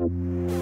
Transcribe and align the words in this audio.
you. 0.00 0.57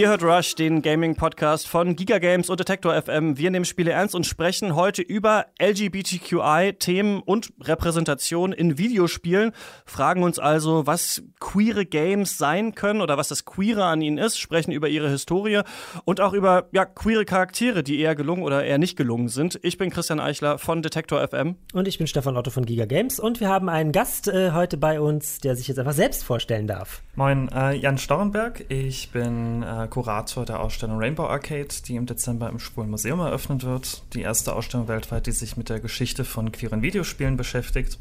Ihr 0.00 0.08
hört 0.08 0.22
Rush, 0.22 0.54
den 0.54 0.80
Gaming-Podcast 0.80 1.68
von 1.68 1.94
Giga 1.94 2.16
Games 2.20 2.48
und 2.48 2.58
Detektor 2.58 2.94
FM. 2.94 3.36
Wir 3.36 3.50
nehmen 3.50 3.66
Spiele 3.66 3.90
ernst 3.90 4.14
und 4.14 4.24
sprechen 4.24 4.74
heute 4.74 5.02
über 5.02 5.48
LGBTQI-Themen 5.60 7.20
und 7.20 7.52
Repräsentation 7.60 8.54
in 8.54 8.78
Videospielen. 8.78 9.52
Fragen 9.84 10.22
uns 10.22 10.38
also, 10.38 10.86
was 10.86 11.22
queere 11.38 11.84
Games 11.84 12.38
sein 12.38 12.74
können 12.74 13.02
oder 13.02 13.18
was 13.18 13.28
das 13.28 13.44
Queere 13.44 13.84
an 13.84 14.00
ihnen 14.00 14.16
ist, 14.16 14.38
sprechen 14.38 14.72
über 14.72 14.88
ihre 14.88 15.10
Historie 15.10 15.60
und 16.06 16.22
auch 16.22 16.32
über 16.32 16.70
ja, 16.72 16.86
queere 16.86 17.26
Charaktere, 17.26 17.82
die 17.82 18.00
eher 18.00 18.14
gelungen 18.14 18.42
oder 18.42 18.64
eher 18.64 18.78
nicht 18.78 18.96
gelungen 18.96 19.28
sind. 19.28 19.60
Ich 19.62 19.76
bin 19.76 19.90
Christian 19.90 20.18
Eichler 20.18 20.56
von 20.56 20.80
Detektor 20.80 21.20
FM. 21.28 21.56
Und 21.74 21.86
ich 21.86 21.98
bin 21.98 22.06
Stefan 22.06 22.38
Otto 22.38 22.50
von 22.50 22.64
Giga 22.64 22.86
Games 22.86 23.20
und 23.20 23.38
wir 23.40 23.50
haben 23.50 23.68
einen 23.68 23.92
Gast 23.92 24.28
äh, 24.28 24.52
heute 24.52 24.78
bei 24.78 24.98
uns, 24.98 25.40
der 25.40 25.56
sich 25.56 25.68
jetzt 25.68 25.78
einfach 25.78 25.92
selbst 25.92 26.24
vorstellen 26.24 26.66
darf. 26.66 27.02
Moin, 27.16 27.50
äh, 27.54 27.74
Jan 27.74 27.98
Staurenberg. 27.98 28.64
Ich 28.70 29.12
bin 29.12 29.62
äh, 29.62 29.88
Kurator 29.90 30.44
der 30.44 30.60
Ausstellung 30.60 30.98
Rainbow 30.98 31.26
Arcade, 31.26 31.68
die 31.86 31.96
im 31.96 32.06
Dezember 32.06 32.48
im 32.48 32.58
Schwulen 32.58 32.90
Museum 32.90 33.20
eröffnet 33.20 33.64
wird. 33.64 34.02
Die 34.14 34.22
erste 34.22 34.54
Ausstellung 34.54 34.88
weltweit, 34.88 35.26
die 35.26 35.32
sich 35.32 35.56
mit 35.56 35.68
der 35.68 35.80
Geschichte 35.80 36.24
von 36.24 36.52
queeren 36.52 36.82
Videospielen 36.82 37.36
beschäftigt. 37.36 37.98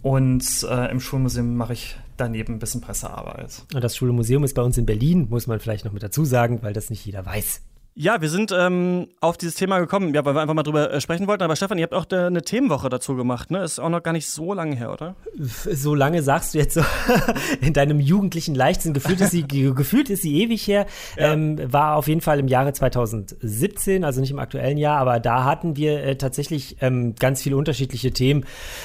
Und 0.00 0.44
äh, 0.62 0.90
im 0.90 1.00
Schulmuseum 1.00 1.56
mache 1.56 1.72
ich 1.72 1.96
daneben 2.16 2.54
ein 2.54 2.58
bisschen 2.58 2.80
Pressearbeit. 2.80 3.64
Das 3.70 3.96
Schulmuseum 3.96 4.44
ist 4.44 4.54
bei 4.54 4.62
uns 4.62 4.78
in 4.78 4.86
Berlin, 4.86 5.26
muss 5.28 5.46
man 5.46 5.58
vielleicht 5.60 5.84
noch 5.84 5.92
mit 5.92 6.02
dazu 6.02 6.24
sagen, 6.24 6.60
weil 6.62 6.72
das 6.72 6.90
nicht 6.90 7.04
jeder 7.04 7.26
weiß. 7.26 7.62
Ja, 8.00 8.20
wir 8.20 8.28
sind 8.28 8.54
ähm, 8.56 9.08
auf 9.20 9.36
dieses 9.36 9.56
Thema 9.56 9.80
gekommen, 9.80 10.14
ja, 10.14 10.24
weil 10.24 10.36
wir 10.36 10.40
einfach 10.40 10.54
mal 10.54 10.62
drüber 10.62 10.92
äh, 10.92 11.00
sprechen 11.00 11.26
wollten. 11.26 11.42
Aber 11.42 11.56
Stefan, 11.56 11.78
ihr 11.78 11.82
habt 11.82 11.94
auch 11.94 12.04
de, 12.04 12.26
eine 12.26 12.42
Themenwoche 12.42 12.88
dazu 12.88 13.16
gemacht, 13.16 13.50
ne? 13.50 13.64
Ist 13.64 13.80
auch 13.80 13.88
noch 13.88 14.04
gar 14.04 14.12
nicht 14.12 14.30
so 14.30 14.54
lange 14.54 14.76
her, 14.76 14.92
oder? 14.92 15.16
So 15.36 15.96
lange 15.96 16.22
sagst 16.22 16.54
du 16.54 16.58
jetzt 16.58 16.74
so 16.74 16.82
in 17.60 17.72
deinem 17.72 17.98
jugendlichen 17.98 18.54
Leichtsinn. 18.54 18.94
Gefühlt 18.94 19.20
ist 19.20 19.32
sie, 19.32 19.48
gefühlt 19.48 20.10
ist 20.10 20.22
sie 20.22 20.40
ewig 20.40 20.64
her. 20.68 20.86
Ja. 21.16 21.32
Ähm, 21.32 21.58
war 21.72 21.96
auf 21.96 22.06
jeden 22.06 22.20
Fall 22.20 22.38
im 22.38 22.46
Jahre 22.46 22.72
2017, 22.72 24.04
also 24.04 24.20
nicht 24.20 24.30
im 24.30 24.38
aktuellen 24.38 24.78
Jahr, 24.78 24.98
aber 24.98 25.18
da 25.18 25.42
hatten 25.42 25.76
wir 25.76 26.04
äh, 26.04 26.14
tatsächlich 26.14 26.76
ähm, 26.80 27.16
ganz 27.16 27.42
viele 27.42 27.56
unterschiedliche 27.56 28.12
Themen. 28.12 28.44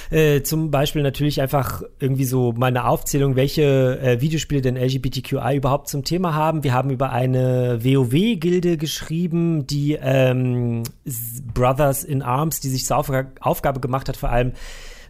Äh, 0.10 0.42
zum 0.42 0.72
Beispiel 0.72 1.04
natürlich 1.04 1.40
einfach 1.40 1.84
irgendwie 2.00 2.26
so 2.26 2.52
mal 2.54 2.66
eine 2.66 2.88
Aufzählung, 2.88 3.36
welche 3.36 4.00
äh, 4.02 4.22
Videospiele 4.22 4.62
denn 4.62 4.76
LGBTQI 4.76 5.58
überhaupt 5.58 5.88
zum 5.88 6.04
Thema 6.04 6.34
haben. 6.34 6.64
Wir 6.64 6.74
haben 6.74 6.90
über 6.90 7.12
eine 7.12 7.78
WoW-Gilde 7.84 8.78
geschrieben 8.78 9.03
geschrieben, 9.04 9.68
die 9.68 9.98
ähm, 10.02 10.84
Brothers 11.54 12.04
in 12.04 12.22
Arms, 12.22 12.60
die 12.60 12.70
sich 12.70 12.86
zur 12.86 12.98
Aufgabe 12.98 13.80
gemacht 13.80 14.08
hat, 14.08 14.18
vor 14.18 14.30
allem 14.30 14.54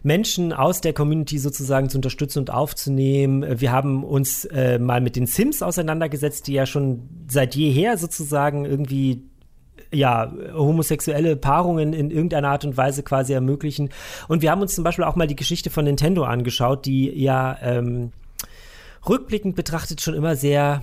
Menschen 0.02 0.52
aus 0.52 0.80
der 0.80 0.92
Community 0.92 1.38
sozusagen 1.38 1.88
zu 1.88 1.96
unterstützen 1.98 2.40
und 2.40 2.50
aufzunehmen. 2.50 3.60
Wir 3.60 3.72
haben 3.72 4.04
uns 4.04 4.44
äh, 4.46 4.78
mal 4.78 5.00
mit 5.00 5.16
den 5.16 5.26
Sims 5.26 5.62
auseinandergesetzt, 5.62 6.46
die 6.46 6.52
ja 6.54 6.66
schon 6.66 7.08
seit 7.28 7.54
jeher 7.54 7.96
sozusagen 7.96 8.66
irgendwie 8.66 9.22
ja, 9.92 10.30
homosexuelle 10.52 11.36
Paarungen 11.36 11.92
in 11.92 12.10
irgendeiner 12.10 12.48
Art 12.48 12.64
und 12.64 12.76
Weise 12.76 13.02
quasi 13.02 13.32
ermöglichen. 13.32 13.90
Und 14.28 14.42
wir 14.42 14.50
haben 14.50 14.60
uns 14.60 14.74
zum 14.74 14.84
Beispiel 14.84 15.04
auch 15.04 15.16
mal 15.16 15.28
die 15.28 15.36
Geschichte 15.36 15.70
von 15.70 15.84
Nintendo 15.84 16.24
angeschaut, 16.24 16.84
die 16.84 17.10
ja 17.10 17.56
ähm, 17.62 18.10
rückblickend 19.08 19.54
betrachtet 19.54 20.00
schon 20.00 20.14
immer 20.14 20.36
sehr 20.36 20.82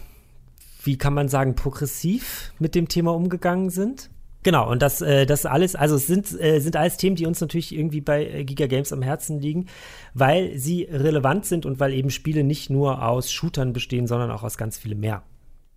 wie 0.83 0.97
kann 0.97 1.13
man 1.13 1.29
sagen, 1.29 1.55
progressiv 1.55 2.53
mit 2.59 2.75
dem 2.75 2.87
Thema 2.87 3.13
umgegangen 3.13 3.69
sind. 3.69 4.09
Genau, 4.43 4.69
und 4.69 4.81
das, 4.81 5.01
äh, 5.01 5.25
das 5.25 5.45
alles, 5.45 5.75
also 5.75 5.95
es 5.95 6.07
sind, 6.07 6.39
äh, 6.41 6.59
sind 6.59 6.75
alles 6.75 6.97
Themen, 6.97 7.15
die 7.15 7.27
uns 7.27 7.39
natürlich 7.41 7.75
irgendwie 7.75 8.01
bei 8.01 8.25
äh, 8.25 8.43
Giga 8.43 8.65
Games 8.65 8.91
am 8.91 9.03
Herzen 9.03 9.39
liegen, 9.39 9.67
weil 10.15 10.57
sie 10.57 10.83
relevant 10.83 11.45
sind 11.45 11.65
und 11.65 11.79
weil 11.79 11.93
eben 11.93 12.09
Spiele 12.09 12.43
nicht 12.43 12.71
nur 12.71 13.05
aus 13.05 13.31
Shootern 13.31 13.71
bestehen, 13.71 14.07
sondern 14.07 14.31
auch 14.31 14.43
aus 14.43 14.57
ganz 14.57 14.79
vielem 14.79 14.99
mehr. 15.01 15.23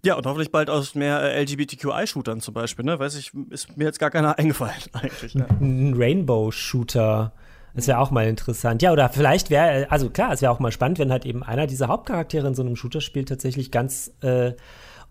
Ja, 0.05 0.17
und 0.17 0.27
hoffentlich 0.27 0.51
bald 0.51 0.71
aus 0.71 0.95
mehr 0.95 1.21
äh, 1.21 1.43
LGBTQI-Shootern 1.43 2.41
zum 2.41 2.55
Beispiel, 2.55 2.85
ne? 2.85 2.99
Weiß 2.99 3.17
ich, 3.17 3.33
ist 3.51 3.77
mir 3.77 3.85
jetzt 3.85 3.99
gar 3.99 4.11
keiner 4.11 4.39
eingefallen 4.39 4.75
eigentlich. 4.93 5.35
Ne? 5.35 5.47
Ein 5.61 5.95
Rainbow-Shooter. 5.97 7.33
Das 7.75 7.89
wäre 7.89 7.99
auch 7.99 8.11
mal 8.11 8.29
interessant. 8.29 8.83
Ja, 8.83 8.93
oder 8.93 9.09
vielleicht 9.09 9.51
wäre, 9.51 9.91
also 9.91 10.09
klar, 10.09 10.33
es 10.33 10.43
wäre 10.43 10.53
auch 10.53 10.61
mal 10.61 10.73
spannend, 10.73 10.99
wenn 10.99 11.11
halt 11.11 11.27
eben 11.27 11.43
einer 11.43 11.67
dieser 11.67 11.89
Hauptcharaktere 11.89 12.47
in 12.47 12.55
so 12.55 12.63
einem 12.63 12.77
Shooter-Spiel 12.77 13.25
tatsächlich 13.25 13.71
ganz 13.71 14.13
äh, 14.21 14.53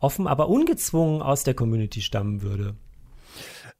offen, 0.03 0.27
aber 0.27 0.49
ungezwungen 0.49 1.21
aus 1.21 1.43
der 1.43 1.53
Community 1.53 2.01
stammen 2.01 2.41
würde. 2.41 2.75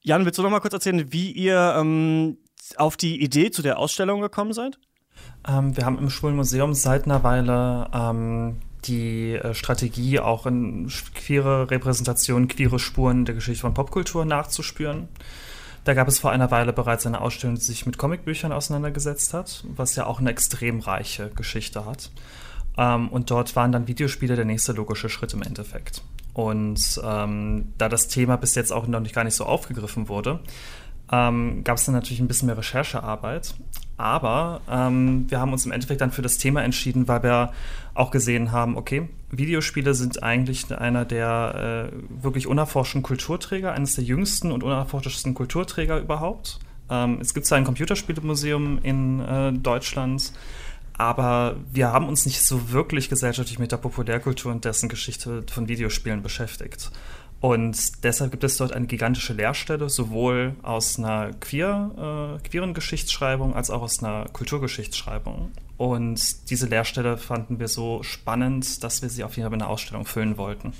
Jan, 0.02 0.26
willst 0.26 0.38
du 0.38 0.44
noch 0.44 0.50
mal 0.50 0.60
kurz 0.60 0.74
erzählen, 0.74 1.12
wie 1.12 1.32
ihr 1.32 1.76
ähm, 1.78 2.38
auf 2.78 2.98
die 2.98 3.22
Idee 3.22 3.52
zu 3.52 3.62
der 3.62 3.78
Ausstellung 3.80 4.22
gekommen 4.22 4.54
seid? 4.54 4.80
Ähm, 5.48 5.76
wir 5.78 5.86
haben 5.86 5.98
im 5.98 6.10
Schwulenmuseum 6.10 6.74
seit 6.74 7.06
einer 7.06 7.24
Weile 7.24 7.90
ähm, 7.94 8.58
die 8.86 9.34
äh, 9.34 9.54
Strategie, 9.54 10.20
auch 10.20 10.46
in 10.46 10.92
queere 11.16 11.70
Repräsentationen, 11.70 12.48
queere 12.48 12.80
Spuren 12.80 13.26
der 13.26 13.36
Geschichte 13.36 13.62
von 13.62 13.74
Popkultur 13.74 14.26
nachzuspüren. 14.26 15.08
Da 15.84 15.94
gab 15.94 16.08
es 16.08 16.20
vor 16.20 16.32
einer 16.32 16.50
Weile 16.52 16.72
bereits 16.72 17.06
eine 17.06 17.20
Ausstellung, 17.20 17.56
die 17.56 17.62
sich 17.62 17.86
mit 17.86 17.98
Comicbüchern 17.98 18.54
auseinandergesetzt 18.54 19.34
hat, 19.34 19.66
was 19.68 19.96
ja 19.96 20.06
auch 20.06 20.20
eine 20.20 20.32
extrem 20.32 20.80
reiche 20.80 21.30
Geschichte 21.30 21.86
hat. 21.86 22.10
Ähm, 22.78 23.10
und 23.10 23.32
dort 23.32 23.56
waren 23.56 23.72
dann 23.72 23.88
Videospiele 23.88 24.36
der 24.36 24.46
nächste 24.46 24.74
logische 24.74 25.10
Schritt 25.10 25.34
im 25.34 25.42
Endeffekt. 25.42 26.02
Und 26.34 27.00
ähm, 27.04 27.74
da 27.78 27.90
das 27.90 28.08
Thema 28.08 28.38
bis 28.38 28.56
jetzt 28.56 28.72
auch 28.72 28.88
noch 28.88 29.00
nicht 29.00 29.14
gar 29.14 29.24
nicht 29.24 29.36
so 29.36 29.46
aufgegriffen 29.46 30.10
wurde, 30.10 30.40
ähm, 31.12 31.64
gab 31.64 31.78
es 31.78 31.86
dann 31.86 31.96
natürlich 31.96 32.20
ein 32.20 32.28
bisschen 32.28 32.48
mehr 32.48 32.58
Recherchearbeit. 32.58 33.54
Aber 33.98 34.62
ähm, 34.70 35.30
wir 35.30 35.40
haben 35.40 35.54
uns 35.54 35.66
im 35.66 35.72
Endeffekt 35.72 36.02
dann 36.02 36.12
für 36.12 36.24
das 36.24 36.38
Thema 36.38 36.64
entschieden, 36.64 37.08
weil 37.08 37.22
wir 37.22 37.54
auch 37.94 38.10
gesehen 38.10 38.52
haben, 38.52 38.76
okay, 38.76 39.08
Videospiele 39.30 39.94
sind 39.94 40.24
eigentlich 40.24 40.76
einer 40.76 41.06
der 41.06 41.92
äh, 41.92 42.24
wirklich 42.24 42.48
unerforschten 42.48 43.04
Kulturträger, 43.04 43.72
eines 43.74 43.96
der 43.96 44.04
jüngsten 44.04 44.52
und 44.52 44.64
unerforschtesten 44.64 45.36
Kulturträger 45.36 46.00
überhaupt. 46.00 46.60
Ähm, 46.90 47.20
es 47.22 47.36
gibt 47.36 47.46
zwar 47.46 47.60
ein 47.60 47.64
Computerspielemuseum 47.64 48.80
in 48.82 49.20
äh, 49.20 49.54
Deutschland, 49.54 50.34
aber 50.98 51.58
wir 51.72 51.92
haben 51.92 52.08
uns 52.08 52.26
nicht 52.26 52.42
so 52.42 52.72
wirklich 52.72 53.10
gesellschaftlich 53.10 53.60
mit 53.60 53.72
der 53.72 53.78
Populärkultur 53.78 54.52
und 54.52 54.66
dessen 54.66 54.90
Geschichte 54.90 55.44
von 55.52 55.68
Videospielen 55.68 56.22
beschäftigt. 56.22 56.92
Und 57.44 58.04
deshalb 58.06 58.32
gibt 58.32 58.46
es 58.46 58.56
dort 58.56 58.72
eine 58.72 58.86
gigantische 58.86 59.34
Lehrstelle, 59.34 59.90
sowohl 59.90 60.56
aus 60.62 60.98
einer 60.98 61.34
queer, 61.34 62.40
äh, 62.40 62.48
queeren 62.48 62.74
Geschichtsschreibung 62.74 63.54
als 63.54 63.70
auch 63.70 63.82
aus 63.82 64.02
einer 64.02 64.30
Kulturgeschichtsschreibung. 64.30 65.52
Und 65.76 66.50
diese 66.50 66.68
Lehrstelle 66.68 67.18
fanden 67.18 67.60
wir 67.60 67.68
so 67.68 68.02
spannend, 68.02 68.82
dass 68.82 69.02
wir 69.02 69.10
sie 69.10 69.26
auf 69.26 69.36
jeden 69.36 69.50
Fall 69.50 69.56
in 69.56 69.62
einer 69.62 69.70
Ausstellung 69.70 70.06
füllen 70.06 70.38
wollten. 70.38 70.72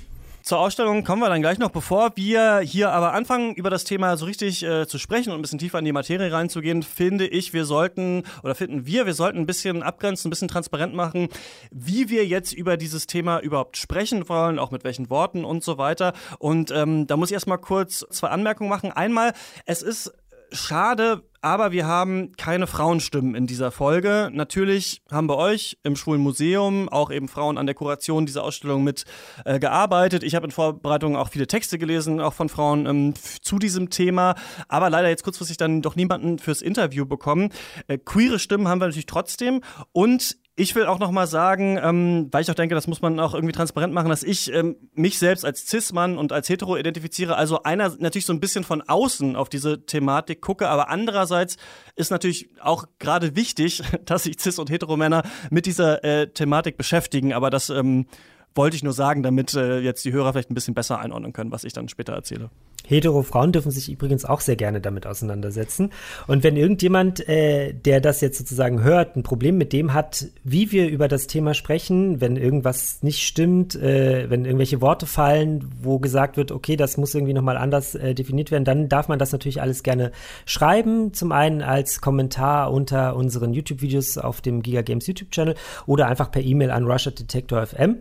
Zur 0.44 0.58
Ausstellung 0.58 1.04
kommen 1.04 1.22
wir 1.22 1.30
dann 1.30 1.40
gleich 1.40 1.56
noch. 1.58 1.70
Bevor 1.70 2.10
wir 2.16 2.58
hier 2.58 2.90
aber 2.92 3.14
anfangen, 3.14 3.54
über 3.54 3.70
das 3.70 3.84
Thema 3.84 4.18
so 4.18 4.26
richtig 4.26 4.62
äh, 4.62 4.86
zu 4.86 4.98
sprechen 4.98 5.30
und 5.30 5.38
ein 5.38 5.40
bisschen 5.40 5.58
tiefer 5.58 5.78
in 5.78 5.86
die 5.86 5.92
Materie 5.92 6.30
reinzugehen, 6.30 6.82
finde 6.82 7.26
ich, 7.26 7.54
wir 7.54 7.64
sollten, 7.64 8.24
oder 8.42 8.54
finden 8.54 8.84
wir, 8.84 9.06
wir 9.06 9.14
sollten 9.14 9.38
ein 9.38 9.46
bisschen 9.46 9.82
abgrenzen, 9.82 10.28
ein 10.28 10.30
bisschen 10.30 10.48
transparent 10.48 10.92
machen, 10.94 11.30
wie 11.70 12.10
wir 12.10 12.26
jetzt 12.26 12.52
über 12.52 12.76
dieses 12.76 13.06
Thema 13.06 13.38
überhaupt 13.38 13.78
sprechen 13.78 14.28
wollen, 14.28 14.58
auch 14.58 14.70
mit 14.70 14.84
welchen 14.84 15.08
Worten 15.08 15.46
und 15.46 15.64
so 15.64 15.78
weiter. 15.78 16.12
Und 16.38 16.70
ähm, 16.72 17.06
da 17.06 17.16
muss 17.16 17.30
ich 17.30 17.34
erstmal 17.34 17.56
kurz 17.56 18.04
zwei 18.10 18.28
Anmerkungen 18.28 18.68
machen. 18.68 18.92
Einmal, 18.92 19.32
es 19.64 19.80
ist 19.80 20.12
schade, 20.54 21.22
aber 21.42 21.72
wir 21.72 21.86
haben 21.86 22.32
keine 22.36 22.66
Frauenstimmen 22.66 23.34
in 23.34 23.46
dieser 23.46 23.70
Folge. 23.70 24.30
Natürlich 24.32 25.02
haben 25.10 25.26
bei 25.26 25.34
euch 25.34 25.76
im 25.82 25.94
Schwulen 25.94 26.22
Museum 26.22 26.88
auch 26.88 27.10
eben 27.10 27.28
Frauen 27.28 27.58
an 27.58 27.66
der 27.66 27.74
Kuration 27.74 28.24
dieser 28.24 28.44
Ausstellung 28.44 28.82
mit 28.82 29.04
äh, 29.44 29.58
gearbeitet. 29.58 30.22
Ich 30.22 30.34
habe 30.34 30.46
in 30.46 30.52
Vorbereitung 30.52 31.16
auch 31.16 31.28
viele 31.28 31.46
Texte 31.46 31.78
gelesen, 31.78 32.20
auch 32.20 32.32
von 32.32 32.48
Frauen 32.48 32.86
ähm, 32.86 33.14
zu 33.42 33.58
diesem 33.58 33.90
Thema, 33.90 34.36
aber 34.68 34.88
leider 34.88 35.08
jetzt 35.08 35.22
kurzfristig 35.22 35.58
dann 35.58 35.82
doch 35.82 35.96
niemanden 35.96 36.38
fürs 36.38 36.62
Interview 36.62 37.04
bekommen. 37.04 37.50
Äh, 37.88 37.98
queere 37.98 38.38
Stimmen 38.38 38.68
haben 38.68 38.80
wir 38.80 38.86
natürlich 38.86 39.06
trotzdem 39.06 39.60
und 39.92 40.36
ich 40.56 40.74
will 40.76 40.86
auch 40.86 41.00
noch 41.00 41.10
mal 41.10 41.26
sagen, 41.26 41.78
ähm, 41.82 42.28
weil 42.30 42.42
ich 42.42 42.50
auch 42.50 42.54
denke, 42.54 42.76
das 42.76 42.86
muss 42.86 43.02
man 43.02 43.18
auch 43.18 43.34
irgendwie 43.34 43.52
transparent 43.52 43.92
machen, 43.92 44.08
dass 44.08 44.22
ich 44.22 44.52
ähm, 44.52 44.76
mich 44.94 45.18
selbst 45.18 45.44
als 45.44 45.66
Cis-Mann 45.66 46.16
und 46.16 46.32
als 46.32 46.48
Hetero 46.48 46.76
identifiziere. 46.76 47.36
Also 47.36 47.64
einer 47.64 47.92
natürlich 47.98 48.26
so 48.26 48.32
ein 48.32 48.38
bisschen 48.38 48.62
von 48.62 48.80
außen 48.82 49.34
auf 49.34 49.48
diese 49.48 49.84
Thematik 49.84 50.40
gucke, 50.40 50.68
aber 50.68 50.90
andererseits 50.90 51.56
ist 51.96 52.12
natürlich 52.12 52.50
auch 52.60 52.86
gerade 53.00 53.34
wichtig, 53.34 53.82
dass 54.04 54.24
sich 54.24 54.36
Cis- 54.36 54.60
und 54.60 54.70
Hetero-Männer 54.70 55.24
mit 55.50 55.66
dieser 55.66 56.04
äh, 56.04 56.28
Thematik 56.28 56.76
beschäftigen. 56.76 57.32
Aber 57.32 57.50
das 57.50 57.70
ähm, 57.70 58.06
wollte 58.54 58.76
ich 58.76 58.82
nur 58.82 58.92
sagen, 58.92 59.22
damit 59.22 59.54
äh, 59.54 59.80
jetzt 59.80 60.04
die 60.04 60.12
Hörer 60.12 60.32
vielleicht 60.32 60.50
ein 60.50 60.54
bisschen 60.54 60.74
besser 60.74 60.98
einordnen 60.98 61.32
können, 61.32 61.52
was 61.52 61.64
ich 61.64 61.72
dann 61.72 61.88
später 61.88 62.12
erzähle. 62.12 62.50
Hetero 62.86 63.22
Frauen 63.22 63.52
dürfen 63.52 63.70
sich 63.70 63.90
übrigens 63.90 64.24
auch 64.24 64.40
sehr 64.40 64.56
gerne 64.56 64.80
damit 64.80 65.06
auseinandersetzen. 65.06 65.90
Und 66.26 66.44
wenn 66.44 66.56
irgendjemand, 66.56 67.26
äh, 67.28 67.72
der 67.72 68.00
das 68.00 68.20
jetzt 68.20 68.38
sozusagen 68.38 68.82
hört, 68.82 69.16
ein 69.16 69.22
Problem 69.22 69.56
mit 69.56 69.72
dem 69.72 69.94
hat, 69.94 70.26
wie 70.44 70.70
wir 70.70 70.88
über 70.88 71.08
das 71.08 71.26
Thema 71.26 71.54
sprechen, 71.54 72.20
wenn 72.20 72.36
irgendwas 72.36 73.02
nicht 73.02 73.22
stimmt, 73.22 73.74
äh, 73.74 74.28
wenn 74.28 74.44
irgendwelche 74.44 74.82
Worte 74.82 75.06
fallen, 75.06 75.70
wo 75.80 75.98
gesagt 75.98 76.36
wird, 76.36 76.52
okay, 76.52 76.76
das 76.76 76.98
muss 76.98 77.14
irgendwie 77.14 77.32
nochmal 77.32 77.56
anders 77.56 77.94
äh, 77.94 78.14
definiert 78.14 78.50
werden, 78.50 78.64
dann 78.64 78.88
darf 78.90 79.08
man 79.08 79.18
das 79.18 79.32
natürlich 79.32 79.62
alles 79.62 79.82
gerne 79.82 80.12
schreiben. 80.44 81.14
Zum 81.14 81.32
einen 81.32 81.62
als 81.62 82.02
Kommentar 82.02 82.70
unter 82.70 83.16
unseren 83.16 83.54
YouTube-Videos 83.54 84.18
auf 84.18 84.42
dem 84.42 84.62
Giga 84.62 84.82
Games 84.82 85.06
YouTube-Channel 85.06 85.54
oder 85.86 86.06
einfach 86.06 86.30
per 86.30 86.42
E-Mail 86.42 86.70
an 86.70 86.84
rush.detector.fm. 86.84 87.96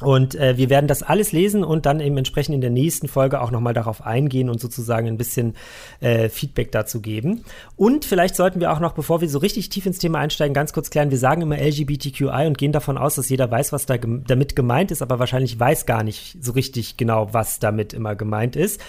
Und 0.00 0.36
äh, 0.36 0.56
wir 0.56 0.70
werden 0.70 0.86
das 0.86 1.02
alles 1.02 1.32
lesen 1.32 1.64
und 1.64 1.84
dann 1.84 1.98
eben 1.98 2.16
entsprechend 2.16 2.54
in 2.54 2.60
der 2.60 2.70
nächsten 2.70 3.08
Folge 3.08 3.40
auch 3.40 3.50
nochmal 3.50 3.74
darauf 3.74 4.06
eingehen 4.06 4.48
und 4.48 4.60
sozusagen 4.60 5.08
ein 5.08 5.16
bisschen 5.16 5.54
äh, 6.00 6.28
Feedback 6.28 6.70
dazu 6.70 7.00
geben. 7.00 7.44
Und 7.74 8.04
vielleicht 8.04 8.36
sollten 8.36 8.60
wir 8.60 8.72
auch 8.72 8.78
noch, 8.78 8.92
bevor 8.92 9.20
wir 9.20 9.28
so 9.28 9.38
richtig 9.38 9.70
tief 9.70 9.86
ins 9.86 9.98
Thema 9.98 10.20
einsteigen, 10.20 10.54
ganz 10.54 10.72
kurz 10.72 10.90
klären, 10.90 11.10
wir 11.10 11.18
sagen 11.18 11.42
immer 11.42 11.58
LGBTQI 11.58 12.46
und 12.46 12.58
gehen 12.58 12.70
davon 12.70 12.96
aus, 12.96 13.16
dass 13.16 13.28
jeder 13.28 13.50
weiß, 13.50 13.72
was 13.72 13.86
da 13.86 13.96
gem 13.96 14.22
damit 14.24 14.54
gemeint 14.54 14.92
ist, 14.92 15.02
aber 15.02 15.18
wahrscheinlich 15.18 15.58
weiß 15.58 15.84
gar 15.84 16.04
nicht 16.04 16.36
so 16.40 16.52
richtig 16.52 16.96
genau, 16.96 17.34
was 17.34 17.58
damit 17.58 17.92
immer 17.92 18.14
gemeint 18.14 18.54
ist. 18.54 18.80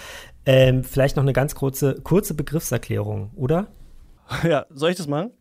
Ähm, 0.46 0.84
vielleicht 0.84 1.16
noch 1.16 1.24
eine 1.24 1.32
ganz 1.32 1.56
kurze, 1.56 2.00
kurze 2.02 2.34
Begriffserklärung, 2.34 3.30
oder? 3.34 3.66
Ja, 4.44 4.66
soll 4.70 4.90
ich 4.90 4.96
das 4.96 5.08
machen? 5.08 5.32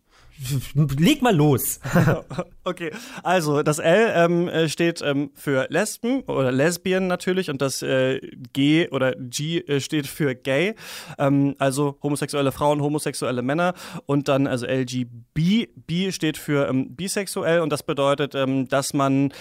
Leg 0.74 1.22
mal 1.22 1.36
los. 1.36 1.80
okay, 2.64 2.92
also 3.24 3.62
das 3.62 3.80
L 3.80 4.12
ähm, 4.16 4.48
äh, 4.48 4.70
steht 4.70 5.02
ähm, 5.02 5.32
für 5.34 5.68
Lesben 5.70 6.22
oder 6.22 6.52
Lesbien 6.52 7.08
natürlich 7.08 7.50
und 7.50 7.62
das 7.62 7.82
äh, 7.82 8.20
G 8.54 8.88
oder 8.90 9.16
G 9.16 9.60
äh, 9.60 9.82
steht 9.82 10.08
für 10.08 10.36
Gay, 10.36 10.76
ähm, 11.18 11.56
also 11.60 11.98
homosexuelle 12.02 12.52
Frauen, 12.52 12.82
homosexuelle 12.82 13.42
Männer 13.42 13.74
und 14.06 14.28
dann 14.28 14.48
also 14.48 14.66
LGB, 14.66 15.68
B 15.76 16.12
steht 16.12 16.38
für 16.38 16.70
ähm, 16.70 16.96
bisexuell 16.96 17.60
und 17.60 17.72
das 17.72 17.84
bedeutet, 17.84 18.34
ähm, 18.36 18.68
dass 18.68 18.94
man 18.94 19.34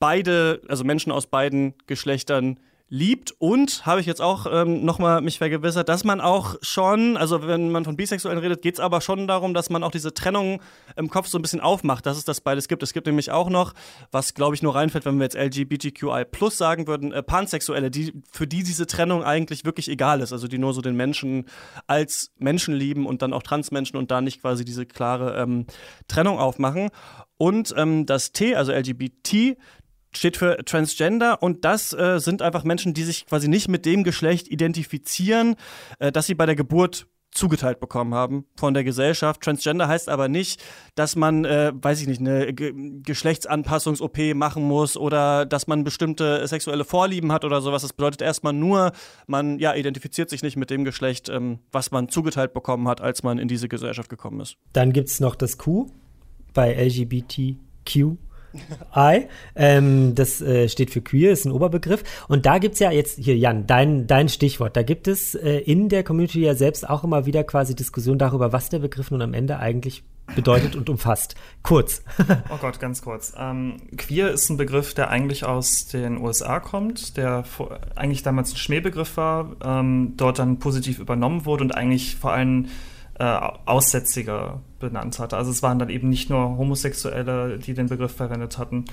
beide, 0.00 0.62
also 0.68 0.82
Menschen 0.82 1.12
aus 1.12 1.26
beiden 1.26 1.74
Geschlechtern 1.86 2.58
liebt 2.90 3.32
und 3.38 3.86
habe 3.86 4.00
ich 4.00 4.06
jetzt 4.06 4.20
auch 4.20 4.46
ähm, 4.50 4.84
nochmal 4.84 5.20
mich 5.20 5.38
vergewissert, 5.38 5.88
dass 5.88 6.02
man 6.02 6.20
auch 6.20 6.56
schon, 6.60 7.16
also 7.16 7.46
wenn 7.46 7.70
man 7.70 7.84
von 7.84 7.96
Bisexuellen 7.96 8.40
redet, 8.40 8.62
geht 8.62 8.74
es 8.74 8.80
aber 8.80 9.00
schon 9.00 9.28
darum, 9.28 9.54
dass 9.54 9.70
man 9.70 9.84
auch 9.84 9.92
diese 9.92 10.12
Trennung 10.12 10.60
im 10.96 11.08
Kopf 11.08 11.28
so 11.28 11.38
ein 11.38 11.42
bisschen 11.42 11.60
aufmacht, 11.60 12.04
dass 12.04 12.18
es 12.18 12.24
das 12.24 12.40
beides 12.40 12.66
gibt. 12.66 12.82
Es 12.82 12.92
gibt 12.92 13.06
nämlich 13.06 13.30
auch 13.30 13.48
noch, 13.48 13.74
was 14.10 14.34
glaube 14.34 14.56
ich 14.56 14.62
nur 14.62 14.74
reinfällt, 14.74 15.04
wenn 15.04 15.18
wir 15.18 15.24
jetzt 15.24 15.36
LGBTQI 15.36 16.24
plus 16.24 16.58
sagen 16.58 16.88
würden, 16.88 17.12
äh, 17.12 17.22
Pansexuelle, 17.22 17.92
die, 17.92 18.12
für 18.32 18.48
die 18.48 18.64
diese 18.64 18.88
Trennung 18.88 19.22
eigentlich 19.22 19.64
wirklich 19.64 19.88
egal 19.88 20.20
ist, 20.20 20.32
also 20.32 20.48
die 20.48 20.58
nur 20.58 20.74
so 20.74 20.80
den 20.80 20.96
Menschen 20.96 21.46
als 21.86 22.32
Menschen 22.38 22.74
lieben 22.74 23.06
und 23.06 23.22
dann 23.22 23.32
auch 23.32 23.44
Transmenschen 23.44 23.98
und 23.98 24.10
da 24.10 24.20
nicht 24.20 24.40
quasi 24.40 24.64
diese 24.64 24.84
klare 24.84 25.40
ähm, 25.40 25.66
Trennung 26.08 26.40
aufmachen. 26.40 26.90
Und 27.36 27.72
ähm, 27.78 28.04
das 28.04 28.32
T, 28.32 28.54
also 28.54 28.70
LGBT, 28.70 29.56
steht 30.12 30.36
für 30.36 30.64
Transgender 30.64 31.42
und 31.42 31.64
das 31.64 31.92
äh, 31.92 32.18
sind 32.18 32.42
einfach 32.42 32.64
Menschen, 32.64 32.94
die 32.94 33.04
sich 33.04 33.26
quasi 33.26 33.48
nicht 33.48 33.68
mit 33.68 33.86
dem 33.86 34.04
Geschlecht 34.04 34.48
identifizieren, 34.48 35.56
äh, 35.98 36.12
das 36.12 36.26
sie 36.26 36.34
bei 36.34 36.46
der 36.46 36.56
Geburt 36.56 37.06
zugeteilt 37.32 37.78
bekommen 37.80 38.14
haben 38.14 38.44
von 38.56 38.74
der 38.74 38.84
Gesellschaft. 38.84 39.40
Transgender 39.40 39.88
heißt 39.88 40.08
aber 40.08 40.28
nicht, 40.28 40.62
dass 40.94 41.16
man, 41.16 41.44
äh, 41.44 41.72
weiß 41.74 42.00
ich 42.00 42.08
nicht, 42.08 42.20
eine 42.20 42.52
Ge 42.52 42.72
Geschlechtsanpassungs-OP 43.02 44.34
machen 44.34 44.64
muss 44.64 44.96
oder 44.96 45.46
dass 45.46 45.66
man 45.66 45.84
bestimmte 45.84 46.46
sexuelle 46.46 46.84
Vorlieben 46.84 47.32
hat 47.32 47.44
oder 47.44 47.60
sowas. 47.60 47.82
Das 47.82 47.92
bedeutet 47.92 48.22
erstmal 48.22 48.52
nur, 48.52 48.92
man 49.26 49.58
ja, 49.58 49.74
identifiziert 49.74 50.28
sich 50.28 50.42
nicht 50.42 50.56
mit 50.56 50.70
dem 50.70 50.84
Geschlecht, 50.84 51.28
ähm, 51.28 51.60
was 51.70 51.90
man 51.90 52.08
zugeteilt 52.08 52.52
bekommen 52.52 52.88
hat, 52.88 53.00
als 53.00 53.22
man 53.22 53.38
in 53.38 53.48
diese 53.48 53.68
Gesellschaft 53.68 54.08
gekommen 54.08 54.40
ist. 54.40 54.56
Dann 54.72 54.92
gibt 54.92 55.08
es 55.08 55.20
noch 55.20 55.36
das 55.36 55.56
Q 55.56 55.88
bei 56.52 56.74
LGBTQ 56.74 58.16
I. 58.96 59.26
Ähm, 59.54 60.14
das 60.14 60.40
äh, 60.40 60.68
steht 60.68 60.90
für 60.90 61.00
queer, 61.00 61.32
ist 61.32 61.44
ein 61.44 61.52
Oberbegriff. 61.52 62.02
Und 62.28 62.46
da 62.46 62.58
gibt 62.58 62.74
es 62.74 62.80
ja 62.80 62.90
jetzt, 62.90 63.18
hier 63.18 63.36
Jan, 63.36 63.66
dein, 63.66 64.06
dein 64.06 64.28
Stichwort, 64.28 64.76
da 64.76 64.82
gibt 64.82 65.08
es 65.08 65.34
äh, 65.34 65.58
in 65.58 65.88
der 65.88 66.04
Community 66.04 66.40
ja 66.40 66.54
selbst 66.54 66.88
auch 66.88 67.04
immer 67.04 67.26
wieder 67.26 67.44
quasi 67.44 67.74
Diskussion 67.74 68.18
darüber, 68.18 68.52
was 68.52 68.68
der 68.68 68.80
Begriff 68.80 69.10
nun 69.10 69.22
am 69.22 69.34
Ende 69.34 69.58
eigentlich 69.58 70.02
bedeutet 70.34 70.76
und 70.76 70.88
umfasst. 70.88 71.34
Kurz. 71.62 72.02
oh 72.50 72.56
Gott, 72.60 72.80
ganz 72.80 73.02
kurz. 73.02 73.32
Ähm, 73.36 73.76
queer 73.96 74.30
ist 74.30 74.48
ein 74.48 74.56
Begriff, 74.56 74.94
der 74.94 75.10
eigentlich 75.10 75.44
aus 75.44 75.86
den 75.86 76.18
USA 76.18 76.60
kommt, 76.60 77.16
der 77.16 77.44
vor, 77.44 77.78
eigentlich 77.96 78.22
damals 78.22 78.52
ein 78.52 78.56
Schmähbegriff 78.56 79.16
war, 79.16 79.56
ähm, 79.62 80.14
dort 80.16 80.38
dann 80.38 80.58
positiv 80.58 80.98
übernommen 80.98 81.46
wurde 81.46 81.64
und 81.64 81.74
eigentlich 81.74 82.16
vor 82.16 82.32
allem 82.32 82.68
Aussätzige 83.24 84.60
benannt 84.78 85.18
hatte. 85.18 85.36
Also 85.36 85.50
es 85.50 85.62
waren 85.62 85.78
dann 85.78 85.90
eben 85.90 86.08
nicht 86.08 86.30
nur 86.30 86.56
Homosexuelle, 86.56 87.58
die 87.58 87.74
den 87.74 87.88
Begriff 87.88 88.12
verwendet 88.12 88.56
hatten, 88.56 88.86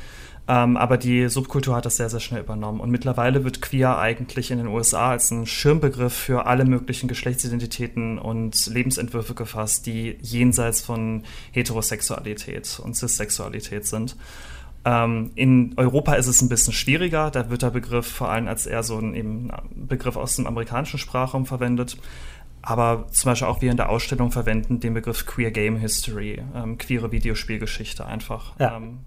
ähm, 0.49 0.77
aber 0.77 0.97
die 0.97 1.29
Subkultur 1.29 1.75
hat 1.75 1.85
das 1.85 1.97
sehr, 1.97 2.09
sehr 2.09 2.19
schnell 2.19 2.41
übernommen. 2.41 2.79
Und 2.79 2.89
mittlerweile 2.89 3.43
wird 3.43 3.61
queer 3.61 3.97
eigentlich 3.97 4.51
in 4.51 4.57
den 4.57 4.67
USA 4.67 5.11
als 5.11 5.31
ein 5.31 5.45
Schirmbegriff 5.45 6.13
für 6.13 6.45
alle 6.45 6.65
möglichen 6.65 7.07
Geschlechtsidentitäten 7.07 8.19
und 8.19 8.67
Lebensentwürfe 8.67 9.33
gefasst, 9.33 9.85
die 9.85 10.17
jenseits 10.21 10.81
von 10.81 11.23
Heterosexualität 11.51 12.79
und 12.83 12.95
Cissexualität 12.95 13.85
sind. 13.85 14.17
Ähm, 14.85 15.31
in 15.35 15.73
Europa 15.75 16.13
ist 16.13 16.27
es 16.27 16.41
ein 16.41 16.49
bisschen 16.49 16.71
schwieriger. 16.71 17.29
Da 17.29 17.49
wird 17.49 17.61
der 17.61 17.71
Begriff 17.71 18.07
vor 18.07 18.29
allem 18.29 18.47
als 18.47 18.65
eher 18.65 18.83
so 18.83 18.97
ein 18.97 19.15
eben 19.15 19.51
Begriff 19.75 20.15
aus 20.15 20.37
dem 20.37 20.47
amerikanischen 20.47 20.97
Sprachraum 20.97 21.45
verwendet 21.45 21.97
aber 22.61 23.07
zum 23.11 23.31
Beispiel 23.31 23.47
auch 23.47 23.61
wir 23.61 23.71
in 23.71 23.77
der 23.77 23.89
Ausstellung 23.89 24.31
verwenden 24.31 24.79
den 24.79 24.93
Begriff 24.93 25.25
Queer 25.25 25.51
Game 25.51 25.77
History, 25.77 26.41
ähm, 26.55 26.77
queere 26.77 27.11
Videospielgeschichte 27.11 28.05
einfach. 28.05 28.59
Ja. 28.59 28.77
Ähm, 28.77 28.99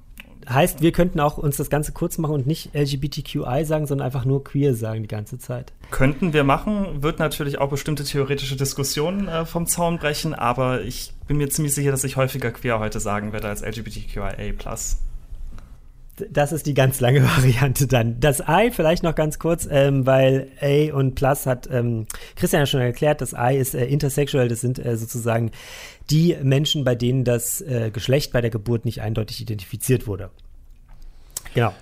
heißt, 0.49 0.81
wir 0.81 0.93
könnten 0.93 1.21
auch 1.21 1.39
uns 1.39 1.57
das 1.57 1.71
Ganze 1.71 1.93
kurz 1.93 2.19
machen 2.19 2.35
und 2.35 2.47
nicht 2.47 2.75
LGBTQI 2.75 3.65
sagen, 3.65 3.87
sondern 3.87 4.07
einfach 4.07 4.25
nur 4.25 4.43
queer 4.45 4.75
sagen 4.75 5.03
die 5.03 5.09
ganze 5.09 5.39
Zeit. 5.39 5.73
Könnten 5.91 6.33
wir 6.33 6.45
machen, 6.45 7.03
wird 7.03 7.19
natürlich 7.19 7.59
auch 7.59 7.71
bestimmte 7.71 8.05
theoretische 8.05 8.57
Diskussionen 8.57 9.29
äh, 9.29 9.45
vom 9.45 9.67
Zaun 9.67 9.99
brechen, 9.99 10.35
aber 10.35 10.83
ich 10.83 11.13
bin 11.27 11.37
mir 11.37 11.49
ziemlich 11.51 11.75
sicher, 11.75 11.91
dass 11.91 12.05
ich 12.05 12.17
häufiger 12.17 12.51
queer 12.51 12.79
heute 12.79 13.01
sagen 13.01 13.33
werde 13.33 13.49
als 13.49 13.63
LGBTQIA+. 13.63 14.55
Das 16.31 16.53
ist 16.53 16.67
die 16.67 16.75
ganz 16.75 17.01
lange 17.01 17.23
Variante 17.37 17.87
dann. 17.87 18.21
Das 18.21 18.41
I 18.41 18.71
vielleicht 18.73 19.03
noch 19.03 19.15
ganz 19.15 19.39
kurz, 19.39 19.67
ähm, 19.71 20.07
weil 20.07 20.49
A 20.61 20.95
und 20.95 21.15
Plus 21.15 21.47
hat 21.47 21.69
ähm, 21.71 22.07
Christian 22.37 22.63
ja 22.63 22.67
schon 22.67 22.81
erklärt, 22.81 23.21
das 23.21 23.33
I 23.33 23.57
ist 23.57 23.75
äh, 23.75 23.87
intersexual, 23.87 24.49
das 24.49 24.61
sind 24.61 24.85
äh, 24.85 24.97
sozusagen 24.97 25.51
die 26.11 26.37
Menschen, 26.43 26.85
bei 26.85 26.95
denen 26.95 27.25
das 27.25 27.61
äh, 27.61 27.91
Geschlecht 27.91 28.33
bei 28.33 28.41
der 28.41 28.51
Geburt 28.51 28.85
nicht 28.85 29.01
eindeutig 29.01 29.41
identifiziert 29.41 30.07
wurde. 30.07 30.31
Genau. 31.55 31.73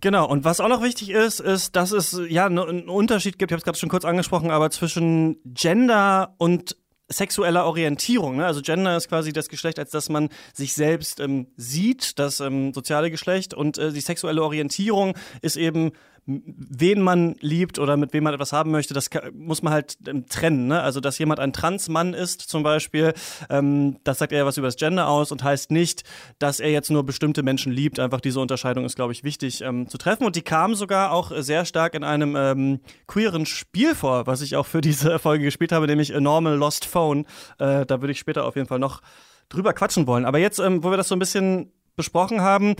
Genau, 0.00 0.28
und 0.28 0.44
was 0.44 0.60
auch 0.60 0.68
noch 0.68 0.82
wichtig 0.82 1.10
ist, 1.10 1.40
ist, 1.40 1.74
dass 1.74 1.90
es 1.90 2.20
ja 2.28 2.46
einen 2.46 2.88
Unterschied 2.88 3.36
gibt, 3.36 3.50
ich 3.50 3.54
habe 3.54 3.58
es 3.58 3.64
gerade 3.64 3.78
schon 3.78 3.88
kurz 3.88 4.04
angesprochen, 4.04 4.52
aber 4.52 4.70
zwischen 4.70 5.38
Gender 5.44 6.34
und 6.38 6.76
sexueller 7.08 7.64
Orientierung. 7.64 8.36
Ne? 8.36 8.46
Also 8.46 8.60
Gender 8.60 8.96
ist 8.96 9.08
quasi 9.08 9.32
das 9.32 9.48
Geschlecht, 9.48 9.78
als 9.78 9.90
dass 9.90 10.08
man 10.08 10.28
sich 10.52 10.74
selbst 10.74 11.20
ähm, 11.20 11.46
sieht, 11.56 12.18
das 12.18 12.40
ähm, 12.40 12.72
soziale 12.74 13.10
Geschlecht. 13.10 13.54
Und 13.54 13.78
äh, 13.78 13.92
die 13.92 14.00
sexuelle 14.00 14.42
Orientierung 14.42 15.14
ist 15.40 15.56
eben 15.56 15.92
wen 16.28 17.00
man 17.00 17.36
liebt 17.40 17.78
oder 17.78 17.96
mit 17.96 18.12
wem 18.12 18.24
man 18.24 18.34
etwas 18.34 18.52
haben 18.52 18.70
möchte, 18.70 18.92
das 18.92 19.08
muss 19.32 19.62
man 19.62 19.72
halt 19.72 19.96
ähm, 20.06 20.26
trennen. 20.26 20.66
Ne? 20.66 20.82
Also, 20.82 21.00
dass 21.00 21.18
jemand 21.18 21.40
ein 21.40 21.54
Transmann 21.54 22.12
ist 22.12 22.42
zum 22.42 22.62
Beispiel, 22.62 23.14
ähm, 23.48 23.98
das 24.04 24.18
sagt 24.18 24.32
eher 24.32 24.44
was 24.44 24.58
über 24.58 24.66
das 24.66 24.76
Gender 24.76 25.08
aus 25.08 25.32
und 25.32 25.42
heißt 25.42 25.70
nicht, 25.70 26.04
dass 26.38 26.60
er 26.60 26.70
jetzt 26.70 26.90
nur 26.90 27.04
bestimmte 27.04 27.42
Menschen 27.42 27.72
liebt. 27.72 27.98
Einfach 27.98 28.20
diese 28.20 28.40
Unterscheidung 28.40 28.84
ist, 28.84 28.94
glaube 28.94 29.12
ich, 29.12 29.24
wichtig 29.24 29.62
ähm, 29.62 29.88
zu 29.88 29.96
treffen. 29.96 30.26
Und 30.26 30.36
die 30.36 30.42
kam 30.42 30.74
sogar 30.74 31.12
auch 31.12 31.32
sehr 31.38 31.64
stark 31.64 31.94
in 31.94 32.04
einem 32.04 32.36
ähm, 32.36 32.80
queeren 33.06 33.46
Spiel 33.46 33.94
vor, 33.94 34.26
was 34.26 34.42
ich 34.42 34.56
auch 34.56 34.66
für 34.66 34.82
diese 34.82 35.18
Folge 35.18 35.44
gespielt 35.44 35.72
habe, 35.72 35.86
nämlich 35.86 36.14
A 36.14 36.20
Normal 36.20 36.56
Lost 36.56 36.84
Phone. 36.84 37.24
Äh, 37.58 37.86
da 37.86 38.02
würde 38.02 38.12
ich 38.12 38.18
später 38.18 38.44
auf 38.44 38.56
jeden 38.56 38.68
Fall 38.68 38.78
noch 38.78 39.00
drüber 39.48 39.72
quatschen 39.72 40.06
wollen. 40.06 40.26
Aber 40.26 40.38
jetzt, 40.38 40.58
ähm, 40.58 40.84
wo 40.84 40.90
wir 40.90 40.98
das 40.98 41.08
so 41.08 41.16
ein 41.16 41.20
bisschen 41.20 41.72
besprochen 41.96 42.42
haben, 42.42 42.76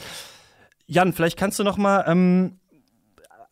Jan, 0.87 1.13
vielleicht 1.13 1.39
kannst 1.39 1.59
du 1.59 1.65
noch 1.65 1.77
mal 1.77 2.05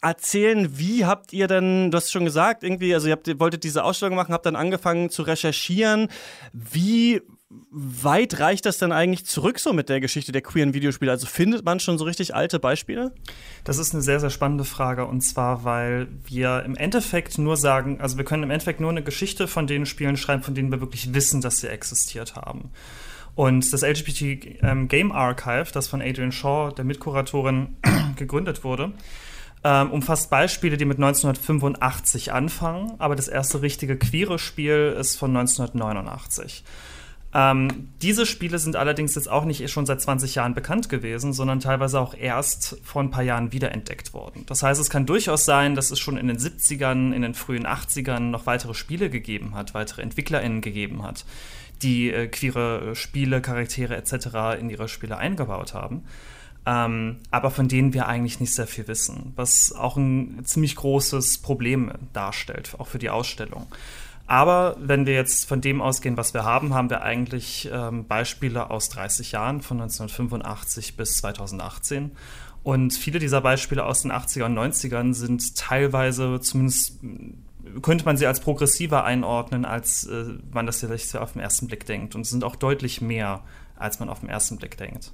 erzählen, 0.08 0.78
wie 0.78 1.04
habt 1.04 1.32
ihr 1.32 1.46
denn, 1.46 1.90
du 1.90 1.96
hast 1.96 2.12
schon 2.12 2.24
gesagt, 2.24 2.62
irgendwie, 2.62 2.94
also 2.94 3.08
ihr, 3.08 3.12
habt, 3.12 3.40
wolltet 3.40 3.64
diese 3.64 3.84
Ausstellung 3.84 4.16
machen, 4.16 4.32
habt 4.32 4.46
dann 4.46 4.56
angefangen 4.56 5.10
zu 5.10 5.22
recherchieren. 5.22 6.08
Wie 6.52 7.22
weit 7.70 8.40
reicht 8.40 8.66
das 8.66 8.78
denn 8.78 8.92
eigentlich 8.92 9.24
zurück 9.24 9.58
so 9.58 9.72
mit 9.72 9.88
der 9.88 10.00
Geschichte 10.00 10.32
der 10.32 10.42
queeren 10.42 10.74
Videospiele? 10.74 11.10
Also 11.10 11.26
findet 11.26 11.64
man 11.64 11.80
schon 11.80 11.98
so 11.98 12.04
richtig 12.04 12.34
alte 12.34 12.58
Beispiele? 12.58 13.12
Das 13.64 13.78
ist 13.78 13.94
eine 13.94 14.02
sehr, 14.02 14.20
sehr 14.20 14.30
spannende 14.30 14.64
Frage 14.64 15.06
und 15.06 15.20
zwar, 15.20 15.64
weil 15.64 16.08
wir 16.24 16.64
im 16.64 16.76
Endeffekt 16.76 17.38
nur 17.38 17.56
sagen, 17.56 18.00
also 18.00 18.16
wir 18.16 18.24
können 18.24 18.42
im 18.42 18.50
Endeffekt 18.50 18.80
nur 18.80 18.90
eine 18.90 19.02
Geschichte 19.02 19.46
von 19.48 19.66
den 19.66 19.86
Spielen 19.86 20.16
schreiben, 20.16 20.42
von 20.42 20.54
denen 20.54 20.70
wir 20.70 20.80
wirklich 20.80 21.14
wissen, 21.14 21.40
dass 21.40 21.58
sie 21.58 21.68
existiert 21.68 22.34
haben. 22.34 22.70
Und 23.34 23.70
das 23.72 23.82
LGBT 23.82 24.62
ähm, 24.62 24.88
Game 24.88 25.12
Archive, 25.12 25.66
das 25.72 25.88
von 25.88 26.00
Adrian 26.00 26.32
Shaw, 26.32 26.72
der 26.72 26.84
Mitkuratorin, 26.84 27.76
gegründet 28.16 28.64
wurde, 28.64 28.92
ähm, 29.66 29.90
umfasst 29.90 30.30
Beispiele, 30.30 30.76
die 30.76 30.84
mit 30.84 30.98
1985 30.98 32.32
anfangen, 32.32 32.94
aber 32.98 33.16
das 33.16 33.26
erste 33.26 33.62
richtige 33.62 33.96
queere 33.96 34.38
Spiel 34.38 34.94
ist 34.96 35.16
von 35.16 35.36
1989. 35.36 36.62
Ähm, 37.34 37.88
diese 38.00 38.26
Spiele 38.26 38.60
sind 38.60 38.76
allerdings 38.76 39.16
jetzt 39.16 39.28
auch 39.28 39.44
nicht 39.44 39.68
schon 39.68 39.84
seit 39.84 40.00
20 40.00 40.36
Jahren 40.36 40.54
bekannt 40.54 40.88
gewesen, 40.88 41.32
sondern 41.32 41.58
teilweise 41.58 41.98
auch 41.98 42.14
erst 42.14 42.78
vor 42.84 43.02
ein 43.02 43.10
paar 43.10 43.24
Jahren 43.24 43.50
wiederentdeckt 43.50 44.14
worden. 44.14 44.44
Das 44.46 44.62
heißt, 44.62 44.80
es 44.80 44.88
kann 44.88 45.04
durchaus 45.04 45.44
sein, 45.44 45.74
dass 45.74 45.90
es 45.90 45.98
schon 45.98 46.16
in 46.16 46.28
den 46.28 46.38
70ern, 46.38 47.12
in 47.12 47.22
den 47.22 47.34
frühen 47.34 47.66
80ern 47.66 48.20
noch 48.20 48.46
weitere 48.46 48.72
Spiele 48.72 49.10
gegeben 49.10 49.56
hat, 49.56 49.74
weitere 49.74 50.02
EntwicklerInnen 50.02 50.60
gegeben 50.60 51.02
hat, 51.02 51.24
die 51.82 52.12
äh, 52.12 52.28
queere 52.28 52.94
Spiele, 52.94 53.40
Charaktere 53.40 53.96
etc. 53.96 54.60
in 54.60 54.70
ihre 54.70 54.86
Spiele 54.86 55.16
eingebaut 55.16 55.74
haben. 55.74 56.04
Ähm, 56.66 57.18
aber 57.30 57.50
von 57.50 57.68
denen 57.68 57.94
wir 57.94 58.08
eigentlich 58.08 58.40
nicht 58.40 58.52
sehr 58.52 58.66
viel 58.66 58.88
wissen, 58.88 59.32
was 59.36 59.72
auch 59.72 59.96
ein 59.96 60.44
ziemlich 60.44 60.74
großes 60.74 61.38
Problem 61.38 61.92
darstellt, 62.12 62.74
auch 62.78 62.88
für 62.88 62.98
die 62.98 63.08
Ausstellung. 63.08 63.66
Aber 64.26 64.76
wenn 64.80 65.06
wir 65.06 65.14
jetzt 65.14 65.46
von 65.46 65.60
dem 65.60 65.80
ausgehen, 65.80 66.16
was 66.16 66.34
wir 66.34 66.44
haben, 66.44 66.74
haben 66.74 66.90
wir 66.90 67.02
eigentlich 67.02 67.70
ähm, 67.72 68.06
Beispiele 68.06 68.70
aus 68.70 68.88
30 68.88 69.30
Jahren, 69.30 69.62
von 69.62 69.80
1985 69.80 70.96
bis 70.96 71.18
2018. 71.18 72.10
Und 72.64 72.92
viele 72.92 73.20
dieser 73.20 73.40
Beispiele 73.40 73.84
aus 73.84 74.02
den 74.02 74.10
80er 74.10 74.46
und 74.46 74.58
90ern 74.58 75.14
sind 75.14 75.56
teilweise 75.56 76.40
zumindest 76.40 76.98
könnte 77.82 78.04
man 78.04 78.16
sie 78.16 78.26
als 78.26 78.40
progressiver 78.40 79.04
einordnen, 79.04 79.64
als 79.64 80.04
äh, 80.04 80.24
man 80.52 80.66
das 80.66 80.80
vielleicht 80.80 81.16
auf 81.16 81.32
den 81.32 81.42
ersten 81.42 81.68
Blick 81.68 81.86
denkt. 81.86 82.16
Und 82.16 82.24
sind 82.26 82.42
auch 82.42 82.56
deutlich 82.56 83.00
mehr, 83.00 83.42
als 83.76 84.00
man 84.00 84.08
auf 84.08 84.20
den 84.20 84.28
ersten 84.28 84.56
Blick 84.56 84.76
denkt. 84.76 85.12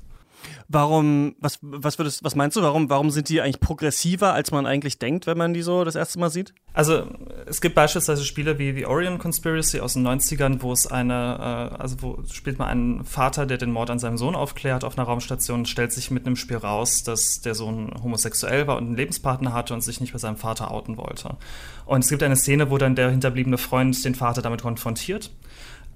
Warum, 0.69 1.35
was, 1.41 1.59
was 1.61 1.99
würdest, 1.99 2.25
was 2.25 2.35
meinst 2.35 2.57
du, 2.57 2.63
warum, 2.63 2.89
warum 2.91 3.11
sind 3.11 3.29
die 3.29 3.41
eigentlich 3.41 3.61
progressiver, 3.61 4.33
als 4.33 4.51
man 4.51 4.67
eigentlich 4.67 4.99
denkt, 4.99 5.27
wenn 5.27 5.39
man 5.39 5.55
die 5.55 5.63
so 5.63 5.85
das 5.85 5.95
erste 5.95 6.19
Mal 6.19 6.31
sieht? 6.31 6.55
Also, 6.75 7.07
es 7.47 7.61
gibt 7.61 7.75
beispielsweise 7.75 8.25
Spiele 8.25 8.59
wie 8.59 8.73
The 8.73 8.87
Orion 8.87 9.19
Conspiracy 9.19 9.81
aus 9.81 9.95
den 9.95 10.07
90ern, 10.07 10.63
wo 10.63 10.73
es 10.73 10.87
eine, 10.87 11.73
äh, 11.75 11.81
also 11.81 11.97
wo 12.01 12.23
spielt 12.31 12.59
man 12.59 12.69
einen 12.69 13.05
Vater, 13.05 13.45
der 13.47 13.59
den 13.59 13.71
Mord 13.71 13.91
an 13.91 13.99
seinem 13.99 14.17
Sohn 14.17 14.35
aufklärt 14.35 14.85
auf 14.85 14.97
einer 14.97 15.07
Raumstation, 15.07 15.67
stellt 15.67 15.93
sich 15.93 16.11
mit 16.11 16.27
einem 16.27 16.37
Spiel 16.37 16.57
raus, 16.57 17.03
dass 17.03 17.41
der 17.41 17.55
Sohn 17.55 17.93
homosexuell 18.03 18.67
war 18.67 18.77
und 18.77 18.87
einen 18.87 18.97
Lebenspartner 18.97 19.53
hatte 19.53 19.75
und 19.75 19.83
sich 19.83 20.01
nicht 20.01 20.13
bei 20.13 20.19
seinem 20.19 20.37
Vater 20.37 20.71
outen 20.71 20.97
wollte. 20.97 21.37
Und 21.85 22.05
es 22.05 22.09
gibt 22.09 22.23
eine 22.23 22.37
Szene, 22.37 22.71
wo 22.71 22.79
dann 22.79 22.95
der 22.95 23.11
hinterbliebene 23.11 23.59
Freund 23.59 24.03
den 24.05 24.15
Vater 24.15 24.41
damit 24.41 24.63
konfrontiert 24.63 25.31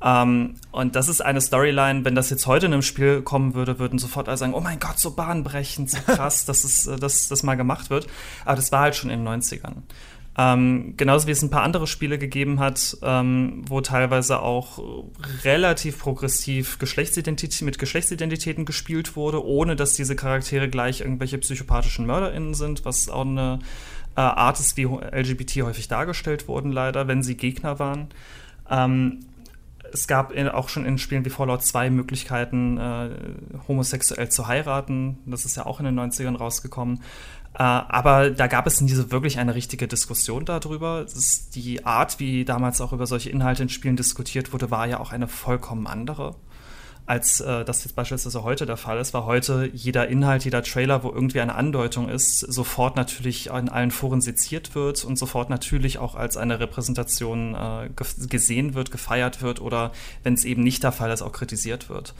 ähm, 0.04 0.54
und 0.72 0.94
das 0.94 1.08
ist 1.08 1.20
eine 1.20 1.40
Storyline, 1.40 2.04
wenn 2.04 2.14
das 2.14 2.28
jetzt 2.30 2.46
heute 2.46 2.66
in 2.66 2.72
einem 2.72 2.82
Spiel 2.82 3.22
kommen 3.22 3.54
würde, 3.54 3.78
würden 3.78 3.98
sofort 3.98 4.28
alle 4.28 4.36
sagen, 4.36 4.54
oh 4.54 4.60
mein 4.60 4.78
Gott, 4.78 4.98
so 4.98 5.12
bahnbrechend, 5.12 5.90
so 5.90 5.98
krass, 6.06 6.44
dass, 6.44 6.64
es, 6.64 6.86
äh, 6.86 6.96
dass 6.96 7.28
das 7.28 7.42
mal 7.42 7.54
gemacht 7.54 7.90
wird. 7.90 8.06
Aber 8.44 8.56
das 8.56 8.72
war 8.72 8.80
halt 8.80 8.96
schon 8.96 9.10
in 9.10 9.24
den 9.24 9.28
90ern. 9.42 9.82
Ähm, 10.38 10.94
genauso 10.98 11.26
wie 11.26 11.30
es 11.30 11.40
ein 11.40 11.48
paar 11.48 11.62
andere 11.62 11.86
Spiele 11.86 12.18
gegeben 12.18 12.60
hat, 12.60 12.98
ähm, 13.02 13.64
wo 13.66 13.80
teilweise 13.80 14.40
auch 14.42 14.78
relativ 15.44 15.98
progressiv 15.98 16.78
Geschlechtsidentität, 16.78 17.62
mit 17.62 17.78
Geschlechtsidentitäten 17.78 18.66
gespielt 18.66 19.16
wurde, 19.16 19.42
ohne 19.42 19.76
dass 19.76 19.94
diese 19.94 20.14
Charaktere 20.14 20.68
gleich 20.68 21.00
irgendwelche 21.00 21.38
psychopathischen 21.38 22.04
MörderInnen 22.04 22.52
sind, 22.52 22.84
was 22.84 23.08
auch 23.08 23.24
eine 23.24 23.60
äh, 24.14 24.20
Art 24.20 24.60
ist, 24.60 24.76
wie 24.76 24.84
LGBT 24.84 25.62
häufig 25.62 25.88
dargestellt 25.88 26.48
wurden, 26.48 26.70
leider, 26.70 27.08
wenn 27.08 27.22
sie 27.22 27.38
Gegner 27.38 27.78
waren. 27.78 28.08
Ähm, 28.70 29.20
es 29.96 30.06
gab 30.06 30.32
in, 30.32 30.48
auch 30.48 30.68
schon 30.68 30.84
in 30.84 30.98
Spielen 30.98 31.24
wie 31.24 31.30
Fallout 31.30 31.62
2 31.62 31.90
Möglichkeiten, 31.90 32.78
äh, 32.78 33.10
homosexuell 33.66 34.28
zu 34.28 34.46
heiraten. 34.46 35.18
Das 35.26 35.44
ist 35.44 35.56
ja 35.56 35.66
auch 35.66 35.80
in 35.80 35.86
den 35.86 35.98
90ern 35.98 36.36
rausgekommen. 36.36 36.98
Äh, 37.54 37.62
aber 37.62 38.30
da 38.30 38.46
gab 38.46 38.66
es 38.66 38.80
nie 38.80 38.90
so 38.90 39.10
wirklich 39.10 39.38
eine 39.38 39.54
richtige 39.54 39.88
Diskussion 39.88 40.44
darüber. 40.44 41.06
die 41.54 41.86
Art, 41.86 42.20
wie 42.20 42.44
damals 42.44 42.80
auch 42.80 42.92
über 42.92 43.06
solche 43.06 43.30
Inhalte 43.30 43.62
in 43.62 43.68
Spielen 43.70 43.96
diskutiert 43.96 44.52
wurde, 44.52 44.70
war 44.70 44.86
ja 44.86 45.00
auch 45.00 45.12
eine 45.12 45.28
vollkommen 45.28 45.86
andere 45.86 46.36
als 47.06 47.40
äh, 47.40 47.64
das 47.64 47.84
jetzt 47.84 47.94
beispielsweise 47.94 48.42
heute 48.42 48.66
der 48.66 48.76
Fall 48.76 48.98
ist, 48.98 49.14
weil 49.14 49.24
heute 49.24 49.70
jeder 49.72 50.08
Inhalt, 50.08 50.44
jeder 50.44 50.62
Trailer, 50.62 51.04
wo 51.04 51.10
irgendwie 51.10 51.40
eine 51.40 51.54
Andeutung 51.54 52.08
ist, 52.08 52.40
sofort 52.40 52.96
natürlich 52.96 53.46
in 53.46 53.68
allen 53.68 53.92
Foren 53.92 54.20
seziert 54.20 54.74
wird 54.74 55.04
und 55.04 55.16
sofort 55.16 55.48
natürlich 55.48 55.98
auch 55.98 56.16
als 56.16 56.36
eine 56.36 56.58
Repräsentation 56.58 57.54
äh, 57.54 57.90
gesehen 58.28 58.74
wird, 58.74 58.90
gefeiert 58.90 59.40
wird 59.40 59.60
oder 59.60 59.92
wenn 60.24 60.34
es 60.34 60.44
eben 60.44 60.62
nicht 60.62 60.82
der 60.82 60.92
Fall 60.92 61.10
ist, 61.12 61.22
auch 61.22 61.32
kritisiert 61.32 61.88
wird. 61.88 62.14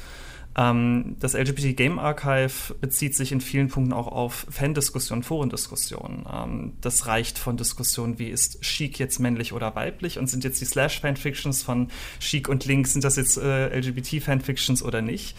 Ähm, 0.57 1.17
das 1.21 1.35
LGBT 1.35 1.77
Game 1.77 1.99
Archive 1.99 2.75
bezieht 2.81 3.15
sich 3.15 3.31
in 3.31 3.41
vielen 3.43 3.69
Punkten 3.69 3.93
auch 3.93 4.07
auf 4.07 4.47
Fandiskussionen, 4.51 5.23
Forendiskussionen. 5.23 6.25
Ähm, 6.33 6.73
das 6.81 7.07
reicht 7.07 7.39
von 7.39 7.57
Diskussionen 7.59 8.19
wie 8.19 8.29
ist 8.29 8.63
Chic 8.63 8.99
jetzt 8.99 9.19
männlich 9.19 9.53
oder 9.53 9.75
weiblich 9.75 10.19
und 10.19 10.29
sind 10.29 10.45
jetzt 10.45 10.61
die 10.61 10.65
Slash-Fanfictions 10.65 11.63
von 11.63 11.89
Chic 12.21 12.49
und 12.49 12.65
Link, 12.65 12.87
sind 12.87 13.05
das 13.05 13.17
jetzt 13.17 13.37
äh, 13.37 13.79
LGBT-Fanfictions 13.79 14.83
oder 14.83 15.03
nicht? 15.03 15.37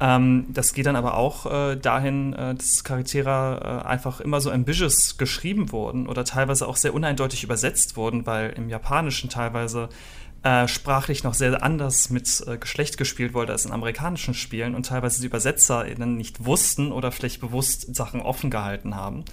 Ähm, 0.00 0.46
das 0.48 0.72
geht 0.72 0.86
dann 0.86 0.96
aber 0.96 1.16
auch 1.16 1.46
äh, 1.46 1.76
dahin, 1.76 2.32
äh, 2.32 2.54
dass 2.54 2.82
Charaktere 2.84 3.82
äh, 3.84 3.86
einfach 3.86 4.20
immer 4.20 4.40
so 4.40 4.50
ambitious 4.50 5.18
geschrieben 5.18 5.70
wurden 5.72 6.08
oder 6.08 6.24
teilweise 6.24 6.66
auch 6.66 6.76
sehr 6.76 6.94
uneindeutig 6.94 7.44
übersetzt 7.44 7.96
wurden, 7.96 8.26
weil 8.26 8.50
im 8.50 8.68
Japanischen 8.68 9.30
teilweise 9.30 9.88
äh, 10.44 10.68
sprachlich 10.68 11.24
noch 11.24 11.34
sehr 11.34 11.62
anders 11.62 12.10
mit 12.10 12.44
äh, 12.46 12.58
Geschlecht 12.58 12.98
gespielt 12.98 13.32
wurde 13.32 13.52
als 13.52 13.64
in 13.64 13.72
amerikanischen 13.72 14.34
Spielen 14.34 14.74
und 14.74 14.86
teilweise 14.86 15.20
die 15.22 15.28
UbersetzerInnen 15.28 16.16
nicht 16.16 16.44
wussten 16.44 16.92
oder 16.92 17.10
vielleicht 17.10 17.40
bewusst 17.40 17.96
Sachen 17.96 18.20
offen 18.20 18.50
gehalten 18.50 18.94
haben. 18.94 19.24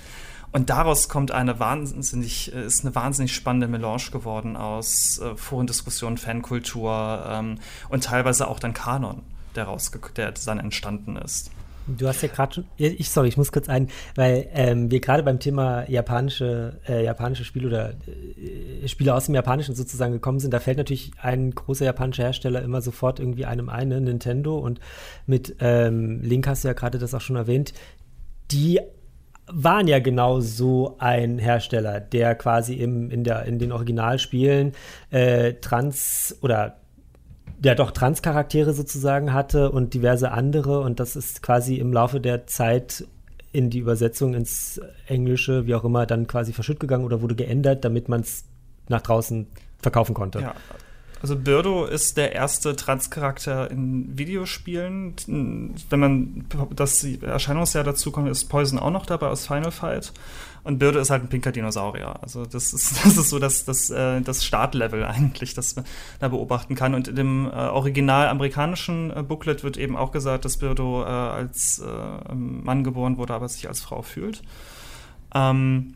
Und 0.54 0.70
daraus 0.70 1.10
kommt 1.10 1.32
eine 1.32 1.60
wahnsinnig, 1.60 2.54
äh, 2.54 2.66
ist 2.66 2.86
eine 2.86 2.96
wahnsinnig 2.96 3.36
spannende 3.36 3.68
Melange 3.68 4.10
geworden 4.12 4.56
aus 4.56 5.20
äh, 5.20 5.36
Forendiskussionen, 5.36 6.18
Fankultur 6.18 7.26
ähm, 7.28 7.58
und 7.90 8.06
teilweise 8.06 8.48
auch 8.48 8.60
dann 8.60 8.74
Kanon, 8.74 9.22
der, 9.56 9.78
der 10.16 10.32
dann 10.32 10.60
entstanden 10.60 11.18
ist. 11.18 11.52
Du 11.88 12.08
hast 12.08 12.22
ja 12.22 12.30
gerade 12.30 12.54
schon, 12.54 12.66
ich 12.78 13.10
sorry, 13.10 13.28
ich 13.28 13.38
muss 13.38 13.52
kurz 13.52 13.68
ein, 13.68 13.90
weil 14.16 14.48
ähm, 14.54 14.92
wir 14.92 15.00
gerade 15.00 15.24
beim 15.24 15.40
Thema 15.40 15.90
japanische, 15.90 16.80
äh, 16.88 17.04
japanische 17.04 17.44
Spiele 17.44 17.68
oder 17.68 17.94
äh, 18.08 18.88
Spiele 18.88 19.16
aus 19.16 19.26
dem 19.26 19.36
Japanischen 19.36 19.76
sozusagen 19.76 20.14
gekommen 20.14 20.40
sind, 20.40 20.54
da 20.54 20.60
fällt 20.60 20.78
natürlich 20.78 21.12
ein 21.22 21.52
großer 21.52 21.86
japanischer 21.86 22.24
Hersteller 22.24 22.62
immer 22.62 22.82
sofort 22.82 23.20
irgendwie 23.20 23.46
einem 23.46 23.70
ein, 23.70 23.90
ne? 23.90 24.00
Nintendo 24.02 24.58
und 24.58 24.80
mit 25.26 25.56
ähm, 25.60 26.22
Link 26.22 26.48
hast 26.48 26.64
du 26.64 26.68
ja 26.68 26.74
gerade 26.74 27.00
das 27.00 27.14
auch 27.14 27.22
schon 27.22 27.36
erwähnt, 27.36 27.74
die 28.52 28.80
waren 29.48 29.88
ja 29.88 30.00
genau 30.00 30.40
so 30.40 30.96
ein 31.00 31.40
Hersteller, 31.40 32.00
der 32.00 32.36
quasi 32.36 32.76
im, 32.76 33.10
in, 33.10 33.24
der, 33.24 33.44
in 33.46 33.60
den 33.60 33.72
Originalspielen 33.72 34.74
äh, 35.10 35.54
trans 35.54 36.38
oder 36.42 36.81
der 37.62 37.76
doch 37.76 37.92
Trans-Charaktere 37.92 38.74
sozusagen 38.74 39.34
hatte 39.34 39.72
und 39.72 39.94
diverse 39.94 40.32
andere. 40.32 40.82
Und 40.82 41.00
das 41.00 41.16
ist 41.16 41.44
quasi 41.44 41.76
im 41.76 41.94
Laufe 41.94 42.20
der 42.20 42.48
Zeit 42.48 43.06
in 43.52 43.70
die 43.70 43.80
Übersetzung 43.80 44.34
ins 44.34 44.82
Englische, 45.08 45.68
wie 45.68 45.76
auch 45.76 45.84
immer, 45.84 46.06
dann 46.06 46.26
quasi 46.26 46.54
verschütt 46.54 46.80
gegangen 46.80 47.06
oder 47.06 47.22
wurde 47.22 47.36
geändert, 47.36 47.86
damit 47.86 48.10
man 48.10 48.22
es 48.22 48.46
nach 48.88 49.02
draußen 49.02 49.48
verkaufen 49.80 50.16
konnte. 50.16 50.40
Ja. 50.40 50.56
Also 51.22 51.36
Birdo 51.36 51.86
ist 51.86 52.18
der 52.18 52.34
erste 52.34 52.76
Trans-Charakter 52.76 53.70
in 53.70 54.18
Videospielen. 54.18 55.14
Wenn 55.28 56.00
man 56.00 56.46
das 56.76 57.04
Erscheinungsjahr 57.04 57.84
dazu 57.84 58.12
kommt, 58.12 58.28
ist 58.28 58.46
Poison 58.46 58.80
auch 58.80 58.90
noch 58.90 59.06
dabei 59.06 59.28
aus 59.28 59.46
Final 59.46 59.72
Fight. 59.72 60.14
Und 60.64 60.80
Birde 60.80 61.00
ist 61.00 61.12
halt 61.12 61.24
ein 61.24 61.30
pinker 61.30 61.52
Dinosaurier. 61.52 62.16
Also 62.24 62.46
das 62.46 62.74
ist, 62.74 63.06
das 63.06 63.18
ist 63.18 63.30
so 63.30 63.38
das, 63.38 63.66
das, 63.66 63.92
äh, 63.92 64.22
das 64.22 64.44
Startlevel 64.44 65.06
eigentlich, 65.06 65.54
das 65.54 65.76
man 65.76 65.86
da 66.20 66.28
beobachten 66.28 66.74
kann. 66.74 66.96
Und 66.96 67.08
in 67.08 67.16
dem 67.16 67.46
äh, 67.46 67.52
original 67.52 68.28
amerikanischen 68.28 69.16
äh, 69.16 69.22
Booklet 69.22 69.64
wird 69.64 69.78
eben 69.78 69.96
auch 69.96 70.12
gesagt, 70.12 70.46
dass 70.46 70.58
Birdo 70.58 71.04
als 71.04 71.82
Mann 72.34 72.84
geboren 72.84 73.18
wurde, 73.18 73.34
aber 73.34 73.48
sich 73.48 73.68
als 73.68 73.82
Frau 73.82 74.02
fühlt. 74.02 74.42
Ähm, 75.34 75.94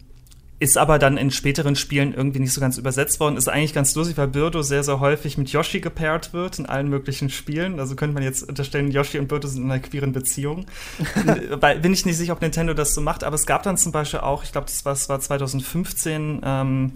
ist 0.57 0.77
aber 0.77 0.99
dann 0.99 1.17
in 1.17 1.31
späteren 1.31 1.75
Spielen 1.75 2.13
irgendwie 2.13 2.39
nicht 2.39 2.53
so 2.53 2.61
ganz 2.61 2.77
übersetzt 2.77 3.19
worden. 3.19 3.35
Ist 3.35 3.49
eigentlich 3.49 3.73
ganz 3.73 3.93
lustig, 3.95 4.17
weil 4.17 4.29
Birdo 4.29 4.61
sehr, 4.61 4.83
sehr 4.83 5.01
häufig 5.01 5.37
mit 5.37 5.49
Yoshi 5.49 5.81
gepaart 5.81 6.31
wird 6.33 6.59
in 6.59 6.65
allen 6.65 6.87
möglichen 6.87 7.29
Spielen. 7.29 7.79
Also 7.79 7.95
könnte 7.95 8.13
man 8.13 8.23
jetzt 8.23 8.47
unterstellen, 8.47 8.89
Yoshi 8.89 9.19
und 9.19 9.27
Birdo 9.27 9.49
sind 9.49 9.63
in 9.63 9.71
einer 9.71 9.81
queeren 9.81 10.13
Beziehung. 10.13 10.65
weil, 11.59 11.79
bin 11.79 11.91
ich 11.91 12.05
nicht 12.05 12.15
sicher, 12.15 12.33
ob 12.33 12.41
Nintendo 12.41 12.73
das 12.73 12.93
so 12.93 13.01
macht, 13.01 13.25
aber 13.25 13.35
es 13.35 13.45
gab 13.45 13.63
dann 13.63 13.75
zum 13.75 13.91
Beispiel 13.91 14.21
auch, 14.21 14.43
ich 14.43 14.53
glaube, 14.53 14.67
das 14.67 14.85
war, 14.85 14.93
das 14.93 15.09
war 15.09 15.19
2015, 15.19 16.41
ähm, 16.43 16.93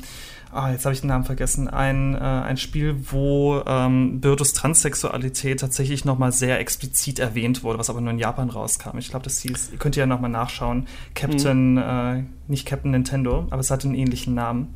ah, 0.51 0.71
jetzt 0.71 0.85
habe 0.85 0.93
ich 0.93 1.01
den 1.01 1.07
Namen 1.07 1.25
vergessen, 1.25 1.67
ein, 1.67 2.15
äh, 2.15 2.19
ein 2.19 2.57
Spiel, 2.57 2.95
wo 3.11 3.61
ähm, 3.65 4.21
Birdos 4.21 4.53
Transsexualität 4.53 5.59
tatsächlich 5.59 6.05
nochmal 6.05 6.31
sehr 6.31 6.59
explizit 6.59 7.19
erwähnt 7.19 7.63
wurde, 7.63 7.79
was 7.79 7.89
aber 7.89 8.01
nur 8.01 8.11
in 8.11 8.19
Japan 8.19 8.49
rauskam. 8.49 8.97
Ich 8.97 9.09
glaube, 9.09 9.23
das 9.23 9.39
hieß, 9.39 9.71
ihr 9.71 9.77
könnt 9.77 9.95
ja 9.95 10.05
nochmal 10.05 10.31
nachschauen, 10.31 10.87
Captain, 11.15 11.73
mhm. 11.73 11.77
äh, 11.77 12.23
nicht 12.47 12.65
Captain 12.65 12.91
Nintendo, 12.91 13.47
aber 13.49 13.59
es 13.59 13.71
hat 13.71 13.85
einen 13.85 13.95
ähnlichen 13.95 14.33
Namen. 14.33 14.73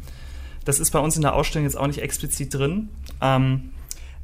Das 0.66 0.80
ist 0.80 0.92
bei 0.92 1.00
uns 1.00 1.16
in 1.16 1.22
der 1.22 1.34
Ausstellung 1.34 1.66
jetzt 1.66 1.78
auch 1.78 1.88
nicht 1.88 2.02
explizit 2.02 2.54
drin. 2.54 2.90
Ähm, 3.22 3.72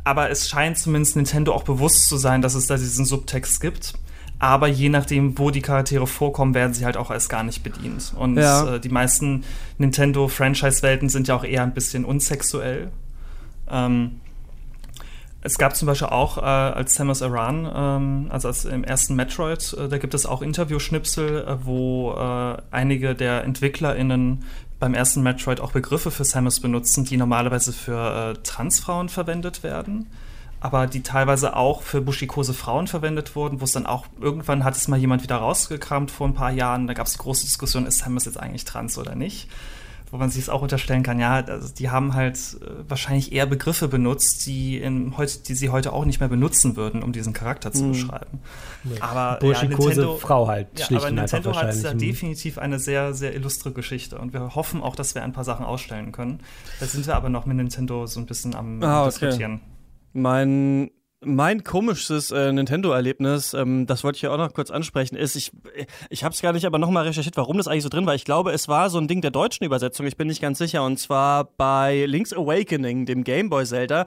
aber 0.03 0.29
es 0.29 0.49
scheint 0.49 0.77
zumindest 0.77 1.15
Nintendo 1.15 1.53
auch 1.53 1.63
bewusst 1.63 2.07
zu 2.07 2.17
sein, 2.17 2.41
dass 2.41 2.55
es 2.55 2.67
da 2.67 2.77
diesen 2.77 3.05
Subtext 3.05 3.59
gibt. 3.59 3.93
Aber 4.39 4.67
je 4.67 4.87
nachdem, 4.87 5.37
wo 5.37 5.51
die 5.51 5.61
Charaktere 5.61 6.07
vorkommen, 6.07 6.53
werden 6.53 6.73
sie 6.73 6.85
halt 6.85 6.95
auch 6.95 7.11
erst 7.11 7.29
gar 7.29 7.43
nicht 7.43 7.61
bedient. 7.61 8.13
Und 8.17 8.37
ja. 8.37 8.75
äh, 8.75 8.79
die 8.79 8.89
meisten 8.89 9.43
Nintendo-Franchise-Welten 9.77 11.09
sind 11.09 11.27
ja 11.27 11.35
auch 11.35 11.43
eher 11.43 11.63
ein 11.63 11.73
bisschen 11.73 12.05
unsexuell. 12.05 12.89
Ähm, 13.69 14.21
es 15.41 15.57
gab 15.57 15.75
zum 15.75 15.87
Beispiel 15.87 16.07
auch 16.07 16.37
äh, 16.37 16.41
als 16.41 16.95
Samus 16.95 17.21
Aran, 17.21 17.69
ähm, 17.73 18.27
also 18.29 18.47
als 18.47 18.65
im 18.65 18.83
ersten 18.85 19.15
Metroid, 19.15 19.73
äh, 19.73 19.89
da 19.89 19.97
gibt 19.97 20.13
es 20.13 20.25
auch 20.25 20.41
Interviewschnipsel, 20.41 21.45
äh, 21.45 21.65
wo 21.65 22.13
äh, 22.13 22.57
einige 22.71 23.15
der 23.15 23.43
EntwicklerInnen 23.43 24.43
beim 24.79 24.93
ersten 24.93 25.21
Metroid 25.21 25.59
auch 25.59 25.73
Begriffe 25.73 26.11
für 26.11 26.23
Samus 26.23 26.61
benutzen, 26.61 27.03
die 27.03 27.17
normalerweise 27.17 27.73
für 27.73 28.31
äh, 28.31 28.43
Transfrauen 28.43 29.09
verwendet 29.09 29.63
werden 29.63 30.07
aber 30.61 30.87
die 30.87 31.01
teilweise 31.01 31.55
auch 31.55 31.81
für 31.81 32.01
buschikose 32.01 32.53
Frauen 32.53 32.87
verwendet 32.87 33.35
wurden, 33.35 33.61
wo 33.61 33.65
es 33.65 33.71
dann 33.71 33.85
auch 33.85 34.05
irgendwann 34.19 34.63
hat 34.63 34.75
es 34.75 34.87
mal 34.87 34.97
jemand 34.99 35.23
wieder 35.23 35.37
rausgekramt 35.37 36.11
vor 36.11 36.27
ein 36.27 36.33
paar 36.33 36.51
Jahren. 36.51 36.87
Da 36.87 36.93
gab 36.93 37.07
es 37.07 37.17
große 37.17 37.45
Diskussion, 37.45 37.85
ist 37.85 37.99
Samus 37.99 38.25
jetzt 38.25 38.39
eigentlich 38.39 38.65
trans 38.65 38.97
oder 38.97 39.15
nicht? 39.15 39.47
Wo 40.11 40.17
man 40.17 40.31
sich 40.31 40.41
es 40.41 40.49
auch 40.49 40.63
unterstellen 40.63 41.03
kann, 41.03 41.19
ja, 41.19 41.35
also 41.35 41.71
die 41.71 41.91
haben 41.91 42.15
halt 42.15 42.35
äh, 42.35 42.89
wahrscheinlich 42.89 43.31
eher 43.31 43.45
Begriffe 43.45 43.87
benutzt, 43.87 44.47
die, 44.47 44.79
in, 44.79 45.15
heute, 45.17 45.37
die 45.43 45.53
sie 45.53 45.69
heute 45.69 45.93
auch 45.93 46.03
nicht 46.03 46.19
mehr 46.19 46.29
benutzen 46.29 46.75
würden, 46.75 47.03
um 47.03 47.11
diesen 47.11 47.31
Charakter 47.31 47.71
zu 47.71 47.83
mhm. 47.83 47.91
beschreiben. 47.91 48.39
Nee. 48.83 48.99
Aber 49.01 49.37
buschikose 49.39 50.01
ja, 50.01 50.15
Frau 50.15 50.47
halt. 50.47 50.67
Ja, 50.79 50.97
aber 50.97 51.11
Nintendo 51.11 51.55
hat 51.55 51.83
da 51.83 51.93
definitiv 51.93 52.57
eine 52.57 52.79
sehr, 52.79 53.13
sehr 53.13 53.35
illustre 53.35 53.71
Geschichte 53.71 54.17
und 54.17 54.33
wir 54.33 54.55
hoffen 54.55 54.81
auch, 54.81 54.95
dass 54.95 55.13
wir 55.13 55.21
ein 55.23 55.31
paar 55.31 55.43
Sachen 55.43 55.63
ausstellen 55.63 56.11
können. 56.11 56.39
Da 56.79 56.87
sind 56.87 57.05
wir 57.05 57.15
aber 57.15 57.29
noch 57.29 57.45
mit 57.45 57.57
Nintendo 57.57 58.07
so 58.07 58.19
ein 58.19 58.25
bisschen 58.25 58.55
am 58.55 58.81
ah, 58.81 59.03
okay. 59.03 59.11
diskutieren. 59.11 59.61
Mein 60.13 60.91
mein 61.21 61.65
komischstes 61.65 62.31
äh, 62.31 62.51
Nintendo-Erlebnis, 62.53 63.53
ähm, 63.53 63.85
das 63.85 64.03
wollte 64.03 64.15
ich 64.15 64.21
ja 64.21 64.31
auch 64.31 64.37
noch 64.37 64.53
kurz 64.53 64.71
ansprechen, 64.71 65.17
ist, 65.17 65.35
ich, 65.35 65.51
ich 66.09 66.23
habe 66.23 66.33
es 66.33 66.41
gar 66.41 66.53
nicht 66.53 66.65
aber 66.65 66.77
nochmal 66.77 67.05
recherchiert, 67.05 67.35
warum 67.35 67.57
das 67.57 67.67
eigentlich 67.67 67.83
so 67.83 67.89
drin 67.89 68.05
war. 68.05 68.15
Ich 68.15 68.23
glaube, 68.23 68.51
es 68.51 68.69
war 68.69 68.89
so 68.89 68.99
ein 68.99 69.09
Ding 69.09 69.19
der 69.19 69.31
deutschen 69.31 69.65
Übersetzung, 69.65 70.05
ich 70.05 70.15
bin 70.15 70.27
nicht 70.27 70.41
ganz 70.41 70.59
sicher. 70.59 70.83
Und 70.83 70.97
zwar 70.97 71.43
bei 71.43 72.05
Link's 72.05 72.31
Awakening, 72.31 73.05
dem 73.05 73.25
Gameboy 73.25 73.65
Zelda. 73.65 74.05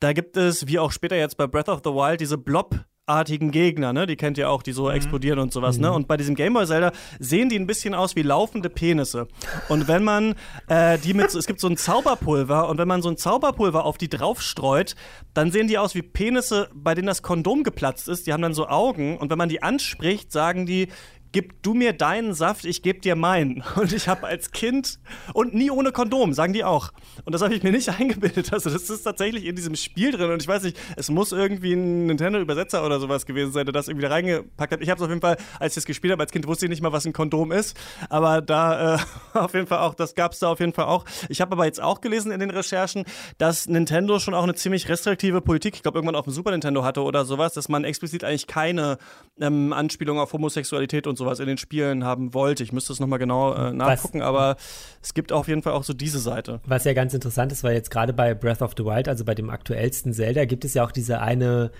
Da 0.00 0.14
gibt 0.14 0.36
es, 0.38 0.66
wie 0.66 0.78
auch 0.78 0.90
später 0.90 1.16
jetzt 1.16 1.36
bei 1.36 1.46
Breath 1.46 1.68
of 1.68 1.82
the 1.84 1.90
Wild, 1.90 2.20
diese 2.20 2.38
Blob- 2.38 2.84
artigen 3.06 3.50
Gegner, 3.50 3.92
ne? 3.92 4.06
Die 4.06 4.16
kennt 4.16 4.38
ihr 4.38 4.48
auch, 4.48 4.62
die 4.62 4.72
so 4.72 4.84
mhm. 4.84 4.94
explodieren 4.94 5.38
und 5.38 5.52
sowas, 5.52 5.76
ne? 5.76 5.88
mhm. 5.88 5.92
ne? 5.92 5.96
Und 5.96 6.08
bei 6.08 6.16
diesem 6.16 6.34
Gameboy 6.34 6.66
Zelda 6.66 6.92
sehen 7.18 7.48
die 7.48 7.58
ein 7.58 7.66
bisschen 7.66 7.94
aus 7.94 8.16
wie 8.16 8.22
laufende 8.22 8.70
Penisse. 8.70 9.28
Und 9.68 9.88
wenn 9.88 10.04
man 10.04 10.34
äh, 10.68 10.98
die 10.98 11.12
mit, 11.12 11.34
es 11.34 11.46
gibt 11.46 11.60
so 11.60 11.68
ein 11.68 11.76
Zauberpulver 11.76 12.68
und 12.68 12.78
wenn 12.78 12.88
man 12.88 13.02
so 13.02 13.10
ein 13.10 13.16
Zauberpulver 13.16 13.84
auf 13.84 13.98
die 13.98 14.08
draufstreut, 14.08 14.94
dann 15.34 15.50
sehen 15.50 15.68
die 15.68 15.76
aus 15.76 15.94
wie 15.94 16.02
Penisse, 16.02 16.70
bei 16.74 16.94
denen 16.94 17.06
das 17.06 17.22
Kondom 17.22 17.62
geplatzt 17.62 18.08
ist. 18.08 18.26
Die 18.26 18.32
haben 18.32 18.42
dann 18.42 18.54
so 18.54 18.68
Augen 18.68 19.18
und 19.18 19.30
wenn 19.30 19.38
man 19.38 19.48
die 19.48 19.62
anspricht, 19.62 20.32
sagen 20.32 20.64
die, 20.64 20.88
gib 21.34 21.64
du 21.64 21.74
mir 21.74 21.92
deinen 21.92 22.32
Saft, 22.32 22.64
ich 22.64 22.80
geb 22.80 23.02
dir 23.02 23.16
meinen. 23.16 23.64
Und 23.76 23.92
ich 23.92 24.06
habe 24.06 24.26
als 24.26 24.52
Kind 24.52 25.00
und 25.32 25.52
nie 25.52 25.68
ohne 25.70 25.90
Kondom, 25.90 26.32
sagen 26.32 26.52
die 26.52 26.62
auch. 26.62 26.92
Und 27.24 27.32
das 27.32 27.42
habe 27.42 27.52
ich 27.54 27.62
mir 27.64 27.72
nicht 27.72 27.88
eingebildet. 28.00 28.52
Also 28.52 28.70
das 28.70 28.88
ist 28.88 29.02
tatsächlich 29.02 29.44
in 29.44 29.56
diesem 29.56 29.74
Spiel 29.74 30.12
drin 30.12 30.30
und 30.30 30.40
ich 30.40 30.46
weiß 30.46 30.62
nicht, 30.62 30.78
es 30.96 31.10
muss 31.10 31.32
irgendwie 31.32 31.72
ein 31.72 32.06
Nintendo-Übersetzer 32.06 32.86
oder 32.86 33.00
sowas 33.00 33.26
gewesen 33.26 33.52
sein, 33.52 33.66
der 33.66 33.72
das 33.72 33.88
irgendwie 33.88 34.06
da 34.06 34.12
reingepackt 34.12 34.74
hat. 34.74 34.80
Ich 34.80 34.88
habe 34.88 34.98
es 34.98 35.02
auf 35.02 35.08
jeden 35.08 35.20
Fall, 35.20 35.36
als 35.58 35.72
ich 35.72 35.74
das 35.74 35.86
gespielt 35.86 36.12
habe, 36.12 36.22
als 36.22 36.30
Kind 36.30 36.46
wusste 36.46 36.66
ich 36.66 36.70
nicht 36.70 36.82
mal, 36.82 36.92
was 36.92 37.04
ein 37.04 37.12
Kondom 37.12 37.50
ist. 37.50 37.76
Aber 38.08 38.40
da 38.40 38.94
äh, 38.94 38.98
auf 39.34 39.54
jeden 39.54 39.66
Fall 39.66 39.80
auch, 39.80 39.94
das 39.94 40.14
gab 40.14 40.32
es 40.32 40.38
da 40.38 40.48
auf 40.48 40.60
jeden 40.60 40.72
Fall 40.72 40.84
auch. 40.84 41.04
Ich 41.28 41.40
habe 41.40 41.52
aber 41.52 41.64
jetzt 41.64 41.82
auch 41.82 42.00
gelesen 42.00 42.30
in 42.30 42.38
den 42.38 42.50
Recherchen, 42.50 43.04
dass 43.38 43.66
Nintendo 43.66 44.20
schon 44.20 44.34
auch 44.34 44.44
eine 44.44 44.54
ziemlich 44.54 44.88
restriktive 44.88 45.40
Politik, 45.40 45.74
ich 45.74 45.82
glaube 45.82 45.98
irgendwann 45.98 46.16
auf 46.16 46.26
dem 46.26 46.32
Super 46.32 46.52
Nintendo 46.52 46.84
hatte 46.84 47.02
oder 47.02 47.24
sowas, 47.24 47.54
dass 47.54 47.68
man 47.68 47.82
explizit 47.82 48.22
eigentlich 48.22 48.46
keine 48.46 48.98
ähm, 49.40 49.72
Anspielung 49.72 50.20
auf 50.20 50.32
Homosexualität 50.32 51.08
und 51.08 51.16
so 51.16 51.23
sowas 51.24 51.40
in 51.40 51.46
den 51.46 51.58
Spielen 51.58 52.04
haben 52.04 52.34
wollte. 52.34 52.62
Ich 52.62 52.72
müsste 52.72 52.92
es 52.92 53.00
nochmal 53.00 53.18
genau 53.18 53.54
äh, 53.54 53.72
nachgucken, 53.72 54.20
was, 54.20 54.26
aber 54.26 54.56
es 55.02 55.14
gibt 55.14 55.32
auf 55.32 55.48
jeden 55.48 55.62
Fall 55.62 55.72
auch 55.72 55.84
so 55.84 55.92
diese 55.92 56.18
Seite. 56.18 56.60
Was 56.66 56.84
ja 56.84 56.92
ganz 56.92 57.14
interessant 57.14 57.52
ist, 57.52 57.64
weil 57.64 57.74
jetzt 57.74 57.90
gerade 57.90 58.12
bei 58.12 58.34
Breath 58.34 58.62
of 58.62 58.72
the 58.76 58.84
Wild, 58.84 59.08
also 59.08 59.24
bei 59.24 59.34
dem 59.34 59.50
aktuellsten 59.50 60.12
Zelda, 60.12 60.44
gibt 60.44 60.64
es 60.64 60.74
ja 60.74 60.84
auch 60.84 60.92
diese 60.92 61.20
eine 61.20 61.70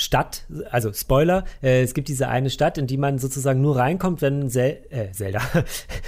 Stadt, 0.00 0.44
also 0.70 0.92
Spoiler, 0.92 1.44
äh, 1.60 1.82
es 1.82 1.92
gibt 1.92 2.06
diese 2.06 2.28
eine 2.28 2.50
Stadt, 2.50 2.78
in 2.78 2.86
die 2.86 2.96
man 2.96 3.18
sozusagen 3.18 3.60
nur 3.60 3.76
reinkommt, 3.76 4.22
wenn 4.22 4.48
Sel 4.48 4.78
äh, 4.90 5.10
Zelda, 5.10 5.40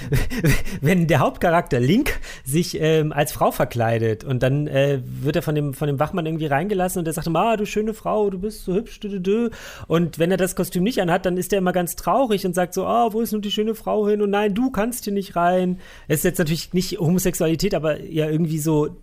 wenn 0.81 1.09
der 1.09 1.19
Hauptcharakter 1.19 1.81
Link 1.81 2.21
sich 2.45 2.81
ähm, 2.81 3.13
als 3.13 3.33
Frau 3.33 3.51
verkleidet 3.51 4.23
und 4.23 4.45
dann 4.45 4.69
äh, 4.69 5.01
wird 5.05 5.35
er 5.35 5.43
von 5.43 5.57
dem, 5.57 5.75
von 5.75 5.89
dem 5.89 5.99
Wachmann 5.99 6.25
irgendwie 6.25 6.47
reingelassen 6.47 7.01
und 7.01 7.05
der 7.05 7.15
sagt 7.15 7.27
immer, 7.27 7.41
ah, 7.41 7.57
du 7.57 7.67
schöne 7.67 7.93
Frau, 7.93 8.31
du 8.31 8.39
bist 8.39 8.65
so 8.65 8.75
hübsch, 8.75 9.01
dü, 9.01 9.09
dü, 9.09 9.21
dü. 9.21 9.51
und 9.89 10.21
wenn 10.21 10.31
er 10.31 10.37
das 10.37 10.55
Kostüm 10.55 10.85
nicht 10.85 11.03
anhat, 11.03 11.27
dann 11.27 11.37
ist 11.37 11.53
er 11.53 11.59
immer 11.59 11.73
ganz 11.73 11.97
traurig 11.97 12.47
und 12.47 12.55
sagt 12.55 12.75
so, 12.75 12.87
ah, 12.87 13.07
oh, 13.07 13.13
wo 13.13 13.23
ist 13.23 13.33
nun 13.33 13.43
die 13.43 13.51
schöne 13.51 13.75
Frau 13.75 14.07
hin 14.07 14.23
und 14.23 14.31
nein, 14.31 14.55
du 14.55 14.71
kannst 14.71 15.03
hier 15.03 15.13
nicht 15.13 15.35
rein. 15.35 15.81
Es 16.07 16.19
ist 16.19 16.25
jetzt 16.25 16.39
natürlich 16.39 16.73
nicht 16.75 17.01
Homosexualität, 17.01 17.75
aber 17.75 18.01
ja 18.01 18.31
irgendwie 18.31 18.61
so 18.61 18.99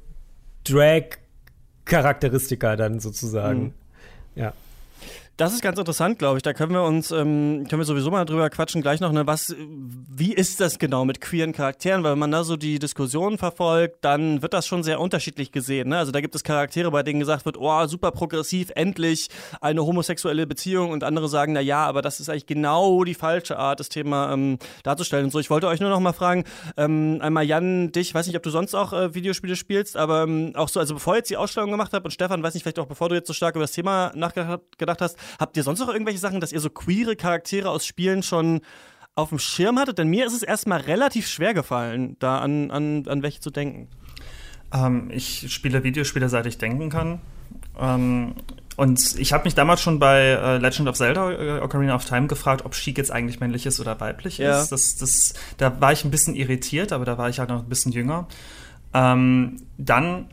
Drag-Charakteristika 0.64 2.78
dann 2.78 3.02
sozusagen. 3.02 3.64
Mhm. 3.64 3.74
Ja. 4.36 4.54
Das 5.38 5.54
ist 5.54 5.62
ganz 5.62 5.78
interessant, 5.78 6.17
glaube 6.17 6.38
ich. 6.38 6.43
Da 6.43 6.54
können 6.54 6.73
wir 6.73 6.82
uns, 6.82 7.12
ähm, 7.12 7.67
können 7.69 7.80
wir 7.80 7.86
sowieso 7.86 8.10
mal 8.10 8.26
drüber 8.26 8.50
quatschen, 8.50 8.82
gleich 8.82 9.02
noch, 9.02 9.12
ne, 9.12 9.28
was, 9.28 9.56
wie 9.60 10.34
ist 10.34 10.60
das 10.60 10.80
genau 10.80 11.06
mit 11.06 11.21
queeren 11.21 11.54
Charakteren? 11.54 12.04
Weil 12.04 12.13
wenn 12.13 12.19
man 12.19 12.32
da 12.32 12.43
so 12.43 12.58
die 12.58 12.80
Diskussion 12.80 13.38
verfolgt, 13.38 14.04
dann 14.04 14.41
wird 14.41 14.56
das 14.56 14.65
schon 14.65 14.82
sehr 14.82 15.00
unterschiedlich 15.00 15.52
gesehen. 15.52 15.89
Ne? 15.89 16.00
Also 16.00 16.12
da 16.12 16.21
gibt 16.21 16.34
es 16.34 16.43
Charaktere, 16.43 16.89
bei 16.89 17.04
denen 17.04 17.19
gesagt 17.19 17.45
wird, 17.45 17.56
oh, 17.56 17.86
super 17.86 18.10
progressiv, 18.10 18.71
endlich 18.73 19.30
eine 19.62 19.86
homosexuelle 19.86 20.47
Beziehung 20.47 20.89
und 20.89 21.04
andere 21.04 21.30
sagen, 21.30 21.54
na 21.54 21.60
ja, 21.60 21.86
aber 21.86 22.02
das 22.02 22.19
ist 22.19 22.30
eigentlich 22.30 22.47
genau 22.47 23.04
die 23.04 23.13
falsche 23.13 23.60
Art, 23.60 23.80
das 23.80 23.89
Thema 23.89 24.34
ähm, 24.34 24.58
darzustellen 24.82 25.26
und 25.26 25.32
so. 25.32 25.38
Ich 25.38 25.52
wollte 25.52 25.67
euch 25.67 25.80
nur 25.80 25.91
noch 25.91 26.00
mal 26.00 26.13
fragen, 26.13 26.45
ähm, 26.78 27.19
einmal 27.21 27.43
Jan, 27.43 27.91
dich, 27.91 28.12
weiß 28.12 28.26
nicht, 28.26 28.38
ob 28.38 28.41
du 28.41 28.50
sonst 28.50 28.73
auch 28.73 28.91
äh, 28.91 29.13
Videospiele 29.13 29.56
spielst, 29.56 29.97
aber 29.97 30.23
ähm, 30.23 30.54
auch 30.56 30.69
so, 30.69 30.80
also 30.80 30.95
bevor 30.95 31.15
jetzt 31.15 31.30
die 31.30 31.38
Ausstellung 31.38 31.69
gemacht 31.69 31.93
habt 31.93 32.06
und 32.06 32.12
Stefan, 32.12 32.41
weiß 32.41 32.56
nicht, 32.56 32.63
vielleicht 32.63 32.80
auch 32.80 32.88
bevor 32.88 33.10
du 33.10 33.13
jetzt 33.13 33.28
so 33.28 33.34
stark 33.34 33.54
über 33.54 33.65
das 33.65 33.71
Thema 33.71 34.12
nachgedacht 34.15 35.00
hast, 35.00 35.15
Habt 35.40 35.58
ihr 35.58 35.63
sonst 35.63 35.80
noch 35.80 35.90
irgendwelche 35.90 36.20
Sachen, 36.20 36.40
dass 36.40 36.52
ihr 36.52 36.60
so 36.60 36.70
queere 36.70 37.16
Charaktere 37.16 37.70
aus 37.70 37.86
Spielen 37.86 38.24
schon 38.24 38.62
auf 39.16 39.30
dem 39.30 39.40
Schirm 39.40 39.80
hattet? 39.80 39.98
Denn 39.98 40.08
mir 40.08 40.26
ist 40.26 40.34
es 40.34 40.44
erstmal 40.44 40.82
relativ 40.82 41.28
schwer 41.28 41.54
gefallen, 41.54 42.16
da 42.20 42.40
an, 42.40 42.72
an, 42.72 43.08
an 43.08 43.24
welche 43.24 43.40
zu 43.40 43.50
denken. 43.50 43.88
Ähm, 44.74 45.10
ich 45.12 45.52
spiele 45.54 45.84
Videospiele, 45.84 46.30
seit 46.30 46.46
ich 46.46 46.58
denken 46.58 46.90
kann. 46.90 47.22
Ähm, 47.80 48.36
und 48.76 49.16
ich 49.18 49.34
habe 49.34 49.46
mich 49.46 49.56
damals 49.56 49.82
schon 49.82 49.98
bei 49.98 50.20
äh, 50.20 50.58
Legend 50.60 50.88
of 50.88 50.96
Zelda 50.96 51.32
äh, 51.32 51.60
Ocarina 51.62 51.96
of 51.96 52.06
Time 52.06 52.28
gefragt, 52.28 52.63
ob 52.63 52.76
Sheik 52.76 52.98
jetzt 52.98 53.12
eigentlich 53.12 53.40
männlich 53.40 53.66
ist 53.66 53.80
oder 53.80 54.00
weiblich 54.00 54.38
ja. 54.38 54.62
ist. 54.62 54.72
Das, 54.72 54.98
das, 54.98 55.34
da 55.58 55.82
war 55.82 55.92
ich 55.94 56.06
ein 56.06 56.12
bisschen 56.12 56.36
irritiert, 56.36 56.92
aber 56.92 57.04
da 57.04 57.18
war 57.18 57.28
ich 57.28 57.40
halt 57.40 57.50
noch 57.50 57.63
ein 57.63 57.70
bisschen 57.70 57.92
jünger. 57.92 58.28
Ähm, 58.94 59.63
dann 59.78 60.30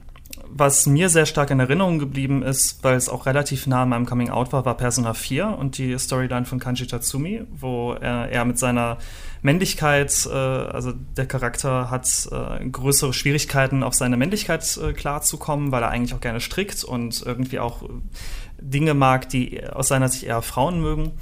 was 0.48 0.86
mir 0.86 1.08
sehr 1.08 1.26
stark 1.26 1.50
in 1.50 1.60
Erinnerung 1.60 1.98
geblieben 1.98 2.42
ist, 2.42 2.82
weil 2.82 2.96
es 2.96 3.08
auch 3.08 3.26
relativ 3.26 3.66
nah 3.66 3.82
an 3.82 3.88
meinem 3.88 4.06
Coming 4.06 4.30
Out 4.30 4.52
war, 4.52 4.64
war 4.64 4.76
Persona 4.76 5.14
4 5.14 5.56
und 5.58 5.78
die 5.78 5.98
Storyline 5.98 6.44
von 6.44 6.58
Kanji 6.58 6.86
Tatsumi, 6.86 7.42
wo 7.50 7.92
er, 7.92 8.30
er 8.30 8.44
mit 8.44 8.58
seiner 8.58 8.98
Männlichkeit, 9.42 10.26
äh, 10.26 10.30
also 10.30 10.92
der 10.92 11.26
Charakter 11.26 11.90
hat 11.90 12.28
äh, 12.30 12.68
größere 12.68 13.12
Schwierigkeiten, 13.12 13.82
auf 13.82 13.94
seine 13.94 14.16
Männlichkeit 14.16 14.78
äh, 14.78 14.92
klarzukommen, 14.92 15.70
weil 15.72 15.82
er 15.82 15.90
eigentlich 15.90 16.14
auch 16.14 16.20
gerne 16.20 16.40
strickt 16.40 16.84
und 16.84 17.22
irgendwie 17.24 17.58
auch 17.58 17.82
Dinge 18.58 18.94
mag, 18.94 19.28
die 19.28 19.64
aus 19.66 19.88
seiner 19.88 20.08
Sicht 20.08 20.24
eher 20.24 20.42
Frauen 20.42 20.80
mögen. 20.80 21.12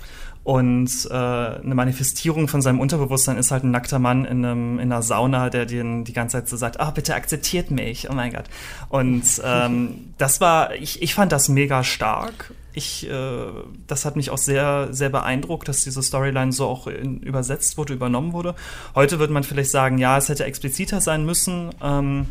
Und 0.44 0.90
äh, 1.09 1.14
eine 1.14 1.74
Manifestierung 1.74 2.48
von 2.48 2.62
seinem 2.62 2.81
Unterbewusstsein 2.81 3.37
ist 3.37 3.52
halt 3.52 3.62
ein 3.62 3.70
nackter 3.70 4.00
Mann 4.00 4.24
in, 4.24 4.44
einem, 4.44 4.81
in 4.81 4.92
einer 4.92 5.02
Sauna, 5.02 5.50
der 5.50 5.66
den 5.66 6.05
die 6.05 6.12
ganze 6.12 6.38
Zeit 6.38 6.48
so 6.48 6.57
sagt, 6.57 6.81
ah, 6.81 6.90
bitte 6.90 7.14
akzeptiert 7.14 7.70
mich, 7.70 8.11
oh 8.11 8.14
mein 8.14 8.33
Gott. 8.33 8.46
Und 8.88 9.22
ähm, 9.44 10.14
das 10.18 10.40
war, 10.40 10.74
ich, 10.74 11.00
ich 11.00 11.14
fand 11.14 11.31
das 11.31 11.48
mega 11.48 11.85
stark. 11.85 12.52
Ich, 12.72 13.09
äh, 13.09 13.46
das 13.87 14.05
hat 14.05 14.16
mich 14.16 14.31
auch 14.31 14.38
sehr, 14.38 14.88
sehr 14.90 15.11
beeindruckt, 15.11 15.68
dass 15.68 15.85
diese 15.85 16.02
Storyline 16.02 16.52
so 16.52 16.66
auch 16.66 16.88
in, 16.88 17.20
übersetzt 17.20 17.78
wurde, 17.78 17.92
übernommen 17.92 18.33
wurde. 18.33 18.57
Heute 18.96 19.20
würde 19.20 19.33
man 19.33 19.44
vielleicht 19.44 19.70
sagen, 19.70 19.98
ja, 19.98 20.18
es 20.18 20.28
hätte 20.28 20.44
expliziter 20.44 21.00
sein 21.00 21.24
müssen. 21.24 21.70
Ähm, 21.81 22.26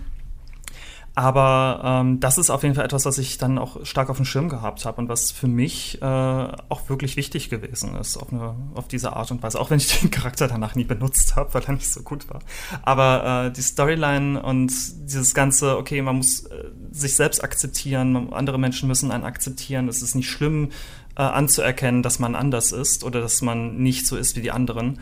aber 1.13 1.81
ähm, 1.83 2.19
das 2.21 2.37
ist 2.37 2.49
auf 2.49 2.63
jeden 2.63 2.75
Fall 2.75 2.85
etwas, 2.85 3.05
was 3.05 3.17
ich 3.17 3.37
dann 3.37 3.57
auch 3.57 3.85
stark 3.85 4.09
auf 4.09 4.15
dem 4.15 4.25
Schirm 4.25 4.47
gehabt 4.47 4.85
habe 4.85 5.01
und 5.01 5.09
was 5.09 5.31
für 5.31 5.47
mich 5.47 6.01
äh, 6.01 6.05
auch 6.05 6.87
wirklich 6.87 7.17
wichtig 7.17 7.49
gewesen 7.49 7.95
ist 7.97 8.15
auf, 8.15 8.31
eine, 8.31 8.55
auf 8.75 8.87
diese 8.87 9.13
Art 9.13 9.29
und 9.29 9.43
Weise. 9.43 9.59
Auch 9.59 9.69
wenn 9.69 9.77
ich 9.77 9.99
den 9.99 10.09
Charakter 10.09 10.47
danach 10.47 10.75
nie 10.75 10.85
benutzt 10.85 11.35
habe, 11.35 11.53
weil 11.53 11.63
er 11.63 11.73
nicht 11.73 11.91
so 11.91 12.01
gut 12.01 12.29
war. 12.29 12.39
Aber 12.83 13.47
äh, 13.47 13.51
die 13.51 13.61
Storyline 13.61 14.41
und 14.41 14.71
dieses 15.03 15.33
ganze, 15.33 15.77
okay, 15.77 16.01
man 16.01 16.17
muss 16.17 16.45
äh, 16.45 16.69
sich 16.91 17.15
selbst 17.17 17.43
akzeptieren, 17.43 18.31
andere 18.31 18.57
Menschen 18.57 18.87
müssen 18.87 19.11
einen 19.11 19.25
akzeptieren. 19.25 19.89
Es 19.89 20.01
ist 20.01 20.15
nicht 20.15 20.29
schlimm 20.29 20.69
äh, 21.17 21.23
anzuerkennen, 21.23 22.03
dass 22.03 22.19
man 22.19 22.35
anders 22.35 22.71
ist 22.71 23.03
oder 23.03 23.19
dass 23.19 23.41
man 23.41 23.77
nicht 23.77 24.07
so 24.07 24.15
ist 24.15 24.37
wie 24.37 24.41
die 24.41 24.51
anderen. 24.51 24.99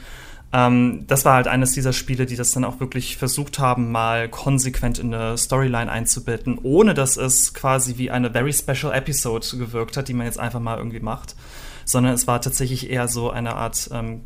Ähm, 0.51 1.05
das 1.07 1.25
war 1.25 1.35
halt 1.35 1.47
eines 1.47 1.73
dieser 1.73 1.93
Spiele, 1.93 2.25
die 2.25 2.35
das 2.35 2.51
dann 2.51 2.65
auch 2.65 2.79
wirklich 2.79 3.17
versucht 3.17 3.59
haben, 3.59 3.91
mal 3.91 4.29
konsequent 4.29 4.97
in 4.97 5.13
eine 5.13 5.37
Storyline 5.37 5.91
einzubetten, 5.91 6.57
ohne 6.63 6.93
dass 6.93 7.17
es 7.17 7.53
quasi 7.53 7.97
wie 7.97 8.09
eine 8.09 8.31
very 8.31 8.53
special 8.53 8.93
Episode 8.93 9.45
gewirkt 9.57 9.95
hat, 9.97 10.07
die 10.07 10.13
man 10.13 10.25
jetzt 10.25 10.39
einfach 10.39 10.59
mal 10.59 10.77
irgendwie 10.77 11.01
macht, 11.01 11.35
sondern 11.85 12.13
es 12.13 12.25
war 12.25 12.41
tatsächlich 12.41 12.89
eher 12.89 13.07
so 13.07 13.29
eine 13.29 13.55
Art 13.55 13.89
ähm, 13.93 14.21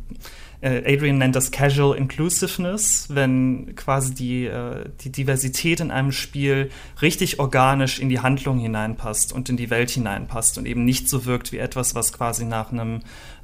äh, 0.64 0.94
Adrian 0.94 1.18
nennt 1.18 1.36
das 1.36 1.50
Casual 1.50 1.94
Inclusiveness, 1.94 3.08
wenn 3.10 3.74
quasi 3.76 4.14
die, 4.14 4.46
äh, 4.46 4.86
die 5.02 5.12
Diversität 5.12 5.80
in 5.80 5.90
einem 5.90 6.10
Spiel 6.10 6.70
richtig 7.02 7.38
organisch 7.38 7.98
in 7.98 8.08
die 8.08 8.20
Handlung 8.20 8.58
hineinpasst 8.58 9.34
und 9.34 9.50
in 9.50 9.58
die 9.58 9.68
Welt 9.68 9.90
hineinpasst 9.90 10.56
und 10.56 10.64
eben 10.64 10.86
nicht 10.86 11.10
so 11.10 11.26
wirkt 11.26 11.52
wie 11.52 11.58
etwas, 11.58 11.94
was 11.94 12.14
quasi 12.14 12.46
nach 12.46 12.72
einem 12.72 13.00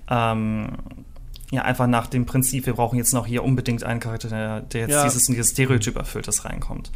ähm, 0.08 0.78
ja, 1.50 1.62
einfach 1.62 1.86
nach 1.86 2.06
dem 2.06 2.26
Prinzip, 2.26 2.66
wir 2.66 2.74
brauchen 2.74 2.96
jetzt 2.96 3.12
noch 3.12 3.26
hier 3.26 3.42
unbedingt 3.42 3.82
einen 3.82 4.00
Charakter, 4.00 4.28
der, 4.28 4.60
der 4.60 4.80
jetzt 4.82 4.90
ja. 4.90 5.04
dieses, 5.04 5.26
dieses 5.26 5.50
Stereotyp 5.50 5.96
erfüllt, 5.96 6.28
das 6.28 6.44
reinkommt. 6.44 6.92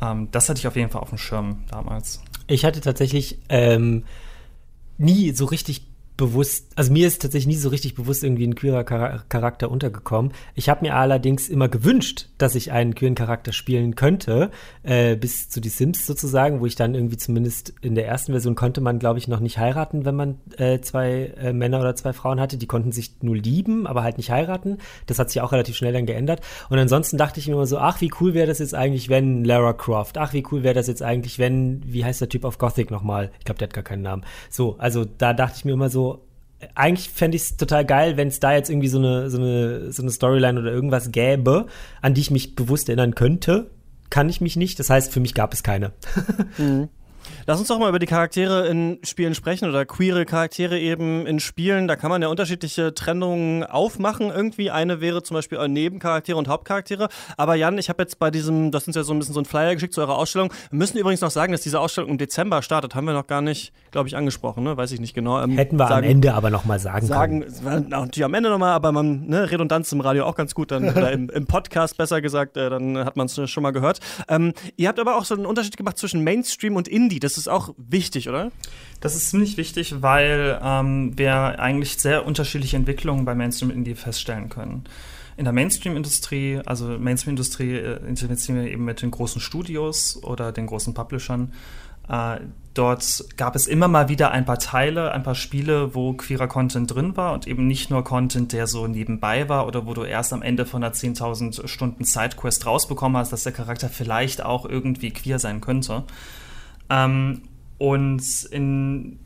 Ähm, 0.00 0.28
das 0.30 0.48
hatte 0.48 0.58
ich 0.58 0.66
auf 0.66 0.76
jeden 0.76 0.90
Fall 0.90 1.00
auf 1.00 1.10
dem 1.10 1.18
Schirm 1.18 1.64
damals. 1.70 2.20
Ich 2.46 2.64
hatte 2.64 2.80
tatsächlich 2.80 3.38
ähm, 3.48 4.04
nie 4.96 5.32
so 5.32 5.44
richtig 5.44 5.87
bewusst, 6.18 6.66
also 6.74 6.92
mir 6.92 7.06
ist 7.06 7.22
tatsächlich 7.22 7.46
nie 7.46 7.60
so 7.60 7.68
richtig 7.68 7.94
bewusst 7.94 8.24
irgendwie 8.24 8.44
ein 8.44 8.56
queerer 8.56 8.82
Charakter 8.84 9.70
untergekommen. 9.70 10.32
Ich 10.56 10.68
habe 10.68 10.84
mir 10.84 10.96
allerdings 10.96 11.48
immer 11.48 11.68
gewünscht, 11.68 12.26
dass 12.38 12.56
ich 12.56 12.72
einen 12.72 12.96
queeren 12.96 13.14
Charakter 13.14 13.52
spielen 13.52 13.94
könnte, 13.94 14.50
äh, 14.82 15.16
bis 15.16 15.48
zu 15.48 15.60
die 15.60 15.68
Sims 15.68 16.06
sozusagen, 16.06 16.60
wo 16.60 16.66
ich 16.66 16.74
dann 16.74 16.94
irgendwie 16.94 17.16
zumindest 17.16 17.72
in 17.82 17.94
der 17.94 18.06
ersten 18.06 18.32
Version 18.32 18.56
konnte 18.56 18.80
man, 18.80 18.98
glaube 18.98 19.20
ich, 19.20 19.28
noch 19.28 19.38
nicht 19.38 19.58
heiraten, 19.58 20.04
wenn 20.04 20.16
man 20.16 20.38
äh, 20.56 20.80
zwei 20.80 21.32
äh, 21.40 21.52
Männer 21.52 21.80
oder 21.80 21.94
zwei 21.94 22.12
Frauen 22.12 22.40
hatte. 22.40 22.58
Die 22.58 22.66
konnten 22.66 22.90
sich 22.90 23.12
nur 23.22 23.36
lieben, 23.36 23.86
aber 23.86 24.02
halt 24.02 24.18
nicht 24.18 24.32
heiraten. 24.32 24.78
Das 25.06 25.20
hat 25.20 25.30
sich 25.30 25.40
auch 25.40 25.52
relativ 25.52 25.76
schnell 25.76 25.92
dann 25.92 26.04
geändert. 26.04 26.40
Und 26.68 26.80
ansonsten 26.80 27.16
dachte 27.16 27.38
ich 27.38 27.46
mir 27.46 27.54
immer 27.54 27.66
so, 27.66 27.78
ach, 27.78 28.00
wie 28.00 28.10
cool 28.20 28.34
wäre 28.34 28.48
das 28.48 28.58
jetzt 28.58 28.74
eigentlich, 28.74 29.08
wenn 29.08 29.44
Lara 29.44 29.72
Croft, 29.72 30.18
ach, 30.18 30.32
wie 30.32 30.44
cool 30.50 30.64
wäre 30.64 30.74
das 30.74 30.88
jetzt 30.88 31.02
eigentlich, 31.02 31.38
wenn, 31.38 31.80
wie 31.86 32.04
heißt 32.04 32.20
der 32.20 32.28
Typ 32.28 32.44
auf 32.44 32.58
Gothic 32.58 32.90
nochmal? 32.90 33.30
Ich 33.38 33.44
glaube, 33.44 33.58
der 33.58 33.68
hat 33.68 33.74
gar 33.74 33.84
keinen 33.84 34.02
Namen. 34.02 34.24
So, 34.50 34.74
also 34.78 35.04
da 35.04 35.32
dachte 35.32 35.54
ich 35.58 35.64
mir 35.64 35.74
immer 35.74 35.90
so, 35.90 36.07
eigentlich 36.74 37.10
fände 37.10 37.36
ich 37.36 37.42
es 37.42 37.56
total 37.56 37.84
geil, 37.84 38.16
wenn 38.16 38.28
es 38.28 38.40
da 38.40 38.52
jetzt 38.52 38.70
irgendwie 38.70 38.88
so 38.88 38.98
eine, 38.98 39.30
so 39.30 39.38
eine, 39.38 39.92
so 39.92 40.02
eine 40.02 40.10
Storyline 40.10 40.58
oder 40.58 40.72
irgendwas 40.72 41.12
gäbe, 41.12 41.66
an 42.02 42.14
die 42.14 42.20
ich 42.20 42.30
mich 42.30 42.56
bewusst 42.56 42.88
erinnern 42.88 43.14
könnte. 43.14 43.70
Kann 44.10 44.28
ich 44.28 44.40
mich 44.40 44.56
nicht. 44.56 44.78
Das 44.78 44.90
heißt, 44.90 45.12
für 45.12 45.20
mich 45.20 45.34
gab 45.34 45.52
es 45.52 45.62
keine. 45.62 45.92
mhm. 46.58 46.88
Lass 47.46 47.58
uns 47.58 47.68
doch 47.68 47.78
mal 47.78 47.88
über 47.88 47.98
die 47.98 48.06
Charaktere 48.06 48.66
in 48.66 48.98
Spielen 49.04 49.34
sprechen 49.34 49.68
oder 49.68 49.84
queere 49.86 50.24
Charaktere 50.24 50.78
eben 50.78 51.26
in 51.26 51.40
Spielen. 51.40 51.88
Da 51.88 51.96
kann 51.96 52.10
man 52.10 52.22
ja 52.22 52.28
unterschiedliche 52.28 52.94
Trennungen 52.94 53.64
aufmachen. 53.64 54.30
Irgendwie 54.30 54.70
eine 54.70 55.00
wäre 55.00 55.22
zum 55.22 55.34
Beispiel 55.34 55.66
Nebencharaktere 55.68 56.36
und 56.36 56.48
Hauptcharaktere. 56.48 57.08
Aber 57.36 57.54
Jan, 57.54 57.78
ich 57.78 57.88
habe 57.88 58.02
jetzt 58.02 58.18
bei 58.18 58.30
diesem, 58.30 58.70
das 58.70 58.86
uns 58.86 58.96
ja 58.96 59.02
so 59.02 59.12
ein 59.12 59.18
bisschen 59.18 59.34
so 59.34 59.40
ein 59.40 59.44
Flyer 59.44 59.74
geschickt 59.74 59.94
zu 59.94 60.00
eurer 60.00 60.16
Ausstellung. 60.16 60.52
Wir 60.70 60.78
müssen 60.78 60.98
übrigens 60.98 61.20
noch 61.20 61.30
sagen, 61.30 61.52
dass 61.52 61.60
diese 61.60 61.80
Ausstellung 61.80 62.10
im 62.10 62.18
Dezember 62.18 62.62
startet. 62.62 62.94
Haben 62.94 63.06
wir 63.06 63.14
noch 63.14 63.26
gar 63.26 63.40
nicht, 63.40 63.72
glaube 63.90 64.08
ich, 64.08 64.16
angesprochen. 64.16 64.64
Ne? 64.64 64.76
Weiß 64.76 64.92
ich 64.92 65.00
nicht 65.00 65.14
genau. 65.14 65.40
Ähm, 65.42 65.52
Hätten 65.52 65.76
wir 65.76 65.88
sagen, 65.88 66.04
am 66.06 66.10
Ende 66.10 66.34
aber 66.34 66.50
noch 66.50 66.64
mal 66.64 66.78
sagen, 66.78 67.06
sagen 67.06 67.44
können. 67.62 67.88
Natürlich 67.88 68.24
am 68.24 68.34
Ende 68.34 68.50
noch 68.50 68.58
mal, 68.58 68.72
aber 68.72 68.92
man 68.92 69.26
ne, 69.26 69.50
Redundanz 69.50 69.92
im 69.92 70.00
Radio 70.00 70.24
auch 70.24 70.34
ganz 70.34 70.54
gut 70.54 70.70
dann 70.70 70.88
oder 70.90 71.12
im, 71.12 71.30
im 71.30 71.46
Podcast 71.46 71.96
besser 71.96 72.20
gesagt. 72.20 72.56
Äh, 72.56 72.70
dann 72.70 72.98
hat 72.98 73.16
man 73.16 73.26
es 73.26 73.50
schon 73.50 73.62
mal 73.62 73.72
gehört. 73.72 74.00
Ähm, 74.28 74.52
ihr 74.76 74.88
habt 74.88 74.98
aber 74.98 75.16
auch 75.16 75.24
so 75.24 75.34
einen 75.34 75.46
Unterschied 75.46 75.76
gemacht 75.76 75.98
zwischen 75.98 76.24
Mainstream 76.24 76.76
und 76.76 76.88
Indie. 76.88 77.17
Das 77.20 77.38
ist 77.38 77.48
auch 77.48 77.74
wichtig, 77.76 78.28
oder? 78.28 78.50
Das 79.00 79.14
ist 79.14 79.30
ziemlich 79.30 79.56
wichtig, 79.56 80.02
weil 80.02 80.60
ähm, 80.62 81.16
wir 81.16 81.58
eigentlich 81.60 81.98
sehr 81.98 82.26
unterschiedliche 82.26 82.76
Entwicklungen 82.76 83.24
bei 83.24 83.34
Mainstream 83.34 83.70
Indie 83.70 83.94
feststellen 83.94 84.48
können. 84.48 84.84
In 85.36 85.44
der 85.44 85.52
Mainstream-Industrie, 85.52 86.60
also 86.66 86.98
Mainstream-Industrie 86.98 87.76
äh, 87.76 88.06
interessieren 88.08 88.60
wir 88.60 88.70
eben 88.70 88.84
mit 88.84 89.02
den 89.02 89.12
großen 89.12 89.40
Studios 89.40 90.20
oder 90.22 90.50
den 90.50 90.66
großen 90.66 90.94
Publishern. 90.94 91.52
Äh, 92.08 92.40
dort 92.74 93.24
gab 93.36 93.54
es 93.54 93.66
immer 93.66 93.86
mal 93.86 94.08
wieder 94.08 94.30
ein 94.30 94.44
paar 94.44 94.58
Teile, 94.58 95.12
ein 95.12 95.22
paar 95.22 95.34
Spiele, 95.34 95.94
wo 95.94 96.14
queerer 96.14 96.48
Content 96.48 96.92
drin 96.92 97.16
war 97.16 97.34
und 97.34 97.46
eben 97.46 97.66
nicht 97.66 97.90
nur 97.90 98.02
Content, 98.02 98.52
der 98.52 98.66
so 98.66 98.86
nebenbei 98.86 99.48
war 99.48 99.66
oder 99.66 99.86
wo 99.86 99.94
du 99.94 100.04
erst 100.04 100.32
am 100.32 100.42
Ende 100.42 100.64
von 100.64 100.82
einer 100.82 100.94
10.000 100.94 101.68
Stunden 101.68 102.04
Sidequest 102.04 102.66
rausbekommen 102.66 103.18
hast, 103.18 103.32
dass 103.32 103.44
der 103.44 103.52
Charakter 103.52 103.88
vielleicht 103.88 104.42
auch 104.42 104.64
irgendwie 104.64 105.10
queer 105.10 105.38
sein 105.38 105.60
könnte. 105.60 106.04
Ähm, 106.90 107.42
und 107.78 108.22
in, 108.50 109.18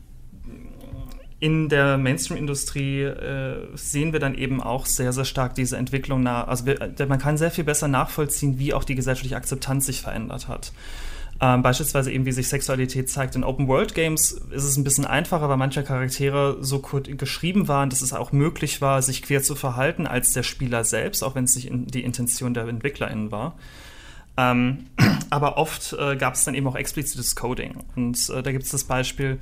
in 1.39 1.69
der 1.69 1.97
Mainstream-Industrie 1.97 3.01
äh, 3.01 3.67
sehen 3.75 4.13
wir 4.13 4.19
dann 4.19 4.35
eben 4.35 4.61
auch 4.61 4.85
sehr, 4.85 5.11
sehr 5.11 5.25
stark 5.25 5.55
diese 5.55 5.77
Entwicklung 5.77 6.23
nach. 6.23 6.47
Also 6.47 6.65
wir, 6.65 6.93
man 7.07 7.19
kann 7.19 7.37
sehr 7.37 7.51
viel 7.51 7.63
besser 7.63 7.87
nachvollziehen, 7.87 8.59
wie 8.59 8.73
auch 8.73 8.83
die 8.83 8.95
gesellschaftliche 8.95 9.35
Akzeptanz 9.35 9.85
sich 9.87 10.01
verändert 10.01 10.47
hat. 10.47 10.71
Ähm, 11.41 11.61
beispielsweise 11.61 12.11
eben, 12.11 12.25
wie 12.25 12.31
sich 12.31 12.47
Sexualität 12.47 13.09
zeigt. 13.09 13.35
In 13.35 13.43
Open-World-Games 13.43 14.31
ist 14.51 14.63
es 14.63 14.77
ein 14.77 14.83
bisschen 14.83 15.05
einfacher, 15.05 15.49
weil 15.49 15.57
manche 15.57 15.83
Charaktere 15.83 16.57
so 16.61 16.79
geschrieben 16.79 17.67
waren, 17.67 17.89
dass 17.89 18.01
es 18.01 18.13
auch 18.13 18.31
möglich 18.31 18.79
war, 18.81 19.01
sich 19.01 19.23
quer 19.23 19.41
zu 19.41 19.55
verhalten 19.55 20.07
als 20.07 20.31
der 20.31 20.43
Spieler 20.43 20.83
selbst, 20.85 21.23
auch 21.23 21.35
wenn 21.35 21.43
es 21.43 21.55
nicht 21.55 21.67
in 21.67 21.87
die 21.87 22.03
Intention 22.03 22.53
der 22.53 22.67
EntwicklerInnen 22.67 23.31
war. 23.31 23.55
Ähm, 24.37 24.87
aber 25.29 25.57
oft 25.57 25.93
äh, 25.93 26.15
gab 26.15 26.35
es 26.35 26.43
dann 26.43 26.55
eben 26.55 26.67
auch 26.67 26.75
explizites 26.75 27.35
Coding. 27.35 27.83
Und 27.95 28.29
äh, 28.29 28.43
da 28.43 28.51
gibt 28.51 28.63
es 28.63 28.71
das 28.71 28.83
Beispiel 28.83 29.39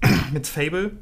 mit 0.32 0.46
Fable, 0.46 0.92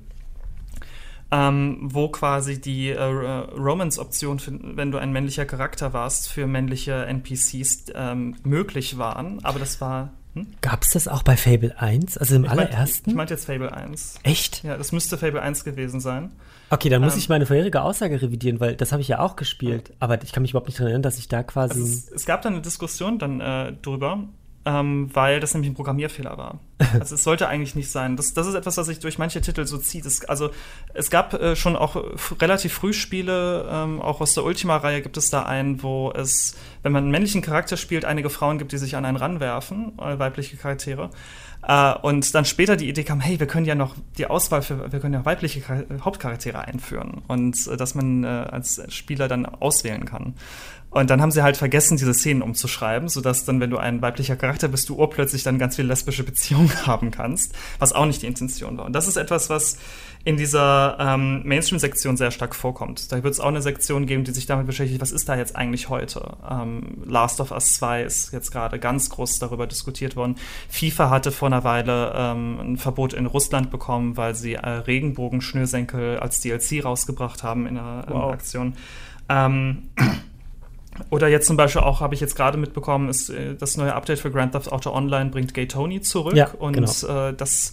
ähm, 1.30 1.78
wo 1.82 2.08
quasi 2.08 2.60
die 2.60 2.90
äh, 2.90 3.02
Romance-Option, 3.02 4.40
wenn 4.76 4.90
du 4.90 4.98
ein 4.98 5.12
männlicher 5.12 5.46
Charakter 5.46 5.92
warst, 5.92 6.28
für 6.28 6.46
männliche 6.46 7.06
NPCs 7.06 7.86
ähm, 7.94 8.36
möglich 8.44 8.98
waren. 8.98 9.44
Aber 9.44 9.58
das 9.58 9.80
war 9.80 10.12
hm? 10.34 10.46
Gab 10.60 10.82
es 10.82 10.90
das 10.90 11.08
auch 11.08 11.22
bei 11.22 11.36
Fable 11.36 11.78
1? 11.78 12.16
Also 12.16 12.36
im 12.36 12.44
ich 12.44 12.50
allerersten? 12.50 13.02
Meint, 13.02 13.08
ich 13.08 13.14
meinte 13.14 13.34
jetzt 13.34 13.44
Fable 13.44 13.72
1. 13.72 14.14
Echt? 14.22 14.64
Ja, 14.64 14.76
das 14.76 14.92
müsste 14.92 15.18
Fable 15.18 15.42
1 15.42 15.64
gewesen 15.64 16.00
sein. 16.00 16.32
Okay, 16.72 16.88
dann 16.88 17.02
muss 17.02 17.12
ähm, 17.12 17.18
ich 17.18 17.28
meine 17.28 17.44
vorherige 17.44 17.82
Aussage 17.82 18.22
revidieren, 18.22 18.58
weil 18.58 18.74
das 18.74 18.92
habe 18.92 19.02
ich 19.02 19.08
ja 19.08 19.18
auch 19.20 19.36
gespielt. 19.36 19.92
Aber 20.00 20.22
ich 20.22 20.32
kann 20.32 20.40
mich 20.40 20.52
überhaupt 20.52 20.68
nicht 20.68 20.78
daran 20.78 20.88
erinnern, 20.88 21.02
dass 21.02 21.18
ich 21.18 21.28
da 21.28 21.42
quasi. 21.42 21.74
Also 21.74 21.84
es, 21.84 22.10
es, 22.10 22.24
gab 22.24 22.40
da 22.40 22.48
eine 22.48 22.62
Diskussion 22.62 23.18
dann 23.18 23.42
äh, 23.42 23.74
drüber, 23.74 24.20
ähm, 24.64 25.10
weil 25.12 25.38
das 25.38 25.52
nämlich 25.52 25.70
ein 25.70 25.74
Programmierfehler 25.74 26.38
war. 26.38 26.60
Also 26.98 27.14
es 27.14 27.24
sollte 27.24 27.46
eigentlich 27.48 27.74
nicht 27.74 27.90
sein. 27.90 28.16
Das, 28.16 28.32
das 28.32 28.46
ist 28.46 28.54
etwas, 28.54 28.76
was 28.76 28.86
sich 28.86 28.98
durch 29.00 29.18
manche 29.18 29.40
Titel 29.40 29.66
so 29.66 29.76
zieht. 29.76 30.06
Es, 30.06 30.24
also 30.24 30.50
es 30.94 31.10
gab 31.10 31.34
äh, 31.34 31.56
schon 31.56 31.76
auch 31.76 31.96
relativ 32.40 32.72
früh 32.72 32.92
Spiele, 32.94 33.68
ähm, 33.70 34.00
auch 34.00 34.20
aus 34.20 34.34
der 34.34 34.44
Ultima-Reihe 34.44 35.02
gibt 35.02 35.16
es 35.18 35.28
da 35.28 35.42
einen, 35.42 35.82
wo 35.82 36.10
es, 36.10 36.56
wenn 36.82 36.92
man 36.92 37.04
einen 37.04 37.12
männlichen 37.12 37.42
Charakter 37.42 37.76
spielt, 37.76 38.06
einige 38.06 38.30
Frauen 38.30 38.58
gibt, 38.58 38.72
die 38.72 38.78
sich 38.78 38.96
an 38.96 39.04
einen 39.04 39.16
ranwerfen, 39.18 39.98
äh, 39.98 40.18
weibliche 40.18 40.56
Charaktere. 40.56 41.10
Äh, 41.66 41.94
und 42.02 42.34
dann 42.34 42.44
später 42.44 42.76
die 42.76 42.88
Idee 42.88 43.04
kam, 43.04 43.20
hey, 43.20 43.38
wir 43.38 43.46
können 43.46 43.66
ja 43.66 43.74
noch 43.74 43.94
die 44.18 44.26
Auswahl 44.26 44.62
für, 44.62 44.92
wir 44.92 45.00
können 45.00 45.14
ja 45.14 45.24
weibliche 45.24 45.62
Hauptcharaktere 46.00 46.58
einführen 46.58 47.22
und 47.28 47.66
äh, 47.66 47.76
dass 47.76 47.94
man 47.94 48.24
äh, 48.24 48.26
als 48.26 48.82
Spieler 48.88 49.28
dann 49.28 49.46
auswählen 49.46 50.04
kann. 50.04 50.34
Und 50.90 51.08
dann 51.08 51.22
haben 51.22 51.30
sie 51.30 51.42
halt 51.42 51.56
vergessen, 51.56 51.96
diese 51.96 52.12
Szenen 52.12 52.42
umzuschreiben, 52.42 53.08
sodass 53.08 53.46
dann, 53.46 53.60
wenn 53.60 53.70
du 53.70 53.78
ein 53.78 54.02
weiblicher 54.02 54.36
Charakter 54.36 54.68
bist, 54.68 54.90
du 54.90 54.96
urplötzlich 54.96 55.42
dann 55.42 55.58
ganz 55.58 55.76
viel 55.76 55.86
lesbische 55.86 56.22
Beziehungen 56.22 56.70
haben 56.86 57.10
kannst, 57.10 57.54
was 57.78 57.94
auch 57.94 58.04
nicht 58.04 58.20
die 58.20 58.26
Intention 58.26 58.76
war. 58.76 58.84
Und 58.84 58.92
das 58.92 59.08
ist 59.08 59.16
etwas, 59.16 59.48
was 59.48 59.78
in 60.24 60.36
dieser 60.36 60.96
ähm, 61.00 61.42
Mainstream-Sektion 61.44 62.16
sehr 62.16 62.30
stark 62.30 62.54
vorkommt. 62.54 63.10
Da 63.10 63.22
wird 63.24 63.34
es 63.34 63.40
auch 63.40 63.48
eine 63.48 63.60
Sektion 63.60 64.06
geben, 64.06 64.22
die 64.22 64.30
sich 64.30 64.46
damit 64.46 64.66
beschäftigt, 64.66 65.00
was 65.00 65.10
ist 65.10 65.28
da 65.28 65.36
jetzt 65.36 65.56
eigentlich 65.56 65.88
heute? 65.88 66.36
Ähm, 66.48 67.02
Last 67.04 67.40
of 67.40 67.50
Us 67.50 67.74
2 67.74 68.04
ist 68.04 68.32
jetzt 68.32 68.52
gerade 68.52 68.78
ganz 68.78 69.10
groß 69.10 69.40
darüber 69.40 69.66
diskutiert 69.66 70.14
worden. 70.14 70.36
FIFA 70.68 71.10
hatte 71.10 71.32
vor 71.32 71.48
einer 71.48 71.64
Weile 71.64 72.12
ähm, 72.14 72.60
ein 72.60 72.76
Verbot 72.76 73.14
in 73.14 73.26
Russland 73.26 73.72
bekommen, 73.72 74.16
weil 74.16 74.36
sie 74.36 74.54
äh, 74.54 74.68
Regenbogen-Schnürsenkel 74.68 76.20
als 76.20 76.40
DLC 76.40 76.84
rausgebracht 76.84 77.42
haben 77.42 77.66
in 77.66 77.76
einer, 77.76 78.04
wow. 78.06 78.24
in 78.26 78.30
Aktion. 78.30 78.74
Ähm, 79.28 79.90
oder 81.10 81.26
jetzt 81.26 81.48
zum 81.48 81.56
Beispiel 81.56 81.82
auch, 81.82 82.00
habe 82.00 82.14
ich 82.14 82.20
jetzt 82.20 82.36
gerade 82.36 82.58
mitbekommen, 82.58 83.08
ist 83.08 83.28
äh, 83.28 83.56
das 83.56 83.76
neue 83.76 83.94
Update 83.94 84.20
für 84.20 84.30
Grand 84.30 84.52
Theft 84.52 84.70
Auto 84.70 84.92
Online 84.92 85.30
bringt 85.30 85.52
Gay 85.52 85.66
Tony 85.66 86.00
zurück. 86.00 86.36
Ja, 86.36 86.50
und 86.58 86.74
genau. 86.74 87.28
äh, 87.28 87.34
das 87.34 87.72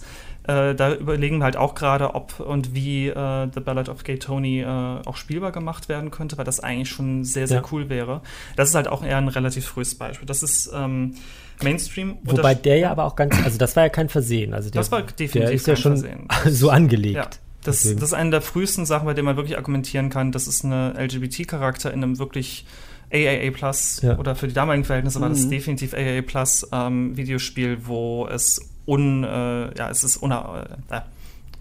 äh, 0.50 0.74
da 0.74 0.94
überlegen 0.94 1.38
wir 1.38 1.44
halt 1.44 1.56
auch 1.56 1.74
gerade, 1.74 2.14
ob 2.14 2.40
und 2.40 2.74
wie 2.74 3.08
äh, 3.08 3.48
The 3.54 3.60
Ballad 3.60 3.88
of 3.88 4.02
Gay 4.02 4.18
Tony 4.18 4.60
äh, 4.60 4.66
auch 4.66 5.16
spielbar 5.16 5.52
gemacht 5.52 5.88
werden 5.88 6.10
könnte, 6.10 6.38
weil 6.38 6.44
das 6.44 6.60
eigentlich 6.60 6.88
schon 6.88 7.24
sehr, 7.24 7.46
sehr 7.46 7.58
ja. 7.58 7.64
cool 7.70 7.88
wäre. 7.88 8.22
Das 8.56 8.68
ist 8.68 8.74
halt 8.74 8.88
auch 8.88 9.04
eher 9.04 9.18
ein 9.18 9.28
relativ 9.28 9.66
frühes 9.66 9.94
Beispiel. 9.94 10.26
Das 10.26 10.42
ist 10.42 10.70
ähm, 10.74 11.14
Mainstream. 11.62 12.18
Wobei 12.24 12.54
der 12.54 12.78
ja 12.78 12.90
aber 12.90 13.04
auch 13.04 13.14
ganz, 13.14 13.36
also 13.44 13.58
das 13.58 13.76
war 13.76 13.84
ja 13.84 13.88
kein 13.90 14.08
Versehen. 14.08 14.52
Also 14.52 14.70
der, 14.70 14.80
das 14.80 14.90
war 14.90 15.02
definitiv 15.02 15.32
der 15.32 15.52
ist 15.52 15.66
ja 15.66 15.76
schon 15.76 15.98
Versehen. 15.98 16.28
so 16.46 16.70
angelegt. 16.70 17.16
Ja. 17.16 17.28
Das, 17.62 17.82
das, 17.82 18.02
ist 18.02 18.14
eine 18.14 18.30
der 18.30 18.40
frühesten 18.40 18.86
Sachen, 18.86 19.04
bei 19.04 19.12
denen 19.12 19.26
man 19.26 19.36
wirklich 19.36 19.58
argumentieren 19.58 20.08
kann, 20.08 20.32
das 20.32 20.48
ist 20.48 20.64
eine 20.64 20.94
LGBT-Charakter 20.98 21.92
in 21.92 22.02
einem 22.02 22.18
wirklich 22.18 22.64
AAA 23.12 23.50
Plus 23.50 24.00
ja. 24.02 24.18
oder 24.18 24.34
für 24.34 24.48
die 24.48 24.54
damaligen 24.54 24.84
Verhältnisse 24.84 25.18
mhm. 25.18 25.22
war 25.22 25.28
das 25.28 25.44
mhm. 25.44 25.50
definitiv 25.50 25.92
AAA 25.92 26.22
Plus 26.22 26.66
ähm, 26.72 27.16
Videospiel, 27.18 27.86
wo 27.86 28.26
es 28.26 28.69
un, 28.86 29.24
äh, 29.24 29.76
ja, 29.76 29.90
es 29.90 30.04
ist 30.04 30.16
una, 30.18 30.66
äh, 30.90 31.00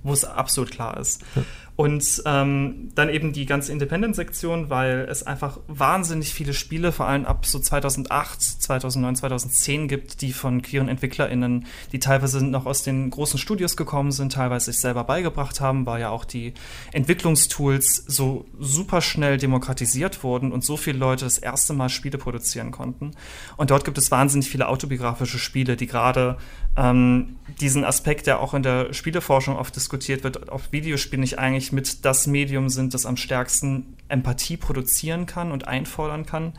wo 0.04 0.14
es 0.14 0.24
absolut 0.26 0.72
klar 0.72 0.98
ist. 0.98 1.22
Ja. 1.36 1.44
Und 1.80 2.24
ähm, 2.26 2.90
dann 2.94 3.08
eben 3.08 3.32
die 3.32 3.46
ganze 3.46 3.72
Independent-Sektion, 3.72 4.70
weil 4.70 5.08
es 5.10 5.24
einfach 5.24 5.62
wahnsinnig 5.70 6.34
viele 6.34 6.54
Spiele, 6.54 6.92
vor 6.92 7.08
allem 7.08 7.24
ab 7.24 7.46
so 7.46 7.58
2008, 7.58 8.42
2009, 8.42 9.16
2010 9.16 9.88
gibt, 9.88 10.20
die 10.20 10.34
von 10.34 10.62
queeren 10.62 10.90
EntwicklerInnen, 10.90 11.68
die 11.94 12.00
teilweise 12.00 12.46
noch 12.46 12.66
aus 12.66 12.84
den 12.84 13.10
großen 13.10 13.40
Studios 13.40 13.78
gekommen 13.78 14.12
sind, 14.12 14.34
teilweise 14.34 14.74
sich 14.74 14.82
selber 14.82 15.06
beigebracht 15.06 15.62
haben, 15.62 15.86
weil 15.86 16.02
ja 16.02 16.10
auch 16.10 16.26
die 16.26 16.54
Entwicklungstools 16.92 18.04
so 18.08 18.44
super 18.60 19.00
schnell 19.00 19.38
demokratisiert 19.38 20.22
wurden 20.22 20.52
und 20.52 20.66
so 20.66 20.76
viele 20.76 20.98
Leute 21.00 21.24
das 21.24 21.38
erste 21.38 21.72
Mal 21.72 21.88
Spiele 21.88 22.18
produzieren 22.18 22.72
konnten. 22.72 23.12
Und 23.56 23.72
dort 23.72 23.86
gibt 23.86 23.98
es 23.98 24.12
wahnsinnig 24.12 24.50
viele 24.50 24.68
autobiografische 24.68 25.40
Spiele, 25.40 25.78
die 25.78 25.88
gerade 25.88 26.40
ähm, 26.78 27.38
diesen 27.60 27.84
Aspekt, 27.84 28.28
der 28.28 28.40
auch 28.40 28.54
in 28.54 28.64
der 28.64 28.94
Spieleforschung 28.94 29.58
oft 29.58 29.76
diskutiert 29.76 30.24
wird, 30.24 30.50
ob 30.52 30.72
Videospiele 30.72 31.20
nicht 31.20 31.40
eigentlich 31.40 31.72
mit 31.72 32.06
das 32.06 32.28
Medium 32.28 32.70
sind, 32.70 32.94
das 32.94 33.06
am 33.06 33.18
stärksten 33.18 33.98
Empathie 34.08 34.58
produzieren 34.58 35.26
kann 35.26 35.52
und 35.52 35.68
einfordern 35.68 36.26
kann, 36.26 36.54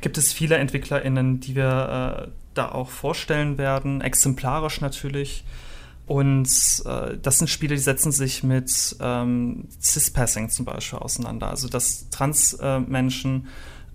gibt 0.00 0.18
es 0.18 0.32
viele 0.32 0.56
EntwicklerInnen, 0.56 1.40
die 1.40 1.56
wir 1.56 2.28
äh, 2.28 2.30
da 2.54 2.70
auch 2.70 2.90
vorstellen 2.90 3.58
werden, 3.58 4.00
exemplarisch 4.00 4.80
natürlich. 4.80 5.44
Und 6.06 6.48
äh, 6.86 7.18
das 7.22 7.38
sind 7.38 7.48
Spiele, 7.48 7.76
die 7.76 7.80
setzen 7.80 8.10
sich 8.10 8.42
mit 8.42 8.96
ähm, 9.00 9.68
Cis-Passing 9.80 10.50
zum 10.50 10.64
Beispiel 10.64 10.98
auseinander. 10.98 11.48
Also 11.48 11.68
dass 11.68 12.10
Trans-Menschen 12.10 13.44
äh, 13.44 13.48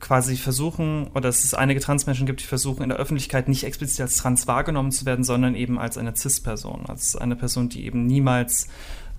quasi 0.06 0.38
versuchen, 0.38 1.08
oder 1.08 1.22
dass 1.22 1.44
es 1.44 1.56
einige 1.56 1.80
Transmenschen 1.80 2.28
gibt, 2.28 2.42
die 2.42 2.46
versuchen, 2.46 2.84
in 2.84 2.90
der 2.90 3.00
Öffentlichkeit 3.00 3.48
nicht 3.48 3.64
explizit 3.64 4.02
als 4.02 4.18
trans 4.18 4.46
wahrgenommen 4.46 4.92
zu 4.92 5.08
werden, 5.08 5.24
sondern 5.24 5.56
eben 5.56 5.80
als 5.80 5.98
eine 5.98 6.16
Cis-Person, 6.16 6.86
als 6.86 7.16
eine 7.16 7.36
Person, 7.36 7.70
die 7.70 7.86
eben 7.86 8.06
niemals 8.06 8.68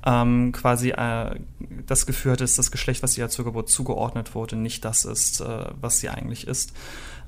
ähm, 0.04 0.52
quasi 0.52 0.90
äh, 0.90 1.40
das 1.86 2.06
Gefühl 2.06 2.30
hat, 2.32 2.40
ist 2.40 2.56
das 2.56 2.70
Geschlecht, 2.70 3.02
was 3.02 3.18
ihr 3.18 3.28
zur 3.28 3.44
Geburt 3.44 3.68
zugeordnet 3.68 4.36
wurde, 4.36 4.54
nicht 4.54 4.84
das 4.84 5.04
ist, 5.04 5.40
äh, 5.40 5.64
was 5.80 5.98
sie 5.98 6.08
eigentlich 6.08 6.46
ist. 6.46 6.72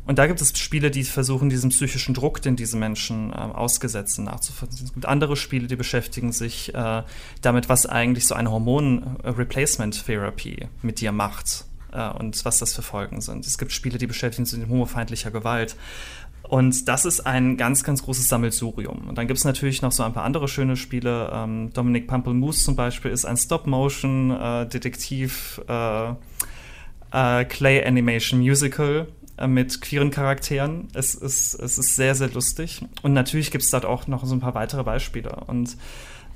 Und 0.06 0.20
da 0.20 0.28
gibt 0.28 0.40
es 0.40 0.56
Spiele, 0.56 0.92
die 0.92 1.02
versuchen, 1.02 1.50
diesen 1.50 1.70
psychischen 1.70 2.14
Druck, 2.14 2.40
den 2.40 2.54
diese 2.54 2.76
Menschen 2.76 3.32
äh, 3.32 3.34
ausgesetzt 3.34 4.14
sind, 4.14 4.26
nachzuvollziehen. 4.26 4.86
Es 4.86 4.94
gibt 4.94 5.06
andere 5.06 5.34
Spiele, 5.34 5.66
die 5.66 5.74
beschäftigen 5.74 6.30
sich 6.30 6.72
äh, 6.74 7.02
damit, 7.42 7.68
was 7.68 7.86
eigentlich 7.86 8.28
so 8.28 8.36
eine 8.36 8.52
Hormon-Replacement-Therapy 8.52 10.68
mit 10.82 11.00
dir 11.00 11.10
macht 11.10 11.64
äh, 11.92 12.08
und 12.10 12.44
was 12.44 12.58
das 12.58 12.74
für 12.74 12.82
Folgen 12.82 13.20
sind. 13.20 13.46
Es 13.46 13.58
gibt 13.58 13.72
Spiele, 13.72 13.98
die 13.98 14.06
beschäftigen 14.06 14.46
sich 14.46 14.58
mit 14.58 14.68
homofeindlicher 14.68 15.30
Gewalt. 15.30 15.76
Und 16.42 16.88
das 16.88 17.04
ist 17.04 17.26
ein 17.26 17.58
ganz, 17.58 17.84
ganz 17.84 18.02
großes 18.02 18.28
Sammelsurium. 18.28 19.06
Und 19.08 19.18
dann 19.18 19.26
gibt 19.26 19.38
es 19.38 19.44
natürlich 19.44 19.82
noch 19.82 19.92
so 19.92 20.02
ein 20.02 20.14
paar 20.14 20.24
andere 20.24 20.48
schöne 20.48 20.76
Spiele. 20.76 21.30
Ähm, 21.32 21.70
Dominic 21.74 22.06
Pamplemousse 22.06 22.64
zum 22.64 22.74
Beispiel 22.74 23.10
ist 23.10 23.26
ein 23.26 23.36
Stop-Motion-Detektiv 23.36 25.60
äh, 25.68 26.14
äh, 27.12 27.44
Clay 27.44 27.84
Animation 27.84 28.40
Musical 28.40 29.08
äh, 29.36 29.46
mit 29.46 29.82
queeren 29.82 30.10
Charakteren. 30.10 30.88
Es 30.94 31.14
ist, 31.14 31.52
es 31.54 31.76
ist 31.76 31.96
sehr, 31.96 32.14
sehr 32.14 32.30
lustig. 32.30 32.80
Und 33.02 33.12
natürlich 33.12 33.50
gibt 33.50 33.64
es 33.64 33.70
dort 33.70 33.84
auch 33.84 34.06
noch 34.06 34.24
so 34.24 34.34
ein 34.34 34.40
paar 34.40 34.54
weitere 34.54 34.84
Beispiele. 34.84 35.42
Und 35.46 35.76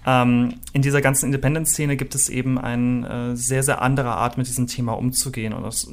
ähm, 0.07 0.55
in 0.73 0.83
dieser 0.83 1.01
ganzen 1.01 1.27
Independent-Szene 1.27 1.97
gibt 1.97 2.15
es 2.15 2.29
eben 2.29 2.59
eine 2.59 3.33
äh, 3.33 3.37
sehr, 3.37 3.63
sehr 3.63 3.83
andere 3.83 4.11
Art, 4.11 4.37
mit 4.37 4.49
diesem 4.49 4.67
Thema 4.67 4.93
umzugehen. 4.93 5.53
Und 5.53 5.63
das, 5.63 5.89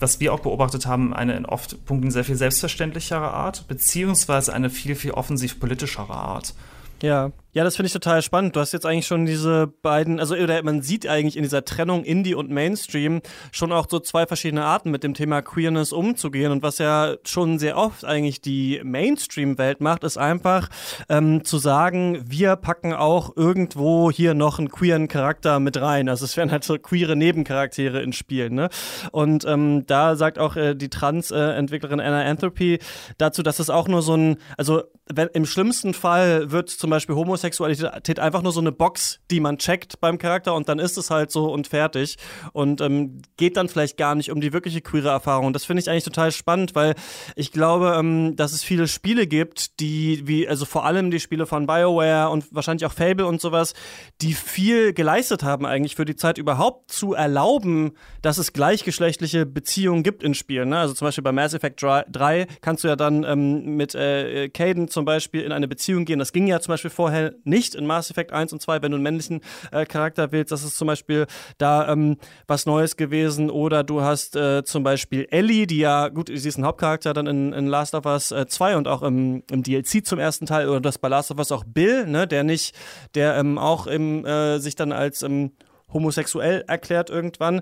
was 0.00 0.20
wir 0.20 0.32
auch 0.32 0.40
beobachtet 0.40 0.86
haben, 0.86 1.14
eine 1.14 1.34
in 1.34 1.46
oft 1.46 1.84
Punkten 1.86 2.10
sehr 2.10 2.24
viel 2.24 2.36
selbstverständlichere 2.36 3.32
Art, 3.32 3.66
beziehungsweise 3.68 4.52
eine 4.52 4.70
viel, 4.70 4.94
viel 4.94 5.12
offensiv 5.12 5.60
politischere 5.60 6.12
Art. 6.12 6.54
Ja, 7.02 7.32
ja, 7.54 7.62
das 7.62 7.76
finde 7.76 7.86
ich 7.86 7.92
total 7.92 8.20
spannend. 8.20 8.56
Du 8.56 8.60
hast 8.60 8.72
jetzt 8.72 8.84
eigentlich 8.84 9.06
schon 9.06 9.26
diese 9.26 9.68
beiden, 9.68 10.18
also 10.18 10.34
oder 10.34 10.60
man 10.64 10.82
sieht 10.82 11.06
eigentlich 11.06 11.36
in 11.36 11.44
dieser 11.44 11.64
Trennung 11.64 12.02
Indie 12.02 12.34
und 12.34 12.50
Mainstream 12.50 13.22
schon 13.52 13.70
auch 13.70 13.86
so 13.88 14.00
zwei 14.00 14.26
verschiedene 14.26 14.64
Arten 14.64 14.90
mit 14.90 15.04
dem 15.04 15.14
Thema 15.14 15.40
Queerness 15.40 15.92
umzugehen. 15.92 16.50
Und 16.50 16.64
was 16.64 16.78
ja 16.78 17.14
schon 17.24 17.60
sehr 17.60 17.76
oft 17.76 18.04
eigentlich 18.04 18.40
die 18.40 18.80
Mainstream-Welt 18.82 19.80
macht, 19.80 20.02
ist 20.02 20.18
einfach 20.18 20.68
ähm, 21.08 21.44
zu 21.44 21.58
sagen, 21.58 22.24
wir 22.26 22.56
packen 22.56 22.92
auch 22.92 23.36
irgendwo 23.36 24.10
hier 24.10 24.34
noch 24.34 24.58
einen 24.58 24.68
queeren 24.68 25.06
Charakter 25.06 25.60
mit 25.60 25.80
rein. 25.80 26.08
Also 26.08 26.24
es 26.24 26.36
werden 26.36 26.50
halt 26.50 26.64
so 26.64 26.76
queere 26.76 27.14
Nebencharaktere 27.14 28.02
in 28.02 28.12
Spielen. 28.12 28.54
Ne? 28.54 28.68
Und 29.12 29.44
ähm, 29.44 29.86
da 29.86 30.16
sagt 30.16 30.40
auch 30.40 30.56
äh, 30.56 30.74
die 30.74 30.90
Trans-Entwicklerin 30.90 32.00
Anna 32.00 32.24
Anthropy 32.24 32.80
dazu, 33.16 33.44
dass 33.44 33.60
es 33.60 33.70
auch 33.70 33.86
nur 33.86 34.02
so 34.02 34.16
ein, 34.16 34.38
also 34.58 34.82
wenn, 35.12 35.28
im 35.34 35.46
schlimmsten 35.46 35.94
Fall 35.94 36.50
wird 36.50 36.70
zum 36.70 36.90
Beispiel 36.90 37.14
Homosexualität 37.14 37.43
Homosexualität 37.44 38.18
einfach 38.18 38.42
nur 38.42 38.52
so 38.52 38.60
eine 38.60 38.72
Box, 38.72 39.20
die 39.30 39.40
man 39.40 39.58
checkt 39.58 40.00
beim 40.00 40.18
Charakter 40.18 40.54
und 40.54 40.68
dann 40.68 40.78
ist 40.78 40.96
es 40.96 41.10
halt 41.10 41.30
so 41.30 41.52
und 41.52 41.66
fertig. 41.66 42.16
Und 42.52 42.80
ähm, 42.80 43.22
geht 43.36 43.56
dann 43.56 43.68
vielleicht 43.68 43.96
gar 43.96 44.14
nicht 44.14 44.30
um 44.30 44.40
die 44.40 44.52
wirkliche 44.52 44.80
queere 44.80 45.08
Erfahrung. 45.08 45.52
Das 45.52 45.64
finde 45.64 45.80
ich 45.82 45.90
eigentlich 45.90 46.04
total 46.04 46.32
spannend, 46.32 46.74
weil 46.74 46.94
ich 47.36 47.52
glaube, 47.52 47.94
ähm, 47.98 48.36
dass 48.36 48.52
es 48.52 48.64
viele 48.64 48.88
Spiele 48.88 49.26
gibt, 49.26 49.80
die, 49.80 50.26
wie, 50.26 50.48
also 50.48 50.64
vor 50.64 50.86
allem 50.86 51.10
die 51.10 51.20
Spiele 51.20 51.46
von 51.46 51.66
BioWare 51.66 52.30
und 52.30 52.52
wahrscheinlich 52.54 52.86
auch 52.86 52.92
Fable 52.92 53.26
und 53.26 53.40
sowas, 53.40 53.74
die 54.20 54.34
viel 54.34 54.92
geleistet 54.92 55.42
haben 55.42 55.66
eigentlich 55.66 55.96
für 55.96 56.04
die 56.04 56.16
Zeit 56.16 56.38
überhaupt 56.38 56.90
zu 56.90 57.14
erlauben, 57.14 57.92
dass 58.22 58.38
es 58.38 58.52
gleichgeschlechtliche 58.52 59.46
Beziehungen 59.46 60.02
gibt 60.02 60.22
in 60.22 60.34
Spielen. 60.34 60.70
Ne? 60.70 60.78
Also 60.78 60.94
zum 60.94 61.06
Beispiel 61.06 61.24
bei 61.24 61.32
Mass 61.32 61.54
Effect 61.54 61.82
3 61.82 62.46
kannst 62.60 62.84
du 62.84 62.88
ja 62.88 62.96
dann 62.96 63.24
ähm, 63.24 63.76
mit 63.76 63.94
äh, 63.94 64.48
Caden 64.48 64.88
zum 64.88 65.04
Beispiel 65.04 65.42
in 65.42 65.52
eine 65.52 65.68
Beziehung 65.68 66.04
gehen. 66.04 66.18
Das 66.18 66.32
ging 66.32 66.46
ja 66.46 66.60
zum 66.60 66.72
Beispiel 66.72 66.90
vorher 66.90 67.33
nicht 67.44 67.74
in 67.74 67.86
Mass 67.86 68.10
Effect 68.10 68.32
1 68.32 68.52
und 68.52 68.60
2, 68.60 68.82
wenn 68.82 68.90
du 68.90 68.96
einen 68.96 69.02
männlichen 69.02 69.40
äh, 69.72 69.84
Charakter 69.84 70.32
wählst. 70.32 70.52
Das 70.52 70.62
ist 70.62 70.76
zum 70.76 70.86
Beispiel 70.86 71.26
da 71.58 71.90
ähm, 71.90 72.16
was 72.46 72.66
Neues 72.66 72.96
gewesen. 72.96 73.50
Oder 73.50 73.84
du 73.84 74.02
hast 74.02 74.36
äh, 74.36 74.64
zum 74.64 74.82
Beispiel 74.82 75.26
Ellie, 75.30 75.66
die 75.66 75.78
ja, 75.78 76.08
gut, 76.08 76.30
sie 76.32 76.48
ist 76.48 76.58
ein 76.58 76.64
Hauptcharakter 76.64 77.12
dann 77.12 77.26
in, 77.26 77.52
in 77.52 77.66
Last 77.66 77.94
of 77.94 78.06
Us 78.06 78.32
äh, 78.32 78.46
2 78.46 78.76
und 78.76 78.88
auch 78.88 79.02
im, 79.02 79.42
im 79.50 79.62
DLC 79.62 80.04
zum 80.04 80.18
ersten 80.18 80.46
Teil. 80.46 80.68
Oder 80.68 80.80
das 80.80 80.98
bei 80.98 81.08
Last 81.08 81.30
of 81.30 81.38
Us 81.38 81.52
auch 81.52 81.64
Bill, 81.64 82.06
ne, 82.06 82.26
der 82.26 82.44
nicht, 82.44 82.74
der 83.14 83.36
ähm, 83.36 83.58
auch 83.58 83.86
im, 83.86 84.24
äh, 84.24 84.58
sich 84.58 84.76
dann 84.76 84.92
als 84.92 85.22
ähm, 85.22 85.52
homosexuell 85.92 86.64
erklärt 86.66 87.10
irgendwann. 87.10 87.60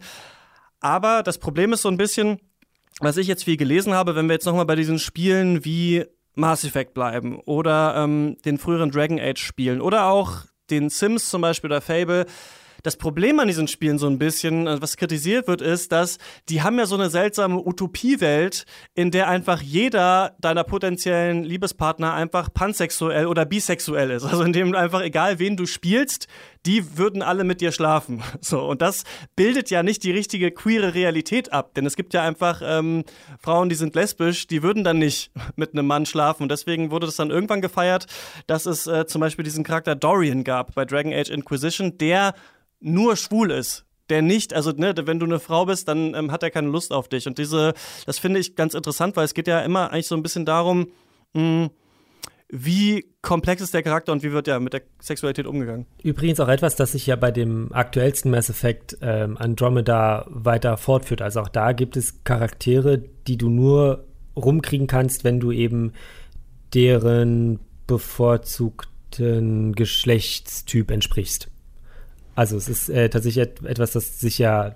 Aber 0.81 1.23
das 1.23 1.39
Problem 1.39 1.73
ist 1.73 1.83
so 1.83 1.89
ein 1.89 1.97
bisschen, 1.97 2.41
was 3.01 3.17
ich 3.17 3.27
jetzt 3.27 3.45
viel 3.45 3.57
gelesen 3.57 3.95
habe, 3.95 4.17
wenn 4.17 4.27
wir 4.27 4.35
jetzt 4.35 4.47
nochmal 4.47 4.67
bei 4.67 4.75
diesen 4.75 4.99
Spielen 4.99 5.65
wie 5.65 6.05
Mass 6.35 6.65
Effect 6.65 6.95
bleiben 6.95 7.41
oder 7.41 7.95
ähm, 7.97 8.37
den 8.45 8.59
früheren 8.59 8.91
Dragon 8.91 9.21
Age 9.21 9.43
spielen 9.43 9.81
oder 9.81 10.07
auch 10.07 10.45
den 10.71 10.89
Sims 10.89 11.29
zum 11.29 11.43
Beispiel 11.43 11.69
oder 11.69 11.81
Fable. 11.81 12.27
Das 12.83 12.97
Problem 12.97 13.39
an 13.39 13.49
diesen 13.49 13.69
Spielen 13.69 13.99
so 13.99 14.09
ein 14.09 14.19
bisschen, 14.19 14.67
äh, 14.67 14.83
was 14.83 14.97
kritisiert 14.97 15.47
wird, 15.47 15.61
ist, 15.61 15.93
dass 15.93 16.19
die 16.49 16.63
haben 16.63 16.79
ja 16.79 16.87
so 16.87 16.97
eine 16.97 17.11
seltsame 17.11 17.59
Utopiewelt, 17.59 18.65
in 18.95 19.11
der 19.11 19.29
einfach 19.29 19.61
jeder 19.61 20.37
deiner 20.41 20.65
potenziellen 20.65 21.45
Liebespartner 21.45 22.15
einfach 22.15 22.53
pansexuell 22.53 23.27
oder 23.27 23.45
bisexuell 23.45 24.11
ist. 24.11 24.25
Also 24.25 24.43
in 24.43 24.53
dem 24.53 24.75
einfach 24.75 25.03
egal 25.03 25.39
wen 25.39 25.57
du 25.57 25.67
spielst, 25.67 26.27
die 26.67 26.97
würden 26.97 27.23
alle 27.23 27.45
mit 27.45 27.61
dir 27.61 27.73
schlafen. 27.73 28.23
So, 28.45 28.61
und 28.65 28.83
das 28.83 29.05
bildet 29.37 29.71
ja 29.71 29.83
nicht 29.83 30.03
die 30.03 30.11
richtige 30.11 30.51
queere 30.51 30.95
Realität 30.95 31.53
ab, 31.53 31.75
denn 31.75 31.87
es 31.87 31.97
gibt 31.97 32.13
ja 32.13 32.23
einfach 32.23 32.61
ähm, 32.65 33.05
Frauen, 33.39 33.69
die 33.69 33.77
sind 33.77 33.95
lesbisch, 33.95 34.47
die 34.47 34.63
würden 34.63 34.83
dann 34.83 34.99
nicht 34.99 35.31
mit 35.57 35.73
einem 35.73 35.87
Mann 35.87 36.07
schlafen. 36.07 36.43
Und 36.43 36.51
deswegen 36.51 36.91
wurde 36.91 37.07
das 37.07 37.17
dann 37.17 37.31
irgendwann 37.31 37.61
gefeiert, 37.61 38.07
dass 38.49 38.67
es 38.67 38.87
äh, 38.87 39.07
zum 39.07 39.21
Beispiel 39.21 39.45
diesen 39.45 39.65
Charakter 39.65 39.95
Dorian 39.95 40.45
gab 40.45 40.75
bei 40.75 40.85
Dragon 40.85 41.13
Age 41.13 41.31
Inquisition, 41.31 41.99
der 41.99 42.35
nur 42.83 43.17
schwul 43.17 43.51
ist 43.51 43.87
der 44.13 44.21
nicht, 44.21 44.53
also 44.53 44.73
ne, 44.73 44.95
wenn 45.05 45.19
du 45.19 45.27
eine 45.27 45.41
Frau 45.41 45.65
bist, 45.65 45.89
dann 45.89 46.15
ähm, 46.15 46.31
hat 46.31 46.43
er 46.43 46.51
keine 46.51 46.69
Lust 46.69 46.93
auf 46.93 47.09
dich. 47.09 47.27
Und 47.27 47.39
diese, 47.39 47.73
das 48.05 48.19
finde 48.19 48.41
ich 48.41 48.57
ganz 48.57 48.75
interessant, 48.75 49.17
weil 49.17 49.25
es 49.25 49.33
geht 49.33 49.49
ja 49.49 49.61
immer 49.61 49.91
eigentlich 49.91 50.07
so 50.07 50.15
ein 50.15 50.23
bisschen 50.23 50.45
darum, 50.45 50.89
mh, 51.33 51.41
hm, 51.41 51.71
wie 52.55 53.07
komplex 53.23 53.63
ist 53.63 53.73
der 53.73 53.83
Charakter 53.83 54.13
und 54.13 54.23
wie 54.23 54.33
wird 54.33 54.47
ja 54.47 54.61
mit 54.61 54.75
der 54.75 54.83
Sexualität 55.01 55.47
umgegangen. 55.47 55.87
Übrigens 56.03 56.39
auch 56.39 56.49
etwas, 56.49 56.77
das 56.77 56.93
sich 56.93 57.07
ja 57.07 57.17
bei 57.17 57.31
dem 57.31 57.73
aktuellsten 57.73 58.31
Mass 58.31 58.51
Effect 58.51 58.99
ähm, 59.01 59.39
Andromeda 59.39 60.27
weiter 60.29 60.77
fortführt. 60.77 61.23
Also 61.23 61.41
auch 61.41 61.49
da 61.49 61.73
gibt 61.73 61.97
es 61.97 62.23
Charaktere, 62.25 62.99
die 63.27 63.39
du 63.39 63.49
nur 63.49 64.05
rumkriegen 64.37 64.87
kannst, 64.87 65.25
wenn 65.25 65.41
du 65.41 65.51
eben 65.51 65.95
deren 66.75 67.59
bevorzugten 67.87 69.75
Geschlechtstyp 69.75 70.91
entsprichst. 70.91 71.49
Also 72.35 72.57
es 72.57 72.69
ist 72.69 72.89
äh, 72.89 73.09
tatsächlich 73.09 73.43
et 73.43 73.65
etwas, 73.65 73.93
das 73.93 74.21
sich 74.21 74.39
ja 74.39 74.75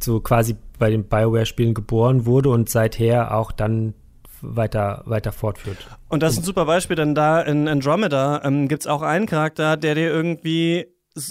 so 0.00 0.20
quasi 0.20 0.56
bei 0.78 0.90
den 0.90 1.04
Bioware-Spielen 1.04 1.74
geboren 1.74 2.26
wurde 2.26 2.50
und 2.50 2.68
seither 2.68 3.34
auch 3.34 3.52
dann 3.52 3.94
weiter, 4.40 5.02
weiter 5.06 5.32
fortführt. 5.32 5.78
Und 6.08 6.22
das 6.22 6.34
ist 6.34 6.40
ein 6.40 6.44
super 6.44 6.64
Beispiel, 6.64 6.96
denn 6.96 7.14
da 7.14 7.40
in 7.40 7.68
Andromeda 7.68 8.42
ähm, 8.44 8.68
gibt 8.68 8.82
es 8.82 8.86
auch 8.86 9.02
einen 9.02 9.26
Charakter, 9.26 9.76
der 9.76 9.94
dir 9.94 10.08
irgendwie, 10.08 10.86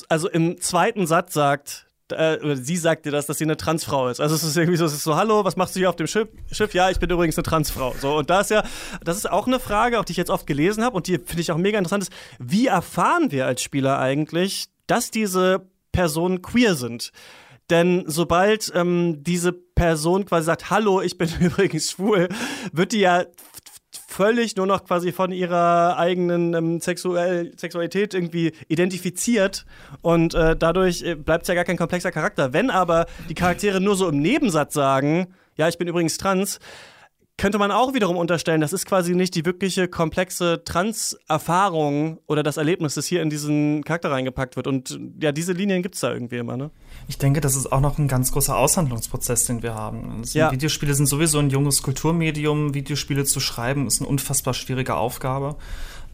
also 0.10 0.30
im 0.30 0.60
zweiten 0.60 1.08
Satz 1.08 1.34
sagt, 1.34 1.88
äh, 2.12 2.56
sie 2.56 2.78
sagt 2.78 3.06
dir 3.06 3.12
das, 3.12 3.26
dass 3.26 3.38
sie 3.38 3.44
eine 3.44 3.58
Transfrau 3.58 4.10
ist. 4.10 4.20
Also 4.20 4.36
es 4.36 4.44
ist 4.44 4.56
irgendwie 4.58 4.78
so, 4.78 4.86
es 4.86 4.94
ist 4.94 5.04
so, 5.04 5.16
hallo, 5.16 5.44
was 5.44 5.56
machst 5.56 5.76
du 5.76 5.80
hier 5.80 5.90
auf 5.90 5.96
dem 5.96 6.08
Schiff? 6.08 6.28
Schiff? 6.52 6.74
Ja, 6.74 6.90
ich 6.90 7.00
bin 7.00 7.10
übrigens 7.10 7.38
eine 7.38 7.44
Transfrau. 7.44 7.96
So, 8.00 8.18
und 8.18 8.30
da 8.30 8.42
ist 8.42 8.50
ja, 8.50 8.64
das 9.04 9.18
ist 9.18 9.30
auch 9.30 9.48
eine 9.48 9.60
Frage, 9.60 10.00
auch 10.00 10.06
die 10.06 10.12
ich 10.12 10.18
jetzt 10.18 10.30
oft 10.32 10.48
gelesen 10.48 10.84
habe 10.84 10.96
und 10.96 11.08
die 11.08 11.18
finde 11.18 11.42
ich 11.42 11.52
auch 11.52 11.58
mega 11.58 11.78
interessant 11.78 12.04
ist, 12.04 12.12
wie 12.40 12.68
erfahren 12.68 13.32
wir 13.32 13.46
als 13.46 13.62
Spieler 13.62 14.00
eigentlich, 14.00 14.68
dass 14.88 15.12
diese 15.12 15.70
Personen 15.92 16.42
queer 16.42 16.76
sind. 16.76 17.12
Denn 17.70 18.06
sobald 18.08 18.72
ähm, 18.76 19.24
diese 19.24 19.52
Person 19.52 20.26
quasi 20.26 20.46
sagt, 20.46 20.70
hallo, 20.70 21.02
ich 21.02 21.18
bin 21.18 21.30
übrigens 21.40 21.92
schwul, 21.92 22.30
wird 22.72 22.94
die 22.94 23.00
ja 23.00 23.26
völlig 24.08 24.56
nur 24.56 24.66
noch 24.66 24.86
quasi 24.86 25.12
von 25.12 25.32
ihrer 25.32 25.98
eigenen 25.98 26.54
ähm, 26.54 26.82
Sexuell 26.82 27.54
Sexualität 27.58 28.14
irgendwie 28.14 28.54
identifiziert 28.68 29.66
und 30.02 30.34
äh, 30.34 30.56
dadurch 30.56 31.04
äh, 31.04 31.16
bleibt 31.16 31.44
es 31.44 31.50
ja 31.50 31.56
gar 31.56 31.66
kein 31.66 31.78
komplexer 31.78 32.12
Charakter. 32.12 32.54
Wenn 32.54 32.70
aber 32.70 33.06
die 33.30 33.36
Charaktere 33.36 33.82
nur 33.82 33.96
so 33.96 34.08
im 34.10 34.20
Nebensatz 34.20 34.74
sagen, 34.74 35.34
ja, 35.56 35.68
ich 35.68 35.78
bin 35.78 35.88
übrigens 35.88 36.18
trans, 36.18 36.60
könnte 37.38 37.60
man 37.60 37.72
auch 37.72 37.94
wiederum 37.94 38.18
unterstellen, 38.18 38.62
das 38.62 38.74
ist 38.74 38.88
quasi 38.88 39.14
nicht 39.14 39.36
die 39.36 39.46
wirkliche 39.46 39.88
komplexe 39.88 40.64
Trans-Erfahrung 40.66 42.20
oder 42.26 42.42
das 42.42 42.58
Erlebnis, 42.58 42.96
das 42.96 43.06
hier 43.06 43.22
in 43.22 43.30
diesen 43.30 43.84
Charakter 43.84 44.10
reingepackt 44.10 44.56
wird. 44.56 44.66
Und 44.66 45.00
ja, 45.22 45.32
diese 45.32 45.54
Linien 45.54 45.84
gibt 45.84 45.96
es 45.96 46.02
da 46.02 46.12
irgendwie 46.12 46.38
immer, 46.38 46.58
ne? 46.58 46.72
Ich 47.08 47.20
denke, 47.20 47.40
das 47.40 47.56
ist 47.56 47.72
auch 47.72 47.80
noch 47.80 48.00
ein 48.00 48.08
ganz 48.08 48.32
großer 48.32 48.58
Aushandlungsprozess, 48.58 49.46
den 49.46 49.62
wir 49.62 49.76
haben. 49.76 50.18
Also 50.20 50.40
ja. 50.40 50.52
Videospiele 50.52 50.96
sind 50.96 51.06
sowieso 51.06 51.38
ein 51.38 51.52
junges 51.52 51.84
Kulturmedium. 51.84 52.74
Videospiele 52.74 53.24
zu 53.24 53.40
schreiben 53.40 53.86
ist 53.86 54.02
eine 54.02 54.10
unfassbar 54.10 54.56
schwierige 54.56 54.96
Aufgabe. 54.96 55.58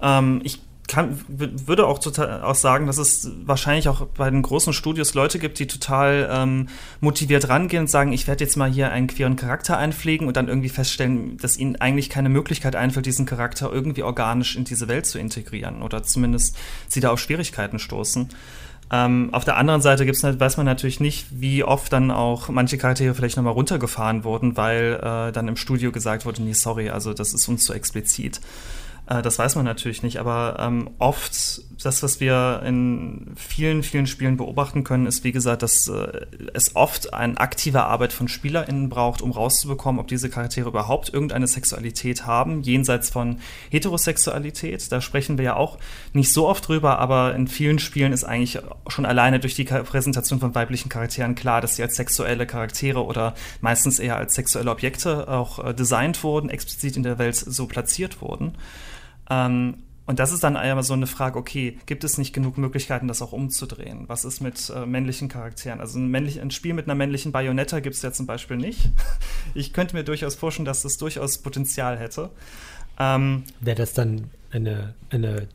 Ähm, 0.01 0.41
ich 0.43 0.59
kann, 0.87 1.19
würde 1.27 1.87
auch 1.87 1.99
total 1.99 2.43
auch 2.43 2.55
sagen, 2.55 2.87
dass 2.87 2.97
es 2.97 3.29
wahrscheinlich 3.45 3.87
auch 3.87 4.05
bei 4.07 4.29
den 4.29 4.41
großen 4.41 4.73
Studios 4.73 5.13
Leute 5.13 5.39
gibt, 5.39 5.59
die 5.59 5.67
total 5.67 6.29
ähm, 6.31 6.67
motiviert 6.99 7.47
rangehen 7.47 7.83
und 7.83 7.89
sagen, 7.89 8.11
ich 8.11 8.27
werde 8.27 8.43
jetzt 8.43 8.57
mal 8.57 8.69
hier 8.69 8.91
einen 8.91 9.07
queeren 9.07 9.35
Charakter 9.35 9.77
einpflegen 9.77 10.27
und 10.27 10.35
dann 10.35 10.49
irgendwie 10.49 10.69
feststellen, 10.69 11.37
dass 11.37 11.57
ihnen 11.57 11.77
eigentlich 11.77 12.09
keine 12.09 12.29
Möglichkeit 12.29 12.75
einfällt, 12.75 13.05
diesen 13.05 13.25
Charakter 13.25 13.71
irgendwie 13.71 14.03
organisch 14.03 14.55
in 14.55 14.65
diese 14.65 14.87
Welt 14.87 15.05
zu 15.05 15.19
integrieren 15.19 15.81
oder 15.81 16.03
zumindest 16.03 16.57
sie 16.87 16.99
da 16.99 17.11
auf 17.11 17.19
Schwierigkeiten 17.19 17.79
stoßen. 17.79 18.29
Ähm, 18.91 19.29
auf 19.31 19.45
der 19.45 19.57
anderen 19.57 19.81
Seite 19.81 20.05
gibt's, 20.05 20.23
weiß 20.23 20.57
man 20.57 20.65
natürlich 20.65 20.99
nicht, 20.99 21.27
wie 21.31 21.63
oft 21.63 21.91
dann 21.93 22.11
auch 22.11 22.49
manche 22.49 22.77
Charaktere 22.77 23.15
vielleicht 23.15 23.37
nochmal 23.37 23.53
runtergefahren 23.53 24.23
wurden, 24.23 24.57
weil 24.57 24.99
äh, 25.01 25.31
dann 25.31 25.47
im 25.47 25.55
Studio 25.55 25.91
gesagt 25.91 26.25
wurde, 26.25 26.43
nee, 26.43 26.53
sorry, 26.53 26.89
also 26.89 27.13
das 27.13 27.33
ist 27.33 27.47
uns 27.47 27.63
zu 27.63 27.73
explizit. 27.73 28.41
Äh, 29.07 29.21
das 29.21 29.39
weiß 29.39 29.55
man 29.55 29.65
natürlich 29.65 30.03
nicht, 30.03 30.17
aber 30.17 30.57
ähm, 30.59 30.89
oft 30.99 31.61
das, 31.83 32.01
was 32.03 32.19
wir 32.19 32.61
in 32.65 33.33
vielen, 33.35 33.83
vielen 33.83 34.07
Spielen 34.07 34.37
beobachten 34.37 34.83
können, 34.83 35.05
ist, 35.05 35.23
wie 35.23 35.31
gesagt, 35.31 35.63
dass 35.63 35.87
äh, 35.87 36.25
es 36.53 36.75
oft 36.75 37.13
eine 37.13 37.37
aktive 37.37 37.83
Arbeit 37.83 38.13
von 38.13 38.27
SpielerInnen 38.27 38.89
braucht, 38.89 39.21
um 39.21 39.31
rauszubekommen, 39.31 39.99
ob 39.99 40.07
diese 40.07 40.29
Charaktere 40.29 40.69
überhaupt 40.69 41.13
irgendeine 41.13 41.47
Sexualität 41.47 42.25
haben, 42.25 42.61
jenseits 42.61 43.09
von 43.09 43.39
Heterosexualität. 43.69 44.91
Da 44.91 45.01
sprechen 45.01 45.37
wir 45.37 45.45
ja 45.45 45.55
auch 45.55 45.77
nicht 46.13 46.31
so 46.31 46.47
oft 46.47 46.67
drüber, 46.67 46.99
aber 46.99 47.35
in 47.35 47.47
vielen 47.47 47.79
Spielen 47.79 48.13
ist 48.13 48.23
eigentlich 48.23 48.59
schon 48.87 49.05
alleine 49.05 49.39
durch 49.39 49.55
die 49.55 49.65
Präsentation 49.65 50.39
von 50.39 50.55
weiblichen 50.55 50.89
Charakteren 50.89 51.35
klar, 51.35 51.59
dass 51.59 51.75
sie 51.75 51.83
als 51.83 51.95
sexuelle 51.95 52.45
Charaktere 52.45 53.03
oder 53.03 53.35
meistens 53.61 53.99
eher 53.99 54.15
als 54.15 54.35
sexuelle 54.35 54.71
Objekte 54.71 55.27
auch 55.27 55.59
äh, 55.59 55.73
designt 55.73 56.23
wurden, 56.23 56.49
explizit 56.49 56.95
in 56.95 57.03
der 57.03 57.17
Welt 57.17 57.35
so 57.35 57.67
platziert 57.67 58.21
wurden. 58.21 58.53
Ähm, 59.33 59.75
und 60.05 60.19
das 60.19 60.33
ist 60.33 60.43
dann 60.43 60.57
einmal 60.57 60.83
so 60.83 60.93
eine 60.93 61.07
Frage, 61.07 61.39
okay, 61.39 61.77
gibt 61.85 62.03
es 62.03 62.17
nicht 62.17 62.33
genug 62.33 62.57
Möglichkeiten, 62.57 63.07
das 63.07 63.21
auch 63.21 63.31
umzudrehen? 63.31 64.03
Was 64.07 64.25
ist 64.25 64.41
mit 64.41 64.71
äh, 64.75 64.85
männlichen 64.85 65.29
Charakteren? 65.29 65.79
Also 65.79 65.97
ein, 65.97 66.07
männlich, 66.07 66.41
ein, 66.41 66.51
Spiel 66.51 66.73
mit 66.73 66.87
einer 66.87 66.95
männlichen 66.95 67.31
Bayonetta 67.31 67.79
gibt 67.79 67.95
es 67.95 68.01
ja 68.01 68.11
zum 68.11 68.25
Beispiel 68.25 68.57
nicht. 68.57 68.89
Ich 69.55 69.71
könnte 69.71 69.95
mir 69.95 70.03
durchaus 70.03 70.33
vorstellen, 70.35 70.65
dass 70.65 70.81
das 70.81 70.97
durchaus 70.97 71.37
Potenzial 71.37 71.99
hätte. 71.99 72.31
Ähm, 72.97 73.43
Wäre 73.59 73.75
das 73.75 73.93
dann 73.93 74.31
eine, 74.51 74.95
eine 75.11 75.47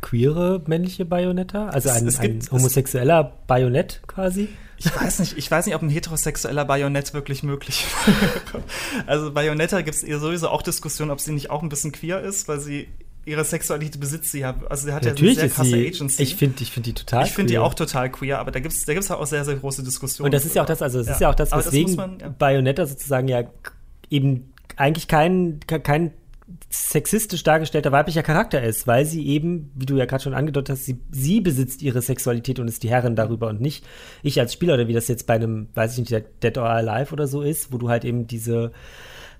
queere 0.00 0.62
männliche 0.66 1.04
Bayonetta? 1.04 1.68
Also 1.68 1.90
ein, 1.90 2.06
gibt, 2.06 2.22
ein 2.22 2.50
homosexueller 2.50 3.32
Bajonett 3.46 4.00
quasi? 4.06 4.48
Ich 4.78 4.94
weiß 4.94 5.18
nicht, 5.18 5.36
ich 5.36 5.50
weiß 5.50 5.66
nicht, 5.66 5.74
ob 5.74 5.82
ein 5.82 5.90
heterosexueller 5.90 6.64
Bajonett 6.64 7.12
wirklich 7.12 7.42
möglich 7.42 7.86
wäre. 8.06 8.62
also 9.06 9.32
Bayonetta 9.32 9.80
gibt 9.82 9.96
es 9.96 10.02
ihr 10.04 10.20
sowieso 10.20 10.48
auch 10.48 10.62
Diskussionen, 10.62 11.10
ob 11.10 11.20
sie 11.20 11.32
nicht 11.32 11.50
auch 11.50 11.62
ein 11.62 11.68
bisschen 11.68 11.92
queer 11.92 12.20
ist, 12.20 12.48
weil 12.48 12.60
sie 12.60 12.88
ihre 13.24 13.44
Sexualität 13.44 14.00
besitzt 14.00 14.32
sie 14.32 14.40
ja. 14.40 14.54
Also 14.68 14.86
sie 14.86 14.92
hat 14.92 15.04
Natürlich 15.04 15.36
ja 15.36 15.42
eine 15.42 15.50
sehr 15.50 15.56
krasse 15.56 15.70
sie, 15.70 15.88
Agency. 15.88 16.22
Ich 16.22 16.36
finde 16.36 16.62
ich 16.62 16.72
find 16.72 16.86
die 16.86 16.94
total 16.94 17.26
Ich 17.26 17.32
finde 17.32 17.52
die 17.52 17.58
auch 17.58 17.74
total 17.74 18.10
queer, 18.10 18.38
aber 18.38 18.50
da 18.50 18.60
gibt 18.60 18.72
es 18.72 18.84
da 18.84 18.94
gibt's 18.94 19.10
auch 19.10 19.26
sehr, 19.26 19.44
sehr 19.44 19.56
große 19.56 19.82
Diskussionen. 19.82 20.26
Und 20.26 20.34
das 20.34 20.44
ist 20.44 20.54
ja 20.54 20.62
auch 20.62 20.66
das, 20.66 20.80
also 20.80 21.00
es 21.00 21.06
ja. 21.06 21.12
ist 21.12 21.20
ja 21.20 21.30
auch 21.30 21.34
das, 21.34 21.52
weswegen 21.52 21.88
das 21.88 21.96
man, 21.96 22.18
ja. 22.20 22.28
Bayonetta 22.30 22.86
sozusagen 22.86 23.28
ja 23.28 23.44
eben 24.10 24.52
eigentlich 24.76 25.08
kein, 25.08 25.60
kein 25.66 26.12
sexistisch 26.70 27.42
dargestellter 27.42 27.92
weiblicher 27.92 28.22
Charakter 28.22 28.62
ist, 28.62 28.86
weil 28.86 29.04
sie 29.04 29.26
eben, 29.26 29.70
wie 29.74 29.86
du 29.86 29.96
ja 29.96 30.06
gerade 30.06 30.22
schon 30.22 30.34
angedeutet 30.34 30.76
hast, 30.76 30.86
sie, 30.86 30.98
sie 31.10 31.40
besitzt 31.40 31.82
ihre 31.82 32.02
Sexualität 32.02 32.58
und 32.58 32.68
ist 32.68 32.82
die 32.82 32.90
Herrin 32.90 33.16
darüber 33.16 33.48
und 33.48 33.60
nicht 33.60 33.84
ich 34.22 34.40
als 34.40 34.52
Spieler 34.52 34.74
oder 34.74 34.88
wie 34.88 34.94
das 34.94 35.08
jetzt 35.08 35.26
bei 35.26 35.34
einem, 35.34 35.68
weiß 35.74 35.98
ich 35.98 36.10
nicht, 36.10 36.24
Dead 36.42 36.56
or 36.58 36.68
Alive 36.68 37.12
oder 37.12 37.26
so 37.26 37.42
ist, 37.42 37.72
wo 37.72 37.78
du 37.78 37.88
halt 37.88 38.04
eben 38.04 38.26
diese 38.26 38.72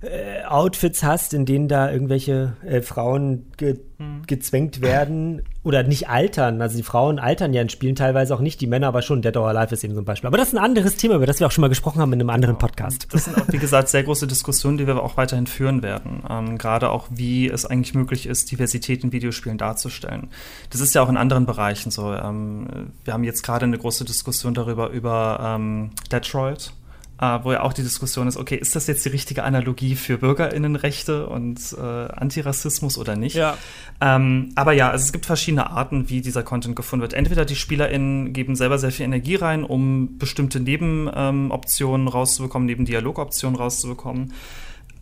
äh, 0.00 0.44
Outfits 0.44 1.02
hast, 1.02 1.34
in 1.34 1.44
denen 1.44 1.66
da 1.66 1.90
irgendwelche 1.90 2.56
äh, 2.64 2.82
Frauen 2.82 3.46
ge 3.56 3.80
hm. 3.98 4.22
gezwängt 4.28 4.80
werden 4.80 5.42
oder 5.64 5.82
nicht 5.82 6.08
altern. 6.08 6.62
Also 6.62 6.76
die 6.76 6.84
Frauen 6.84 7.18
altern 7.18 7.52
ja 7.52 7.60
in 7.60 7.68
Spielen 7.68 7.96
teilweise 7.96 8.32
auch 8.32 8.40
nicht, 8.40 8.60
die 8.60 8.68
Männer 8.68 8.86
aber 8.86 9.02
schon. 9.02 9.22
Dead 9.22 9.36
or 9.36 9.48
Alive 9.48 9.74
ist 9.74 9.82
eben 9.82 9.94
so 9.94 10.00
ein 10.00 10.04
Beispiel. 10.04 10.28
Aber 10.28 10.36
das 10.36 10.48
ist 10.48 10.54
ein 10.54 10.62
anderes 10.62 10.94
Thema, 10.94 11.16
über 11.16 11.26
das 11.26 11.40
wir 11.40 11.48
auch 11.48 11.50
schon 11.50 11.62
mal 11.62 11.68
gesprochen 11.68 12.00
haben 12.00 12.12
in 12.12 12.20
einem 12.20 12.30
anderen. 12.30 12.58
Podcast. 12.58 13.08
Das 13.10 13.24
sind 13.24 13.36
auch, 13.36 13.48
wie 13.48 13.58
gesagt, 13.58 13.88
sehr 13.88 14.04
große 14.04 14.28
Diskussionen, 14.28 14.78
die 14.78 14.86
wir 14.86 15.02
auch 15.02 15.16
weiterhin 15.16 15.48
führen 15.48 15.82
werden. 15.82 16.22
Ähm, 16.30 16.58
Gerade 16.58 16.90
auch, 16.90 17.08
wie 17.10 17.48
es 17.48 17.66
eigentlich 17.66 17.94
möglich 17.94 18.26
ist, 18.26 18.52
Diversität 18.52 19.02
in 19.02 19.10
Videospielen 19.10 19.58
darzustellen. 19.58 20.28
Das 20.70 20.80
ist 20.80 20.94
ja 20.94 21.02
auch 21.02 21.08
in 21.08 21.16
anderen 21.16 21.44
Bereichen 21.44 21.90
so. 21.90 22.14
Ähm, 22.14 22.92
wir 23.04 23.14
haben 23.14 23.24
jetzt 23.24 23.42
gerade 23.42 23.64
eine 23.64 23.78
große 23.78 24.04
Diskussion 24.04 24.54
darüber, 24.54 24.90
über 24.90 25.56
ähm, 25.56 25.90
Detroit 26.12 26.72
äh, 27.20 27.38
wo 27.42 27.52
ja 27.52 27.62
auch 27.62 27.72
die 27.72 27.82
Diskussion 27.82 28.28
ist, 28.28 28.36
okay, 28.36 28.56
ist 28.56 28.76
das 28.76 28.86
jetzt 28.86 29.04
die 29.04 29.08
richtige 29.08 29.42
Analogie 29.44 29.96
für 29.96 30.18
Bürgerinnenrechte 30.18 31.26
und 31.26 31.58
äh, 31.76 31.80
Antirassismus 31.82 32.96
oder 32.96 33.16
nicht? 33.16 33.34
Ja. 33.34 33.56
Ähm, 34.00 34.50
aber 34.54 34.72
ja, 34.72 34.90
also 34.90 35.04
es 35.04 35.12
gibt 35.12 35.26
verschiedene 35.26 35.70
Arten, 35.70 36.08
wie 36.08 36.20
dieser 36.20 36.42
Content 36.42 36.76
gefunden 36.76 37.02
wird. 37.02 37.14
Entweder 37.14 37.44
die 37.44 37.56
SpielerInnen 37.56 38.32
geben 38.32 38.54
selber 38.54 38.78
sehr 38.78 38.92
viel 38.92 39.04
Energie 39.04 39.34
rein, 39.34 39.64
um 39.64 40.18
bestimmte 40.18 40.60
Nebenoptionen 40.60 42.06
ähm, 42.06 42.12
rauszubekommen, 42.12 42.66
neben 42.66 42.84
Dialogoptionen 42.84 43.58
rauszubekommen. 43.58 44.32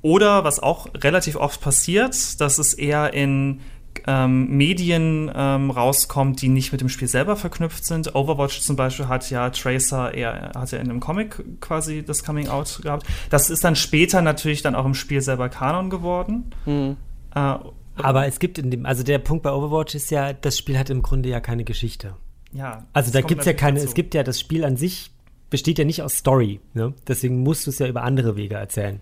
Oder 0.03 0.45
was 0.45 0.61
auch 0.61 0.87
relativ 0.95 1.37
oft 1.37 1.61
passiert, 1.61 2.41
dass 2.41 2.59
es 2.59 2.75
eher 2.75 3.13
in 3.13 3.61
ähm, 4.07 4.57
Medien 4.57 5.31
ähm, 5.35 5.71
rauskommt, 5.71 6.41
die 6.43 6.49
nicht 6.49 6.73
mit 6.73 6.81
dem 6.81 6.89
Spiel 6.89 7.09
selber 7.09 7.37
verknüpft 7.37 7.85
sind. 7.85 8.15
Overwatch 8.15 8.61
zum 8.61 8.77
Beispiel 8.77 9.09
hat 9.09 9.29
ja 9.31 9.51
Tracer 9.51 10.15
eher, 10.15 10.53
hat 10.55 10.71
ja 10.71 10.79
in 10.79 10.89
einem 10.91 11.01
Comic 11.01 11.61
quasi 11.61 12.03
das 12.05 12.25
Coming 12.25 12.49
Out 12.49 12.81
gehabt. 12.83 13.07
Das 13.31 13.51
ist 13.51 13.65
dann 13.65 13.77
später 13.77 14.23
natürlich 14.23 14.63
dann 14.63 14.75
auch 14.75 14.87
im 14.87 14.95
Spiel 14.95 15.21
selber 15.21 15.49
Kanon 15.49 15.91
geworden. 15.91 16.51
Mhm. 16.65 16.97
Äh, 17.35 17.55
aber 17.97 18.27
es 18.27 18.39
gibt 18.39 18.59
in 18.59 18.71
dem, 18.71 18.87
also 18.87 19.03
der 19.03 19.19
Punkt 19.19 19.43
bei 19.43 19.51
Overwatch 19.51 19.95
ist 19.95 20.11
ja, 20.11 20.33
das 20.33 20.59
Spiel 20.59 20.79
hat 20.79 20.91
im 20.91 21.03
Grunde 21.03 21.29
ja 21.29 21.41
keine 21.41 21.65
Geschichte. 21.65 22.15
Ja. 22.53 22.85
Also 22.93 23.11
da 23.11 23.21
gibt 23.23 23.41
es 23.41 23.47
ja 23.47 23.55
keine, 23.55 23.79
dazu. 23.79 23.89
es 23.89 23.95
gibt 23.95 24.15
ja 24.15 24.23
das 24.23 24.39
Spiel 24.39 24.65
an 24.65 24.77
sich 24.77 25.11
besteht 25.51 25.79
ja 25.79 25.85
nicht 25.85 26.03
aus 26.03 26.17
Story. 26.17 26.61
Ne? 26.75 26.95
Deswegen 27.07 27.43
musst 27.43 27.67
du 27.67 27.71
es 27.71 27.79
ja 27.79 27.87
über 27.87 28.03
andere 28.03 28.37
Wege 28.37 28.57
erzählen. 28.57 29.01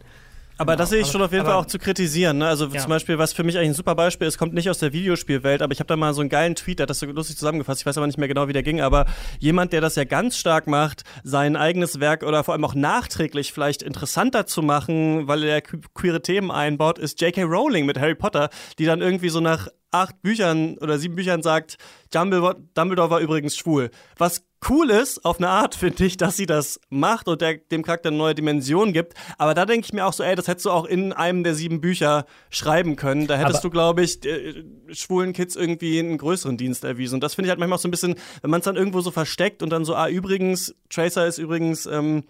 Aber 0.57 0.73
genau, 0.73 0.83
das 0.83 0.90
sehe 0.90 1.01
ich 1.01 1.09
schon 1.09 1.23
auf 1.23 1.33
jeden 1.33 1.45
Fall 1.45 1.55
auch 1.55 1.67
zu 1.67 1.79
kritisieren. 1.79 2.38
Ne? 2.38 2.47
Also 2.47 2.67
ja. 2.67 2.81
zum 2.81 2.90
Beispiel, 2.90 3.19
was 3.19 3.33
für 3.33 3.43
mich 3.43 3.57
eigentlich 3.57 3.71
ein 3.71 3.75
super 3.75 3.95
Beispiel 3.95 4.29
ist, 4.29 4.38
kommt 4.38 4.55
nicht 4.55 4.71
aus 4.71 4.79
der 4.79 4.93
Videospielwelt, 4.93 5.62
aber 5.62 5.73
ich 5.73 5.81
habe 5.81 5.88
da 5.88 5.97
mal 5.97 6.14
so 6.14 6.21
einen 6.21 6.31
geilen 6.31 6.55
Tweet, 6.55 6.79
der 6.79 6.85
hat 6.85 6.90
das 6.90 7.01
so 7.01 7.07
lustig 7.07 7.37
zusammengefasst. 7.37 7.81
Ich 7.81 7.87
weiß 7.87 7.97
aber 7.99 8.07
nicht 8.07 8.19
mehr 8.19 8.29
genau, 8.29 8.47
wie 8.47 8.53
der 8.53 8.62
ging, 8.62 8.81
aber 8.81 9.07
jemand, 9.40 9.73
der 9.73 9.81
das 9.81 9.97
ja 9.97 10.05
ganz 10.05 10.37
stark 10.37 10.67
macht, 10.67 11.03
sein 11.25 11.57
eigenes 11.57 11.99
Werk 11.99 12.23
oder 12.23 12.45
vor 12.45 12.55
allem 12.55 12.64
auch 12.64 12.75
nachträglich 12.75 13.53
vielleicht 13.53 13.83
interessanter 13.83 14.47
zu 14.47 14.62
machen, 14.62 15.27
weil 15.27 15.43
er 15.43 15.61
queere 15.61 16.23
Themen 16.23 16.51
einbaut, 16.51 16.99
ist 16.99 17.21
J.K. 17.21 17.43
Rowling 17.43 17.87
mit 17.87 17.99
Harry 17.99 18.14
Potter, 18.14 18.49
die 18.79 18.85
dann 18.85 19.01
irgendwie 19.01 19.31
so 19.31 19.40
nach 19.40 19.69
acht 19.90 20.21
Büchern 20.23 20.77
oder 20.79 20.99
sieben 20.99 21.14
Büchern 21.14 21.43
sagt, 21.43 21.77
Dumbledore, 22.12 22.57
Dumbledore 22.75 23.11
war 23.11 23.21
übrigens 23.21 23.57
schwul. 23.57 23.90
Was 24.19 24.45
cool 24.68 24.90
ist, 24.90 25.24
auf 25.24 25.38
eine 25.38 25.48
Art, 25.48 25.74
finde 25.85 26.05
ich, 26.05 26.16
dass 26.16 26.37
sie 26.37 26.46
das 26.46 26.81
macht 26.90 27.29
und 27.29 27.40
der, 27.40 27.55
dem 27.57 27.83
Charakter 27.83 28.09
eine 28.09 28.18
neue 28.18 28.35
Dimension 28.35 28.92
gibt. 28.92 29.14
Aber 29.38 29.55
da 29.55 29.66
denke 29.66 29.87
ich 29.87 29.92
mir 29.92 30.07
auch 30.07 30.12
so, 30.12 30.22
ey, 30.22 30.35
das 30.35 30.48
hättest 30.48 30.66
du 30.66 30.70
auch 30.70 30.85
in 30.85 31.12
einem 31.12 31.44
der 31.44 31.55
sieben 31.55 31.81
Bücher 31.81 32.27
schreiben 32.50 32.96
können. 32.96 33.27
Da 33.27 33.37
hättest 33.37 33.57
Aber 33.57 33.62
du, 33.62 33.70
glaube 33.70 34.03
ich, 34.03 34.24
äh, 34.24 34.64
schwulen 34.92 35.33
Kids 35.33 35.57
irgendwie 35.57 35.98
einen 35.98 36.18
größeren 36.18 36.57
Dienst 36.57 36.85
erwiesen. 36.85 37.16
Und 37.16 37.24
das 37.24 37.35
finde 37.35 37.46
ich 37.46 37.50
halt 37.50 37.59
manchmal 37.59 37.79
auch 37.79 37.83
so 37.83 37.88
ein 37.88 37.90
bisschen, 37.90 38.14
wenn 38.42 38.50
man 38.50 38.61
es 38.61 38.64
dann 38.64 38.77
irgendwo 38.77 39.00
so 39.00 39.11
versteckt 39.11 39.62
und 39.62 39.70
dann 39.70 39.85
so, 39.85 39.94
ah, 39.94 40.09
übrigens, 40.09 40.74
Tracer 40.90 41.27
ist 41.27 41.38
übrigens, 41.38 41.87
ähm, 41.87 42.24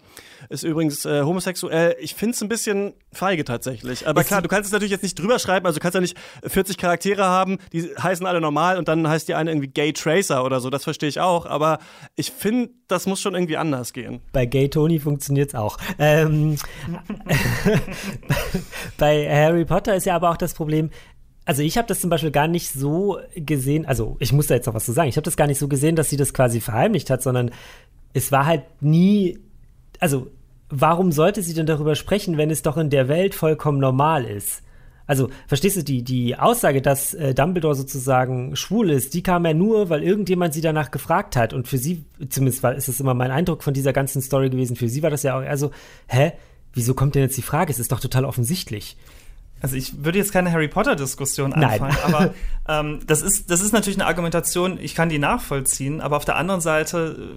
ist 0.49 0.62
übrigens 0.62 1.05
äh, 1.05 1.23
homosexuell. 1.23 1.97
Ich 2.01 2.14
finde 2.14 2.35
es 2.35 2.42
ein 2.42 2.49
bisschen 2.49 2.94
feige 3.12 3.44
tatsächlich. 3.44 4.07
Aber 4.07 4.20
ist 4.20 4.29
klar, 4.29 4.42
du 4.42 4.49
kannst 4.49 4.66
es 4.66 4.73
natürlich 4.73 4.90
jetzt 4.90 5.03
nicht 5.03 5.18
drüber 5.18 5.38
schreiben. 5.38 5.66
Also 5.66 5.79
du 5.79 5.83
kannst 5.83 5.94
ja 5.94 6.01
nicht 6.01 6.16
40 6.47 6.77
Charaktere 6.77 7.25
haben, 7.25 7.59
die 7.73 7.83
heißen 7.83 8.27
alle 8.27 8.40
normal 8.40 8.79
und 8.79 8.88
dann 8.88 9.09
heißt 9.09 9.29
die 9.29 9.35
eine 9.35 9.51
irgendwie 9.51 9.68
Gay 9.68 9.92
Tracer 9.92 10.44
oder 10.44 10.61
so. 10.61 10.70
Das 10.70 10.85
verstehe 10.85 11.09
ich 11.09 11.20
auch. 11.20 11.47
Aber 11.47 11.79
ich 12.16 12.24
finde, 12.31 12.71
das 12.89 13.07
muss 13.07 13.21
schon 13.21 13.35
irgendwie 13.35 13.57
anders 13.57 13.93
gehen. 13.93 14.21
Bei 14.33 14.47
Gay 14.47 14.69
Tony 14.69 14.99
funktioniert 14.99 15.51
es 15.51 15.55
auch. 15.55 15.79
Ähm, 15.99 16.57
bei 18.99 19.29
Harry 19.29 19.64
Potter 19.64 19.95
ist 19.95 20.07
ja 20.07 20.16
aber 20.16 20.31
auch 20.31 20.37
das 20.37 20.55
Problem, 20.55 20.91
also 21.45 21.62
ich 21.62 21.77
habe 21.77 21.89
das 21.89 22.01
zum 22.01 22.11
Beispiel 22.11 22.31
gar 22.31 22.49
nicht 22.49 22.70
so 22.70 23.18
gesehen, 23.35 23.87
also 23.87 24.16
ich 24.18 24.33
muss 24.33 24.47
da 24.47 24.55
jetzt 24.55 24.66
noch 24.66 24.75
was 24.75 24.85
zu 24.85 24.93
sagen, 24.93 25.09
ich 25.09 25.16
habe 25.16 25.25
das 25.25 25.37
gar 25.37 25.47
nicht 25.47 25.59
so 25.59 25.68
gesehen, 25.68 25.97
dass 25.97 26.11
sie 26.11 26.16
das 26.16 26.33
quasi 26.33 26.61
verheimlicht 26.61 27.11
hat, 27.11 27.22
sondern 27.22 27.51
es 28.12 28.33
war 28.33 28.47
halt 28.47 28.62
nie, 28.81 29.39
also 30.01 30.29
warum 30.70 31.12
sollte 31.12 31.43
sie 31.43 31.55
denn 31.55 31.66
darüber 31.66 31.95
sprechen, 31.95 32.39
wenn 32.39 32.51
es 32.51 32.62
doch 32.62 32.77
in 32.77 32.91
der 32.91 33.09
Welt 33.09 33.35
vollkommen 33.35 33.79
normal 33.79 34.25
ist? 34.25 34.64
Also, 35.07 35.28
verstehst 35.46 35.76
du, 35.76 35.84
die, 35.84 36.02
die 36.02 36.36
Aussage, 36.36 36.80
dass 36.80 37.14
äh, 37.14 37.34
Dumbledore 37.34 37.74
sozusagen 37.74 38.57
schwul 38.57 38.90
ist, 38.90 39.14
die 39.14 39.22
kam 39.22 39.44
ja 39.44 39.52
nur, 39.52 39.90
weil 39.90 40.02
irgendjemand 40.02 40.55
sie 40.55 40.62
danach 40.62 40.90
gefragt 40.90 41.36
hat. 41.36 41.52
Und 41.52 41.68
für 41.68 41.78
sie, 41.78 42.05
zumindest 42.28 42.62
war, 42.62 42.74
ist 42.74 42.88
es 42.88 43.00
immer 43.00 43.14
mein 43.14 43.30
Eindruck 43.30 43.62
von 43.62 43.74
dieser 43.74 43.92
ganzen 43.92 44.22
Story 44.22 44.50
gewesen, 44.50 44.76
für 44.76 44.88
sie 44.88 45.02
war 45.02 45.11
das 45.11 45.22
ja 45.22 45.36
auch 45.36 45.42
eher 45.42 45.59
so, 45.59 45.70
hä, 46.07 46.32
wieso 46.72 46.94
kommt 46.94 47.14
denn 47.14 47.22
jetzt 47.22 47.36
die 47.36 47.42
Frage? 47.42 47.70
Es 47.70 47.78
ist 47.78 47.92
doch 47.92 48.00
total 48.00 48.24
offensichtlich. 48.24 48.96
Also 49.65 49.77
ich 49.77 50.05
würde 50.05 50.19
jetzt 50.19 50.31
keine 50.31 50.53
Harry 50.53 50.69
Potter-Diskussion 50.69 51.55
anfangen, 51.55 51.97
aber 52.05 52.35
ähm, 52.69 53.01
das, 53.07 53.23
ist, 53.23 53.51
das 53.51 53.62
ist 53.62 53.73
natürlich 53.73 53.99
eine 53.99 54.07
Argumentation, 54.07 54.79
ich 54.79 54.95
kann 54.95 55.09
die 55.09 55.19
nachvollziehen, 55.19 56.03
aber 56.03 56.19
auf 56.19 56.27
der 56.27 56.37
anderen 56.37 56.61
Seite 56.61 57.33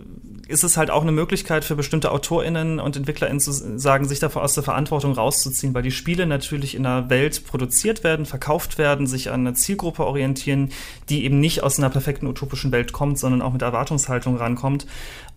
äh, 0.46 0.52
ist 0.52 0.66
es 0.66 0.76
halt 0.76 0.92
auch 0.92 1.04
eine 1.04 1.14
Möglichkeit 1.14 1.64
für 1.64 1.78
bestimmte 1.78 2.12
AutorInnen 2.12 2.82
und 2.82 2.98
EntwicklerInnen 2.98 3.40
zu 3.40 3.54
sagen, 3.80 4.10
sich 4.10 4.20
davor 4.20 4.44
aus 4.44 4.56
der 4.56 4.64
Verantwortung 4.64 5.14
rauszuziehen, 5.14 5.74
weil 5.74 5.84
die 5.84 5.92
Spiele 5.92 6.26
natürlich 6.26 6.76
in 6.76 6.86
einer 6.86 7.10
Welt 7.10 7.46
produziert 7.48 8.04
werden, 8.04 8.26
verkauft 8.26 8.78
werden, 8.78 9.08
sich 9.08 9.32
an 9.32 9.48
eine 9.48 9.54
Zielgruppe 9.54 10.06
orientieren, 10.06 10.74
die 11.08 11.24
eben 11.24 11.40
nicht 11.40 11.64
aus 11.64 11.80
einer 11.80 11.90
perfekten 11.90 12.28
utopischen 12.28 12.74
Welt 12.74 12.92
kommt, 12.92 13.20
sondern 13.20 13.42
auch 13.42 13.54
mit 13.54 13.62
Erwartungshaltung 13.62 14.36
rankommt. 14.36 14.86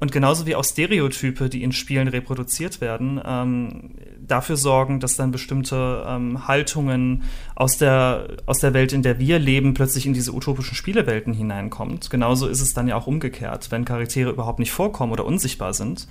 Und 0.00 0.12
genauso 0.12 0.46
wie 0.46 0.56
auch 0.56 0.64
Stereotype, 0.64 1.50
die 1.50 1.62
in 1.62 1.72
Spielen 1.72 2.08
reproduziert 2.08 2.80
werden, 2.80 3.20
ähm, 3.24 3.90
dafür 4.18 4.56
sorgen, 4.56 4.98
dass 4.98 5.16
dann 5.16 5.30
bestimmte 5.30 6.04
ähm, 6.08 6.48
Haltungen 6.48 7.24
aus 7.54 7.76
der, 7.76 8.28
aus 8.46 8.60
der 8.60 8.72
Welt, 8.72 8.94
in 8.94 9.02
der 9.02 9.18
wir 9.18 9.38
leben, 9.38 9.74
plötzlich 9.74 10.06
in 10.06 10.14
diese 10.14 10.32
utopischen 10.32 10.74
Spielewelten 10.74 11.34
hineinkommt. 11.34 12.08
Genauso 12.08 12.48
ist 12.48 12.62
es 12.62 12.72
dann 12.72 12.88
ja 12.88 12.96
auch 12.96 13.06
umgekehrt, 13.06 13.70
wenn 13.70 13.84
Charaktere 13.84 14.30
überhaupt 14.30 14.58
nicht 14.58 14.72
vorkommen 14.72 15.12
oder 15.12 15.26
unsichtbar 15.26 15.74
sind. 15.74 16.08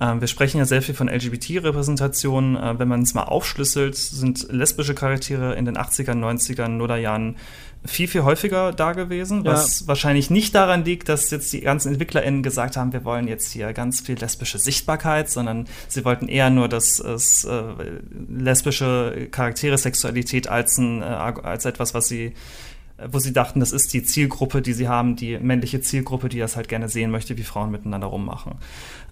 Ähm, 0.00 0.20
wir 0.20 0.28
sprechen 0.28 0.58
ja 0.58 0.64
sehr 0.64 0.82
viel 0.82 0.94
von 0.94 1.08
LGBT-Repräsentation. 1.08 2.56
Äh, 2.56 2.78
wenn 2.78 2.88
man 2.88 3.02
es 3.02 3.14
mal 3.14 3.24
aufschlüsselt, 3.24 3.96
sind 3.96 4.46
lesbische 4.50 4.94
Charaktere 4.94 5.54
in 5.54 5.64
den 5.64 5.76
80ern, 5.76 6.18
90ern, 6.18 6.68
Nullerjahren 6.68 7.36
viel, 7.84 8.08
viel 8.08 8.22
häufiger 8.22 8.72
da 8.72 8.92
gewesen, 8.92 9.44
was 9.44 9.80
ja. 9.80 9.88
wahrscheinlich 9.88 10.30
nicht 10.30 10.54
daran 10.54 10.84
liegt, 10.84 11.08
dass 11.08 11.30
jetzt 11.30 11.52
die 11.52 11.60
ganzen 11.60 11.92
EntwicklerInnen 11.92 12.42
gesagt 12.42 12.76
haben, 12.76 12.92
wir 12.92 13.04
wollen 13.04 13.28
jetzt 13.28 13.52
hier 13.52 13.72
ganz 13.72 14.00
viel 14.00 14.16
lesbische 14.18 14.58
Sichtbarkeit, 14.58 15.30
sondern 15.30 15.66
sie 15.88 16.04
wollten 16.04 16.28
eher 16.28 16.50
nur, 16.50 16.68
dass 16.68 16.98
es 16.98 17.44
äh, 17.44 17.62
lesbische 18.28 19.28
Charaktere, 19.30 19.76
Sexualität 19.76 20.48
als, 20.48 20.78
ein, 20.78 21.02
äh, 21.02 21.04
als 21.04 21.66
etwas, 21.66 21.94
was 21.94 22.08
sie 22.08 22.32
wo 23.10 23.18
sie 23.18 23.32
dachten, 23.32 23.58
das 23.58 23.72
ist 23.72 23.92
die 23.92 24.04
Zielgruppe, 24.04 24.62
die 24.62 24.72
sie 24.72 24.88
haben, 24.88 25.16
die 25.16 25.36
männliche 25.38 25.80
Zielgruppe, 25.80 26.28
die 26.28 26.38
das 26.38 26.54
halt 26.54 26.68
gerne 26.68 26.88
sehen 26.88 27.10
möchte, 27.10 27.36
wie 27.36 27.42
Frauen 27.42 27.72
miteinander 27.72 28.06
rummachen. 28.06 28.54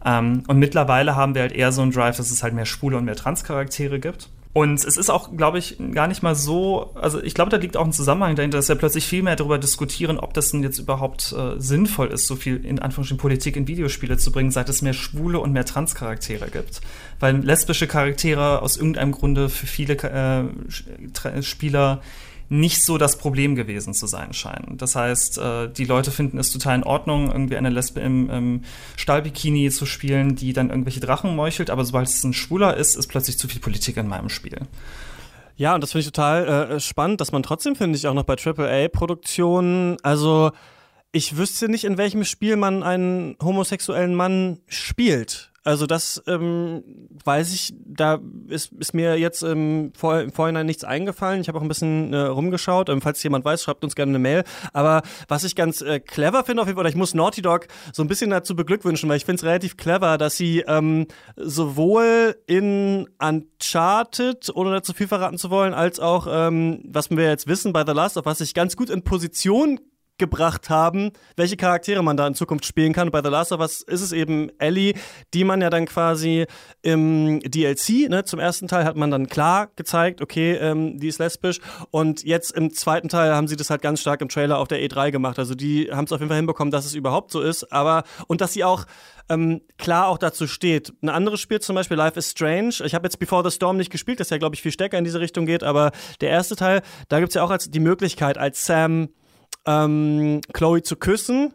Ähm, 0.04 0.44
und 0.46 0.58
mittlerweile 0.58 1.16
haben 1.16 1.34
wir 1.34 1.42
halt 1.42 1.52
eher 1.52 1.72
so 1.72 1.82
einen 1.82 1.90
Drive, 1.90 2.16
dass 2.16 2.30
es 2.30 2.44
halt 2.44 2.54
mehr 2.54 2.64
Schwule 2.64 2.96
und 2.96 3.04
mehr 3.04 3.16
Transcharaktere 3.16 3.98
gibt. 3.98 4.28
Und 4.54 4.84
es 4.84 4.98
ist 4.98 5.10
auch, 5.10 5.34
glaube 5.34 5.58
ich, 5.58 5.78
gar 5.92 6.08
nicht 6.08 6.22
mal 6.22 6.34
so, 6.34 6.92
also 6.94 7.22
ich 7.22 7.32
glaube, 7.32 7.50
da 7.50 7.56
liegt 7.56 7.76
auch 7.78 7.86
ein 7.86 7.92
Zusammenhang 7.92 8.36
dahinter, 8.36 8.58
dass 8.58 8.68
wir 8.68 8.76
plötzlich 8.76 9.06
viel 9.06 9.22
mehr 9.22 9.34
darüber 9.34 9.56
diskutieren, 9.56 10.18
ob 10.18 10.34
das 10.34 10.50
denn 10.50 10.62
jetzt 10.62 10.78
überhaupt 10.78 11.32
äh, 11.32 11.58
sinnvoll 11.58 12.08
ist, 12.08 12.26
so 12.26 12.36
viel 12.36 12.62
in 12.62 12.78
Anführungsstrichen 12.78 13.18
Politik 13.18 13.56
in 13.56 13.66
Videospiele 13.66 14.18
zu 14.18 14.30
bringen, 14.30 14.50
seit 14.50 14.68
es 14.68 14.82
mehr 14.82 14.92
schwule 14.92 15.40
und 15.40 15.52
mehr 15.52 15.64
Transcharaktere 15.64 16.50
gibt. 16.50 16.82
Weil 17.18 17.38
lesbische 17.38 17.86
Charaktere 17.86 18.60
aus 18.60 18.76
irgendeinem 18.76 19.12
Grunde 19.12 19.48
für 19.48 19.66
viele 19.66 19.94
äh, 19.94 21.42
Spieler 21.42 22.02
nicht 22.52 22.84
so 22.84 22.98
das 22.98 23.16
Problem 23.16 23.54
gewesen 23.54 23.94
zu 23.94 24.06
sein 24.06 24.34
scheinen. 24.34 24.76
Das 24.76 24.94
heißt, 24.94 25.38
äh, 25.38 25.68
die 25.70 25.86
Leute 25.86 26.10
finden 26.10 26.36
es 26.36 26.52
total 26.52 26.76
in 26.76 26.84
Ordnung, 26.84 27.32
irgendwie 27.32 27.56
eine 27.56 27.70
Lesbe 27.70 28.00
im, 28.00 28.28
im 28.28 28.60
Stahlbikini 28.96 29.70
zu 29.70 29.86
spielen, 29.86 30.36
die 30.36 30.52
dann 30.52 30.68
irgendwelche 30.68 31.00
Drachen 31.00 31.34
meuchelt, 31.34 31.70
aber 31.70 31.84
sobald 31.86 32.08
es 32.08 32.22
ein 32.22 32.34
Schwuler 32.34 32.76
ist, 32.76 32.94
ist 32.94 33.06
plötzlich 33.06 33.38
zu 33.38 33.48
viel 33.48 33.60
Politik 33.60 33.96
in 33.96 34.06
meinem 34.06 34.28
Spiel. 34.28 34.58
Ja, 35.56 35.74
und 35.74 35.80
das 35.80 35.92
finde 35.92 36.00
ich 36.00 36.06
total 36.12 36.46
äh, 36.46 36.80
spannend, 36.80 37.22
dass 37.22 37.32
man 37.32 37.42
trotzdem, 37.42 37.74
finde 37.74 37.96
ich, 37.96 38.06
auch 38.06 38.14
noch 38.14 38.24
bei 38.24 38.36
AAA-Produktionen, 38.36 39.96
also 40.02 40.50
ich 41.10 41.38
wüsste 41.38 41.70
nicht, 41.70 41.84
in 41.84 41.96
welchem 41.96 42.24
Spiel 42.24 42.56
man 42.56 42.82
einen 42.82 43.36
homosexuellen 43.42 44.14
Mann 44.14 44.58
spielt. 44.66 45.51
Also 45.64 45.86
das 45.86 46.20
ähm, 46.26 46.82
weiß 47.24 47.54
ich, 47.54 47.72
da 47.78 48.20
ist, 48.48 48.72
ist 48.72 48.94
mir 48.94 49.16
jetzt 49.16 49.42
ähm, 49.42 49.92
vor, 49.96 50.20
im 50.20 50.32
Vorhinein 50.32 50.66
nichts 50.66 50.82
eingefallen. 50.82 51.40
Ich 51.40 51.48
habe 51.48 51.58
auch 51.58 51.62
ein 51.62 51.68
bisschen 51.68 52.12
äh, 52.12 52.18
rumgeschaut. 52.18 52.88
Ähm, 52.88 53.00
falls 53.00 53.22
jemand 53.22 53.44
weiß, 53.44 53.62
schreibt 53.62 53.84
uns 53.84 53.94
gerne 53.94 54.10
eine 54.10 54.18
Mail. 54.18 54.42
Aber 54.72 55.02
was 55.28 55.44
ich 55.44 55.54
ganz 55.54 55.80
äh, 55.80 56.00
clever 56.00 56.42
finde 56.42 56.62
auf 56.62 56.68
jeden 56.68 56.76
Fall, 56.76 56.82
oder 56.82 56.88
ich 56.88 56.96
muss 56.96 57.14
Naughty 57.14 57.42
Dog 57.42 57.68
so 57.92 58.02
ein 58.02 58.08
bisschen 58.08 58.30
dazu 58.30 58.56
beglückwünschen, 58.56 59.08
weil 59.08 59.18
ich 59.18 59.24
finde 59.24 59.40
es 59.40 59.44
relativ 59.44 59.76
clever, 59.76 60.18
dass 60.18 60.36
sie 60.36 60.64
ähm, 60.66 61.06
sowohl 61.36 62.36
in 62.46 63.08
Uncharted, 63.20 64.50
ohne 64.54 64.72
dazu 64.72 64.92
viel 64.92 65.06
verraten 65.06 65.38
zu 65.38 65.50
wollen, 65.50 65.74
als 65.74 66.00
auch, 66.00 66.26
ähm, 66.28 66.82
was 66.88 67.08
wir 67.10 67.28
jetzt 67.28 67.46
wissen 67.46 67.72
bei 67.72 67.84
The 67.86 67.92
Last 67.92 68.16
of 68.16 68.26
Us, 68.26 68.38
sich 68.38 68.54
ganz 68.54 68.76
gut 68.76 68.90
in 68.90 69.04
Position 69.04 69.78
gebracht 70.22 70.70
haben, 70.70 71.10
welche 71.34 71.56
Charaktere 71.56 72.00
man 72.00 72.16
da 72.16 72.28
in 72.28 72.34
Zukunft 72.34 72.64
spielen 72.64 72.92
kann. 72.92 73.10
Bei 73.10 73.22
The 73.24 73.28
Last 73.28 73.50
of 73.50 73.58
Us 73.58 73.82
ist 73.82 74.02
es 74.02 74.12
eben 74.12 74.50
Ellie, 74.60 74.94
die 75.34 75.42
man 75.42 75.60
ja 75.60 75.68
dann 75.68 75.84
quasi 75.84 76.46
im 76.80 77.40
DLC, 77.40 78.08
ne, 78.08 78.22
zum 78.24 78.38
ersten 78.38 78.68
Teil 78.68 78.84
hat 78.84 78.94
man 78.94 79.10
dann 79.10 79.26
klar 79.26 79.68
gezeigt, 79.74 80.22
okay, 80.22 80.52
ähm, 80.52 81.00
die 81.00 81.08
ist 81.08 81.18
lesbisch. 81.18 81.58
Und 81.90 82.22
jetzt 82.22 82.52
im 82.52 82.72
zweiten 82.72 83.08
Teil 83.08 83.34
haben 83.34 83.48
sie 83.48 83.56
das 83.56 83.68
halt 83.68 83.82
ganz 83.82 84.00
stark 84.00 84.20
im 84.20 84.28
Trailer 84.28 84.58
auf 84.58 84.68
der 84.68 84.78
E3 84.78 85.10
gemacht. 85.10 85.40
Also 85.40 85.56
die 85.56 85.90
haben 85.90 86.04
es 86.04 86.12
auf 86.12 86.20
jeden 86.20 86.28
Fall 86.28 86.36
hinbekommen, 86.36 86.70
dass 86.70 86.84
es 86.84 86.94
überhaupt 86.94 87.32
so 87.32 87.40
ist. 87.40 87.72
Aber, 87.72 88.04
und 88.28 88.40
dass 88.40 88.52
sie 88.52 88.62
auch 88.62 88.84
ähm, 89.28 89.62
klar 89.76 90.06
auch 90.06 90.18
dazu 90.18 90.46
steht. 90.46 90.92
Ein 91.02 91.08
anderes 91.08 91.40
Spiel 91.40 91.58
zum 91.58 91.74
Beispiel, 91.74 91.96
Life 91.96 92.16
is 92.16 92.30
Strange. 92.30 92.76
Ich 92.84 92.94
habe 92.94 93.06
jetzt 93.06 93.18
Before 93.18 93.42
the 93.42 93.54
Storm 93.54 93.76
nicht 93.76 93.90
gespielt, 93.90 94.20
das 94.20 94.30
ja, 94.30 94.38
glaube 94.38 94.54
ich, 94.54 94.62
viel 94.62 94.72
stärker 94.72 94.98
in 94.98 95.04
diese 95.04 95.18
Richtung 95.18 95.46
geht. 95.46 95.64
Aber 95.64 95.90
der 96.20 96.30
erste 96.30 96.54
Teil, 96.54 96.82
da 97.08 97.18
gibt 97.18 97.30
es 97.30 97.34
ja 97.34 97.42
auch 97.42 97.50
als 97.50 97.70
die 97.70 97.80
Möglichkeit, 97.80 98.38
als 98.38 98.66
Sam 98.66 99.08
ähm, 99.66 100.40
Chloe 100.52 100.82
zu 100.82 100.96
küssen, 100.96 101.54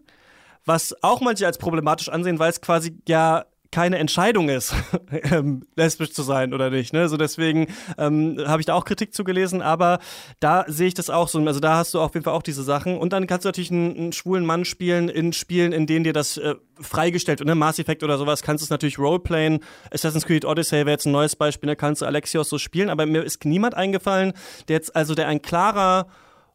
was 0.66 0.96
auch 1.02 1.22
manche 1.22 1.46
als 1.46 1.58
problematisch 1.58 2.10
ansehen, 2.10 2.40
weil 2.40 2.50
es 2.50 2.62
quasi 2.62 2.98
ja 3.08 3.46
keine 3.72 3.98
Entscheidung 3.98 4.50
ist, 4.50 4.74
ähm, 5.12 5.66
lesbisch 5.76 6.12
zu 6.12 6.24
sein 6.24 6.54
oder 6.54 6.70
nicht. 6.70 6.94
Ne? 6.94 7.10
So 7.10 7.18
deswegen 7.18 7.68
ähm, 7.98 8.38
habe 8.46 8.62
ich 8.62 8.66
da 8.66 8.74
auch 8.74 8.86
Kritik 8.86 9.14
zugelesen, 9.14 9.62
aber 9.62 10.00
da 10.40 10.66
sehe 10.68 10.88
ich 10.88 10.94
das 10.94 11.10
auch 11.10 11.28
so. 11.28 11.40
Also 11.46 11.60
da 11.60 11.76
hast 11.78 11.94
du 11.94 12.00
auf 12.00 12.14
jeden 12.14 12.24
Fall 12.24 12.34
auch 12.34 12.44
diese 12.44 12.64
Sachen. 12.64 12.98
Und 12.98 13.14
dann 13.14 13.28
kannst 13.28 13.46
du 13.46 13.50
natürlich 13.50 13.72
einen, 13.72 13.96
einen 13.96 14.14
schwulen 14.14 14.46
Mann 14.46 14.66
spielen 14.66 15.10
in 15.10 15.34
Spielen, 15.34 15.72
in 15.72 15.86
denen 15.86 16.04
dir 16.04 16.14
das 16.14 16.38
äh, 16.38 16.56
freigestellt 16.80 17.40
wird. 17.40 17.48
Ne? 17.48 17.56
Mass 17.56 17.80
Effect 17.80 18.04
oder 18.04 18.18
sowas 18.18 18.42
kannst 18.42 18.62
du 18.62 18.66
es 18.66 18.70
natürlich 18.70 19.00
roleplayen. 19.00 19.60
Assassin's 19.92 20.26
Creed 20.26 20.46
Odyssey 20.46 20.80
wäre 20.80 20.92
jetzt 20.92 21.06
ein 21.06 21.12
neues 21.12 21.36
Beispiel, 21.36 21.68
da 21.68 21.72
ne? 21.72 21.76
kannst 21.76 22.02
du 22.02 22.06
Alexios 22.06 22.50
so 22.50 22.58
spielen, 22.58 22.90
aber 22.90 23.06
mir 23.06 23.24
ist 23.24 23.44
niemand 23.46 23.76
eingefallen, 23.76 24.34
der 24.68 24.78
jetzt, 24.78 24.96
also 24.96 25.16
der 25.16 25.28
ein 25.28 25.42
klarer 25.42 26.08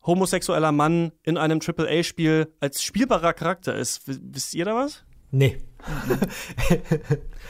homosexueller 0.04 0.72
Mann 0.72 1.12
in 1.22 1.36
einem 1.36 1.60
AAA-Spiel 1.60 2.52
als 2.60 2.82
spielbarer 2.82 3.32
Charakter 3.32 3.74
ist. 3.74 4.02
Wisst 4.06 4.54
ihr 4.54 4.64
da 4.64 4.74
was? 4.74 5.04
Nee. 5.30 5.58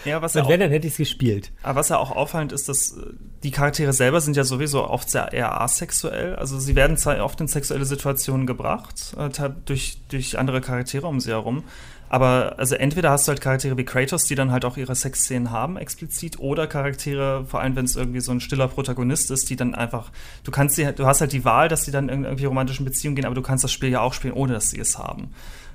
ja, 0.05 0.23
was 0.23 0.35
ja 0.35 0.49
wenn, 0.49 0.61
dann 0.61 0.71
hätte 0.71 0.87
ich 0.87 0.95
es 0.95 0.99
gespielt. 0.99 1.53
Aber 1.63 1.81
was 1.81 1.89
ja 1.89 1.99
auch 1.99 2.13
auffallend 2.13 2.53
ist, 2.53 2.69
dass 2.69 2.93
äh, 2.93 3.13
die 3.43 3.51
Charaktere 3.51 3.93
selber 3.93 4.21
sind 4.21 4.37
ja 4.37 4.45
sowieso 4.45 4.89
oft 4.89 5.11
sehr 5.11 5.33
eher 5.33 5.61
asexuell. 5.61 6.37
Also 6.37 6.61
sie 6.61 6.77
werden 6.77 6.97
zwar 6.97 7.23
oft 7.25 7.41
in 7.41 7.49
sexuelle 7.49 7.85
Situationen 7.85 8.47
gebracht, 8.47 9.15
äh, 9.19 9.51
durch, 9.65 9.99
durch 10.09 10.39
andere 10.39 10.61
Charaktere 10.61 11.09
um 11.09 11.19
sie 11.21 11.31
herum. 11.31 11.65
Aber 12.13 12.57
also 12.59 12.75
entweder 12.75 13.11
hast 13.11 13.27
du 13.27 13.31
halt 13.31 13.41
Charaktere 13.41 13.79
wie 13.79 13.87
Kratos, 13.87 14.25
die 14.25 14.35
dann 14.35 14.53
halt 14.53 14.67
auch 14.67 14.77
ihre 14.77 14.95
Sexszenen 14.95 15.51
haben, 15.51 15.79
explizit, 15.79 16.39
oder 16.39 16.67
Charaktere, 16.67 17.47
vor 17.47 17.61
allem 17.61 17.75
wenn 17.75 17.87
es 17.87 17.97
irgendwie 17.97 18.21
so 18.21 18.33
ein 18.33 18.41
stiller 18.41 18.69
Protagonist 18.69 19.31
ist, 19.31 19.49
die 19.49 19.57
dann 19.57 19.75
einfach, 19.75 20.13
du 20.45 20.51
kannst 20.51 20.77
sie, 20.77 20.93
du 20.93 21.07
hast 21.07 21.23
halt 21.23 21.33
die 21.33 21.47
Wahl, 21.47 21.69
dass 21.69 21.87
sie 21.87 21.91
dann 21.91 22.11
in 22.11 22.25
irgendwie 22.25 22.45
romantischen 22.45 22.85
Beziehungen 22.85 23.17
gehen, 23.17 23.25
aber 23.25 23.35
du 23.35 23.41
kannst 23.41 23.65
das 23.65 23.73
Spiel 23.73 23.89
ja 23.89 24.03
auch 24.03 24.13
spielen, 24.13 24.35
ohne 24.35 24.53
dass 24.53 24.69
sie 24.69 24.79
es 24.79 24.99
haben 24.99 25.31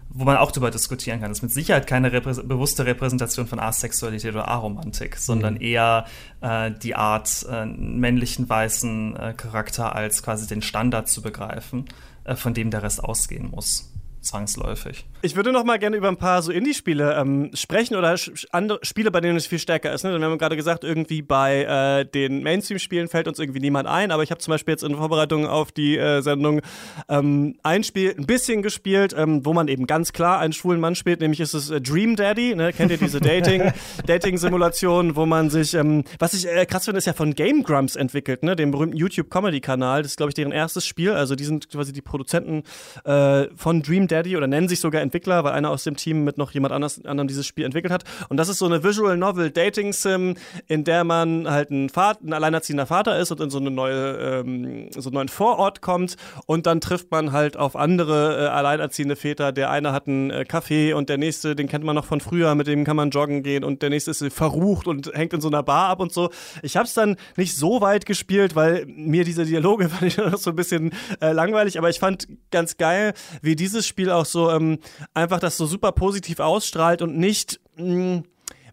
wo 0.10 0.24
man 0.24 0.38
auch 0.38 0.52
darüber 0.52 0.72
diskutieren 0.72 1.20
kann. 1.20 1.30
Das 1.30 1.40
ist 1.40 1.44
mit 1.44 1.52
Sicherheit 1.52 1.86
keine 1.86 2.14
Reprä 2.14 2.34
bewusste 2.42 2.86
Repräsentation 2.86 3.46
von 3.46 3.60
Asexualität 3.60 4.34
oder 4.34 4.48
Aromantik, 4.48 5.18
sondern 5.18 5.56
mhm. 5.56 5.62
eher 5.62 6.06
äh, 6.40 6.72
die 6.72 6.96
Art, 6.96 7.46
äh, 7.52 7.66
männlichen 7.66 8.48
weißen 8.48 9.16
äh, 9.18 9.34
Charakter 9.36 9.96
als 9.96 10.24
quasi 10.24 10.48
den 10.48 10.62
Standard 10.62 11.10
zu 11.10 11.22
begreifen, 11.22 11.86
äh, 12.24 12.36
von 12.36 12.54
dem 12.54 12.72
der 12.72 12.84
Rest 12.84 13.04
ausgehen 13.04 13.52
muss 13.52 13.92
zwangsläufig. 14.28 15.06
Ich 15.24 15.36
würde 15.36 15.52
noch 15.52 15.64
mal 15.64 15.80
gerne 15.80 15.98
über 15.98 16.10
ein 16.10 16.18
paar 16.18 16.42
so 16.42 16.52
Indie-Spiele 16.52 17.16
ähm, 17.16 17.50
sprechen 17.54 17.96
oder 17.96 18.16
andere 18.52 18.80
Spiele, 18.84 19.10
bei 19.10 19.20
denen 19.20 19.36
es 19.36 19.48
viel 19.48 19.58
stärker 19.58 19.92
ist. 19.92 20.04
Ne? 20.04 20.18
Wir 20.18 20.24
haben 20.24 20.38
gerade 20.38 20.56
gesagt, 20.56 20.84
irgendwie 20.84 21.22
bei 21.24 21.64
äh, 21.64 22.06
den 22.06 22.44
Mainstream-Spielen 22.44 23.08
fällt 23.08 23.28
uns 23.28 23.40
irgendwie 23.40 23.60
niemand 23.60 23.88
ein, 23.88 24.12
aber 24.12 24.22
ich 24.22 24.30
habe 24.30 24.40
zum 24.40 24.52
Beispiel 24.52 24.74
jetzt 24.74 24.84
in 24.84 24.96
Vorbereitung 24.96 25.48
auf 25.48 25.72
die 25.72 25.98
äh, 25.98 26.22
Sendung 26.22 26.62
ähm, 27.10 27.56
ein 27.64 27.84
Spiel 27.84 28.14
ein 28.16 28.28
bisschen 28.28 28.62
gespielt, 28.62 29.16
ähm, 29.18 29.44
wo 29.44 29.54
man 29.54 29.68
eben 29.70 29.88
ganz 29.88 30.14
klar 30.14 30.40
einen 30.40 30.54
schwulen 30.54 30.80
Mann 30.80 30.94
spielt, 30.94 31.22
nämlich 31.22 31.40
ist 31.40 31.54
es 31.54 31.72
äh, 31.72 31.82
Dream 31.82 32.16
Daddy. 32.16 32.54
Ne? 32.54 32.74
Kennt 32.74 32.92
ihr 32.92 32.98
diese 32.98 33.20
Dating, 33.22 33.72
Dating-Simulation, 34.06 35.16
wo 35.16 35.26
man 35.26 35.50
sich, 35.50 35.74
ähm, 35.74 36.04
was 36.20 36.34
ich 36.34 36.48
äh, 36.48 36.66
krass 36.68 36.86
finde, 36.86 37.00
ist 37.00 37.08
ja 37.08 37.14
von 37.14 37.34
Game 37.34 37.64
Grumps 37.64 37.96
entwickelt, 37.96 38.44
ne? 38.44 38.56
dem 38.56 38.70
berühmten 38.70 38.98
YouTube-Comedy-Kanal. 38.98 40.04
Das 40.04 40.12
ist, 40.12 40.18
glaube 40.18 40.30
ich, 40.30 40.36
deren 40.36 40.52
erstes 40.52 40.86
Spiel. 40.86 41.12
Also 41.12 41.36
die 41.36 41.46
sind 41.46 41.70
quasi 41.70 41.92
die 41.92 42.02
Produzenten 42.02 42.64
äh, 43.04 43.48
von 43.56 43.82
Dream 43.82 44.08
Daddy 44.08 44.17
oder 44.26 44.48
nennen 44.48 44.68
sich 44.68 44.80
sogar 44.80 45.02
Entwickler, 45.02 45.44
weil 45.44 45.54
einer 45.54 45.70
aus 45.70 45.84
dem 45.84 45.96
Team 45.96 46.24
mit 46.24 46.38
noch 46.38 46.52
jemand 46.52 46.74
anders, 46.74 47.04
anderem 47.06 47.28
dieses 47.28 47.46
Spiel 47.46 47.66
entwickelt 47.66 47.94
hat. 47.94 48.04
Und 48.30 48.38
das 48.38 48.50
ist 48.50 48.60
so 48.60 48.66
eine 48.66 48.84
Visual 48.84 49.18
Novel 49.18 49.52
Dating 49.52 49.94
Sim, 49.94 50.36
in 50.68 50.84
der 50.84 51.04
man 51.04 51.50
halt 51.50 51.72
ein, 51.72 51.90
Vater, 51.90 52.20
ein 52.26 52.34
alleinerziehender 52.34 52.86
Vater 52.86 53.20
ist 53.20 53.32
und 53.32 53.42
in 53.42 53.50
so, 53.50 53.60
eine 53.60 53.72
neue, 53.72 54.18
ähm, 54.18 54.90
so 54.92 55.10
einen 55.10 55.16
neuen 55.16 55.30
Vorort 55.30 55.82
kommt. 55.82 56.16
Und 56.46 56.66
dann 56.66 56.82
trifft 56.82 57.12
man 57.12 57.32
halt 57.32 57.58
auf 57.58 57.76
andere 57.76 58.46
äh, 58.46 58.48
alleinerziehende 58.48 59.16
Väter. 59.16 59.52
Der 59.52 59.70
eine 59.70 59.92
hat 59.92 60.08
einen 60.08 60.32
äh, 60.32 60.46
Café 60.48 60.94
und 60.94 61.10
der 61.10 61.18
nächste, 61.18 61.56
den 61.56 61.68
kennt 61.68 61.84
man 61.84 61.96
noch 61.96 62.06
von 62.06 62.22
früher, 62.22 62.56
mit 62.56 62.68
dem 62.68 62.84
kann 62.84 62.96
man 62.96 63.10
joggen 63.10 63.44
gehen 63.44 63.64
und 63.64 63.82
der 63.82 63.90
nächste 63.90 64.12
ist 64.12 64.24
verrucht 64.34 64.88
und 64.88 65.12
hängt 65.14 65.34
in 65.34 65.42
so 65.42 65.48
einer 65.48 65.64
Bar 65.64 65.90
ab 65.90 66.00
und 66.00 66.12
so. 66.12 66.30
Ich 66.62 66.78
habe 66.78 66.86
es 66.86 66.94
dann 66.94 67.18
nicht 67.36 67.56
so 67.56 67.82
weit 67.82 68.06
gespielt, 68.06 68.56
weil 68.56 68.86
mir 68.88 69.24
diese 69.24 69.46
Dialoge 69.46 69.90
fand 69.90 70.04
ich 70.04 70.20
so 70.38 70.52
ein 70.52 70.56
bisschen 70.56 70.92
äh, 71.22 71.32
langweilig, 71.32 71.78
aber 71.78 71.90
ich 71.90 72.00
fand 72.00 72.28
ganz 72.52 72.78
geil, 72.78 73.14
wie 73.42 73.56
dieses 73.56 73.86
Spiel 73.86 74.07
auch 74.16 74.26
so 74.26 74.52
ähm, 74.52 74.80
einfach 75.14 75.40
das 75.40 75.58
so 75.58 75.66
super 75.66 75.92
positiv 75.92 76.40
ausstrahlt 76.40 77.02
und 77.02 77.18
nicht, 77.18 77.60
mh, 77.78 77.84
hm, 77.84 78.24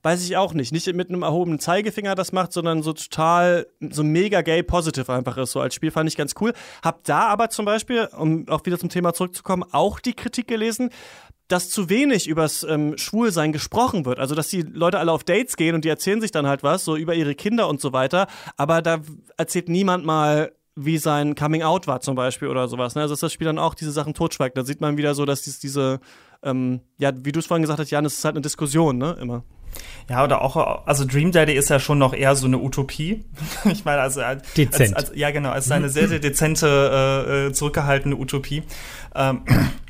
weiß 0.05 0.23
ich 0.23 0.37
auch 0.37 0.53
nicht, 0.53 0.71
nicht 0.71 0.93
mit 0.93 1.09
einem 1.09 1.23
erhobenen 1.23 1.59
Zeigefinger 1.59 2.15
das 2.15 2.31
macht, 2.31 2.53
sondern 2.53 2.83
so 2.83 2.93
total, 2.93 3.67
so 3.81 4.05
mega 4.05 4.43
gay 4.43 4.63
positive 4.63 5.11
einfach 5.11 5.39
ist. 5.39 5.53
So 5.53 5.61
als 5.61 5.75
Spiel 5.75 5.91
fand 5.91 6.09
ich 6.11 6.17
ganz 6.17 6.35
cool. 6.41 6.53
Hab 6.83 7.05
da 7.05 7.29
aber 7.29 7.49
zum 7.49 7.65
Beispiel, 7.65 8.09
um 8.17 8.47
auch 8.49 8.67
wieder 8.67 8.79
zum 8.79 8.91
Thema 8.91 9.15
zurückzukommen, 9.15 9.65
auch 9.73 10.01
die 10.01 10.13
Kritik 10.13 10.47
gelesen, 10.47 10.91
dass 11.49 11.71
zu 11.71 11.89
wenig 11.89 12.29
übers 12.29 12.65
ähm, 12.65 12.99
Schwulsein 12.99 13.53
gesprochen 13.53 14.05
wird. 14.05 14.19
Also, 14.19 14.35
dass 14.35 14.49
die 14.49 14.63
Leute 14.63 14.99
alle 14.99 15.13
auf 15.13 15.25
Dates 15.25 15.57
gehen 15.57 15.75
und 15.75 15.85
die 15.85 15.91
erzählen 15.91 16.21
sich 16.21 16.31
dann 16.31 16.47
halt 16.47 16.63
was, 16.63 16.85
so 16.85 16.97
über 16.97 17.15
ihre 17.15 17.35
Kinder 17.35 17.69
und 17.69 17.81
so 17.81 17.93
weiter. 17.93 18.27
Aber 18.57 18.83
da 18.83 19.01
erzählt 19.37 19.69
niemand 19.69 20.05
mal, 20.05 20.53
wie 20.77 20.99
sein 20.99 21.35
Coming 21.35 21.63
Out 21.63 21.87
war 21.87 22.01
zum 22.01 22.17
Beispiel 22.17 22.49
oder 22.49 22.67
sowas. 22.69 22.95
Ne? 22.95 23.03
Also 23.03 23.15
dass 23.15 23.21
das 23.21 23.33
Spiel 23.33 23.47
dann 23.47 23.59
auch 23.59 23.75
diese 23.75 23.93
Sachen 23.93 24.15
totschweigt. 24.15 24.57
Da 24.57 24.65
sieht 24.65 24.81
man 24.81 24.97
wieder 24.97 25.15
so, 25.15 25.25
dass 25.25 25.43
dies, 25.43 25.61
diese, 25.61 26.01
ähm, 26.43 26.81
ja, 26.99 27.13
wie 27.23 27.33
du 27.33 27.39
es 27.39 27.47
vorhin 27.47 27.63
gesagt 27.63 27.79
hast, 27.79 27.91
Jan, 27.91 28.05
es 28.05 28.15
ist 28.15 28.25
halt 28.25 28.35
eine 28.35 28.43
Diskussion, 28.43 28.99
ne, 28.99 29.17
immer. 29.21 29.45
Ja, 30.09 30.23
oder 30.25 30.43
auch, 30.43 30.87
also 30.87 31.05
Dream 31.05 31.33
Daddy 31.33 31.53
ist 31.53 31.71
ja 31.71 31.81
schon 31.81 31.99
noch 31.99 32.13
eher 32.13 32.37
so 32.37 32.47
eine 32.47 32.59
Utopie. 32.59 33.25
ich 33.65 33.85
meine, 33.85 34.03
also 34.03 34.21
als, 34.21 34.53
Dezent. 34.55 34.97
Als, 34.97 35.11
als, 35.11 35.19
ja, 35.19 35.31
genau, 35.31 35.55
es 35.55 35.67
ist 35.67 35.73
eine 35.73 35.89
sehr, 35.89 36.09
sehr 36.09 36.19
dezente, 36.19 36.67
äh, 37.27 37.47
äh, 37.47 37.53
zurückgehaltene 37.53 38.17
Utopie. 38.17 38.65
Ähm, 39.15 39.43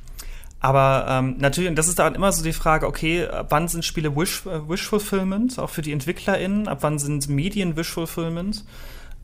aber 0.61 1.07
ähm, 1.09 1.37
natürlich, 1.39 1.68
und 1.70 1.76
das 1.76 1.89
ist 1.89 1.99
dann 1.99 2.14
immer 2.14 2.30
so 2.32 2.43
die 2.43 2.53
Frage, 2.53 2.87
okay, 2.87 3.26
ab 3.26 3.47
wann 3.51 3.68
sind 3.68 3.85
Spiele 3.85 4.14
Wish, 4.16 4.47
äh, 4.47 4.68
Wish 4.68 4.87
Fulfillment, 4.87 5.59
auch 5.59 5.70
für 5.70 5.82
die 5.82 5.93
EntwicklerInnen, 5.93 6.68
ab 6.68 6.78
wann 6.82 6.99
sind 6.99 7.28
Medien 7.28 7.76
Wish 7.76 7.91
Fulfillment? 7.91 8.64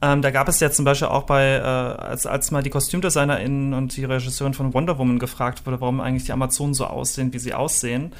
Ähm, 0.02 0.22
da 0.22 0.30
gab 0.30 0.48
es 0.48 0.60
ja 0.60 0.70
zum 0.70 0.86
Beispiel 0.86 1.08
auch 1.08 1.24
bei, 1.24 1.56
äh, 1.56 1.60
als, 1.60 2.24
als 2.24 2.50
mal 2.50 2.62
die 2.62 2.70
KostümdesignerInnen 2.70 3.74
und 3.74 3.96
die 3.96 4.04
Regisseurin 4.04 4.54
von 4.54 4.72
Wonder 4.72 4.98
Woman 4.98 5.18
gefragt 5.18 5.66
wurde, 5.66 5.80
warum 5.80 6.00
eigentlich 6.00 6.24
die 6.24 6.32
Amazonen 6.32 6.72
so 6.72 6.86
aussehen, 6.86 7.34
wie 7.34 7.38
sie 7.38 7.52
aussehen, 7.52 8.12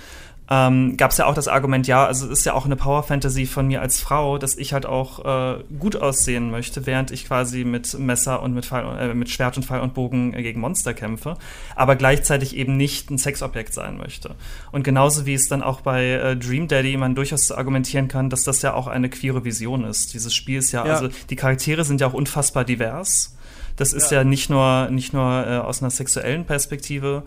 ähm, 0.53 0.97
gab 0.97 1.13
es 1.13 1.17
ja 1.17 1.27
auch 1.27 1.35
das 1.35 1.47
Argument, 1.47 1.87
ja, 1.87 2.05
also 2.05 2.27
es 2.27 2.41
ist 2.41 2.45
ja 2.45 2.55
auch 2.55 2.65
eine 2.65 2.75
Power 2.75 3.05
Fantasy 3.05 3.47
von 3.47 3.69
mir 3.69 3.81
als 3.81 4.01
Frau, 4.01 4.37
dass 4.37 4.57
ich 4.57 4.73
halt 4.73 4.85
auch 4.85 5.25
äh, 5.25 5.63
gut 5.79 5.95
aussehen 5.95 6.51
möchte, 6.51 6.87
während 6.87 7.13
ich 7.13 7.27
quasi 7.27 7.63
mit 7.65 7.97
Messer 7.97 8.43
und 8.43 8.53
mit, 8.53 8.67
Pfeil, 8.67 8.85
äh, 8.99 9.15
mit 9.15 9.31
Schwert 9.31 9.57
und 9.57 9.65
Pfeil 9.65 9.81
und 9.81 9.95
Bogen 9.95 10.35
äh, 10.35 10.43
gegen 10.43 10.59
Monster 10.61 10.93
kämpfe, 10.93 11.37
aber 11.77 11.95
gleichzeitig 11.95 12.57
eben 12.57 12.77
nicht 12.77 13.11
ein 13.11 13.19
Sexobjekt 13.19 13.73
sein 13.73 13.97
möchte. 13.97 14.35
Und 14.73 14.83
genauso 14.83 15.25
wie 15.25 15.35
es 15.35 15.47
dann 15.47 15.63
auch 15.63 15.83
bei 15.83 16.05
äh, 16.05 16.37
Dream 16.37 16.67
Daddy 16.67 16.97
man 16.97 17.15
durchaus 17.15 17.53
argumentieren 17.53 18.09
kann, 18.09 18.29
dass 18.29 18.43
das 18.43 18.61
ja 18.63 18.75
auch 18.75 18.89
eine 18.89 19.09
queere 19.09 19.45
Vision 19.45 19.85
ist. 19.85 20.15
Dieses 20.15 20.35
Spiel 20.35 20.59
ist 20.59 20.73
ja, 20.73 20.85
ja. 20.85 20.95
also 20.95 21.09
die 21.31 21.37
Charaktere 21.37 21.85
sind 21.85 22.01
ja 22.01 22.09
auch 22.09 22.13
unfassbar 22.13 22.65
divers. 22.65 23.37
Das 23.77 23.93
ist 23.93 24.11
ja, 24.11 24.19
ja 24.19 24.25
nicht 24.25 24.51
nur, 24.51 24.91
nicht 24.91 25.15
nur 25.15 25.47
äh, 25.47 25.57
aus 25.59 25.81
einer 25.81 25.91
sexuellen 25.91 26.45
Perspektive, 26.45 27.23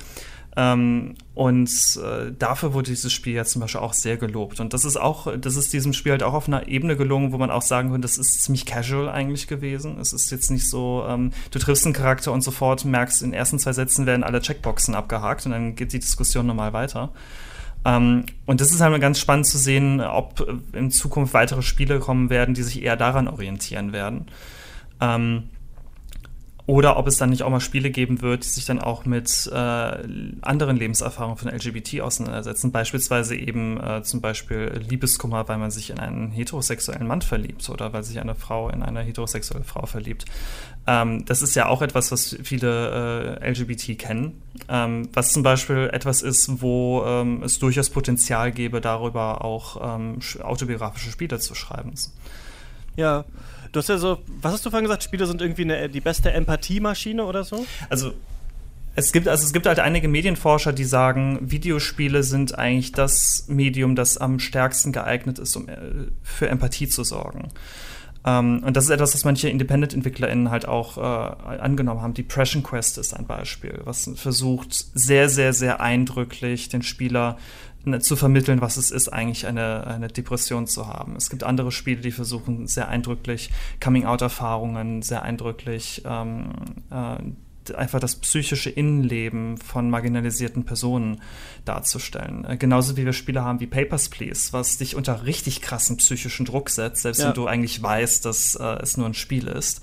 ähm, 0.55 1.15
und 1.33 1.69
äh, 1.97 2.31
dafür 2.37 2.73
wurde 2.73 2.91
dieses 2.91 3.11
Spiel 3.11 3.33
ja 3.33 3.43
zum 3.43 3.61
Beispiel 3.61 3.81
auch 3.81 3.93
sehr 3.93 4.17
gelobt. 4.17 4.59
Und 4.59 4.73
das 4.73 4.85
ist 4.85 4.97
auch, 4.97 5.27
das 5.37 5.55
ist 5.55 5.73
diesem 5.73 5.93
Spiel 5.93 6.11
halt 6.11 6.21
auch 6.21 6.33
auf 6.33 6.47
einer 6.47 6.67
Ebene 6.67 6.95
gelungen, 6.95 7.31
wo 7.31 7.39
man 7.39 7.49
auch 7.49 7.63
sagen 7.63 7.89
könnte, 7.89 8.05
das 8.07 8.17
ist 8.17 8.43
ziemlich 8.43 8.65
casual 8.65 9.09
eigentlich 9.09 9.47
gewesen. 9.47 9.99
Es 9.99 10.13
ist 10.13 10.29
jetzt 10.29 10.51
nicht 10.51 10.69
so, 10.69 11.05
ähm, 11.07 11.31
du 11.49 11.57
triffst 11.57 11.85
einen 11.85 11.93
Charakter 11.93 12.31
und 12.31 12.41
sofort 12.41 12.85
merkst, 12.85 13.23
in 13.23 13.31
den 13.31 13.37
ersten 13.37 13.57
zwei 13.57 13.73
Sätzen 13.73 14.05
werden 14.05 14.23
alle 14.23 14.41
Checkboxen 14.41 14.93
abgehakt 14.93 15.45
und 15.45 15.53
dann 15.53 15.75
geht 15.75 15.91
die 15.91 15.99
Diskussion 15.99 16.45
nochmal 16.45 16.73
weiter. 16.73 17.09
Ähm, 17.83 18.25
und 18.45 18.61
das 18.61 18.71
ist 18.71 18.79
halt 18.79 19.01
ganz 19.01 19.19
spannend 19.19 19.47
zu 19.47 19.57
sehen, 19.57 20.01
ob 20.01 20.47
in 20.73 20.91
Zukunft 20.91 21.33
weitere 21.33 21.63
Spiele 21.63 21.99
kommen 21.99 22.29
werden, 22.29 22.53
die 22.53 22.63
sich 22.63 22.83
eher 22.83 22.95
daran 22.95 23.27
orientieren 23.27 23.91
werden. 23.91 24.27
Ähm, 25.01 25.49
oder 26.65 26.95
ob 26.95 27.07
es 27.07 27.17
dann 27.17 27.29
nicht 27.29 27.43
auch 27.43 27.49
mal 27.49 27.59
Spiele 27.59 27.89
geben 27.89 28.21
wird, 28.21 28.45
die 28.45 28.49
sich 28.49 28.65
dann 28.65 28.79
auch 28.79 29.03
mit 29.05 29.49
äh, 29.51 29.57
anderen 30.41 30.77
Lebenserfahrungen 30.77 31.35
von 31.35 31.49
LGBT 31.49 31.99
auseinandersetzen. 31.99 32.71
Beispielsweise 32.71 33.35
eben 33.35 33.79
äh, 33.81 34.01
zum 34.03 34.21
Beispiel 34.21 34.81
Liebeskummer, 34.87 35.47
weil 35.49 35.57
man 35.57 35.71
sich 35.71 35.89
in 35.89 35.99
einen 35.99 36.31
heterosexuellen 36.31 37.05
Mann 37.05 37.21
verliebt 37.21 37.69
oder 37.69 37.91
weil 37.91 38.03
sich 38.03 38.19
eine 38.21 38.35
Frau 38.35 38.69
in 38.69 38.81
eine 38.81 39.01
heterosexuelle 39.01 39.65
Frau 39.65 39.85
verliebt. 39.85 40.23
Ähm, 40.87 41.25
das 41.25 41.41
ist 41.41 41.53
ja 41.55 41.67
auch 41.67 41.81
etwas, 41.81 42.13
was 42.13 42.37
viele 42.43 43.39
äh, 43.41 43.49
LGBT 43.49 43.99
kennen. 43.99 44.41
Ähm, 44.69 45.09
was 45.11 45.33
zum 45.33 45.43
Beispiel 45.43 45.89
etwas 45.91 46.21
ist, 46.21 46.61
wo 46.61 47.03
ähm, 47.05 47.43
es 47.43 47.59
durchaus 47.59 47.89
Potenzial 47.89 48.53
gäbe, 48.53 48.79
darüber 48.79 49.43
auch 49.43 49.97
ähm, 49.97 50.19
autobiografische 50.41 51.11
Spiele 51.11 51.39
zu 51.39 51.55
schreiben. 51.55 51.93
Ja, 52.95 53.25
Du 53.73 53.79
hast 53.79 53.89
ja 53.89 53.97
so, 53.97 54.19
was 54.39 54.53
hast 54.53 54.65
du 54.65 54.69
vorhin 54.69 54.85
gesagt? 54.85 55.03
Spiele 55.03 55.25
sind 55.25 55.41
irgendwie 55.41 55.63
eine, 55.63 55.89
die 55.89 55.99
beste 55.99 56.31
Empathiemaschine 56.31 57.25
oder 57.25 57.43
so? 57.43 57.65
Also 57.89 58.13
es 58.95 59.11
gibt, 59.11 59.27
also 59.27 59.43
es 59.43 59.51
gibt 59.51 59.65
halt 59.65 59.79
einige 59.79 60.07
Medienforscher, 60.07 60.73
die 60.73 60.83
sagen, 60.83 61.39
Videospiele 61.41 62.21
sind 62.21 62.57
eigentlich 62.57 62.91
das 62.91 63.45
Medium, 63.47 63.95
das 63.95 64.17
am 64.17 64.37
stärksten 64.37 64.91
geeignet 64.91 65.39
ist, 65.39 65.55
um 65.55 65.67
äh, 65.67 65.75
für 66.21 66.47
Empathie 66.47 66.87
zu 66.87 67.03
sorgen. 67.03 67.49
Um, 68.25 68.29
ähm, 68.29 68.63
und 68.63 68.77
das 68.77 68.85
ist 68.85 68.89
etwas, 68.91 69.13
was 69.15 69.25
manche 69.25 69.49
Independent-EntwicklerInnen 69.49 70.49
halt 70.49 70.65
auch 70.65 70.97
äh, 70.97 71.01
angenommen 71.01 72.01
haben. 72.01 72.13
Depression 72.13 72.63
Quest 72.63 72.97
ist 72.97 73.13
ein 73.13 73.25
Beispiel, 73.25 73.81
was 73.83 74.09
versucht, 74.15 74.73
sehr, 74.93 75.27
sehr, 75.27 75.51
sehr 75.51 75.81
eindrücklich 75.81 76.69
den 76.69 76.83
Spieler 76.83 77.37
zu 77.99 78.15
vermitteln, 78.15 78.61
was 78.61 78.77
es 78.77 78.91
ist, 78.91 79.09
eigentlich 79.09 79.45
eine, 79.45 79.85
eine 79.87 80.07
Depression 80.07 80.67
zu 80.67 80.87
haben. 80.87 81.15
Es 81.15 81.29
gibt 81.29 81.43
andere 81.43 81.71
Spiele, 81.71 82.01
die 82.01 82.11
versuchen 82.11 82.67
sehr 82.67 82.87
eindrücklich 82.87 83.51
Coming-out-Erfahrungen, 83.81 85.01
sehr 85.01 85.23
eindrücklich 85.23 86.03
ähm, 86.05 86.51
äh, 86.91 87.17
einfach 87.71 87.99
das 87.99 88.15
psychische 88.17 88.69
Innenleben 88.69 89.57
von 89.57 89.89
marginalisierten 89.89 90.65
Personen 90.65 91.21
darzustellen. 91.65 92.45
Äh, 92.45 92.57
genauso 92.57 92.97
wie 92.97 93.05
wir 93.05 93.13
Spiele 93.13 93.43
haben 93.43 93.59
wie 93.59 93.67
Papers, 93.67 94.09
Please, 94.09 94.51
was 94.51 94.77
dich 94.77 94.95
unter 94.95 95.25
richtig 95.25 95.61
krassen 95.61 95.97
psychischen 95.97 96.45
Druck 96.45 96.69
setzt, 96.69 97.03
selbst 97.03 97.19
ja. 97.19 97.27
wenn 97.27 97.33
du 97.33 97.47
eigentlich 97.47 97.81
weißt, 97.81 98.25
dass 98.25 98.55
äh, 98.55 98.63
es 98.81 98.97
nur 98.97 99.07
ein 99.07 99.13
Spiel 99.13 99.47
ist. 99.47 99.81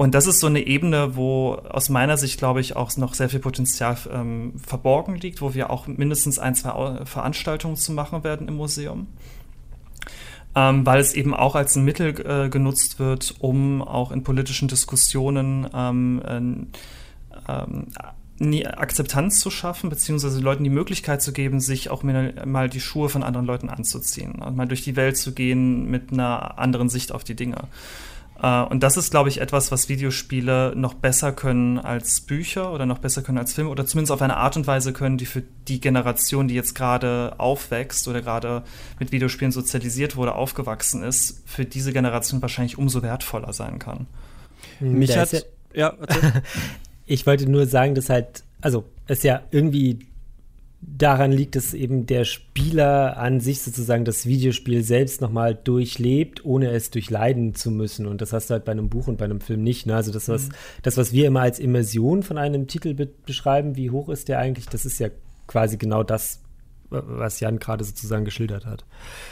Und 0.00 0.14
das 0.14 0.26
ist 0.26 0.40
so 0.40 0.46
eine 0.46 0.66
Ebene, 0.66 1.14
wo 1.14 1.56
aus 1.56 1.90
meiner 1.90 2.16
Sicht, 2.16 2.38
glaube 2.38 2.62
ich, 2.62 2.74
auch 2.74 2.96
noch 2.96 3.12
sehr 3.12 3.28
viel 3.28 3.38
Potenzial 3.38 3.98
ähm, 4.10 4.54
verborgen 4.56 5.16
liegt, 5.16 5.42
wo 5.42 5.52
wir 5.52 5.68
auch 5.68 5.88
mindestens 5.88 6.38
ein, 6.38 6.54
zwei 6.54 7.04
Veranstaltungen 7.04 7.76
zu 7.76 7.92
machen 7.92 8.24
werden 8.24 8.48
im 8.48 8.54
Museum. 8.54 9.08
Ähm, 10.54 10.86
weil 10.86 11.00
es 11.00 11.12
eben 11.12 11.34
auch 11.34 11.54
als 11.54 11.76
ein 11.76 11.84
Mittel 11.84 12.18
äh, 12.18 12.48
genutzt 12.48 12.98
wird, 12.98 13.34
um 13.40 13.82
auch 13.82 14.10
in 14.10 14.24
politischen 14.24 14.68
Diskussionen 14.68 15.68
ähm, 15.74 16.70
äh, 17.46 18.64
Akzeptanz 18.64 19.38
zu 19.38 19.50
schaffen, 19.50 19.90
beziehungsweise 19.90 20.40
Leuten 20.40 20.64
die 20.64 20.70
Möglichkeit 20.70 21.20
zu 21.20 21.34
geben, 21.34 21.60
sich 21.60 21.90
auch 21.90 22.02
mal 22.02 22.70
die 22.70 22.80
Schuhe 22.80 23.10
von 23.10 23.22
anderen 23.22 23.44
Leuten 23.44 23.68
anzuziehen 23.68 24.36
und 24.36 24.56
mal 24.56 24.66
durch 24.66 24.82
die 24.82 24.96
Welt 24.96 25.18
zu 25.18 25.34
gehen 25.34 25.90
mit 25.90 26.10
einer 26.10 26.58
anderen 26.58 26.88
Sicht 26.88 27.12
auf 27.12 27.22
die 27.22 27.36
Dinge. 27.36 27.68
Äh, 28.42 28.62
und 28.62 28.82
das 28.82 28.96
ist, 28.96 29.10
glaube 29.10 29.28
ich, 29.28 29.40
etwas, 29.40 29.70
was 29.70 29.88
Videospiele 29.88 30.72
noch 30.76 30.94
besser 30.94 31.32
können 31.32 31.78
als 31.78 32.20
Bücher 32.20 32.72
oder 32.72 32.86
noch 32.86 32.98
besser 32.98 33.22
können 33.22 33.38
als 33.38 33.52
Filme 33.52 33.70
oder 33.70 33.86
zumindest 33.86 34.12
auf 34.12 34.22
eine 34.22 34.36
Art 34.36 34.56
und 34.56 34.66
Weise 34.66 34.92
können, 34.92 35.18
die 35.18 35.26
für 35.26 35.42
die 35.68 35.80
Generation, 35.80 36.48
die 36.48 36.54
jetzt 36.54 36.74
gerade 36.74 37.34
aufwächst 37.38 38.08
oder 38.08 38.22
gerade 38.22 38.62
mit 38.98 39.12
Videospielen 39.12 39.52
sozialisiert 39.52 40.16
wurde, 40.16 40.34
aufgewachsen 40.34 41.02
ist, 41.02 41.42
für 41.46 41.64
diese 41.64 41.92
Generation 41.92 42.40
wahrscheinlich 42.42 42.78
umso 42.78 43.02
wertvoller 43.02 43.52
sein 43.52 43.78
kann. 43.78 44.06
Hm, 44.78 44.98
Mich 44.98 45.16
hat, 45.16 45.46
ja, 45.74 45.94
ich 47.06 47.26
wollte 47.26 47.48
nur 47.48 47.66
sagen, 47.66 47.94
dass 47.94 48.08
halt, 48.08 48.44
also 48.60 48.84
es 49.06 49.22
ja 49.22 49.42
irgendwie 49.50 50.06
daran 50.82 51.30
liegt, 51.30 51.56
dass 51.56 51.74
eben 51.74 52.06
der 52.06 52.24
Spieler 52.24 53.18
an 53.18 53.40
sich 53.40 53.60
sozusagen 53.60 54.04
das 54.04 54.24
Videospiel 54.26 54.82
selbst 54.82 55.20
nochmal 55.20 55.54
durchlebt, 55.54 56.44
ohne 56.44 56.70
es 56.70 56.90
durchleiden 56.90 57.54
zu 57.54 57.70
müssen. 57.70 58.06
Und 58.06 58.22
das 58.22 58.32
hast 58.32 58.48
du 58.48 58.54
halt 58.54 58.64
bei 58.64 58.72
einem 58.72 58.88
Buch 58.88 59.06
und 59.06 59.18
bei 59.18 59.26
einem 59.26 59.40
Film 59.40 59.62
nicht. 59.62 59.86
Ne? 59.86 59.94
Also 59.94 60.10
das, 60.10 60.28
was, 60.28 60.48
mhm. 60.48 60.52
das, 60.82 60.96
was 60.96 61.12
wir 61.12 61.26
immer 61.26 61.40
als 61.40 61.58
Immersion 61.58 62.22
von 62.22 62.38
einem 62.38 62.66
Titel 62.66 62.94
be 62.94 63.08
beschreiben, 63.26 63.76
wie 63.76 63.90
hoch 63.90 64.08
ist 64.08 64.28
der 64.28 64.38
eigentlich, 64.38 64.66
das 64.66 64.86
ist 64.86 64.98
ja 64.98 65.08
quasi 65.46 65.76
genau 65.76 66.02
das, 66.02 66.40
was 66.90 67.40
Jan 67.40 67.58
gerade 67.58 67.84
sozusagen 67.84 68.24
geschildert 68.24 68.66
hat. 68.66 68.84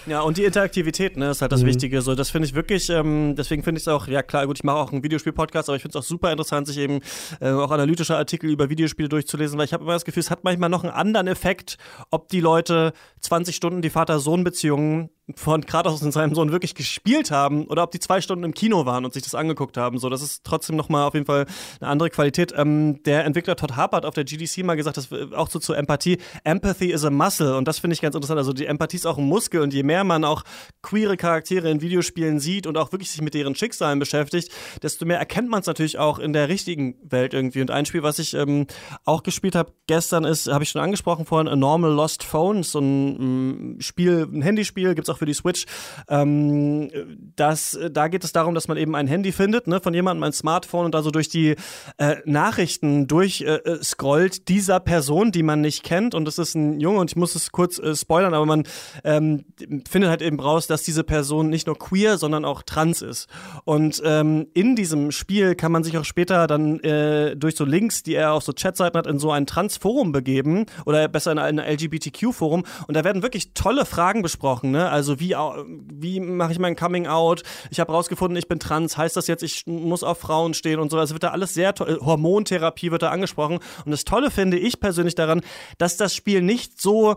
Ja, 0.06 0.20
und 0.20 0.36
die 0.38 0.44
Interaktivität, 0.44 1.16
ne, 1.16 1.30
ist 1.30 1.42
halt 1.42 1.52
das 1.52 1.62
mhm. 1.62 1.66
Wichtige. 1.66 2.02
So, 2.02 2.14
das 2.14 2.30
finde 2.30 2.46
ich 2.46 2.54
wirklich, 2.54 2.88
ähm, 2.90 3.34
deswegen 3.36 3.62
finde 3.62 3.78
ich 3.78 3.84
es 3.84 3.88
auch, 3.88 4.06
ja 4.06 4.22
klar, 4.22 4.46
gut, 4.46 4.58
ich 4.58 4.64
mache 4.64 4.76
auch 4.76 4.92
einen 4.92 5.02
Videospiel-Podcast, 5.02 5.68
aber 5.68 5.76
ich 5.76 5.82
finde 5.82 5.98
es 5.98 6.04
auch 6.04 6.08
super 6.08 6.30
interessant, 6.30 6.66
sich 6.66 6.78
eben 6.78 7.00
äh, 7.40 7.50
auch 7.50 7.70
analytische 7.70 8.16
Artikel 8.16 8.50
über 8.50 8.70
Videospiele 8.70 9.08
durchzulesen, 9.08 9.58
weil 9.58 9.64
ich 9.64 9.72
habe 9.72 9.84
immer 9.84 9.92
das 9.92 10.04
Gefühl, 10.04 10.20
es 10.20 10.30
hat 10.30 10.44
manchmal 10.44 10.70
noch 10.70 10.84
einen 10.84 10.92
anderen 10.92 11.26
Effekt, 11.26 11.78
ob 12.10 12.28
die 12.28 12.40
Leute 12.40 12.92
20 13.20 13.54
Stunden 13.54 13.82
die 13.82 13.90
Vater-Sohn-Beziehungen 13.90 15.10
von 15.36 15.66
Kratos 15.66 16.02
und 16.02 16.12
seinem 16.12 16.34
Sohn 16.34 16.52
wirklich 16.52 16.74
gespielt 16.74 17.30
haben 17.30 17.66
oder 17.66 17.82
ob 17.82 17.90
die 17.90 18.00
zwei 18.00 18.20
Stunden 18.20 18.44
im 18.44 18.54
Kino 18.54 18.86
waren 18.86 19.04
und 19.04 19.12
sich 19.12 19.22
das 19.22 19.34
angeguckt 19.34 19.76
haben. 19.76 19.98
So, 19.98 20.08
das 20.08 20.22
ist 20.22 20.44
trotzdem 20.44 20.76
nochmal 20.76 21.06
auf 21.06 21.14
jeden 21.14 21.26
Fall 21.26 21.46
eine 21.80 21.90
andere 21.90 22.10
Qualität. 22.10 22.52
Ähm, 22.56 23.02
der 23.02 23.24
Entwickler 23.24 23.56
Todd 23.56 23.76
Harper 23.76 23.98
hat 23.98 24.06
auf 24.06 24.14
der 24.14 24.24
GDC 24.24 24.64
mal 24.64 24.76
gesagt, 24.76 24.96
das 24.96 25.08
auch 25.34 25.50
so 25.50 25.58
zur 25.58 25.76
Empathie. 25.76 26.18
Empathy 26.44 26.92
is 26.92 27.04
a 27.04 27.10
muscle 27.10 27.56
und 27.56 27.68
das 27.68 27.78
finde 27.78 27.94
ich 27.94 28.00
ganz 28.00 28.14
interessant. 28.14 28.38
Also 28.38 28.52
die 28.52 28.66
Empathie 28.66 28.96
ist 28.96 29.06
auch 29.06 29.18
ein 29.18 29.24
Muskel 29.24 29.60
und 29.60 29.74
je 29.74 29.82
mehr 29.82 30.04
man 30.04 30.24
auch 30.24 30.44
queere 30.82 31.16
Charaktere 31.16 31.70
in 31.70 31.82
Videospielen 31.82 32.40
sieht 32.40 32.66
und 32.66 32.78
auch 32.78 32.92
wirklich 32.92 33.10
sich 33.10 33.20
mit 33.20 33.34
deren 33.34 33.54
Schicksalen 33.54 33.98
beschäftigt, 33.98 34.50
desto 34.82 35.04
mehr 35.04 35.18
erkennt 35.18 35.50
man 35.50 35.60
es 35.60 35.66
natürlich 35.66 35.98
auch 35.98 36.18
in 36.18 36.32
der 36.32 36.48
richtigen 36.48 36.96
Welt 37.02 37.34
irgendwie. 37.34 37.60
Und 37.60 37.70
ein 37.70 37.84
Spiel, 37.84 38.02
was 38.02 38.18
ich 38.18 38.34
ähm, 38.34 38.66
auch 39.04 39.22
gespielt 39.22 39.54
habe 39.54 39.72
gestern 39.86 40.24
ist, 40.24 40.48
habe 40.48 40.64
ich 40.64 40.70
schon 40.70 40.80
angesprochen 40.80 41.26
vorhin, 41.26 41.48
A 41.48 41.56
Normal 41.56 41.92
Lost 41.92 42.24
Phone, 42.24 42.62
so 42.62 42.80
ein 42.80 43.74
mm, 43.76 43.80
Spiel, 43.80 44.26
ein 44.32 44.42
Handyspiel, 44.42 44.94
gibt 44.94 45.08
es 45.08 45.14
auch 45.14 45.17
für 45.18 45.26
die 45.26 45.34
Switch. 45.34 45.66
Ähm, 46.08 46.90
das, 47.36 47.78
da 47.90 48.08
geht 48.08 48.24
es 48.24 48.32
darum, 48.32 48.54
dass 48.54 48.68
man 48.68 48.76
eben 48.76 48.94
ein 48.94 49.06
Handy 49.06 49.32
findet, 49.32 49.66
ne, 49.66 49.80
von 49.80 49.94
jemandem 49.94 50.24
ein 50.24 50.32
Smartphone 50.32 50.86
und 50.86 50.94
da 50.94 51.02
so 51.02 51.10
durch 51.10 51.28
die 51.28 51.56
äh, 51.98 52.16
Nachrichten 52.24 53.06
durchscrollt 53.06 54.36
äh, 54.38 54.40
dieser 54.48 54.80
Person, 54.80 55.32
die 55.32 55.42
man 55.42 55.60
nicht 55.60 55.82
kennt. 55.82 56.14
Und 56.14 56.24
das 56.24 56.38
ist 56.38 56.54
ein 56.54 56.80
Junge 56.80 57.00
und 57.00 57.10
ich 57.10 57.16
muss 57.16 57.34
es 57.34 57.52
kurz 57.52 57.78
äh, 57.78 57.94
spoilern, 57.94 58.34
aber 58.34 58.46
man 58.46 58.64
ähm, 59.04 59.44
findet 59.88 60.10
halt 60.10 60.22
eben 60.22 60.40
raus, 60.40 60.66
dass 60.66 60.82
diese 60.82 61.04
Person 61.04 61.50
nicht 61.50 61.66
nur 61.66 61.78
queer, 61.78 62.18
sondern 62.18 62.44
auch 62.44 62.62
trans 62.62 63.02
ist. 63.02 63.28
Und 63.64 64.00
ähm, 64.04 64.48
in 64.54 64.76
diesem 64.76 65.10
Spiel 65.10 65.54
kann 65.54 65.72
man 65.72 65.84
sich 65.84 65.98
auch 65.98 66.04
später 66.04 66.46
dann 66.46 66.80
äh, 66.80 67.36
durch 67.36 67.56
so 67.56 67.64
Links, 67.64 68.02
die 68.02 68.14
er 68.14 68.32
auf 68.32 68.44
so 68.44 68.52
Chatseiten 68.52 68.98
hat, 68.98 69.06
in 69.06 69.18
so 69.18 69.30
ein 69.30 69.46
Trans-Forum 69.46 70.12
begeben 70.12 70.66
oder 70.86 71.08
besser 71.08 71.32
in 71.32 71.38
ein 71.38 71.58
LGBTQ-Forum. 71.58 72.64
Und 72.86 72.96
da 72.96 73.04
werden 73.04 73.22
wirklich 73.22 73.52
tolle 73.54 73.84
Fragen 73.84 74.22
besprochen. 74.22 74.70
Ne? 74.70 74.88
Also 74.88 75.07
wie, 75.20 75.34
wie 75.34 76.20
mache 76.20 76.52
ich 76.52 76.58
mein 76.58 76.76
Coming 76.76 77.06
Out? 77.06 77.42
Ich 77.70 77.80
habe 77.80 77.92
rausgefunden, 77.92 78.36
ich 78.36 78.48
bin 78.48 78.58
trans. 78.58 78.96
Heißt 78.96 79.16
das 79.16 79.26
jetzt, 79.26 79.42
ich 79.42 79.66
muss 79.66 80.02
auf 80.02 80.18
Frauen 80.18 80.54
stehen 80.54 80.80
und 80.80 80.90
so? 80.90 80.98
Also 80.98 81.14
wird 81.14 81.22
da 81.22 81.30
alles 81.30 81.54
sehr 81.54 81.74
toll. 81.74 81.98
Hormontherapie 82.00 82.90
wird 82.90 83.02
da 83.02 83.10
angesprochen. 83.10 83.58
Und 83.84 83.90
das 83.90 84.04
Tolle 84.04 84.30
finde 84.30 84.58
ich 84.58 84.80
persönlich 84.80 85.14
daran, 85.14 85.42
dass 85.78 85.96
das 85.96 86.14
Spiel 86.14 86.42
nicht 86.42 86.80
so 86.80 87.16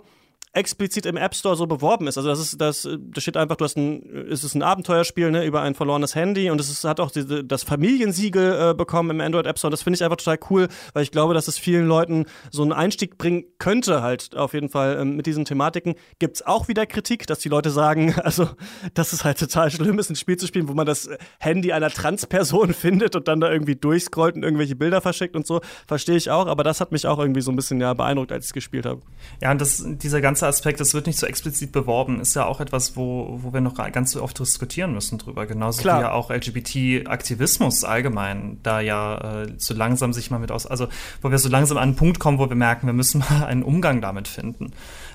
explizit 0.54 1.06
im 1.06 1.16
App 1.16 1.34
Store 1.34 1.56
so 1.56 1.66
beworben 1.66 2.08
ist. 2.08 2.18
Also 2.18 2.30
das 2.30 2.40
ist 2.40 2.60
das, 2.60 2.88
das 3.00 3.24
steht 3.24 3.38
einfach, 3.38 3.56
du 3.56 3.64
hast 3.64 3.78
ein, 3.78 4.02
ist 4.28 4.44
es 4.44 4.54
ein 4.54 4.64
Abenteuerspiel 4.64 5.32
ne, 5.32 5.46
über 5.46 5.62
ein 5.62 5.76
verlorenes 5.76 6.14
Handy 6.14 6.50
und 6.50 6.60
es 6.60 6.70
ist, 6.70 6.84
hat 6.84 7.00
auch 7.00 7.12
diese, 7.12 7.44
das 7.44 7.64
Familiensiegel 7.64 8.72
äh, 8.72 8.74
bekommen 8.74 9.12
im 9.12 9.22
Android 9.22 9.48
App 9.48 9.58
Store. 9.58 9.72
Das 9.72 9.82
finde 9.82 9.96
ich 9.96 10.04
einfach 10.04 10.18
total 10.18 10.40
cool, 10.50 10.68
weil 10.94 11.04
ich 11.04 11.12
glaube, 11.12 11.34
dass 11.34 11.48
es 11.48 11.58
vielen 11.58 11.88
Leuten 11.88 12.26
so 12.52 12.64
einen 12.64 12.74
Einstieg 12.74 13.18
bringen 13.18 13.46
könnte 13.60 14.02
halt 14.02 14.36
auf 14.36 14.54
jeden 14.54 14.70
Fall 14.70 14.98
ähm, 15.00 15.16
mit 15.16 15.26
diesen 15.26 15.46
Thematiken. 15.46 15.96
Gibt 16.20 16.36
es 16.36 16.46
auch 16.46 16.68
wieder 16.68 16.86
Kritik, 16.86 17.28
dass 17.28 17.40
die 17.40 17.50
Leute 17.50 17.70
sagen, 17.70 18.20
also 18.20 18.50
dass 18.94 19.14
es 19.14 19.24
halt 19.24 19.40
total 19.40 19.72
schlimm 19.72 20.00
ist, 20.00 20.10
ein 20.10 20.18
Spiel 20.18 20.36
zu 20.36 20.48
spielen, 20.48 20.68
wo 20.68 20.74
man 20.74 20.86
das 20.86 21.10
Handy 21.40 21.72
einer 21.72 21.90
Transperson 21.90 22.74
findet 22.74 23.16
und 23.16 23.30
dann 23.30 23.40
da 23.40 23.50
irgendwie 23.50 23.78
durchscrollt 23.78 24.36
und 24.36 24.44
irgendwelche 24.44 24.76
Bilder 24.76 25.00
verschickt 25.00 25.38
und 25.38 25.48
so. 25.48 25.62
Verstehe 25.88 26.18
ich 26.18 26.30
auch, 26.30 26.48
aber 26.48 26.66
das 26.66 26.82
hat 26.82 26.92
mich 26.92 27.08
auch 27.08 27.20
irgendwie 27.20 27.42
so 27.42 27.52
ein 27.52 27.56
bisschen 27.56 27.80
ja 27.80 27.94
beeindruckt, 27.94 28.34
als 28.34 28.46
ich 28.46 28.50
es 28.50 28.54
gespielt 28.54 28.86
habe. 28.86 29.02
Ja, 29.42 29.52
und 29.52 29.62
das, 29.62 29.86
dieser 29.86 30.20
ganze 30.20 30.41
ganze 30.42 30.48
Aspekt, 30.48 30.80
das 30.80 30.94
wird 30.94 31.08
nicht 31.08 31.20
so 31.20 31.28
explizit 31.28 31.72
beworben, 31.72 32.20
ist 32.20 32.36
ja 32.36 32.46
auch 32.46 32.60
etwas, 32.60 32.96
wo, 32.96 33.40
wo 33.42 33.54
wir 33.54 33.62
noch 33.62 33.76
ganz 33.92 34.16
oft 34.16 34.40
diskutieren 34.40 34.94
müssen 34.94 35.18
drüber. 35.18 35.46
Genauso 35.46 35.82
Klar. 35.82 36.00
wie 36.00 36.04
ja 36.04 36.12
auch 36.12 36.32
LGBT-Aktivismus 36.32 37.84
allgemein 37.84 38.58
da 38.64 38.80
ja 38.80 39.44
äh, 39.44 39.54
so 39.58 39.74
langsam 39.74 40.14
sich 40.14 40.32
mal 40.32 40.40
mit 40.40 40.52
aus, 40.52 40.66
also 40.66 40.88
wo 41.22 41.30
wir 41.30 41.38
so 41.38 41.50
langsam 41.50 41.78
an 41.78 41.84
einen 41.84 41.96
Punkt 41.96 42.20
kommen, 42.20 42.40
wo 42.40 42.50
wir 42.50 42.56
merken, 42.56 42.88
wir 42.88 42.94
müssen 42.94 43.20
mal 43.30 43.46
einen 43.46 43.64
Umgang 43.64 44.02
damit 44.02 44.28
finden. 44.28 44.72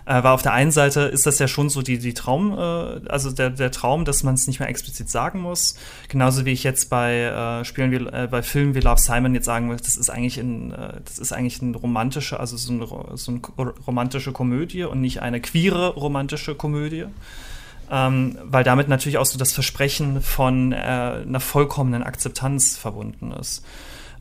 Äh, 0.07 0.23
weil 0.23 0.33
auf 0.33 0.43
der 0.43 0.53
einen 0.53 0.71
Seite 0.71 1.01
ist 1.01 1.27
das 1.27 1.41
ja 1.41 1.49
schon 1.49 1.69
so 1.69 1.83
die, 1.83 1.99
die 1.99 2.15
Traum, 2.15 2.53
äh, 2.53 3.09
also 3.09 3.33
der, 3.33 3.51
der 3.51 3.73
Traum, 3.73 4.05
dass 4.05 4.23
man 4.23 4.35
es 4.35 4.47
nicht 4.47 4.61
mehr 4.61 4.69
explizit 4.69 5.11
sagen 5.11 5.41
muss. 5.41 5.77
Genauso 6.09 6.45
wie 6.45 6.53
ich 6.53 6.63
jetzt 6.63 6.91
bei 6.91 7.23
äh, 7.23 7.65
Spielen 7.65 7.91
wie, 7.91 7.97
äh, 7.97 8.29
bei 8.31 8.43
Filmen 8.43 8.77
wie 8.77 8.81
Love 8.81 9.01
Simon 9.01 9.35
jetzt 9.35 9.47
sagen 9.47 9.69
will, 9.69 9.77
das 9.77 9.97
ist 9.97 10.09
eigentlich 10.09 10.39
ein, 10.39 10.73
äh, 10.73 11.01
das 11.05 11.19
ist 11.19 11.33
eigentlich 11.33 11.61
ein 11.61 11.75
romantische, 11.75 12.39
also 12.39 12.57
so 12.57 12.73
eine, 12.73 12.87
so 13.17 13.33
eine 13.33 13.41
romantische 13.87 14.31
Komödie 14.31 14.85
und 14.85 15.01
nicht 15.01 15.23
eine 15.23 15.41
queere 15.41 15.95
romantische 15.95 16.55
Komödie. 16.55 17.07
Ähm, 17.91 18.39
weil 18.43 18.65
damit 18.65 18.89
natürlich 18.89 19.19
auch 19.19 19.27
so 19.27 19.39
das 19.39 19.53
Versprechen 19.53 20.21
von 20.21 20.73
äh, 20.73 20.77
einer 20.77 21.41
vollkommenen 21.41 22.03
Akzeptanz 22.03 22.77
verbunden 22.77 23.33
ist. 23.33 23.65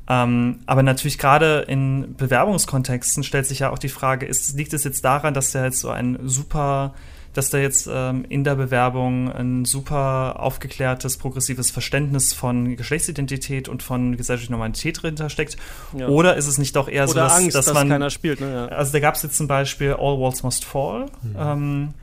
Ähm, 0.08 0.60
aber 0.66 0.84
natürlich 0.84 1.18
gerade 1.18 1.66
in 1.68 2.16
Bewerbungskontexten 2.16 3.24
stellt 3.24 3.48
sich 3.48 3.60
ja 3.60 3.72
auch 3.72 3.80
die 3.80 3.90
Frage, 3.90 4.26
ist, 4.26 4.56
liegt 4.56 4.74
es 4.74 4.84
jetzt 4.84 5.04
daran, 5.04 5.34
dass 5.34 5.52
der 5.52 5.66
jetzt 5.66 5.80
so 5.80 5.90
ein 5.90 6.20
super, 6.24 6.94
dass 7.34 7.50
da 7.50 7.58
jetzt 7.58 7.90
ähm, 7.92 8.24
in 8.30 8.44
der 8.44 8.56
Bewerbung 8.56 9.32
ein 9.32 9.66
super 9.66 10.40
aufgeklärtes, 10.40 11.18
progressives 11.18 11.72
Verständnis 11.72 12.34
von 12.34 12.76
Geschlechtsidentität 12.76 13.68
und 13.68 13.82
von 13.82 14.16
gesellschaftlicher 14.16 14.52
Normalität 14.52 15.02
drin 15.02 15.30
steckt? 15.30 15.58
Ja. 15.98 16.08
Oder 16.08 16.36
ist 16.36 16.48
es 16.48 16.60
nicht 16.60 16.76
doch 16.76 16.88
eher 16.88 17.06
Oder 17.06 17.12
so, 17.12 17.16
dass, 17.16 17.34
Angst, 17.38 17.56
dass, 17.56 17.66
dass 17.66 17.74
man. 17.74 17.90
keiner 17.90 18.12
spielt, 18.12 18.42
ne? 18.42 18.54
ja. 18.54 18.66
Also 18.68 18.92
da 18.92 19.00
gab 19.00 19.16
es 19.16 19.24
jetzt 19.24 19.38
zum 19.38 19.48
Beispiel 19.48 19.94
All 19.94 20.20
Walls 20.20 20.44
Must 20.44 20.66
Fall. 20.66 21.08
Mhm. 21.24 21.36
Ähm, 21.38 21.94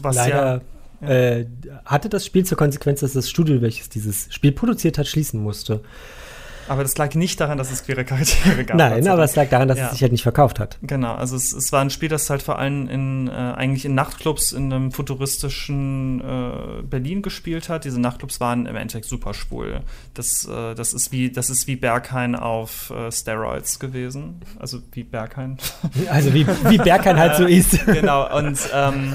was 0.00 0.16
Leider 0.16 0.62
ja, 1.00 1.08
äh, 1.08 1.46
hatte 1.84 2.08
das 2.08 2.24
Spiel 2.24 2.44
zur 2.44 2.56
Konsequenz, 2.56 3.00
dass 3.00 3.12
das 3.14 3.28
Studio, 3.28 3.60
welches 3.60 3.88
dieses 3.88 4.32
Spiel 4.32 4.52
produziert 4.52 4.98
hat, 4.98 5.06
schließen 5.06 5.42
musste. 5.42 5.80
Aber 6.72 6.84
das 6.84 6.96
lag 6.96 7.14
nicht 7.14 7.38
daran, 7.38 7.58
dass 7.58 7.70
es 7.70 7.84
queere 7.84 8.02
Charaktere 8.02 8.64
gab. 8.64 8.78
Nein, 8.78 9.06
aber 9.06 9.24
es 9.24 9.36
lag 9.36 9.50
daran, 9.50 9.68
dass 9.68 9.76
ja. 9.76 9.86
es 9.86 9.92
sich 9.92 10.00
halt 10.00 10.12
nicht 10.12 10.22
verkauft 10.22 10.58
hat. 10.58 10.78
Genau, 10.80 11.14
also 11.14 11.36
es, 11.36 11.52
es 11.52 11.70
war 11.70 11.82
ein 11.82 11.90
Spiel, 11.90 12.08
das 12.08 12.30
halt 12.30 12.42
vor 12.42 12.58
allem 12.58 12.88
in, 12.88 13.28
äh, 13.28 13.32
eigentlich 13.32 13.84
in 13.84 13.94
Nachtclubs 13.94 14.52
in 14.52 14.72
einem 14.72 14.90
futuristischen 14.90 16.22
äh, 16.22 16.82
Berlin 16.82 17.20
gespielt 17.20 17.68
hat. 17.68 17.84
Diese 17.84 18.00
Nachtclubs 18.00 18.40
waren 18.40 18.64
im 18.64 18.74
Endeffekt 18.74 19.04
super 19.04 19.34
schwul. 19.34 19.82
Das, 20.14 20.46
äh, 20.46 20.74
das, 20.74 20.94
ist, 20.94 21.12
wie, 21.12 21.30
das 21.30 21.50
ist 21.50 21.66
wie 21.66 21.76
Berghain 21.76 22.34
auf 22.34 22.88
äh, 22.88 23.12
Steroids 23.12 23.78
gewesen. 23.78 24.40
Also 24.58 24.78
wie 24.92 25.04
Berghain. 25.04 25.58
Also 26.08 26.32
wie, 26.34 26.46
wie 26.46 26.78
Berghain 26.78 27.18
halt 27.18 27.36
so 27.36 27.44
ist. 27.44 27.84
genau, 27.86 28.36
und 28.36 28.58
ähm, 28.74 29.14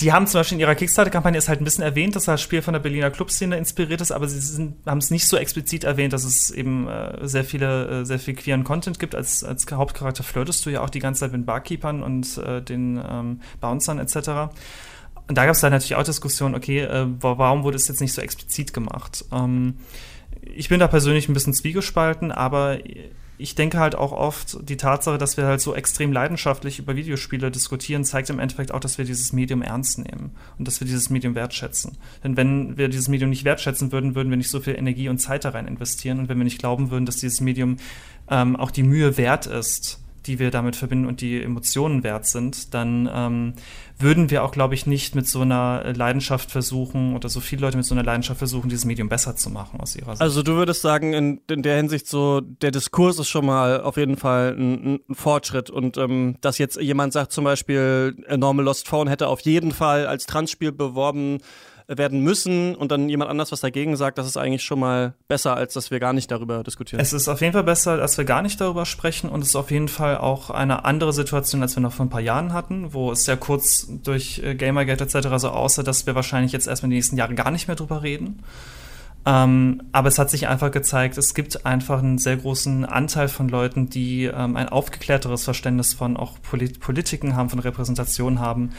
die 0.00 0.12
haben 0.12 0.26
zum 0.26 0.40
Beispiel 0.40 0.56
in 0.56 0.60
ihrer 0.60 0.74
Kickstarter-Kampagne 0.74 1.38
ist 1.38 1.48
halt 1.48 1.60
ein 1.60 1.64
bisschen 1.64 1.84
erwähnt, 1.84 2.14
dass 2.16 2.24
das 2.24 2.40
Spiel 2.40 2.62
von 2.62 2.72
der 2.72 2.80
Berliner 2.80 3.10
Clubszene 3.10 3.56
inspiriert 3.56 4.00
ist, 4.00 4.12
aber 4.12 4.28
sie 4.28 4.74
haben 4.86 4.98
es 4.98 5.10
nicht 5.10 5.26
so 5.26 5.36
explizit 5.36 5.84
erwähnt, 5.84 6.12
dass 6.12 6.24
es 6.24 6.50
eben 6.50 6.83
äh, 6.88 7.26
sehr 7.26 7.44
viele, 7.44 8.00
äh, 8.00 8.04
sehr 8.04 8.18
viel 8.18 8.34
queeren 8.34 8.64
Content 8.64 8.98
gibt. 8.98 9.14
Als, 9.14 9.44
als 9.44 9.66
Hauptcharakter 9.70 10.22
flirtest 10.22 10.64
du 10.66 10.70
ja 10.70 10.82
auch 10.82 10.90
die 10.90 10.98
ganze 10.98 11.20
Zeit 11.20 11.32
mit 11.32 11.46
Barkeepern 11.46 12.02
und 12.02 12.38
äh, 12.38 12.62
den 12.62 13.02
ähm, 13.08 13.40
Bouncern 13.60 13.98
etc. 13.98 14.52
Und 15.26 15.38
da 15.38 15.46
gab 15.46 15.54
es 15.54 15.60
dann 15.60 15.72
natürlich 15.72 15.96
auch 15.96 16.02
Diskussionen, 16.02 16.54
okay, 16.54 16.80
äh, 16.80 17.06
warum 17.20 17.64
wurde 17.64 17.76
es 17.76 17.88
jetzt 17.88 18.00
nicht 18.00 18.12
so 18.12 18.20
explizit 18.20 18.72
gemacht? 18.72 19.24
Ähm, 19.32 19.78
ich 20.42 20.68
bin 20.68 20.80
da 20.80 20.88
persönlich 20.88 21.28
ein 21.28 21.34
bisschen 21.34 21.54
zwiegespalten, 21.54 22.30
aber 22.30 22.78
ich 23.36 23.54
denke 23.54 23.78
halt 23.78 23.96
auch 23.96 24.12
oft, 24.12 24.58
die 24.68 24.76
Tatsache, 24.76 25.18
dass 25.18 25.36
wir 25.36 25.46
halt 25.46 25.60
so 25.60 25.74
extrem 25.74 26.12
leidenschaftlich 26.12 26.78
über 26.78 26.94
Videospiele 26.94 27.50
diskutieren, 27.50 28.04
zeigt 28.04 28.30
im 28.30 28.38
Endeffekt 28.38 28.72
auch, 28.72 28.80
dass 28.80 28.96
wir 28.98 29.04
dieses 29.04 29.32
Medium 29.32 29.62
ernst 29.62 29.98
nehmen 29.98 30.32
und 30.58 30.68
dass 30.68 30.80
wir 30.80 30.86
dieses 30.86 31.10
Medium 31.10 31.34
wertschätzen. 31.34 31.96
Denn 32.22 32.36
wenn 32.36 32.76
wir 32.76 32.88
dieses 32.88 33.08
Medium 33.08 33.30
nicht 33.30 33.44
wertschätzen 33.44 33.90
würden, 33.90 34.14
würden 34.14 34.30
wir 34.30 34.36
nicht 34.36 34.50
so 34.50 34.60
viel 34.60 34.76
Energie 34.76 35.08
und 35.08 35.18
Zeit 35.18 35.44
da 35.44 35.50
rein 35.50 35.66
investieren. 35.66 36.20
Und 36.20 36.28
wenn 36.28 36.38
wir 36.38 36.44
nicht 36.44 36.58
glauben 36.58 36.90
würden, 36.90 37.06
dass 37.06 37.16
dieses 37.16 37.40
Medium 37.40 37.78
ähm, 38.30 38.54
auch 38.54 38.70
die 38.70 38.84
Mühe 38.84 39.16
wert 39.16 39.46
ist, 39.46 40.03
die 40.26 40.38
wir 40.38 40.50
damit 40.50 40.76
verbinden 40.76 41.06
und 41.06 41.20
die 41.20 41.42
Emotionen 41.42 42.02
wert 42.02 42.26
sind, 42.26 42.74
dann 42.74 43.08
ähm, 43.12 43.54
würden 43.98 44.30
wir 44.30 44.44
auch, 44.44 44.52
glaube 44.52 44.74
ich, 44.74 44.86
nicht 44.86 45.14
mit 45.14 45.28
so 45.28 45.40
einer 45.40 45.92
Leidenschaft 45.94 46.50
versuchen 46.50 47.14
oder 47.14 47.28
so 47.28 47.40
viele 47.40 47.62
Leute 47.62 47.76
mit 47.76 47.86
so 47.86 47.94
einer 47.94 48.02
Leidenschaft 48.02 48.38
versuchen, 48.38 48.68
dieses 48.68 48.84
Medium 48.84 49.08
besser 49.08 49.36
zu 49.36 49.50
machen 49.50 49.80
aus 49.80 49.94
ihrer 49.96 50.12
Sicht. 50.12 50.22
Also 50.22 50.42
du 50.42 50.54
würdest 50.54 50.82
sagen, 50.82 51.12
in, 51.12 51.40
in 51.48 51.62
der 51.62 51.76
Hinsicht 51.76 52.08
so, 52.08 52.40
der 52.40 52.70
Diskurs 52.70 53.18
ist 53.18 53.28
schon 53.28 53.46
mal 53.46 53.80
auf 53.80 53.96
jeden 53.96 54.16
Fall 54.16 54.56
ein, 54.58 55.00
ein 55.08 55.14
Fortschritt 55.14 55.70
und 55.70 55.96
ähm, 55.96 56.36
dass 56.40 56.58
jetzt 56.58 56.80
jemand 56.80 57.12
sagt 57.12 57.32
zum 57.32 57.44
Beispiel, 57.44 58.16
A 58.28 58.36
Normal 58.36 58.64
Lost 58.64 58.88
Phone 58.88 59.08
hätte 59.08 59.28
auf 59.28 59.40
jeden 59.40 59.72
Fall 59.72 60.06
als 60.06 60.26
Transspiel 60.26 60.72
beworben 60.72 61.38
werden 61.88 62.20
müssen 62.20 62.74
und 62.74 62.90
dann 62.90 63.08
jemand 63.08 63.30
anders 63.30 63.52
was 63.52 63.60
dagegen 63.60 63.96
sagt, 63.96 64.18
das 64.18 64.26
ist 64.26 64.36
eigentlich 64.36 64.62
schon 64.62 64.80
mal 64.80 65.14
besser, 65.28 65.56
als 65.56 65.74
dass 65.74 65.90
wir 65.90 66.00
gar 66.00 66.12
nicht 66.12 66.30
darüber 66.30 66.62
diskutieren. 66.62 67.00
Es 67.00 67.12
ist 67.12 67.28
auf 67.28 67.40
jeden 67.40 67.52
Fall 67.52 67.64
besser, 67.64 68.00
als 68.00 68.16
wir 68.16 68.24
gar 68.24 68.42
nicht 68.42 68.60
darüber 68.60 68.86
sprechen 68.86 69.28
und 69.28 69.42
es 69.42 69.48
ist 69.48 69.56
auf 69.56 69.70
jeden 69.70 69.88
Fall 69.88 70.16
auch 70.18 70.50
eine 70.50 70.84
andere 70.84 71.12
Situation, 71.12 71.62
als 71.62 71.76
wir 71.76 71.82
noch 71.82 71.92
vor 71.92 72.06
ein 72.06 72.10
paar 72.10 72.20
Jahren 72.20 72.52
hatten, 72.52 72.94
wo 72.94 73.12
es 73.12 73.26
ja 73.26 73.36
kurz 73.36 73.88
durch 74.02 74.40
äh, 74.42 74.54
Gamergate 74.54 75.04
etc. 75.04 75.28
so 75.36 75.50
aussah, 75.50 75.82
dass 75.82 76.06
wir 76.06 76.14
wahrscheinlich 76.14 76.52
jetzt 76.52 76.66
erstmal 76.66 76.90
die 76.90 76.96
nächsten 76.96 77.16
Jahre 77.16 77.34
gar 77.34 77.50
nicht 77.50 77.68
mehr 77.68 77.76
drüber 77.76 78.02
reden. 78.02 78.42
Ähm, 79.26 79.82
aber 79.92 80.08
es 80.08 80.18
hat 80.18 80.28
sich 80.28 80.48
einfach 80.48 80.70
gezeigt, 80.70 81.16
es 81.16 81.34
gibt 81.34 81.64
einfach 81.64 82.00
einen 82.00 82.18
sehr 82.18 82.36
großen 82.36 82.84
Anteil 82.84 83.28
von 83.28 83.48
Leuten, 83.48 83.88
die 83.88 84.24
ähm, 84.24 84.56
ein 84.56 84.68
aufgeklärteres 84.68 85.44
Verständnis 85.44 85.94
von 85.94 86.18
auch 86.18 86.34
Polit 86.42 86.78
Politiken 86.78 87.34
haben, 87.34 87.48
von 87.48 87.58
Repräsentation 87.58 88.38
haben, 88.38 88.72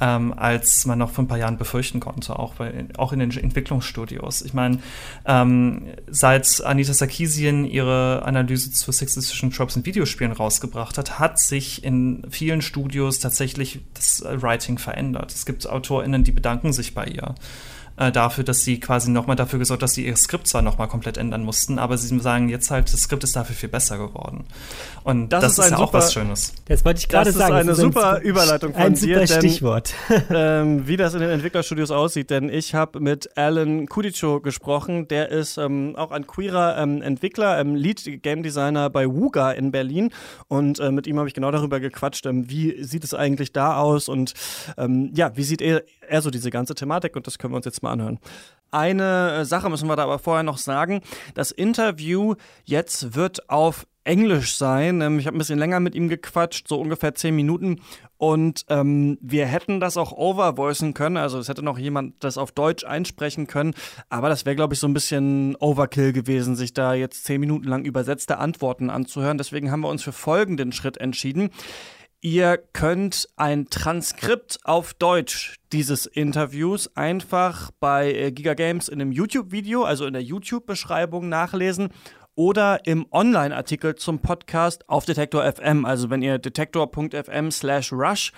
ähm, 0.00 0.32
als 0.36 0.86
man 0.86 0.98
noch 0.98 1.10
vor 1.10 1.24
ein 1.24 1.28
paar 1.28 1.38
Jahren 1.38 1.58
befürchten 1.58 2.00
konnte, 2.00 2.38
auch, 2.38 2.54
bei, 2.54 2.86
auch 2.96 3.12
in 3.12 3.18
den 3.18 3.30
Entwicklungsstudios. 3.30 4.42
Ich 4.42 4.54
meine, 4.54 4.78
ähm, 5.26 5.88
seit 6.08 6.64
Anita 6.64 6.92
Sarkeesian 6.92 7.64
ihre 7.64 8.22
Analyse 8.24 8.72
zu 8.72 8.90
sexistischen 8.92 9.52
Tropes 9.52 9.76
in 9.76 9.84
Videospielen 9.84 10.32
rausgebracht 10.32 10.98
hat, 10.98 11.18
hat 11.18 11.38
sich 11.38 11.84
in 11.84 12.22
vielen 12.30 12.62
Studios 12.62 13.18
tatsächlich 13.18 13.80
das 13.94 14.24
Writing 14.24 14.78
verändert. 14.78 15.32
Es 15.32 15.46
gibt 15.46 15.66
AutorInnen, 15.68 16.24
die 16.24 16.32
bedanken 16.32 16.72
sich 16.72 16.94
bei 16.94 17.06
ihr 17.06 17.34
äh, 18.00 18.10
dafür, 18.10 18.44
dass 18.44 18.64
sie 18.64 18.80
quasi 18.80 19.10
nochmal 19.10 19.36
dafür 19.36 19.58
gesorgt, 19.58 19.82
dass 19.82 19.92
sie 19.92 20.06
ihr 20.06 20.16
Skript 20.16 20.48
zwar 20.48 20.62
nochmal 20.62 20.88
komplett 20.88 21.18
ändern 21.18 21.44
mussten, 21.44 21.78
aber 21.78 21.98
sie 21.98 22.18
sagen 22.18 22.48
jetzt 22.48 22.70
halt, 22.70 22.90
das 22.90 23.02
Skript 23.02 23.22
ist 23.24 23.36
dafür 23.36 23.54
viel 23.54 23.68
besser 23.68 23.98
geworden. 23.98 24.44
Und 25.04 25.28
das, 25.28 25.42
das 25.42 25.52
ist, 25.52 25.58
ist 25.58 25.64
ja 25.70 25.76
super, 25.76 25.88
auch 25.88 25.92
was 25.92 26.12
Schönes. 26.12 26.54
Das 26.66 26.84
wollte 26.84 27.00
ich 27.00 27.08
gerade 27.08 27.30
sagen. 27.30 27.66
Das 27.66 27.78
ist 27.78 27.84
eine 27.84 27.92
super 27.92 28.16
ein, 28.16 28.22
Überleitung 28.22 28.72
von 28.72 28.82
ein 28.82 28.94
dir. 28.94 29.20
Ein 29.20 29.26
super 29.26 29.40
Stichwort. 29.40 29.92
ähm, 30.30 30.86
wie 30.88 30.96
das 30.96 31.12
in 31.12 31.20
den 31.20 31.28
Entwicklerstudios 31.28 31.90
aussieht, 31.90 32.30
denn 32.30 32.48
ich 32.48 32.74
habe 32.74 33.00
mit 33.00 33.36
Alan 33.36 33.86
Kudicho 33.86 34.40
gesprochen, 34.40 35.06
der 35.08 35.28
ist 35.28 35.58
ähm, 35.58 35.94
auch 35.96 36.10
ein 36.10 36.26
queerer 36.26 36.78
ähm, 36.78 37.02
Entwickler, 37.02 37.58
ähm, 37.60 37.74
Lead 37.74 38.22
Game 38.22 38.42
Designer 38.42 38.88
bei 38.88 39.06
Wuga 39.06 39.52
in 39.52 39.72
Berlin 39.72 40.10
und 40.48 40.80
äh, 40.80 40.90
mit 40.90 41.06
ihm 41.06 41.18
habe 41.18 41.28
ich 41.28 41.34
genau 41.34 41.50
darüber 41.50 41.80
gequatscht, 41.80 42.24
ähm, 42.24 42.48
wie 42.48 42.82
sieht 42.82 43.04
es 43.04 43.12
eigentlich 43.12 43.52
da 43.52 43.76
aus 43.76 44.08
und 44.08 44.32
ähm, 44.78 45.10
ja, 45.14 45.36
wie 45.36 45.42
sieht 45.42 45.60
er, 45.60 45.82
er 46.08 46.22
so 46.22 46.30
diese 46.30 46.50
ganze 46.50 46.74
Thematik 46.74 47.14
und 47.16 47.26
das 47.26 47.38
können 47.38 47.52
wir 47.52 47.56
uns 47.56 47.66
jetzt 47.66 47.82
mal 47.82 47.89
anhören. 47.90 48.18
Eine 48.70 49.40
äh, 49.40 49.44
Sache 49.44 49.68
müssen 49.68 49.88
wir 49.88 49.96
da 49.96 50.04
aber 50.04 50.18
vorher 50.18 50.44
noch 50.44 50.58
sagen. 50.58 51.00
Das 51.34 51.50
Interview 51.50 52.34
jetzt 52.64 53.14
wird 53.16 53.50
auf 53.50 53.86
Englisch 54.04 54.56
sein. 54.56 55.00
Ähm, 55.00 55.18
ich 55.18 55.26
habe 55.26 55.36
ein 55.36 55.38
bisschen 55.38 55.58
länger 55.58 55.80
mit 55.80 55.94
ihm 55.94 56.08
gequatscht, 56.08 56.68
so 56.68 56.80
ungefähr 56.80 57.14
zehn 57.14 57.34
Minuten. 57.34 57.80
Und 58.16 58.64
ähm, 58.68 59.18
wir 59.20 59.46
hätten 59.46 59.80
das 59.80 59.96
auch 59.96 60.12
overvoicen 60.12 60.94
können. 60.94 61.16
Also 61.16 61.38
es 61.38 61.48
hätte 61.48 61.62
noch 61.62 61.78
jemand 61.78 62.22
das 62.22 62.38
auf 62.38 62.52
Deutsch 62.52 62.84
einsprechen 62.84 63.46
können. 63.46 63.74
Aber 64.08 64.28
das 64.28 64.46
wäre, 64.46 64.56
glaube 64.56 64.74
ich, 64.74 64.80
so 64.80 64.86
ein 64.86 64.94
bisschen 64.94 65.56
Overkill 65.56 66.12
gewesen, 66.12 66.54
sich 66.54 66.72
da 66.72 66.94
jetzt 66.94 67.24
zehn 67.24 67.40
Minuten 67.40 67.66
lang 67.66 67.84
übersetzte 67.84 68.38
Antworten 68.38 68.88
anzuhören. 68.88 69.38
Deswegen 69.38 69.70
haben 69.70 69.80
wir 69.80 69.88
uns 69.88 70.02
für 70.02 70.12
folgenden 70.12 70.72
Schritt 70.72 70.96
entschieden. 70.98 71.50
Ihr 72.22 72.58
könnt 72.58 73.28
ein 73.36 73.70
Transkript 73.70 74.58
auf 74.64 74.92
Deutsch 74.92 75.56
dieses 75.72 76.04
Interviews 76.04 76.94
einfach 76.94 77.70
bei 77.80 78.12
äh, 78.12 78.30
Giga 78.30 78.52
Games 78.52 78.90
in 78.90 79.00
einem 79.00 79.10
YouTube-Video, 79.10 79.84
also 79.84 80.04
in 80.04 80.12
der 80.12 80.22
YouTube-Beschreibung 80.22 81.30
nachlesen 81.30 81.88
oder 82.34 82.86
im 82.86 83.06
Online-Artikel 83.10 83.94
zum 83.94 84.18
Podcast 84.18 84.86
auf 84.86 85.06
Detektor 85.06 85.50
FM. 85.50 85.86
Also 85.86 86.10
wenn 86.10 86.20
ihr 86.20 86.36
detektor.fm 86.36 87.50
slash 87.50 87.90
rush 87.90 88.32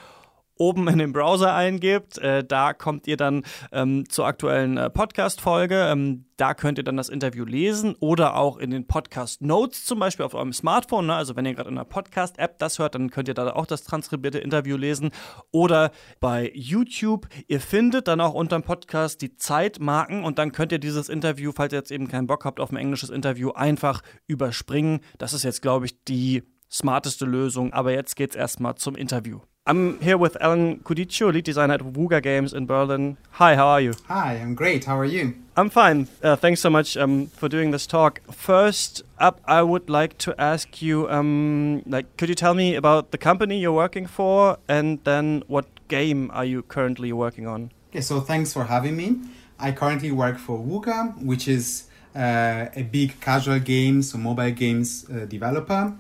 oben 0.57 0.89
in 0.89 0.99
den 0.99 1.13
Browser 1.13 1.55
eingebt. 1.55 2.19
Äh, 2.19 2.45
da 2.45 2.73
kommt 2.73 3.07
ihr 3.07 3.17
dann 3.17 3.43
ähm, 3.73 4.09
zur 4.09 4.27
aktuellen 4.27 4.77
äh, 4.77 4.91
Podcast-Folge. 4.91 5.89
Ähm, 5.91 6.27
da 6.37 6.55
könnt 6.55 6.79
ihr 6.79 6.85
dann 6.85 6.97
das 6.97 7.09
Interview 7.09 7.45
lesen 7.45 7.95
oder 8.01 8.37
auch 8.37 8.59
in 8.59 8.71
den 8.71 8.87
Podcast-Notes 8.87 9.85
zum 9.85 9.99
Beispiel 9.99 10.27
auf 10.27 10.35
eurem 10.35 10.53
Smartphone. 10.53 11.07
Ne? 11.07 11.15
Also 11.15 11.37
wenn 11.37 11.47
ihr 11.47 11.55
gerade 11.55 11.69
in 11.69 11.79
einer 11.79 11.85
Podcast-App 11.85 12.59
das 12.59 12.79
hört, 12.79 12.95
dann 12.95 13.11
könnt 13.11 13.29
ihr 13.29 13.35
da 13.35 13.53
auch 13.53 13.67
das 13.67 13.85
transkribierte 13.85 14.39
Interview 14.39 14.77
lesen. 14.77 15.11
Oder 15.51 15.93
bei 16.21 16.51
YouTube. 16.55 17.29
Ihr 17.47 17.61
findet 17.61 18.09
dann 18.09 18.21
auch 18.21 18.35
unter 18.35 18.59
dem 18.59 18.65
Podcast 18.65 19.23
die 19.23 19.37
Zeitmarken 19.37 20.25
und 20.25 20.39
dann 20.39 20.53
könnt 20.53 20.73
ihr 20.73 20.79
dieses 20.79 21.09
Interview, 21.09 21.53
falls 21.55 21.73
ihr 21.73 21.79
jetzt 21.79 21.93
eben 21.93 22.09
keinen 22.09 22.27
Bock 22.27 22.45
habt 22.45 22.61
auf 22.61 22.71
ein 22.71 22.77
englisches 22.77 23.11
Interview, 23.11 23.51
einfach 23.53 24.03
überspringen. 24.27 25.01
Das 25.19 25.33
ist 25.33 25.45
jetzt, 25.45 25.63
glaube 25.63 25.87
ich, 25.87 26.03
die 26.05 26.43
smarteste 26.73 27.27
Lösung. 27.27 27.73
Aber 27.73 27.93
jetzt 27.93 28.17
geht's 28.17 28.35
erstmal 28.35 28.75
zum 28.77 28.97
Interview. 28.97 29.41
I'm 29.65 30.01
here 30.01 30.19
with 30.19 30.37
Alan 30.41 30.83
Kudicio, 30.83 31.31
lead 31.31 31.47
designer 31.47 31.75
at 31.75 31.95
Wuga 31.95 32.21
Games 32.21 32.53
in 32.53 32.67
Berlin. 32.67 33.17
Hi, 33.39 33.55
how 33.55 33.69
are 33.69 33.81
you? 33.81 33.93
Hi, 34.09 34.35
I'm 34.43 34.57
great. 34.57 34.89
How 34.89 34.99
are 34.99 35.05
you? 35.05 35.35
I'm 35.57 35.71
fine. 35.71 36.09
Uh, 36.21 36.35
thanks 36.35 36.61
so 36.61 36.69
much 36.69 36.97
um, 36.97 37.29
for 37.29 37.49
doing 37.49 37.71
this 37.71 37.87
talk. 37.87 38.21
First 38.33 39.05
up, 39.21 39.41
I 39.45 39.63
would 39.63 39.89
like 39.89 40.19
to 40.19 40.35
ask 40.37 40.83
you, 40.83 41.09
um, 41.09 41.85
like, 41.87 42.17
could 42.17 42.29
you 42.29 42.35
tell 42.35 42.55
me 42.55 42.75
about 42.75 43.13
the 43.13 43.19
company 43.19 43.61
you're 43.61 43.71
working 43.71 44.09
for, 44.09 44.59
and 44.67 44.99
then 45.05 45.45
what 45.47 45.67
game 45.87 46.29
are 46.35 46.45
you 46.45 46.65
currently 46.65 47.13
working 47.13 47.47
on? 47.47 47.71
Okay, 47.91 48.01
so 48.01 48.19
thanks 48.19 48.53
for 48.53 48.65
having 48.65 48.97
me. 48.97 49.21
I 49.61 49.71
currently 49.71 50.11
work 50.11 50.39
for 50.39 50.59
Wuga, 50.59 51.17
which 51.23 51.47
is 51.47 51.85
uh, 52.17 52.67
a 52.75 52.83
big 52.91 53.21
casual 53.21 53.61
games 53.61 54.13
or 54.13 54.19
mobile 54.19 54.51
games 54.51 55.07
uh, 55.09 55.25
developer 55.27 55.95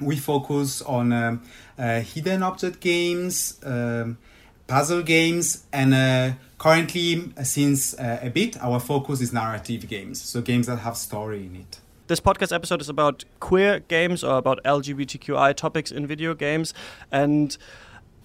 we 0.00 0.16
focus 0.16 0.82
on 0.82 1.12
um, 1.12 1.42
uh, 1.78 2.00
hidden 2.00 2.42
object 2.42 2.80
games, 2.80 3.58
um, 3.64 4.18
puzzle 4.66 5.02
games, 5.02 5.64
and 5.72 5.94
uh, 5.94 6.32
currently, 6.58 7.32
since 7.42 7.94
uh, 7.94 8.20
a 8.22 8.30
bit, 8.30 8.60
our 8.62 8.80
focus 8.80 9.20
is 9.20 9.32
narrative 9.32 9.88
games, 9.88 10.20
so 10.20 10.40
games 10.40 10.66
that 10.66 10.76
have 10.76 10.96
story 10.96 11.46
in 11.46 11.56
it. 11.56 11.80
This 12.06 12.20
podcast 12.20 12.52
episode 12.52 12.80
is 12.80 12.88
about 12.88 13.24
queer 13.38 13.80
games 13.80 14.24
or 14.24 14.36
about 14.38 14.62
LGBTQI 14.64 15.54
topics 15.54 15.92
in 15.92 16.06
video 16.06 16.34
games, 16.34 16.74
and 17.12 17.56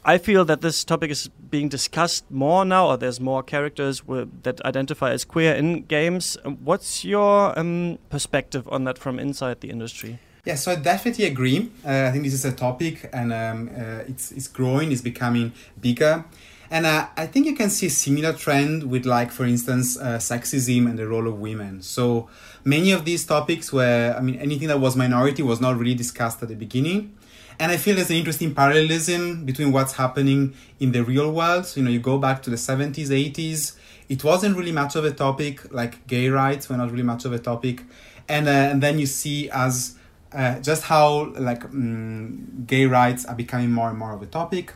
I 0.08 0.20
feel 0.20 0.46
that 0.46 0.62
this 0.62 0.84
topic 0.86 1.10
is 1.10 1.30
being 1.50 1.68
discussed 1.68 2.30
more 2.30 2.64
now, 2.64 2.90
or 2.90 2.98
there's 2.98 3.20
more 3.20 3.42
characters 3.42 4.04
that 4.44 4.62
identify 4.64 5.12
as 5.12 5.26
queer 5.26 5.56
in 5.56 5.84
games. 5.84 6.38
What's 6.44 7.04
your 7.04 7.58
um, 7.58 7.98
perspective 8.12 8.68
on 8.70 8.84
that 8.84 9.00
from 9.00 9.18
inside 9.18 9.62
the 9.62 9.72
industry? 9.72 10.20
Yeah, 10.46 10.56
so 10.56 10.72
I 10.72 10.76
definitely 10.76 11.26
agree. 11.26 11.72
Uh, 11.84 12.06
I 12.08 12.12
think 12.12 12.24
this 12.24 12.34
is 12.34 12.46
a 12.46 12.52
topic, 12.52 13.10
and 13.12 13.34
um, 13.34 13.70
uh, 13.76 14.04
it's 14.08 14.32
it's 14.32 14.48
growing, 14.48 14.92
it's 14.92 15.02
becoming 15.02 15.54
bigger, 15.82 16.24
and 16.70 16.86
uh, 16.86 17.08
I 17.16 17.28
think 17.28 17.46
you 17.46 17.56
can 17.56 17.70
see 17.70 17.88
a 17.88 17.90
similar 17.90 18.34
trend 18.34 18.84
with, 18.90 19.06
like, 19.06 19.32
for 19.32 19.46
instance, 19.46 19.98
uh, 19.98 20.18
sexism 20.18 20.90
and 20.90 20.98
the 20.98 21.08
role 21.08 21.28
of 21.28 21.40
women. 21.40 21.82
So 21.82 22.28
many 22.64 22.92
of 22.92 23.06
these 23.06 23.26
topics 23.26 23.72
where 23.72 24.16
I 24.18 24.22
mean, 24.22 24.36
anything 24.36 24.68
that 24.68 24.80
was 24.80 24.96
minority 24.96 25.44
was 25.44 25.62
not 25.62 25.78
really 25.78 25.96
discussed 25.96 26.42
at 26.42 26.50
the 26.50 26.56
beginning. 26.56 27.16
And 27.60 27.72
I 27.72 27.78
feel 27.78 27.96
there's 27.96 28.10
an 28.10 28.18
interesting 28.18 28.54
parallelism 28.54 29.46
between 29.46 29.72
what's 29.72 29.94
happening 29.94 30.54
in 30.80 30.92
the 30.92 31.04
real 31.04 31.32
world. 31.32 31.66
So, 31.66 31.80
you 31.80 31.86
know, 31.86 31.92
you 31.92 32.00
go 32.00 32.18
back 32.18 32.44
to 32.44 32.50
the 32.50 32.58
70s, 32.58 33.08
80s, 33.08 33.78
it 34.10 34.24
wasn't 34.24 34.58
really 34.58 34.74
much 34.74 34.96
of 34.96 35.06
a 35.06 35.12
topic, 35.12 35.74
like 35.74 36.06
gay 36.06 36.28
rights 36.28 36.68
were 36.68 36.76
not 36.76 36.92
really 36.92 37.04
much 37.04 37.24
of 37.24 37.32
a 37.32 37.40
topic. 37.40 37.84
And, 38.28 38.48
uh, 38.48 38.52
and 38.52 38.84
then 38.84 39.00
you 39.00 39.06
see 39.06 39.50
as 39.52 39.96
uh, 40.36 40.60
just 40.60 40.84
how 40.84 41.34
like 41.36 41.64
um, 41.66 42.66
gay 42.68 42.86
rights 42.86 43.26
are 43.26 43.36
becoming 43.36 43.72
more 43.72 43.90
and 43.90 43.98
more 43.98 44.14
of 44.14 44.22
a 44.22 44.26
topic. 44.26 44.74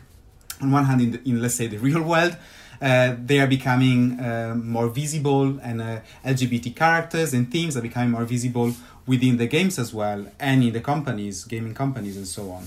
On 0.62 0.70
one 0.70 0.84
hand, 0.84 1.00
in, 1.00 1.10
the, 1.12 1.28
in 1.28 1.40
let's 1.40 1.54
say 1.54 1.66
the 1.66 1.78
real 1.78 2.02
world, 2.02 2.36
uh, 2.82 3.14
they 3.24 3.40
are 3.40 3.46
becoming 3.46 4.18
uh, 4.20 4.54
more 4.56 4.88
visible, 4.88 5.58
and 5.60 5.80
uh, 5.82 6.00
LGBT 6.24 6.74
characters 6.74 7.34
and 7.34 7.50
themes 7.50 7.76
are 7.76 7.82
becoming 7.82 8.10
more 8.10 8.24
visible 8.24 8.74
within 9.06 9.36
the 9.36 9.46
games 9.46 9.78
as 9.78 9.92
well, 9.92 10.26
and 10.38 10.64
in 10.64 10.72
the 10.72 10.80
companies, 10.80 11.44
gaming 11.44 11.74
companies, 11.74 12.16
and 12.16 12.26
so 12.26 12.50
on. 12.50 12.64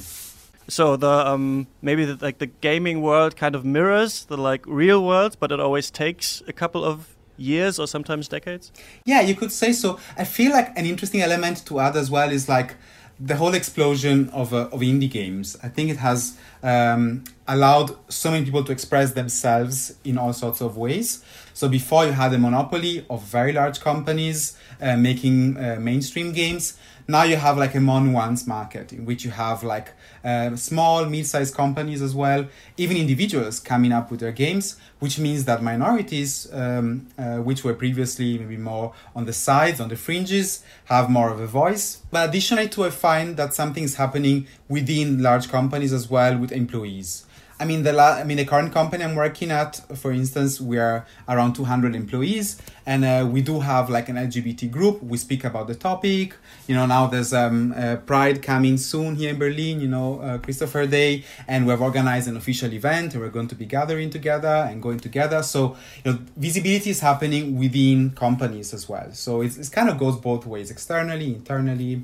So 0.68 0.96
the 0.96 1.10
um, 1.10 1.68
maybe 1.82 2.06
the, 2.06 2.24
like 2.24 2.38
the 2.38 2.48
gaming 2.48 3.02
world 3.02 3.36
kind 3.36 3.56
of 3.56 3.66
mirrors 3.66 4.26
the 4.26 4.38
like 4.38 4.66
real 4.66 5.04
world, 5.04 5.38
but 5.40 5.52
it 5.52 5.60
always 5.60 5.92
takes 5.92 6.42
a 6.48 6.54
couple 6.54 6.86
of 6.86 7.13
years 7.38 7.80
or 7.80 7.88
sometimes 7.88 8.28
decades? 8.28 8.72
Yeah, 9.06 9.22
you 9.22 9.36
could 9.36 9.52
say 9.52 9.74
so. 9.74 10.00
I 10.18 10.24
feel 10.24 10.52
like 10.52 10.78
an 10.78 10.86
interesting 10.86 11.22
element 11.22 11.66
to 11.68 11.80
add 11.80 11.96
as 11.96 12.10
well 12.10 12.32
is 12.32 12.48
like 12.50 12.76
the 13.20 13.36
whole 13.36 13.54
explosion 13.54 14.30
of, 14.30 14.54
uh, 14.54 14.70
of 14.72 14.82
indie 14.82 15.10
games. 15.10 15.58
I 15.64 15.70
think 15.70 15.90
it 15.90 15.98
has 15.98 16.38
um, 16.62 17.24
allowed 17.48 17.96
so 18.12 18.32
many 18.32 18.46
people 18.46 18.64
to 18.64 18.72
express 18.72 19.14
themselves 19.14 19.96
in 20.04 20.18
all 20.18 20.34
sorts 20.34 20.62
of 20.62 20.78
ways. 20.78 21.24
So 21.54 21.70
before 21.70 22.06
you 22.06 22.12
had 22.12 22.34
a 22.34 22.38
monopoly 22.38 23.06
of 23.10 23.24
very 23.24 23.54
large 23.54 23.80
companies 23.80 24.58
uh, 24.82 24.98
making 24.98 25.58
uh, 25.58 25.78
mainstream 25.80 26.34
games, 26.34 26.78
now 27.08 27.24
you 27.24 27.36
have 27.36 27.58
like 27.58 27.76
a 27.76 27.80
more 27.80 28.00
nuanced 28.00 28.48
market 28.48 28.94
in 28.94 29.06
which 29.06 29.26
you 29.26 29.32
have 29.32 29.64
like 29.64 29.94
uh, 30.24 30.56
small, 30.56 31.06
mid-sized 31.06 31.54
companies 31.54 32.02
as 32.02 32.16
well, 32.16 32.48
even 32.78 32.98
individuals 32.98 33.60
coming 33.60 33.92
up 33.92 34.10
with 34.10 34.20
their 34.20 34.32
games, 34.32 34.78
which 35.00 35.20
means 35.20 35.46
that 35.46 35.62
minorities, 35.62 36.48
um, 36.54 37.08
uh, 37.18 37.38
which 37.38 37.64
were 37.64 37.74
previously 37.74 38.38
maybe 38.38 38.58
more 38.58 38.94
on 39.16 39.26
the 39.26 39.34
sides, 39.34 39.80
on 39.80 39.90
the 39.90 39.96
fringes, 39.96 40.64
have 40.86 41.10
more 41.10 41.30
of 41.30 41.40
a 41.40 41.48
voice. 41.48 42.02
But 42.12 42.30
additionally 42.30 42.70
to, 42.70 42.86
I 42.86 42.90
find 42.90 43.36
that 43.38 43.54
something 43.54 43.84
is 43.84 43.96
happening 43.96 44.48
within 44.70 45.22
large 45.22 45.50
companies 45.50 45.92
as 45.92 46.10
well 46.10 46.38
with 46.38 46.52
employees. 46.52 47.23
I 47.64 47.66
mean, 47.66 47.84
the 47.84 47.94
la- 47.94 48.18
I 48.18 48.26
mean, 48.26 48.36
the 48.36 48.44
current 48.44 48.74
company 48.74 49.06
I'm 49.06 49.16
working 49.16 49.50
at, 49.50 49.78
for 49.96 50.12
instance, 50.12 50.60
we 50.60 50.78
are 50.78 51.06
around 51.30 51.54
200 51.54 51.96
employees, 51.96 52.62
and 52.86 53.06
uh, 53.06 53.26
we 53.26 53.42
do 53.42 53.62
have 53.62 53.90
like 53.90 54.10
an 54.10 54.18
LGBT 54.18 54.70
group. 54.70 55.02
We 55.02 55.18
speak 55.18 55.46
about 55.46 55.68
the 55.68 55.76
topic. 55.76 56.36
You 56.68 56.76
know, 56.76 56.86
now 56.86 57.08
there's 57.08 57.34
um, 57.34 57.74
uh, 57.78 57.96
Pride 58.06 58.42
coming 58.42 58.76
soon 58.76 59.16
here 59.16 59.30
in 59.30 59.40
Berlin. 59.40 59.80
You 59.80 59.88
know, 59.88 60.20
uh, 60.20 60.40
Christopher 60.40 60.86
Day, 60.88 61.24
and 61.48 61.66
we've 61.66 61.82
organized 61.82 62.28
an 62.28 62.36
official 62.36 62.74
event, 62.74 63.14
and 63.14 63.24
we're 63.24 63.30
going 63.30 63.48
to 63.48 63.56
be 63.56 63.66
gathering 63.66 64.10
together 64.10 64.68
and 64.70 64.82
going 64.82 65.00
together. 65.00 65.42
So, 65.42 65.78
you 66.04 66.12
know, 66.12 66.20
visibility 66.36 66.90
is 66.90 67.00
happening 67.00 67.58
within 67.58 68.10
companies 68.10 68.74
as 68.74 68.90
well. 68.90 69.10
So 69.14 69.40
it's, 69.40 69.56
it 69.56 69.72
kind 69.72 69.88
of 69.88 69.98
goes 69.98 70.18
both 70.18 70.46
ways, 70.46 70.70
externally, 70.70 71.34
internally, 71.34 72.04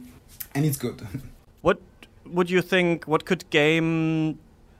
and 0.55 0.65
it's 0.65 0.77
good. 0.77 1.05
What 1.61 1.81
would 2.25 2.49
you 2.49 2.61
think? 2.61 3.03
What 3.03 3.25
could 3.25 3.49
game 3.49 4.39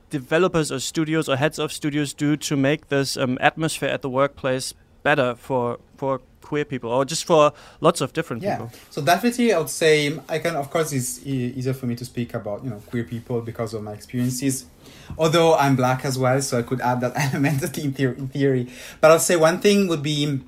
developers 0.10 0.72
or 0.72 0.80
studios 0.80 1.30
or 1.30 1.36
heads 1.36 1.60
of 1.60 1.72
studios 1.72 2.14
do 2.14 2.36
to 2.38 2.56
make 2.56 2.90
this 2.90 3.18
um, 3.18 3.38
atmosphere 3.42 3.90
at 3.90 4.02
the 4.02 4.10
workplace 4.10 4.74
better 5.04 5.36
for 5.36 5.80
for 5.98 6.22
queer 6.42 6.66
people 6.66 6.90
or 6.92 7.06
just 7.06 7.26
for 7.26 7.54
lots 7.80 8.02
of 8.02 8.12
different 8.14 8.42
yeah. 8.42 8.56
people? 8.56 8.72
So 8.90 9.02
definitely, 9.02 9.54
I 9.54 9.60
would 9.60 9.70
say 9.70 10.20
I 10.28 10.40
can. 10.40 10.56
Of 10.56 10.70
course, 10.70 10.92
it's 10.92 11.26
e- 11.26 11.54
easier 11.56 11.74
for 11.74 11.86
me 11.86 11.96
to 11.96 12.06
speak 12.06 12.34
about 12.34 12.64
you 12.64 12.72
know 12.72 12.82
queer 12.88 13.04
people 13.04 13.42
because 13.42 13.74
of 13.74 13.84
my 13.84 13.94
experiences. 13.94 14.66
Although 15.18 15.56
I'm 15.56 15.76
black 15.76 16.06
as 16.06 16.18
well, 16.18 16.42
so 16.42 16.60
I 16.60 16.64
could 16.64 16.82
add 16.82 17.02
that 17.02 17.14
element 17.34 17.78
in 17.78 17.94
theory. 17.94 18.18
In 18.18 18.28
theory. 18.28 18.68
But 19.02 19.12
I'll 19.12 19.20
say 19.20 19.36
one 19.36 19.60
thing 19.60 19.88
would 19.88 20.04
be 20.04 20.42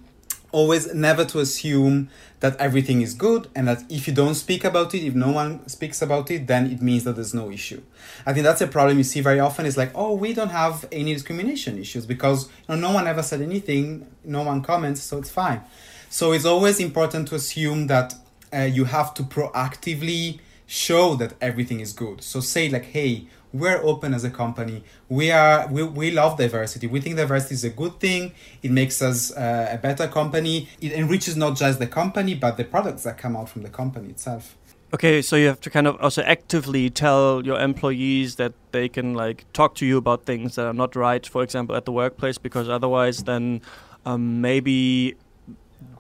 always 0.52 0.94
never 0.94 1.24
to 1.26 1.40
assume 1.40 2.10
that 2.42 2.58
everything 2.58 3.02
is 3.02 3.14
good 3.14 3.48
and 3.56 3.68
that 3.68 3.84
if 3.90 4.08
you 4.08 4.14
don't 4.14 4.36
speak 4.36 4.64
about 4.64 4.94
it 4.94 5.06
if 5.06 5.14
no 5.14 5.32
one 5.32 5.66
speaks 5.70 6.02
about 6.02 6.30
it 6.30 6.48
then 6.48 6.70
it 6.70 6.82
means 6.82 7.04
that 7.06 7.14
there's 7.14 7.34
no 7.34 7.50
issue. 7.50 7.82
I 8.26 8.34
think 8.34 8.44
that's 8.44 8.62
a 8.62 8.68
problem 8.68 8.98
you 8.98 9.04
see 9.04 9.22
very 9.22 9.40
often. 9.40 9.66
Is 9.66 9.78
like 9.78 9.92
oh 9.96 10.14
we 10.14 10.34
don't 10.34 10.50
have 10.50 10.86
any 10.92 11.14
discrimination 11.14 11.78
issues 11.78 12.06
because 12.06 12.48
you 12.68 12.76
know, 12.76 12.88
no 12.88 12.92
one 12.92 13.08
ever 13.08 13.24
said 13.24 13.42
anything 13.42 14.08
no 14.24 14.44
one 14.44 14.62
comments 14.62 15.02
so 15.02 15.20
it's 15.20 15.30
fine. 15.30 15.62
So 16.10 16.34
it's 16.34 16.46
always 16.46 16.80
important 16.80 17.30
to 17.30 17.36
assume 17.36 17.88
that 17.88 18.16
uh, 18.54 18.62
you 18.64 18.86
have 18.86 19.14
to 19.14 19.24
proactively 19.24 20.40
show 20.66 21.16
that 21.16 21.34
everything 21.42 21.80
is 21.80 21.94
good. 21.94 22.24
So 22.24 22.40
say 22.40 22.70
like 22.70 22.86
hey 22.86 23.28
we're 23.54 23.82
open 23.84 24.14
as 24.14 24.24
a 24.24 24.30
company. 24.30 24.84
We 25.10 25.32
are 25.32 25.68
we, 25.68 25.84
we 25.84 26.12
love 26.12 26.38
diversity. 26.38 26.88
We 26.88 27.02
think 27.02 27.18
diversity 27.18 27.56
is 27.56 27.64
a 27.64 27.70
good 27.70 28.00
thing. 28.00 28.34
It 28.64 28.72
makes 28.72 29.02
us 29.02 29.32
uh, 29.36 29.70
a 29.72 29.78
better 29.78 30.08
company. 30.08 30.70
It 30.80 30.94
enriches 30.94 31.36
not 31.36 31.58
just 31.58 31.80
the 31.80 31.88
company 31.88 32.36
but 32.36 32.58
the 32.58 32.64
products 32.64 33.04
that 33.04 33.18
come 33.18 33.36
out 33.36 33.50
from 33.50 33.64
the 33.64 33.70
company 33.70 34.10
itself. 34.10 34.58
Okay, 34.94 35.22
so 35.22 35.38
you 35.38 35.48
have 35.48 35.62
to 35.62 35.70
kind 35.70 35.88
of 35.88 35.96
also 36.02 36.22
actively 36.24 36.90
tell 36.90 37.46
your 37.46 37.58
employees 37.58 38.36
that 38.36 38.52
they 38.74 38.90
can 38.90 39.14
like 39.14 39.46
talk 39.54 39.74
to 39.76 39.86
you 39.86 39.98
about 39.98 40.26
things 40.26 40.56
that 40.56 40.66
are 40.66 40.74
not 40.74 40.98
right, 40.98 41.26
for 41.26 41.44
example, 41.44 41.78
at 41.78 41.86
the 41.86 41.94
workplace, 41.94 42.38
because 42.38 42.68
otherwise, 42.68 43.24
then 43.24 43.62
um, 44.06 44.42
maybe 44.42 45.16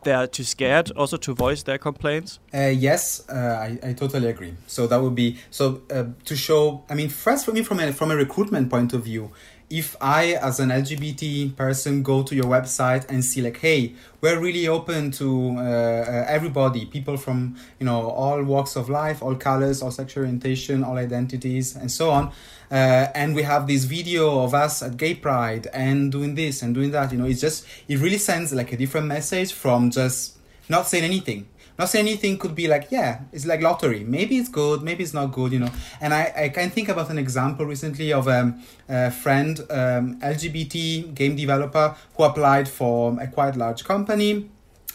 they're 0.03 0.27
too 0.27 0.43
scared 0.43 0.91
also 0.91 1.17
to 1.17 1.33
voice 1.33 1.63
their 1.63 1.77
complaints. 1.77 2.39
Uh, 2.53 2.65
yes, 2.67 3.27
uh, 3.29 3.33
I, 3.33 3.89
I 3.89 3.93
totally 3.93 4.29
agree. 4.29 4.53
So 4.67 4.87
that 4.87 5.01
would 5.01 5.15
be 5.15 5.37
so 5.49 5.81
uh, 5.91 6.05
to 6.25 6.35
show. 6.35 6.83
I 6.89 6.95
mean, 6.95 7.09
first 7.09 7.45
for 7.45 7.51
me, 7.51 7.61
from 7.63 7.79
a 7.79 7.93
from 7.93 8.11
a 8.11 8.15
recruitment 8.15 8.69
point 8.69 8.93
of 8.93 9.03
view, 9.03 9.31
if 9.71 9.95
I, 10.01 10.33
as 10.33 10.59
an 10.59 10.69
LGBT 10.69 11.55
person, 11.55 12.03
go 12.03 12.23
to 12.23 12.35
your 12.35 12.45
website 12.45 13.09
and 13.09 13.23
see 13.23 13.41
like, 13.41 13.57
hey, 13.57 13.95
we're 14.19 14.37
really 14.39 14.67
open 14.67 15.11
to 15.11 15.55
uh, 15.57 15.61
uh, 15.61 16.25
everybody, 16.27 16.85
people 16.85 17.15
from 17.15 17.55
you 17.79 17.85
know 17.85 18.09
all 18.09 18.43
walks 18.43 18.75
of 18.75 18.89
life, 18.89 19.23
all 19.23 19.35
colors, 19.35 19.81
all 19.81 19.89
sexual 19.89 20.23
orientation, 20.23 20.83
all 20.83 20.97
identities, 20.97 21.75
and 21.75 21.89
so 21.89 22.11
on. 22.11 22.31
Uh, 22.69 23.07
and 23.15 23.33
we 23.33 23.43
have 23.43 23.65
this 23.65 23.85
video 23.85 24.43
of 24.43 24.53
us 24.53 24.83
at 24.83 24.97
Gay 24.97 25.15
Pride 25.15 25.67
and 25.73 26.11
doing 26.11 26.35
this 26.35 26.61
and 26.61 26.75
doing 26.75 26.91
that. 26.91 27.11
You 27.11 27.17
know, 27.17 27.25
it's 27.25 27.41
just 27.41 27.65
it 27.87 27.97
really 27.99 28.17
sends 28.17 28.51
like 28.53 28.73
a 28.73 28.77
different 28.77 29.07
message 29.07 29.53
from 29.53 29.89
just 29.89 30.37
not 30.69 30.85
saying 30.87 31.05
anything 31.05 31.47
not 31.81 31.89
saying 31.89 32.07
anything 32.07 32.37
could 32.37 32.55
be 32.55 32.67
like 32.67 32.85
yeah 32.91 33.21
it's 33.33 33.45
like 33.45 33.61
lottery. 33.61 34.03
Maybe 34.03 34.37
it's 34.37 34.49
good 34.49 34.83
maybe 34.83 35.03
it's 35.03 35.13
not 35.13 35.27
good 35.39 35.51
you 35.51 35.59
know. 35.59 35.71
And 35.99 36.13
i, 36.13 36.23
I 36.43 36.49
can 36.49 36.69
think 36.69 36.87
about 36.89 37.09
an 37.09 37.17
example 37.17 37.65
recently 37.65 38.13
of 38.13 38.27
um, 38.27 38.47
a 38.87 39.11
friend 39.23 39.59
um, 39.69 40.19
lgbt 40.35 40.75
game 41.15 41.35
developer 41.35 41.95
who 42.15 42.23
applied 42.23 42.67
for 42.69 43.19
a 43.19 43.27
quite 43.27 43.55
large 43.55 43.83
company 43.83 44.49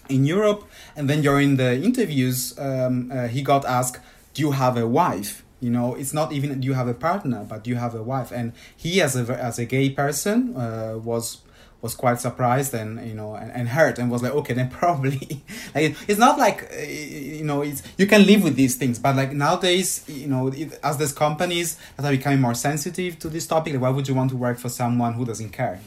in 0.08 0.24
europe. 0.24 0.60
And 0.96 1.10
then 1.10 1.20
during 1.22 1.56
the 1.56 1.70
interviews 1.88 2.56
um, 2.58 3.10
uh, 3.12 3.26
he 3.26 3.42
got 3.42 3.64
asked 3.64 4.00
do 4.34 4.42
you 4.42 4.52
have 4.52 4.76
a 4.76 4.86
wife? 4.86 5.44
You 5.60 5.70
know 5.70 5.94
it's 6.00 6.14
not 6.14 6.32
even 6.32 6.60
do 6.60 6.66
you 6.70 6.74
have 6.74 6.88
a 6.88 6.98
partner? 7.08 7.44
But 7.50 7.64
do 7.64 7.70
you 7.70 7.76
have 7.76 7.94
a 7.96 8.02
wife? 8.02 8.30
And 8.30 8.52
he 8.76 9.02
as 9.02 9.16
a 9.16 9.24
as 9.48 9.58
a 9.58 9.64
gay 9.64 9.90
person 9.90 10.56
uh, 10.56 10.98
was 11.10 11.38
was 11.82 11.94
quite 11.94 12.20
surprised 12.20 12.74
and 12.74 13.06
you 13.06 13.14
know 13.14 13.34
and, 13.34 13.52
and 13.52 13.68
hurt 13.68 13.98
and 13.98 14.10
was 14.10 14.22
like 14.22 14.32
okay 14.32 14.54
then 14.54 14.68
probably 14.82 15.42
like 15.74 15.96
it's 16.08 16.18
not 16.18 16.38
like 16.38 16.70
uh, 16.72 16.82
you 16.82 17.44
know 17.44 17.62
it's 17.62 17.82
you 17.98 18.06
can 18.06 18.24
live 18.26 18.42
with 18.42 18.56
these 18.56 18.76
things 18.76 18.98
but 18.98 19.14
like 19.14 19.32
nowadays 19.32 20.04
you 20.08 20.26
know 20.26 20.48
it, 20.48 20.78
as 20.82 20.96
these 20.98 21.12
companies 21.12 21.78
that 21.96 22.04
are 22.04 22.16
becoming 22.16 22.40
more 22.40 22.54
sensitive 22.54 23.18
to 23.18 23.28
this 23.28 23.46
topic 23.46 23.74
like 23.74 23.82
why 23.82 23.90
would 23.90 24.08
you 24.08 24.14
want 24.14 24.30
to 24.30 24.36
work 24.36 24.58
for 24.58 24.68
someone 24.68 25.14
who 25.14 25.24
doesn't 25.24 25.50
care? 25.50 25.80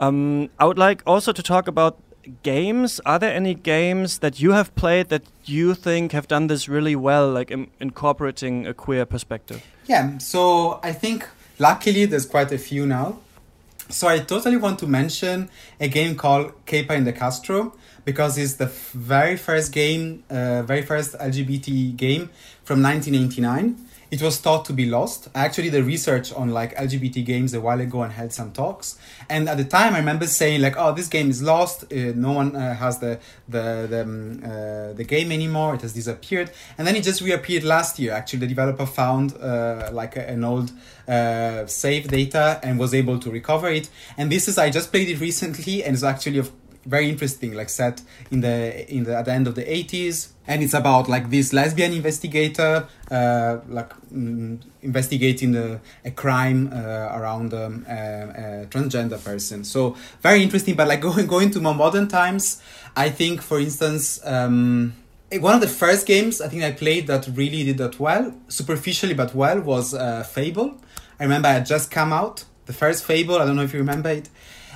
Um, 0.00 0.50
i 0.58 0.64
would 0.64 0.78
like 0.78 1.02
also 1.06 1.32
to 1.32 1.42
talk 1.42 1.68
about 1.68 1.96
games. 2.42 3.00
Are 3.04 3.18
there 3.18 3.34
any 3.34 3.54
games 3.54 4.18
that 4.20 4.40
you 4.40 4.52
have 4.52 4.74
played 4.74 5.08
that 5.10 5.22
you 5.44 5.74
think 5.74 6.12
have 6.12 6.26
done 6.26 6.46
this 6.46 6.68
really 6.68 6.96
well 6.96 7.30
like 7.30 7.50
in, 7.50 7.70
incorporating 7.80 8.66
a 8.66 8.74
queer 8.74 9.04
perspective? 9.04 9.64
Yeah 9.86 10.18
so 10.18 10.80
i 10.82 10.92
think 10.92 11.28
luckily 11.58 12.04
there's 12.06 12.26
quite 12.26 12.50
a 12.52 12.58
few 12.58 12.86
now 12.86 13.18
so 13.88 14.08
I 14.08 14.18
totally 14.20 14.56
want 14.56 14.78
to 14.80 14.86
mention 14.86 15.50
a 15.80 15.88
game 15.88 16.16
called 16.16 16.52
Kepa 16.66 16.90
in 16.92 17.04
the 17.04 17.12
Castro 17.12 17.74
because 18.04 18.36
it's 18.38 18.54
the 18.54 18.66
very 18.66 19.36
first 19.36 19.72
game, 19.72 20.24
uh, 20.30 20.62
very 20.62 20.82
first 20.82 21.14
LGBT 21.18 21.96
game 21.96 22.30
from 22.64 22.82
1989. 22.82 23.83
It 24.14 24.22
was 24.22 24.38
thought 24.38 24.64
to 24.66 24.72
be 24.72 24.86
lost. 24.86 25.28
Actually 25.34 25.70
the 25.70 25.82
research 25.82 26.32
on 26.32 26.50
like 26.50 26.72
LGBT 26.76 27.24
games 27.24 27.52
a 27.52 27.60
while 27.60 27.80
ago 27.80 28.02
and 28.02 28.12
held 28.12 28.32
some 28.32 28.52
talks. 28.52 28.96
And 29.28 29.48
at 29.48 29.56
the 29.56 29.64
time, 29.64 29.94
I 29.94 29.98
remember 29.98 30.28
saying 30.28 30.60
like, 30.60 30.76
"Oh, 30.76 30.92
this 30.94 31.08
game 31.08 31.30
is 31.30 31.42
lost. 31.42 31.92
Uh, 31.92 32.12
no 32.14 32.30
one 32.30 32.54
uh, 32.54 32.76
has 32.76 33.00
the 33.00 33.18
the 33.48 33.88
the, 33.90 34.02
um, 34.02 34.40
uh, 34.44 34.92
the 34.92 35.02
game 35.02 35.32
anymore. 35.32 35.74
It 35.74 35.80
has 35.80 35.94
disappeared." 35.94 36.52
And 36.78 36.86
then 36.86 36.94
it 36.94 37.02
just 37.02 37.22
reappeared 37.22 37.64
last 37.64 37.98
year. 37.98 38.12
Actually, 38.12 38.38
the 38.44 38.46
developer 38.54 38.86
found 38.86 39.36
uh, 39.36 39.90
like 39.92 40.14
an 40.14 40.44
old 40.44 40.70
uh, 41.08 41.66
save 41.66 42.06
data 42.06 42.60
and 42.62 42.78
was 42.78 42.94
able 42.94 43.18
to 43.18 43.32
recover 43.32 43.68
it. 43.68 43.88
And 44.16 44.30
this 44.30 44.46
is 44.46 44.58
I 44.58 44.70
just 44.70 44.92
played 44.92 45.08
it 45.08 45.18
recently, 45.18 45.82
and 45.82 45.94
it's 45.94 46.04
actually 46.04 46.38
of 46.38 46.52
very 46.86 47.08
interesting 47.08 47.54
like 47.54 47.68
set 47.68 48.02
in 48.30 48.40
the 48.40 48.92
in 48.92 49.04
the 49.04 49.16
at 49.16 49.24
the 49.24 49.32
end 49.32 49.46
of 49.46 49.54
the 49.54 49.62
80s 49.62 50.28
and 50.46 50.62
it's 50.62 50.74
about 50.74 51.08
like 51.08 51.30
this 51.30 51.52
lesbian 51.52 51.92
investigator 51.92 52.86
uh, 53.10 53.58
like 53.68 53.90
mm, 54.12 54.60
investigating 54.82 55.52
the, 55.52 55.80
a 56.04 56.10
crime 56.10 56.70
uh, 56.72 56.76
around 57.12 57.54
um, 57.54 57.86
a, 57.88 58.62
a, 58.62 58.66
transgender 58.66 59.22
person. 59.22 59.64
So 59.64 59.96
very 60.20 60.42
interesting 60.42 60.74
but 60.74 60.88
like 60.88 61.00
going 61.08 61.26
going 61.26 61.50
to 61.52 61.60
more 61.60 61.74
modern 61.74 62.08
times 62.08 62.62
i 62.96 63.08
think 63.08 63.42
for 63.42 63.58
instance 63.58 64.20
um, 64.24 64.94
one 65.40 65.54
of 65.54 65.60
the 65.60 65.68
first 65.68 66.06
games 66.06 66.40
i 66.40 66.48
think 66.48 66.62
i 66.62 66.70
played 66.70 67.06
that 67.06 67.28
really 67.34 67.64
did 67.64 67.78
that 67.78 67.98
well 67.98 68.32
superficially 68.48 69.14
but 69.14 69.34
well 69.34 69.60
was 69.60 69.94
uh, 69.94 70.22
fable. 70.22 70.76
I 71.18 71.24
remember 71.24 71.48
i 71.48 71.52
had 71.52 71.66
just 71.66 71.90
come 71.90 72.12
out 72.12 72.44
the 72.66 72.72
first 72.72 73.04
fable. 73.04 73.36
I 73.36 73.44
don't 73.44 73.56
know 73.56 73.62
if 73.62 73.72
you 73.72 73.78
remember 73.78 74.10
it 74.10 74.28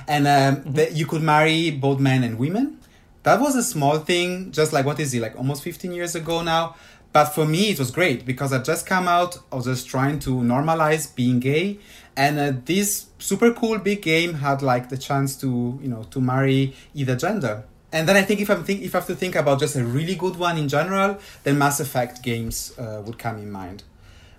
and 0.09 0.27
um, 0.27 0.55
mm-hmm. 0.63 0.95
you 0.95 1.05
could 1.05 1.21
marry 1.21 1.69
both 1.69 1.99
men 1.99 2.23
and 2.23 2.37
women. 2.37 2.79
That 3.23 3.39
was 3.39 3.55
a 3.55 3.63
small 3.63 3.99
thing, 3.99 4.51
just 4.51 4.73
like 4.73 4.85
what 4.85 4.99
is 4.99 5.13
it, 5.13 5.21
like 5.21 5.37
almost 5.37 5.63
15 5.63 5.91
years 5.91 6.15
ago 6.15 6.41
now. 6.41 6.75
But 7.13 7.25
for 7.25 7.45
me, 7.45 7.69
it 7.69 7.79
was 7.79 7.91
great 7.91 8.25
because 8.25 8.51
I 8.51 8.59
just 8.59 8.85
come 8.85 9.07
out. 9.07 9.37
I 9.51 9.55
was 9.55 9.65
just 9.65 9.87
trying 9.87 10.19
to 10.19 10.31
normalize 10.31 11.15
being 11.15 11.39
gay, 11.39 11.79
and 12.15 12.39
uh, 12.39 12.53
this 12.65 13.07
super 13.19 13.51
cool 13.51 13.77
big 13.79 14.01
game 14.01 14.35
had 14.35 14.61
like 14.61 14.89
the 14.89 14.97
chance 14.97 15.35
to 15.37 15.79
you 15.81 15.89
know 15.89 16.03
to 16.11 16.19
marry 16.19 16.75
either 16.93 17.15
gender. 17.15 17.63
And 17.91 18.07
then 18.07 18.15
I 18.15 18.21
think 18.21 18.41
if 18.41 18.49
I'm 18.49 18.63
think 18.63 18.81
if 18.81 18.93
I 18.93 18.99
have 18.99 19.07
to 19.07 19.15
think 19.15 19.35
about 19.35 19.59
just 19.59 19.75
a 19.75 19.83
really 19.83 20.15
good 20.15 20.35
one 20.35 20.57
in 20.57 20.67
general, 20.67 21.17
then 21.43 21.57
Mass 21.57 21.79
Effect 21.79 22.21
games 22.21 22.77
uh, 22.77 23.01
would 23.05 23.17
come 23.17 23.37
in 23.37 23.51
mind, 23.51 23.83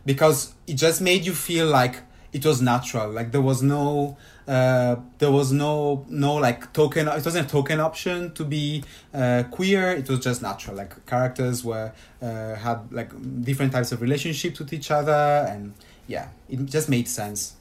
because 0.07 0.55
it 0.69 0.75
just 0.75 1.01
made 1.01 1.27
you 1.27 1.35
feel 1.35 1.67
like 1.67 2.03
it 2.33 2.45
was 2.47 2.63
natural. 2.63 3.11
Like 3.11 3.33
there 3.33 3.43
was 3.43 3.63
no 3.63 4.17
uh, 4.51 4.97
there 5.19 5.31
was 5.31 5.53
no 5.53 6.05
no 6.09 6.35
like 6.35 6.73
token 6.73 7.07
it 7.07 7.25
wasn't 7.25 7.47
a 7.47 7.49
token 7.49 7.79
option 7.79 8.35
to 8.35 8.45
be 8.45 8.83
uh, 9.15 9.45
queer. 9.49 9.93
It 9.93 10.09
was 10.09 10.19
just 10.19 10.43
natural. 10.43 10.77
Like 10.77 11.07
characters 11.07 11.65
were 11.65 11.93
uh, 12.21 12.55
had 12.57 12.93
like 12.93 13.11
different 13.45 13.71
types 13.71 13.93
of 13.93 14.03
relationships 14.03 14.59
with 14.59 14.73
each 14.73 14.91
other 14.91 15.47
and 15.49 15.73
yeah 16.09 16.29
it 16.49 16.67
just 16.67 16.89
made 16.89 17.07
sense. 17.07 17.55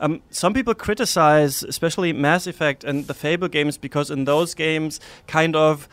Um, 0.00 0.22
some 0.30 0.52
people 0.52 0.74
criticize 0.74 1.62
especially 1.62 2.12
mass 2.12 2.48
effect 2.48 2.82
and 2.82 3.06
the 3.06 3.14
fable 3.14 3.46
games 3.46 3.78
because 3.78 4.10
in 4.10 4.24
those 4.24 4.54
games 4.54 4.98
kind 5.28 5.54
of 5.54 5.88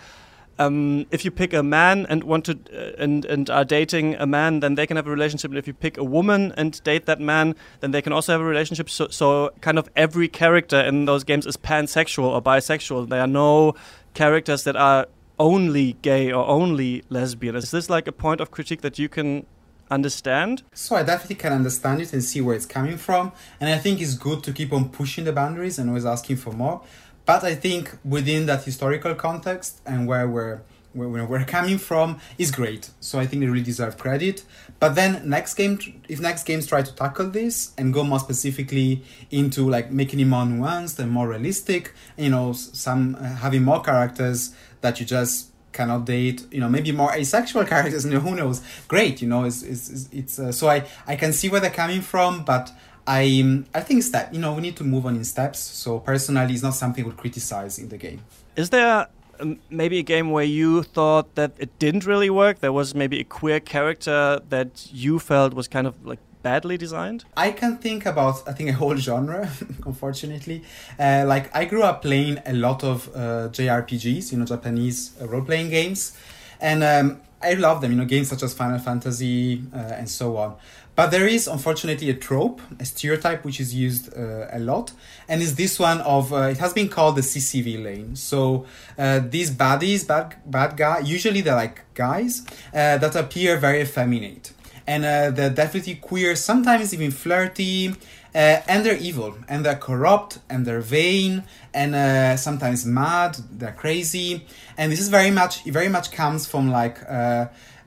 um, 0.59 1.05
if 1.11 1.25
you 1.25 1.31
pick 1.31 1.53
a 1.53 1.63
man 1.63 2.05
and 2.09 2.23
want 2.23 2.45
to 2.45 2.59
uh, 2.73 2.93
and 2.97 3.25
and 3.25 3.49
are 3.49 3.65
dating 3.65 4.15
a 4.15 4.25
man, 4.25 4.59
then 4.59 4.75
they 4.75 4.85
can 4.85 4.97
have 4.97 5.07
a 5.07 5.09
relationship. 5.09 5.51
And 5.51 5.57
if 5.57 5.67
you 5.67 5.73
pick 5.73 5.97
a 5.97 6.03
woman 6.03 6.53
and 6.57 6.81
date 6.83 7.05
that 7.05 7.19
man, 7.19 7.55
then 7.79 7.91
they 7.91 8.01
can 8.01 8.13
also 8.13 8.33
have 8.33 8.41
a 8.41 8.45
relationship. 8.45 8.89
So, 8.89 9.07
so 9.07 9.51
kind 9.61 9.79
of 9.79 9.89
every 9.95 10.27
character 10.27 10.79
in 10.79 11.05
those 11.05 11.23
games 11.23 11.45
is 11.45 11.57
pansexual 11.57 12.25
or 12.25 12.41
bisexual. 12.41 13.09
There 13.09 13.21
are 13.21 13.27
no 13.27 13.75
characters 14.13 14.63
that 14.65 14.75
are 14.75 15.07
only 15.39 15.93
gay 16.01 16.31
or 16.31 16.45
only 16.47 17.03
lesbian. 17.09 17.55
Is 17.55 17.71
this 17.71 17.89
like 17.89 18.07
a 18.07 18.11
point 18.11 18.41
of 18.41 18.51
critique 18.51 18.81
that 18.81 18.99
you 18.99 19.09
can 19.09 19.45
understand? 19.89 20.63
So 20.73 20.95
I 20.95 21.03
definitely 21.03 21.35
can 21.37 21.53
understand 21.53 22.01
it 22.01 22.13
and 22.13 22.23
see 22.23 22.41
where 22.41 22.55
it's 22.55 22.65
coming 22.65 22.97
from. 22.97 23.31
And 23.59 23.69
I 23.69 23.77
think 23.77 24.01
it's 24.01 24.15
good 24.15 24.43
to 24.43 24.53
keep 24.53 24.71
on 24.71 24.89
pushing 24.89 25.25
the 25.25 25.33
boundaries 25.33 25.79
and 25.79 25.89
always 25.89 26.05
asking 26.05 26.37
for 26.37 26.53
more. 26.53 26.81
But 27.25 27.43
I 27.43 27.55
think 27.55 27.97
within 28.03 28.45
that 28.47 28.63
historical 28.63 29.15
context 29.15 29.81
and 29.85 30.07
where 30.07 30.27
we're 30.27 30.61
where 30.93 31.25
we're 31.25 31.45
coming 31.45 31.77
from 31.77 32.19
is 32.37 32.51
great. 32.51 32.89
So 32.99 33.19
I 33.19 33.25
think 33.25 33.41
they 33.41 33.47
really 33.47 33.63
deserve 33.63 33.97
credit. 33.97 34.43
But 34.79 34.95
then 34.95 35.21
next 35.29 35.53
game, 35.53 35.79
if 36.09 36.19
next 36.19 36.43
games 36.43 36.67
try 36.67 36.81
to 36.81 36.93
tackle 36.93 37.29
this 37.29 37.73
and 37.77 37.93
go 37.93 38.03
more 38.03 38.19
specifically 38.19 39.03
into 39.29 39.69
like 39.69 39.91
making 39.91 40.19
it 40.19 40.25
more 40.25 40.43
nuanced 40.43 40.99
and 40.99 41.11
more 41.11 41.29
realistic, 41.29 41.93
you 42.17 42.29
know, 42.29 42.53
some 42.53 43.15
uh, 43.15 43.23
having 43.23 43.63
more 43.63 43.81
characters 43.81 44.53
that 44.81 44.99
you 44.99 45.05
just 45.05 45.51
cannot 45.71 46.05
date, 46.05 46.45
you 46.51 46.59
know, 46.59 46.67
maybe 46.67 46.91
more 46.91 47.13
asexual 47.13 47.63
characters, 47.73 48.05
you 48.05 48.11
know, 48.11 48.19
who 48.19 48.35
knows? 48.35 48.61
Great, 48.87 49.21
you 49.21 49.27
know, 49.27 49.45
it's 49.45 49.63
it's, 49.63 50.09
it's 50.11 50.39
uh, 50.39 50.51
so 50.51 50.67
I 50.67 50.85
I 51.07 51.15
can 51.15 51.31
see 51.31 51.47
where 51.47 51.61
they're 51.61 51.69
coming 51.69 52.01
from, 52.01 52.43
but 52.43 52.71
I 53.11 53.63
I 53.75 53.81
think 53.81 54.05
that 54.15 54.33
you 54.33 54.39
know 54.39 54.53
we 54.53 54.61
need 54.61 54.77
to 54.77 54.85
move 54.85 55.05
on 55.05 55.15
in 55.15 55.25
steps. 55.25 55.59
So 55.59 55.99
personally, 55.99 56.53
it's 56.53 56.63
not 56.63 56.75
something 56.75 57.03
we 57.05 57.11
criticize 57.11 57.77
in 57.77 57.89
the 57.89 57.97
game. 57.97 58.21
Is 58.55 58.69
there 58.69 59.07
um, 59.39 59.59
maybe 59.69 59.99
a 59.99 60.03
game 60.03 60.31
where 60.31 60.45
you 60.45 60.83
thought 60.83 61.35
that 61.35 61.51
it 61.57 61.77
didn't 61.77 62.05
really 62.05 62.29
work? 62.29 62.59
There 62.59 62.71
was 62.71 62.95
maybe 62.95 63.19
a 63.19 63.25
queer 63.25 63.59
character 63.59 64.39
that 64.49 64.87
you 64.93 65.19
felt 65.19 65.53
was 65.53 65.67
kind 65.67 65.87
of 65.87 65.93
like 66.05 66.19
badly 66.41 66.77
designed? 66.77 67.25
I 67.35 67.51
can 67.51 67.77
think 67.77 68.05
about 68.05 68.47
I 68.47 68.53
think 68.53 68.69
a 68.69 68.73
whole 68.73 68.95
genre, 68.95 69.49
unfortunately. 69.85 70.63
Uh, 70.97 71.25
like 71.27 71.53
I 71.55 71.65
grew 71.65 71.83
up 71.83 72.01
playing 72.01 72.39
a 72.45 72.53
lot 72.53 72.83
of 72.83 73.09
uh, 73.13 73.49
JRPGs, 73.57 74.31
you 74.31 74.37
know, 74.37 74.45
Japanese 74.45 75.11
uh, 75.21 75.27
role 75.27 75.43
playing 75.43 75.69
games, 75.69 76.17
and 76.61 76.83
um, 76.83 77.21
I 77.43 77.53
love 77.53 77.81
them. 77.81 77.91
You 77.91 77.97
know, 77.97 78.05
games 78.05 78.29
such 78.29 78.43
as 78.43 78.53
Final 78.53 78.79
Fantasy 78.79 79.63
uh, 79.73 79.99
and 79.99 80.09
so 80.09 80.37
on. 80.37 80.55
But 80.93 81.09
there 81.09 81.25
is 81.27 81.47
unfortunately 81.47 82.09
a 82.09 82.13
trope, 82.13 82.61
a 82.79 82.85
stereotype 82.85 83.45
which 83.45 83.59
is 83.59 83.73
used 83.73 84.15
uh, 84.15 84.47
a 84.51 84.59
lot, 84.59 84.91
and 85.27 85.41
is 85.41 85.55
this 85.55 85.79
one 85.79 86.01
of 86.01 86.33
uh, 86.33 86.51
it 86.51 86.57
has 86.57 86.73
been 86.73 86.89
called 86.89 87.15
the 87.15 87.21
CCV 87.21 87.81
lane. 87.81 88.15
So 88.15 88.65
uh, 88.97 89.19
these 89.19 89.51
baddies, 89.51 90.05
bad 90.05 90.35
bad 90.45 90.75
guy, 90.75 90.99
usually 90.99 91.41
they're 91.41 91.55
like 91.55 91.81
guys 91.93 92.45
uh, 92.73 92.97
that 92.97 93.15
appear 93.15 93.57
very 93.57 93.81
effeminate, 93.81 94.51
and 94.85 95.05
uh, 95.05 95.31
they're 95.31 95.49
definitely 95.49 95.95
queer, 95.95 96.35
sometimes 96.35 96.93
even 96.93 97.11
flirty. 97.11 97.95
Uh, 98.33 98.61
and 98.69 98.85
they're 98.85 98.95
evil, 98.95 99.35
and 99.49 99.65
they're 99.65 99.75
corrupt, 99.75 100.39
and 100.49 100.65
they're 100.65 100.79
vain, 100.79 101.43
and 101.73 102.39
sometimes 102.39 102.85
mad. 102.85 103.35
They're 103.51 103.73
crazy, 103.73 104.45
and 104.77 104.89
this 104.89 105.01
is 105.01 105.09
very 105.09 105.31
much, 105.31 105.63
very 105.65 105.89
much 105.89 106.13
comes 106.13 106.47
from 106.47 106.71
like 106.71 106.97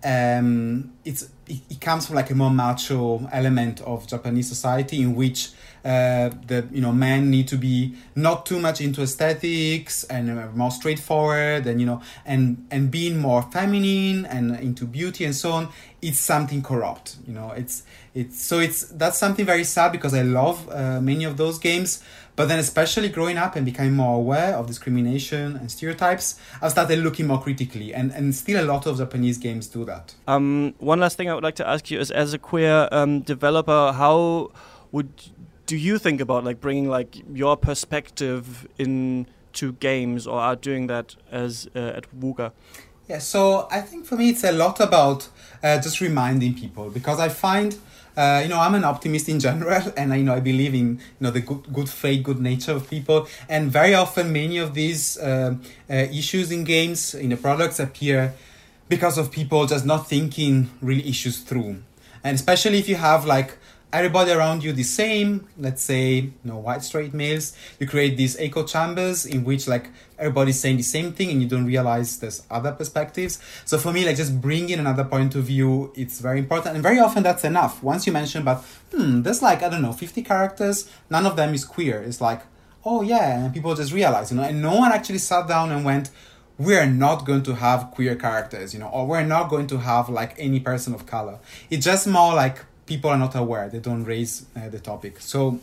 um, 0.05 0.92
it's 1.05 1.30
it, 1.46 1.61
it, 1.70 1.80
comes 1.80 2.07
from 2.07 2.16
like 2.16 2.30
a 2.30 2.34
more 2.34 2.50
macho 2.50 3.26
element 3.32 3.80
of 3.82 4.07
Japanese 4.07 4.48
society 4.48 5.00
in 5.00 5.14
which 5.14 5.50
uh, 5.84 6.30
the 6.46 6.66
you 6.70 6.80
know 6.80 6.92
men 6.92 7.30
need 7.30 7.48
to 7.48 7.57
be 7.57 7.94
not 8.14 8.46
too 8.46 8.59
much 8.59 8.80
into 8.80 9.02
aesthetics 9.02 10.05
and 10.05 10.30
uh, 10.30 10.48
more 10.55 10.70
straightforward 10.70 11.66
and 11.66 11.80
you 11.80 11.86
know 11.86 12.00
and 12.24 12.66
and 12.70 12.90
being 12.90 13.18
more 13.18 13.42
feminine 13.42 14.26
and 14.26 14.59
into 14.61 14.86
beauty 14.86 15.24
and 15.24 15.34
so 15.34 15.52
on. 15.52 15.68
It's 16.02 16.18
something 16.18 16.62
corrupt, 16.62 17.16
you 17.26 17.32
know. 17.32 17.52
It's 17.52 17.82
it's 18.14 18.42
so 18.42 18.59
it's 18.59 18.88
that's 18.90 19.18
something 19.18 19.46
very 19.46 19.64
sad 19.64 19.90
because 19.90 20.12
I 20.12 20.22
love 20.22 20.68
uh, 20.70 21.00
many 21.00 21.24
of 21.24 21.38
those 21.38 21.59
games 21.59 22.02
but 22.37 22.49
then, 22.49 22.59
especially 22.59 23.09
growing 23.09 23.37
up 23.37 23.57
and 23.57 23.64
becoming 23.64 23.95
more 23.95 24.16
aware 24.16 24.55
of 24.57 24.66
discrimination 24.66 25.57
and 25.57 25.70
stereotypes, 25.70 26.39
I've 26.61 26.72
started 26.72 26.99
looking 26.99 27.26
more 27.26 27.41
critically, 27.41 27.95
and, 27.95 28.11
and 28.12 28.35
still 28.35 28.62
a 28.62 28.66
lot 28.66 28.87
of 28.87 28.99
Japanese 28.99 29.39
games 29.39 29.66
do 29.68 29.85
that. 29.85 30.14
Um, 30.26 30.74
one 30.78 31.01
last 31.01 31.16
thing 31.16 31.30
I 31.30 31.35
would 31.35 31.45
like 31.45 31.57
to 31.57 31.68
ask 31.68 31.91
you 31.91 32.01
is, 32.01 32.11
as 32.11 32.35
a 32.35 32.39
queer 32.39 32.89
um, 32.91 33.20
developer, 33.20 33.93
how 33.93 34.51
would 34.93 35.11
do 35.66 35.76
you 35.76 35.99
think 35.99 36.20
about 36.20 36.45
like 36.45 36.61
bringing 36.61 36.89
like 36.89 37.16
your 37.32 37.57
perspective 37.57 38.66
into 38.78 39.72
games, 39.80 40.26
or 40.26 40.39
are 40.39 40.57
doing 40.57 40.89
that 40.89 41.16
as 41.30 41.68
uh, 41.74 41.78
at 41.78 42.07
Wooga? 42.18 42.53
Yeah, 43.09 43.18
so 43.18 43.68
I 43.70 43.82
think 43.82 44.07
for 44.07 44.16
me 44.16 44.30
it's 44.30 44.45
a 44.45 44.53
lot 44.53 44.80
about 44.80 45.28
uh, 45.64 45.80
just 45.80 46.00
reminding 46.00 46.54
people 46.54 46.90
because 46.90 47.18
I 47.18 47.28
find 47.28 47.76
uh, 48.16 48.40
you 48.44 48.48
know, 48.48 48.60
I'm 48.60 48.74
an 48.74 48.84
optimist 48.84 49.28
in 49.28 49.40
general, 49.40 49.92
and 49.96 50.12
I 50.12 50.16
you 50.16 50.24
know 50.24 50.34
I 50.34 50.40
believe 50.40 50.74
in 50.74 50.98
you 50.98 51.20
know 51.20 51.30
the 51.30 51.40
good 51.40 51.72
good 51.72 51.88
faith, 51.88 52.22
good 52.22 52.40
nature 52.40 52.72
of 52.72 52.88
people, 52.88 53.26
and 53.48 53.72
very 53.72 53.94
often 53.94 54.32
many 54.32 54.58
of 54.58 54.74
these 54.74 55.18
uh, 55.18 55.56
uh, 55.90 55.94
issues 55.94 56.52
in 56.52 56.62
games 56.62 57.14
in 57.14 57.30
the 57.30 57.36
products 57.36 57.80
appear 57.80 58.34
because 58.88 59.18
of 59.18 59.32
people 59.32 59.66
just 59.66 59.84
not 59.84 60.08
thinking 60.08 60.70
real 60.80 61.04
issues 61.04 61.40
through, 61.40 61.82
and 62.22 62.36
especially 62.36 62.78
if 62.78 62.88
you 62.88 62.96
have 62.96 63.24
like 63.26 63.58
everybody 63.95 64.32
around 64.32 64.64
you 64.64 64.72
the 64.72 64.82
same 64.82 65.47
let's 65.57 65.80
say 65.80 66.14
you 66.14 66.32
know 66.42 66.57
white 66.59 66.82
straight 66.82 67.14
males. 67.14 67.57
You 67.78 67.86
create 67.86 68.16
these 68.16 68.36
echo 68.40 68.64
chambers 68.64 69.24
in 69.24 69.45
which 69.45 69.68
like 69.68 69.88
everybody's 70.18 70.59
saying 70.59 70.78
the 70.78 70.82
same 70.82 71.12
thing 71.12 71.30
and 71.30 71.40
you 71.40 71.49
don't 71.49 71.64
realize 71.64 72.18
there's 72.18 72.42
other 72.51 72.72
perspectives. 72.72 73.38
So 73.64 73.78
for 73.78 73.92
me 73.92 74.05
like 74.05 74.16
just 74.16 74.40
bringing 74.40 74.80
another 74.80 75.05
point 75.05 75.36
of 75.36 75.45
view 75.45 75.92
it's 75.95 76.18
very 76.18 76.40
important. 76.40 76.74
And 76.74 76.82
very 76.82 76.99
often 76.99 77.22
that's 77.22 77.45
enough. 77.45 77.84
Once 77.84 78.05
you 78.05 78.12
mention 78.12 78.42
but 78.42 78.64
hmm 78.92 79.22
there's 79.22 79.42
like 79.42 79.62
i 79.62 79.68
don't 79.68 79.82
know 79.82 79.92
50 79.92 80.22
characters 80.22 80.90
none 81.09 81.24
of 81.24 81.36
them 81.36 81.55
is 81.55 81.64
queer. 81.64 82.03
It's 82.03 82.20
like 82.20 82.42
oh 82.84 83.03
yeah 83.03 83.45
and 83.45 83.55
people 83.55 83.76
just 83.76 83.92
realize 83.92 84.32
you 84.32 84.36
know 84.36 84.42
and 84.42 84.61
no 84.61 84.74
one 84.74 84.90
actually 84.90 85.18
sat 85.18 85.47
down 85.47 85.70
and 85.70 85.84
went 85.84 86.11
we're 86.59 86.86
not 86.86 87.24
going 87.24 87.42
to 87.45 87.55
have 87.55 87.90
queer 87.92 88.16
characters 88.16 88.74
you 88.74 88.80
know 88.80 88.88
or 88.88 89.07
we're 89.07 89.24
not 89.24 89.49
going 89.49 89.68
to 89.68 89.78
have 89.78 90.09
like 90.09 90.34
any 90.36 90.59
person 90.59 90.95
of 90.95 91.07
color. 91.07 91.38
It's 91.70 91.84
just 91.84 92.09
more 92.09 92.34
like 92.34 92.59
people 92.87 93.11
are 93.11 93.18
not 93.18 93.35
aware. 93.35 93.68
They 93.68 93.78
don't 93.78 94.05
raise 94.05 94.47
uh, 94.57 94.68
the 94.68 94.78
topic. 94.78 95.20
So 95.20 95.61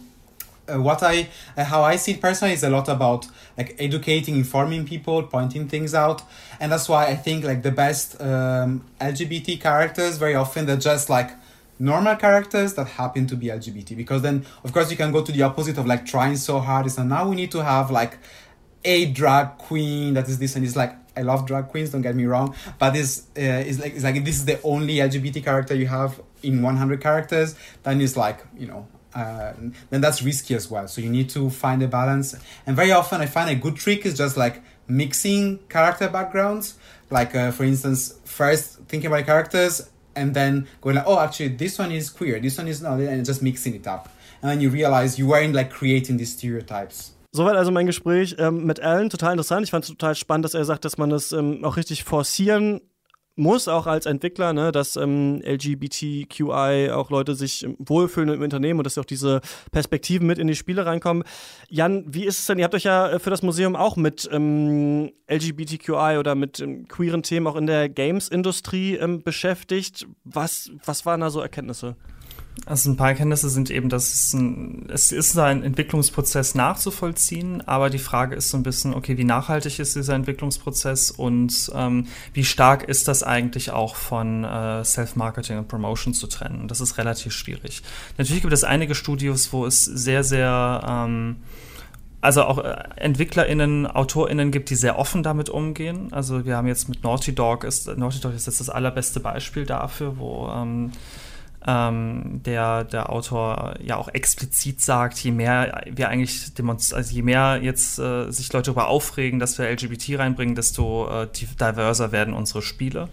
uh, 0.72 0.80
what 0.80 1.01
i 1.01 1.28
uh, 1.57 1.63
how 1.63 1.84
i 1.84 1.95
see 1.95 2.11
it 2.11 2.22
personally 2.22 2.53
is 2.53 2.63
a 2.63 2.69
lot 2.69 2.88
about 2.88 3.28
like 3.57 3.76
educating 3.80 4.36
informing 4.36 4.86
people 4.86 5.24
pointing 5.24 5.67
things 5.67 5.93
out. 5.93 6.22
And 6.59 6.72
that's 6.72 6.88
why 6.88 7.07
i 7.07 7.15
think 7.15 7.43
like 7.43 7.63
the 7.63 7.72
best 7.72 8.22
um, 8.22 8.86
lgbt 8.99 9.59
characters 9.59 10.17
very 10.17 10.36
often 10.36 10.65
they're 10.67 10.78
just 10.78 11.09
like 11.09 11.32
normal 11.80 12.15
characters 12.15 12.76
that 12.76 12.88
happen 12.88 13.26
to 13.26 13.36
be 13.36 13.47
lgbt 13.47 13.97
because 13.97 14.22
then 14.22 14.45
of 14.63 14.72
course 14.72 14.91
you 14.91 14.97
can 14.97 15.11
go 15.11 15.24
to 15.24 15.32
the 15.32 15.41
opposite 15.41 15.78
of 15.80 15.86
like 15.88 16.05
trying 16.05 16.36
so 16.36 16.59
hard. 16.59 16.86
Is 16.86 16.93
so 16.95 17.03
now 17.03 17.28
we 17.28 17.36
need 17.36 17.51
to 17.51 17.63
have 17.63 17.89
like 17.89 18.19
a 18.86 19.05
drag 19.05 19.57
queen 19.57 20.13
that 20.13 20.30
is 20.30 20.38
this 20.39 20.55
and 20.55 20.65
it's 20.65 20.76
like 20.76 20.95
I 21.15 21.24
love 21.24 21.45
drag 21.45 21.67
queens. 21.67 21.89
Don't 21.89 22.01
get 22.01 22.15
me 22.15 22.26
wrong, 22.26 22.55
but 22.80 22.91
this 22.91 23.28
uh, 23.38 23.41
is 23.41 23.80
like 23.80 23.95
it's 23.95 24.03
like 24.03 24.24
this 24.24 24.36
is 24.36 24.45
the 24.45 24.61
only 24.61 24.95
LGBT 24.95 25.43
character 25.43 25.76
you 25.76 25.88
have 25.88 26.22
in 26.43 26.61
100 26.61 27.01
characters, 27.01 27.55
then 27.83 28.01
it's 28.01 28.17
like 28.17 28.45
you 28.57 28.67
know. 28.67 28.87
Uh, 29.13 29.51
then 29.89 29.99
that's 29.99 30.21
risky 30.23 30.55
as 30.55 30.71
well. 30.71 30.87
So 30.87 31.01
you 31.01 31.09
need 31.09 31.29
to 31.31 31.49
find 31.49 31.83
a 31.83 31.87
balance. 31.87 32.33
And 32.65 32.77
very 32.77 32.93
often, 32.93 33.19
I 33.19 33.25
find 33.25 33.49
a 33.49 33.55
good 33.55 33.75
trick 33.75 34.05
is 34.05 34.17
just 34.17 34.37
like 34.37 34.61
mixing 34.87 35.59
character 35.67 36.07
backgrounds. 36.07 36.75
Like 37.09 37.35
uh, 37.35 37.51
for 37.51 37.65
instance, 37.65 38.17
first 38.23 38.79
thinking 38.87 39.07
about 39.07 39.25
characters 39.25 39.89
and 40.15 40.33
then 40.33 40.67
going 40.81 40.95
like, 40.95 41.05
oh, 41.07 41.19
actually, 41.19 41.49
this 41.49 41.77
one 41.77 41.91
is 41.91 42.09
queer, 42.09 42.39
this 42.39 42.57
one 42.57 42.67
is 42.67 42.81
not, 42.81 42.99
and 42.99 43.25
just 43.25 43.41
mixing 43.41 43.75
it 43.75 43.87
up. 43.87 44.09
And 44.41 44.49
then 44.49 44.61
you 44.61 44.69
realize 44.69 45.19
you 45.19 45.27
weren't 45.27 45.53
like 45.53 45.69
creating 45.71 46.17
these 46.17 46.33
stereotypes. 46.33 47.11
Soweit 47.33 47.55
also 47.55 47.71
mein 47.71 47.85
Gespräch 47.85 48.35
ähm, 48.39 48.65
mit 48.65 48.81
Alan. 48.81 49.09
Total 49.09 49.31
interessant. 49.31 49.63
Ich 49.63 49.71
fand 49.71 49.85
es 49.85 49.89
total 49.89 50.15
spannend, 50.15 50.43
dass 50.43 50.53
er 50.53 50.65
sagt, 50.65 50.83
dass 50.83 50.97
man 50.97 51.09
das 51.09 51.31
ähm, 51.31 51.63
auch 51.63 51.77
richtig 51.77 52.03
forcieren 52.03 52.81
muss, 53.36 53.67
auch 53.67 53.88
als 53.88 54.05
Entwickler, 54.05 54.53
ne, 54.53 54.71
dass 54.71 54.95
ähm, 54.95 55.41
LGBTQI 55.43 56.91
auch 56.91 57.09
Leute 57.09 57.36
sich 57.36 57.63
ähm, 57.63 57.75
wohlfühlen 57.79 58.29
im 58.29 58.41
Unternehmen 58.41 58.79
und 58.79 58.86
dass 58.86 58.97
auch 58.97 59.05
diese 59.05 59.41
Perspektiven 59.71 60.27
mit 60.27 60.38
in 60.38 60.47
die 60.47 60.55
Spiele 60.55 60.86
reinkommen. 60.86 61.23
Jan, 61.69 62.03
wie 62.07 62.25
ist 62.25 62.39
es 62.39 62.45
denn? 62.45 62.59
Ihr 62.59 62.65
habt 62.65 62.75
euch 62.75 62.84
ja 62.84 63.09
äh, 63.09 63.19
für 63.19 63.29
das 63.29 63.41
Museum 63.41 63.75
auch 63.75 63.95
mit 63.95 64.29
ähm, 64.32 65.11
LGBTQI 65.29 66.17
oder 66.19 66.36
mit 66.36 66.59
ähm, 66.59 66.88
queeren 66.88 67.23
Themen 67.23 67.47
auch 67.47 67.55
in 67.55 67.67
der 67.67 67.89
Games-Industrie 67.89 68.95
ähm, 68.95 69.23
beschäftigt. 69.23 70.07
Was, 70.23 70.71
was 70.86 71.05
waren 71.05 71.21
da 71.21 71.29
so 71.29 71.39
Erkenntnisse? 71.39 71.95
Also 72.65 72.91
ein 72.91 72.95
paar 72.95 73.09
Erkenntnisse 73.09 73.49
sind 73.49 73.71
eben, 73.71 73.89
dass 73.89 74.13
es, 74.13 74.33
ein, 74.33 74.87
es 74.89 75.11
ist 75.11 75.37
ein 75.37 75.63
Entwicklungsprozess 75.63 76.53
nachzuvollziehen, 76.53 77.67
aber 77.67 77.89
die 77.89 77.97
Frage 77.97 78.35
ist 78.35 78.49
so 78.49 78.57
ein 78.57 78.63
bisschen, 78.63 78.93
okay, 78.93 79.17
wie 79.17 79.23
nachhaltig 79.23 79.79
ist 79.79 79.95
dieser 79.95 80.13
Entwicklungsprozess 80.13 81.09
und 81.09 81.71
ähm, 81.73 82.05
wie 82.33 82.43
stark 82.43 82.83
ist 82.83 83.07
das 83.07 83.23
eigentlich 83.23 83.71
auch 83.71 83.95
von 83.95 84.43
äh, 84.43 84.85
Self-Marketing 84.85 85.57
und 85.57 85.69
Promotion 85.69 86.13
zu 86.13 86.27
trennen? 86.27 86.67
Das 86.67 86.81
ist 86.81 86.99
relativ 86.99 87.33
schwierig. 87.33 87.81
Natürlich 88.17 88.43
gibt 88.43 88.53
es 88.53 88.63
einige 88.63 88.93
Studios, 88.93 89.51
wo 89.51 89.65
es 89.65 89.83
sehr, 89.83 90.23
sehr 90.23 90.81
ähm, 90.87 91.37
also 92.21 92.43
auch 92.43 92.59
äh, 92.59 92.83
EntwicklerInnen, 92.97 93.87
AutorInnen 93.87 94.51
gibt, 94.51 94.69
die 94.69 94.75
sehr 94.75 94.99
offen 94.99 95.23
damit 95.23 95.49
umgehen. 95.49 96.13
Also 96.13 96.45
wir 96.45 96.55
haben 96.55 96.67
jetzt 96.67 96.87
mit 96.87 97.03
Naughty 97.03 97.33
Dog, 97.33 97.63
ist, 97.63 97.87
Naughty 97.97 98.19
Dog 98.19 98.35
ist 98.35 98.45
jetzt 98.45 98.59
das 98.59 98.69
allerbeste 98.69 99.19
Beispiel 99.19 99.65
dafür, 99.65 100.19
wo 100.19 100.47
ähm, 100.55 100.91
ähm, 101.68 102.41
der, 102.43 102.84
der 102.84 103.12
Autor 103.12 103.76
ja 103.82 103.97
auch 103.97 104.09
explizit 104.09 104.82
sagt, 104.82 105.20
je 105.20 105.32
mehr 105.32 105.84
wir 105.89 106.09
eigentlich 106.09 106.53
also 106.93 107.14
je 107.14 107.22
mehr 107.22 107.59
jetzt 107.62 107.99
äh, 107.99 108.32
sich 108.32 108.51
Leute 108.51 108.72
darüber 108.72 108.88
aufregen, 108.88 109.39
dass 109.39 109.57
wir 109.57 109.70
LGBT 109.70 110.20
reinbringen, 110.20 110.55
desto 110.55 111.24
äh, 111.24 111.28
diverser 111.32 112.12
werden 112.12 112.34
unsere 112.34 112.62
Spiele. 112.62 113.09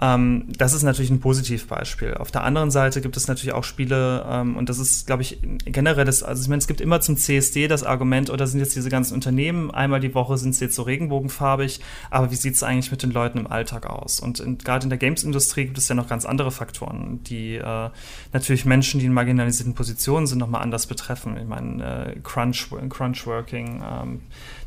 Ähm, 0.00 0.44
das 0.48 0.74
ist 0.74 0.82
natürlich 0.82 1.10
ein 1.10 1.20
Positivbeispiel. 1.20 2.14
Auf 2.14 2.30
der 2.30 2.44
anderen 2.44 2.70
Seite 2.70 3.00
gibt 3.00 3.16
es 3.16 3.26
natürlich 3.26 3.54
auch 3.54 3.64
Spiele, 3.64 4.24
ähm, 4.28 4.56
und 4.56 4.68
das 4.68 4.78
ist, 4.78 5.06
glaube 5.06 5.22
ich, 5.22 5.38
generell 5.64 6.04
das, 6.04 6.22
also 6.22 6.42
ich 6.42 6.48
meine, 6.48 6.58
es 6.58 6.66
gibt 6.66 6.80
immer 6.80 7.00
zum 7.00 7.16
CSD 7.16 7.68
das 7.68 7.82
Argument, 7.82 8.30
oder 8.30 8.46
sind 8.46 8.60
jetzt 8.60 8.76
diese 8.76 8.90
ganzen 8.90 9.14
Unternehmen, 9.14 9.70
einmal 9.70 10.00
die 10.00 10.14
Woche 10.14 10.38
sind 10.38 10.54
sie 10.54 10.66
jetzt 10.66 10.76
so 10.76 10.82
regenbogenfarbig, 10.82 11.80
aber 12.10 12.30
wie 12.30 12.36
sieht 12.36 12.54
es 12.54 12.62
eigentlich 12.62 12.90
mit 12.90 13.02
den 13.02 13.10
Leuten 13.10 13.38
im 13.38 13.46
Alltag 13.46 13.86
aus? 13.86 14.20
Und 14.20 14.42
gerade 14.64 14.84
in 14.84 14.90
der 14.90 14.98
Games-Industrie 14.98 15.64
gibt 15.64 15.78
es 15.78 15.88
ja 15.88 15.94
noch 15.94 16.08
ganz 16.08 16.24
andere 16.24 16.50
Faktoren, 16.50 17.20
die 17.24 17.56
äh, 17.56 17.90
natürlich 18.32 18.64
Menschen, 18.64 19.00
die 19.00 19.06
in 19.06 19.12
marginalisierten 19.12 19.74
Positionen 19.74 20.26
sind, 20.26 20.38
nochmal 20.38 20.62
anders 20.62 20.86
betreffen. 20.86 21.36
Ich 21.36 21.48
meine, 21.48 22.14
äh, 22.14 22.20
Crunch, 22.22 22.68
Crunchworking, 22.88 23.82
ähm, 23.82 24.20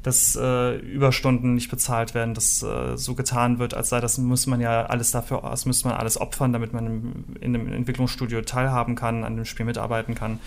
dass 0.04 0.36
äh, 0.36 0.76
Überstunden 0.78 1.54
nicht 1.54 1.70
bezahlt 1.70 2.14
werden, 2.14 2.34
dass 2.34 2.64
äh, 2.64 2.97
so 2.97 3.16
getan 3.16 3.60
wird, 3.60 3.74
als 3.74 3.89
sei 3.89 3.99
das, 3.99 4.18
muss 4.18 4.47
man 4.47 4.60
ja 4.60 4.86
alles 4.86 5.12
dafür, 5.12 5.43
als 5.43 5.66
müsste 5.66 5.88
man 5.88 5.97
alles 5.97 6.20
opfern, 6.20 6.54
damit 6.54 6.74
man 6.74 7.36
in 7.39 7.56
einem 7.56 7.72
Entwicklungsstudio 7.72 8.41
teilhaben 8.41 8.95
kann, 8.95 9.24
an 9.24 9.36
dem 9.36 9.45
Spiel 9.45 9.66
mitarbeiten 9.66 10.16
kann. 10.16 10.39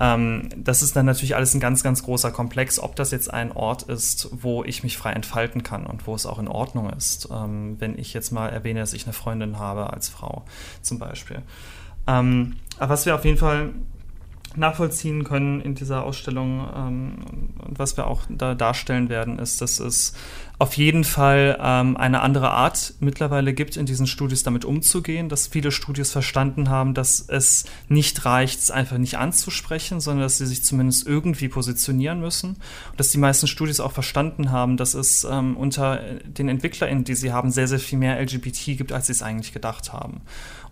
Ähm, 0.00 0.48
das 0.56 0.82
ist 0.82 0.96
dann 0.96 1.06
natürlich 1.06 1.36
alles 1.36 1.54
ein 1.54 1.60
ganz, 1.60 1.82
ganz 1.82 2.02
großer 2.02 2.30
Komplex, 2.30 2.78
ob 2.78 2.96
das 2.96 3.10
jetzt 3.12 3.32
ein 3.32 3.52
Ort 3.52 3.84
ist, 3.84 4.28
wo 4.32 4.64
ich 4.64 4.82
mich 4.82 4.98
frei 4.98 5.12
entfalten 5.12 5.62
kann 5.62 5.86
und 5.86 6.06
wo 6.06 6.14
es 6.14 6.26
auch 6.26 6.38
in 6.38 6.48
Ordnung 6.48 6.90
ist, 6.90 7.28
ähm, 7.30 7.76
wenn 7.78 7.98
ich 7.98 8.12
jetzt 8.12 8.30
mal 8.30 8.48
erwähne, 8.48 8.80
dass 8.80 8.94
ich 8.94 9.04
eine 9.04 9.12
Freundin 9.12 9.58
habe 9.58 9.92
als 9.92 10.08
Frau 10.08 10.44
zum 10.82 10.98
Beispiel. 10.98 11.42
Ähm, 12.06 12.56
aber 12.78 12.94
was 12.94 13.06
wir 13.06 13.14
auf 13.14 13.24
jeden 13.24 13.38
Fall 13.38 13.70
nachvollziehen 14.56 15.24
können 15.24 15.60
in 15.60 15.74
dieser 15.74 16.04
Ausstellung 16.04 16.68
ähm, 16.74 17.14
und 17.66 17.78
was 17.78 17.96
wir 17.96 18.06
auch 18.06 18.22
da 18.28 18.54
darstellen 18.54 19.08
werden, 19.08 19.38
ist, 19.38 19.60
dass 19.60 19.80
es 19.80 20.14
auf 20.62 20.76
jeden 20.76 21.02
Fall 21.02 21.58
ähm, 21.60 21.96
eine 21.96 22.20
andere 22.20 22.50
Art 22.50 22.94
mittlerweile 23.00 23.52
gibt, 23.52 23.76
in 23.76 23.84
diesen 23.84 24.06
Studios 24.06 24.44
damit 24.44 24.64
umzugehen, 24.64 25.28
dass 25.28 25.48
viele 25.48 25.72
Studios 25.72 26.12
verstanden 26.12 26.70
haben, 26.70 26.94
dass 26.94 27.20
es 27.20 27.64
nicht 27.88 28.24
reicht, 28.24 28.60
es 28.60 28.70
einfach 28.70 28.98
nicht 28.98 29.18
anzusprechen, 29.18 29.98
sondern 29.98 30.22
dass 30.22 30.38
sie 30.38 30.46
sich 30.46 30.62
zumindest 30.62 31.04
irgendwie 31.04 31.48
positionieren 31.48 32.20
müssen. 32.20 32.50
Und 32.90 33.00
dass 33.00 33.10
die 33.10 33.18
meisten 33.18 33.48
Studios 33.48 33.80
auch 33.80 33.90
verstanden 33.90 34.52
haben, 34.52 34.76
dass 34.76 34.94
es 34.94 35.24
ähm, 35.24 35.56
unter 35.56 36.00
den 36.24 36.48
EntwicklerInnen, 36.48 37.02
die 37.02 37.16
sie 37.16 37.32
haben, 37.32 37.50
sehr, 37.50 37.66
sehr 37.66 37.80
viel 37.80 37.98
mehr 37.98 38.20
LGBT 38.20 38.76
gibt, 38.78 38.92
als 38.92 39.06
sie 39.06 39.12
es 39.14 39.22
eigentlich 39.22 39.52
gedacht 39.52 39.92
haben 39.92 40.20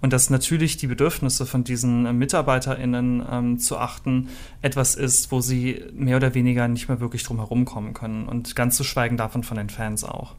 und 0.03 0.12
dass 0.12 0.30
natürlich 0.30 0.76
die 0.76 0.86
Bedürfnisse 0.86 1.46
von 1.46 1.64
diesen 1.64 2.07
äh, 2.07 2.12
MitarbeiterInnen 2.12 3.22
ähm, 3.30 3.59
zu 3.59 3.78
achten 3.78 4.28
etwas 4.62 4.94
ist, 4.94 5.30
wo 5.30 5.40
sie 5.40 5.84
mehr 5.92 6.16
oder 6.16 6.34
weniger 6.34 6.68
nicht 6.68 6.88
mehr 6.88 7.01
wirklich 7.01 7.22
drum 7.22 7.38
herum 7.38 7.64
kommen 7.64 7.94
können 7.94 8.26
und 8.26 8.57
ganz 8.57 8.76
zu 8.76 8.84
schweigen 8.84 9.16
davon 9.16 9.42
von 9.42 9.57
den 9.57 9.70
Fans 9.70 10.05
auch. 10.05 10.34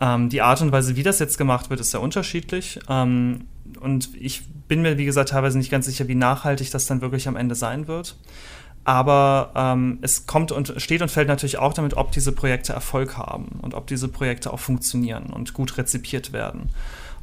Ähm, 0.00 0.28
die 0.28 0.42
Art 0.42 0.62
und 0.62 0.72
Weise, 0.72 0.96
wie 0.96 1.02
das 1.02 1.18
jetzt 1.18 1.38
gemacht 1.38 1.70
wird, 1.70 1.80
ist 1.80 1.90
sehr 1.90 2.00
unterschiedlich 2.00 2.80
ähm, 2.88 3.46
und 3.80 4.10
ich 4.18 4.42
bin 4.68 4.82
mir, 4.82 4.98
wie 4.98 5.04
gesagt, 5.04 5.30
teilweise 5.30 5.58
nicht 5.58 5.70
ganz 5.70 5.86
sicher, 5.86 6.08
wie 6.08 6.14
nachhaltig 6.14 6.70
das 6.70 6.86
dann 6.86 7.00
wirklich 7.00 7.26
am 7.26 7.36
Ende 7.36 7.54
sein 7.54 7.88
wird. 7.88 8.16
Aber 8.84 9.52
ähm, 9.54 9.98
es 10.00 10.26
kommt 10.26 10.50
und 10.50 10.72
steht 10.78 11.02
und 11.02 11.10
fällt 11.10 11.28
natürlich 11.28 11.58
auch 11.58 11.74
damit, 11.74 11.94
ob 11.94 12.12
diese 12.12 12.32
Projekte 12.32 12.72
Erfolg 12.72 13.18
haben 13.18 13.58
und 13.60 13.74
ob 13.74 13.86
diese 13.86 14.08
Projekte 14.08 14.52
auch 14.52 14.60
funktionieren 14.60 15.26
und 15.26 15.52
gut 15.52 15.76
rezipiert 15.76 16.32
werden. 16.32 16.70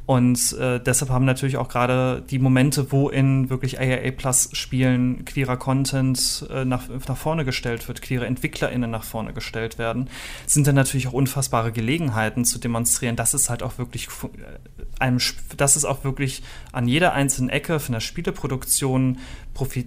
Und 0.06 0.52
äh, 0.52 0.78
deshalb 0.78 1.10
haben 1.10 1.24
natürlich 1.24 1.56
auch 1.56 1.68
gerade 1.68 2.22
die 2.30 2.38
Momente, 2.38 2.92
wo 2.92 3.08
in 3.08 3.50
wirklich 3.50 3.80
AAA 3.80 4.12
Plus 4.12 4.48
Spielen 4.52 5.24
queerer 5.24 5.56
Content 5.56 6.46
äh, 6.48 6.64
nach, 6.64 6.84
nach 6.88 7.16
vorne 7.16 7.44
gestellt 7.44 7.88
wird, 7.88 8.02
queere 8.02 8.24
EntwicklerInnen 8.24 8.88
nach 8.88 9.02
vorne 9.02 9.32
gestellt 9.32 9.78
werden, 9.78 10.08
sind 10.46 10.68
dann 10.68 10.76
natürlich 10.76 11.08
auch 11.08 11.12
unfassbare 11.12 11.72
Gelegenheiten 11.72 12.44
zu 12.44 12.60
demonstrieren, 12.60 13.16
dass 13.16 13.34
es 13.34 13.50
halt 13.50 13.64
auch 13.64 13.78
wirklich 13.78 14.06
äh, 14.06 15.02
einem, 15.02 15.18
dass 15.56 15.74
es 15.74 15.84
auch 15.84 16.04
wirklich 16.04 16.44
an 16.70 16.86
jeder 16.86 17.12
einzelnen 17.12 17.50
Ecke 17.50 17.80
von 17.80 17.92
der 17.92 18.00
Spieleproduktion 18.00 19.18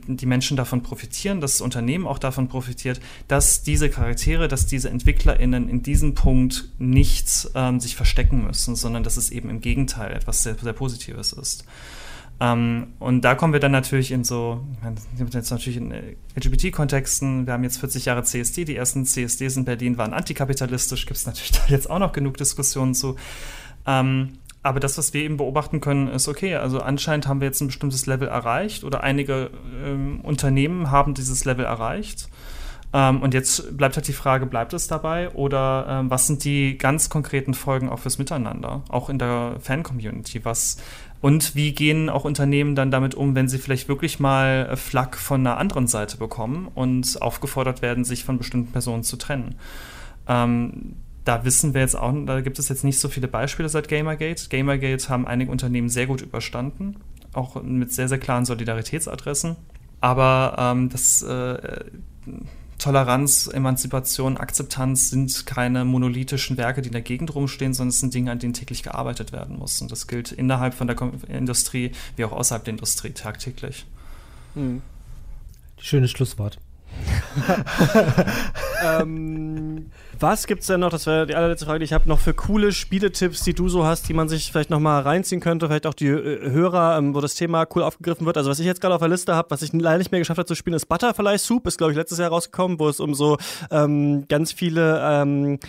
die 0.08 0.26
Menschen 0.26 0.58
davon 0.58 0.84
profitieren, 0.84 1.42
dass 1.42 1.54
das 1.54 1.62
Unternehmen 1.62 2.08
auch 2.08 2.20
davon 2.20 2.48
profitiert, 2.48 3.00
dass 3.28 3.64
diese 3.64 3.90
Charaktere, 3.90 4.48
dass 4.48 4.66
diese 4.66 4.90
EntwicklerInnen 4.90 5.70
in 5.70 5.84
diesem 5.84 6.16
Punkt 6.16 6.70
nicht 6.78 7.50
ähm, 7.56 7.80
sich 7.80 7.96
verstecken 7.96 8.46
müssen, 8.46 8.76
sondern 8.76 9.04
dass 9.04 9.18
es 9.18 9.32
eben 9.32 9.50
im 9.50 9.62
Gegenteil 9.62 10.12
etwas 10.12 10.44
sehr, 10.44 10.56
sehr 10.56 10.74
Positives 10.74 11.34
ist. 11.34 11.66
Ähm, 12.42 12.94
und 13.00 13.22
da 13.22 13.36
kommen 13.36 13.52
wir 13.52 13.60
dann 13.60 13.74
natürlich 13.74 14.12
in 14.12 14.24
so, 14.24 14.66
jetzt 15.34 15.52
natürlich 15.52 15.78
in 15.78 15.92
äh, 15.92 16.16
LGBT-Kontexten, 16.36 17.46
wir 17.46 17.54
haben 17.54 17.64
jetzt 17.64 17.78
40 17.80 18.06
Jahre 18.06 18.24
CSD, 18.24 18.64
die 18.64 18.76
ersten 18.76 19.06
CSDs 19.06 19.58
in 19.58 19.66
Berlin 19.66 19.98
waren 19.98 20.14
antikapitalistisch, 20.14 21.06
gibt 21.06 21.18
es 21.18 21.26
natürlich 21.26 21.52
da 21.52 21.62
jetzt 21.68 21.90
auch 21.90 22.00
noch 22.00 22.14
genug 22.14 22.38
Diskussionen 22.38 22.96
zu. 22.96 23.18
Ähm, 23.86 24.40
aber 24.70 24.80
das, 24.80 25.00
was 25.00 25.16
wir 25.16 25.24
eben 25.24 25.38
beobachten 25.38 25.82
können, 25.82 26.08
ist 26.10 26.28
okay. 26.28 26.54
Also 26.54 26.80
anscheinend 26.80 27.28
haben 27.28 27.42
wir 27.42 27.48
jetzt 27.48 27.60
ein 27.60 27.68
bestimmtes 27.68 28.06
Level 28.06 28.28
erreicht 28.28 28.84
oder 28.84 29.02
einige 29.02 29.50
ähm, 29.84 30.22
Unternehmen 30.22 30.92
haben 30.92 31.16
dieses 31.16 31.44
Level 31.44 31.66
erreicht. 31.66 32.30
Ähm, 32.94 33.24
und 33.24 33.34
jetzt 33.34 33.76
bleibt 33.76 33.96
halt 33.96 34.08
die 34.08 34.14
Frage, 34.14 34.46
bleibt 34.46 34.74
es 34.74 34.88
dabei 34.88 35.32
oder 35.32 35.88
ähm, 35.90 36.12
was 36.12 36.28
sind 36.28 36.44
die 36.44 36.78
ganz 36.78 37.10
konkreten 37.10 37.56
Folgen 37.56 37.90
auch 37.90 37.98
fürs 37.98 38.20
Miteinander, 38.20 38.84
auch 38.90 39.10
in 39.10 39.18
der 39.18 39.56
Fan-Community? 39.60 40.46
Was 40.46 40.78
und 41.20 41.56
wie 41.56 41.74
gehen 41.74 42.08
auch 42.08 42.24
Unternehmen 42.24 42.76
dann 42.76 42.92
damit 42.92 43.16
um, 43.16 43.34
wenn 43.34 43.50
sie 43.50 43.58
vielleicht 43.58 43.90
wirklich 43.90 44.20
mal 44.20 44.78
Flak 44.78 45.18
von 45.18 45.42
einer 45.42 45.58
anderen 45.58 45.88
Seite 45.88 46.18
bekommen 46.18 46.70
und 46.76 47.20
aufgefordert 47.24 47.82
werden, 47.82 48.06
sich 48.06 48.24
von 48.24 48.38
bestimmten 48.38 48.72
Personen 48.72 49.02
zu 49.02 49.18
trennen? 49.18 49.56
Ähm, 50.28 50.96
da 51.26 51.46
wissen 51.46 51.74
wir 51.74 51.82
jetzt 51.82 51.96
auch, 51.96 52.14
da 52.26 52.42
gibt 52.42 52.60
es 52.60 52.70
jetzt 52.70 52.84
nicht 52.84 53.00
so 53.00 53.10
viele 53.10 53.28
Beispiele 53.28 53.70
seit 53.70 53.88
Gamergate. 53.88 54.50
Gamergate 54.50 55.10
haben 55.10 55.28
einige 55.28 55.52
Unternehmen 55.52 55.90
sehr 55.90 56.08
gut 56.08 56.22
überstanden, 56.22 56.98
auch 57.34 57.62
mit 57.62 57.94
sehr, 57.94 58.08
sehr 58.08 58.20
klaren 58.20 58.46
Solidaritätsadressen. 58.46 59.56
Aber 60.02 60.56
ähm, 60.58 60.90
das 60.90 61.22
äh, 61.22 61.84
Toleranz, 62.78 63.48
Emanzipation, 63.48 64.38
Akzeptanz 64.38 65.10
sind 65.10 65.46
keine 65.46 65.84
monolithischen 65.84 66.58
Werke, 66.58 66.82
die 66.82 66.88
in 66.88 66.94
der 66.94 67.02
Gegend 67.02 67.36
rumstehen, 67.36 67.74
sondern 67.74 67.90
es 67.90 68.00
sind 68.00 68.14
Dinge, 68.14 68.32
an 68.32 68.40
denen 68.40 68.54
täglich 68.54 68.84
gearbeitet 68.84 69.34
werden 69.34 69.58
muss. 69.58 69.82
Und 69.82 69.92
das 69.92 70.08
gilt 70.08 70.32
innerhalb 70.32 70.74
von 70.74 70.88
der 70.88 70.98
Industrie 71.28 71.92
wie 72.16 72.24
auch 72.24 72.32
außerhalb 72.32 72.64
der 72.64 72.74
Industrie 72.74 73.12
tagtäglich. 73.12 73.86
Hm. 74.54 74.82
Schönes 75.78 76.12
Schlusswort. 76.12 76.60
Ähm, 78.84 79.92
was 80.20 80.48
gibt's 80.48 80.68
denn 80.68 80.82
noch? 80.82 80.90
Das 80.90 81.06
wäre 81.06 81.26
die 81.26 81.36
allerletzte 81.36 81.66
Frage, 81.66 81.84
ich 81.84 81.94
habe, 81.94 82.08
noch 82.10 82.20
für 82.20 82.34
coole 82.34 82.72
Spieletipps, 82.72 83.44
die 83.44 83.54
du 83.54 83.70
so 83.70 83.86
hast, 83.86 84.10
die 84.10 84.14
man 84.14 84.28
sich 84.28 84.52
vielleicht 84.52 84.70
noch 84.70 84.80
mal 84.80 85.02
reinziehen 85.02 85.42
könnte, 85.42 85.68
vielleicht 85.68 85.88
auch 85.88 85.94
die 85.94 86.08
äh, 86.08 86.50
Hörer, 86.52 86.98
ähm, 86.98 87.16
wo 87.16 87.22
das 87.22 87.36
Thema 87.36 87.66
cool 87.76 87.84
aufgegriffen 87.84 88.26
wird. 88.26 88.38
Also 88.38 88.50
was 88.50 88.60
ich 88.60 88.66
jetzt 88.66 88.82
gerade 88.82 88.96
auf 88.96 89.00
der 89.00 89.10
Liste 89.10 89.36
habe, 89.36 89.52
was 89.52 89.62
ich 89.62 89.72
leider 89.74 89.98
nicht 89.98 90.12
mehr 90.12 90.20
geschafft 90.20 90.38
habe 90.38 90.48
zu 90.48 90.56
spielen, 90.56 90.76
ist 90.76 90.88
Butterfly 90.88 91.38
Soup, 91.38 91.66
ist 91.68 91.78
glaube 91.78 91.94
ich 91.94 91.98
letztes 91.98 92.20
Jahr 92.20 92.30
rausgekommen, 92.30 92.80
wo 92.80 92.90
es 92.90 93.00
um 93.00 93.14
so 93.14 93.38
ähm, 93.72 94.28
ganz 94.28 94.52
viele 94.52 95.00
ähm, 95.02 95.60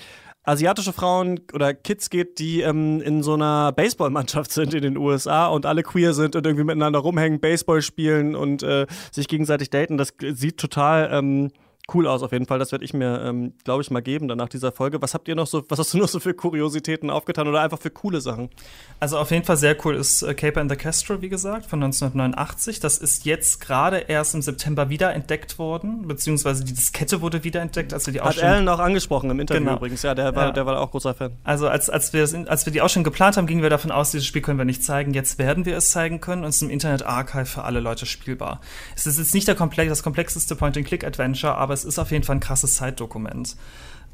asiatische 0.43 0.93
Frauen 0.93 1.41
oder 1.53 1.75
Kids 1.75 2.11
geht, 2.11 2.39
die 2.39 2.63
ähm, 2.63 3.01
in 3.01 3.23
so 3.23 3.35
einer 3.35 3.73
Baseballmannschaft 3.73 4.51
sind 4.53 4.75
in 4.75 4.83
den 4.83 4.97
USA 4.97 5.47
und 5.47 5.67
alle 5.67 5.83
queer 5.83 6.15
sind 6.15 6.37
und 6.37 6.47
irgendwie 6.47 6.65
miteinander 6.65 7.01
rumhängen, 7.01 7.41
Baseball 7.41 7.83
spielen 7.83 8.35
und 8.35 8.63
äh, 8.63 8.87
sich 9.13 9.29
gegenseitig 9.29 9.71
daten. 9.71 9.99
Das 9.99 10.15
sieht 10.19 10.59
total 10.59 11.11
ähm, 11.13 11.51
cool 11.95 12.07
aus 12.07 12.23
auf 12.23 12.33
jeden 12.33 12.47
Fall. 12.47 12.59
Das 12.59 12.73
werde 12.73 12.85
ich 12.85 12.95
mir, 12.95 13.23
ähm, 13.25 13.55
glaube 13.65 13.83
ich, 13.83 13.91
mal 13.91 14.01
geben 14.01 14.29
dann 14.29 14.39
nach 14.39 14.49
dieser 14.49 14.73
Folge. 14.73 15.01
Was 15.03 15.15
habt 15.15 15.29
ihr 15.29 15.35
noch 15.35 15.47
so, 15.47 15.65
was 15.69 15.79
hast 15.79 15.95
du 15.95 15.99
noch 15.99 16.09
so 16.09 16.21
für 16.21 16.35
Kuriositäten 16.35 17.11
aufgetan 17.11 17.49
oder 17.49 17.61
einfach 17.61 17.79
für 17.79 17.91
coole 17.91 18.21
Sachen? 18.21 18.51
Also 18.99 19.19
auf 19.19 19.31
jeden 19.31 19.45
Fall 19.45 19.57
sehr 19.57 19.77
cool 19.85 19.95
ist 19.95 20.23
äh, 20.23 20.35
Caper 20.35 20.61
and 20.61 20.71
the 20.71 20.77
Castro, 20.77 21.21
wie 21.23 21.29
gesagt, 21.29 21.67
von 21.67 21.83
1989. 21.83 22.81
Das 22.81 22.99
ist 22.99 23.25
jetzt 23.25 23.61
gerade 23.61 23.99
erst 23.99 24.35
im 24.35 24.43
September 24.43 24.89
wieder 24.89 25.13
entdeckt 25.13 25.59
worden, 25.59 26.07
beziehungsweise 26.07 26.65
die 26.65 26.73
Diskette 26.73 27.21
wurde 27.21 27.45
wieder 27.45 27.61
entdeckt, 27.61 27.93
als 27.93 28.07
wir 28.07 28.13
die 28.13 28.21
Ausstellung... 28.21 28.51
Hat 28.51 28.57
Alan 28.57 28.69
auch 28.69 28.79
angesprochen 28.79 29.31
im 29.31 29.41
Interview 29.41 29.65
genau. 29.65 29.77
übrigens. 29.77 30.03
Ja, 30.03 30.15
der 30.15 30.35
war, 30.35 30.47
ja. 30.47 30.53
der 30.53 30.67
war 30.67 30.81
auch 30.81 30.91
großer 30.91 31.15
Fan. 31.15 31.33
Also 31.45 31.69
als, 31.69 31.91
als, 31.91 32.13
wir, 32.13 32.29
als 32.49 32.67
wir 32.67 32.73
die 32.73 32.81
Ausstellung 32.81 33.05
geplant 33.05 33.37
haben, 33.37 33.47
gingen 33.47 33.63
wir 33.63 33.71
davon 33.71 33.91
aus, 33.91 34.11
dieses 34.11 34.27
Spiel 34.27 34.43
können 34.43 34.59
wir 34.59 34.65
nicht 34.65 34.85
zeigen. 34.85 35.15
Jetzt 35.15 35.39
werden 35.39 35.65
wir 35.65 35.77
es 35.77 35.91
zeigen 35.91 36.21
können 36.21 36.45
und 36.45 36.51
es 36.51 36.57
ist 36.57 36.63
im 36.63 36.71
Internet 36.71 37.05
Archive 37.05 37.47
für 37.47 37.65
alle 37.65 37.81
Leute 37.81 38.07
spielbar. 38.07 38.61
Es 38.97 39.07
ist 39.07 39.19
jetzt 39.19 39.35
nicht 39.35 39.49
der 39.49 39.55
Komplex, 39.55 39.89
das 39.89 40.03
komplexeste 40.03 40.57
Point-and-Click-Adventure, 40.57 41.57
aber 41.57 41.75
es 41.75 41.80
ist 41.85 41.99
auf 41.99 42.11
jeden 42.11 42.25
Fall 42.25 42.37
ein 42.37 42.41
krasses 42.41 42.75
Zeitdokument. 42.75 43.57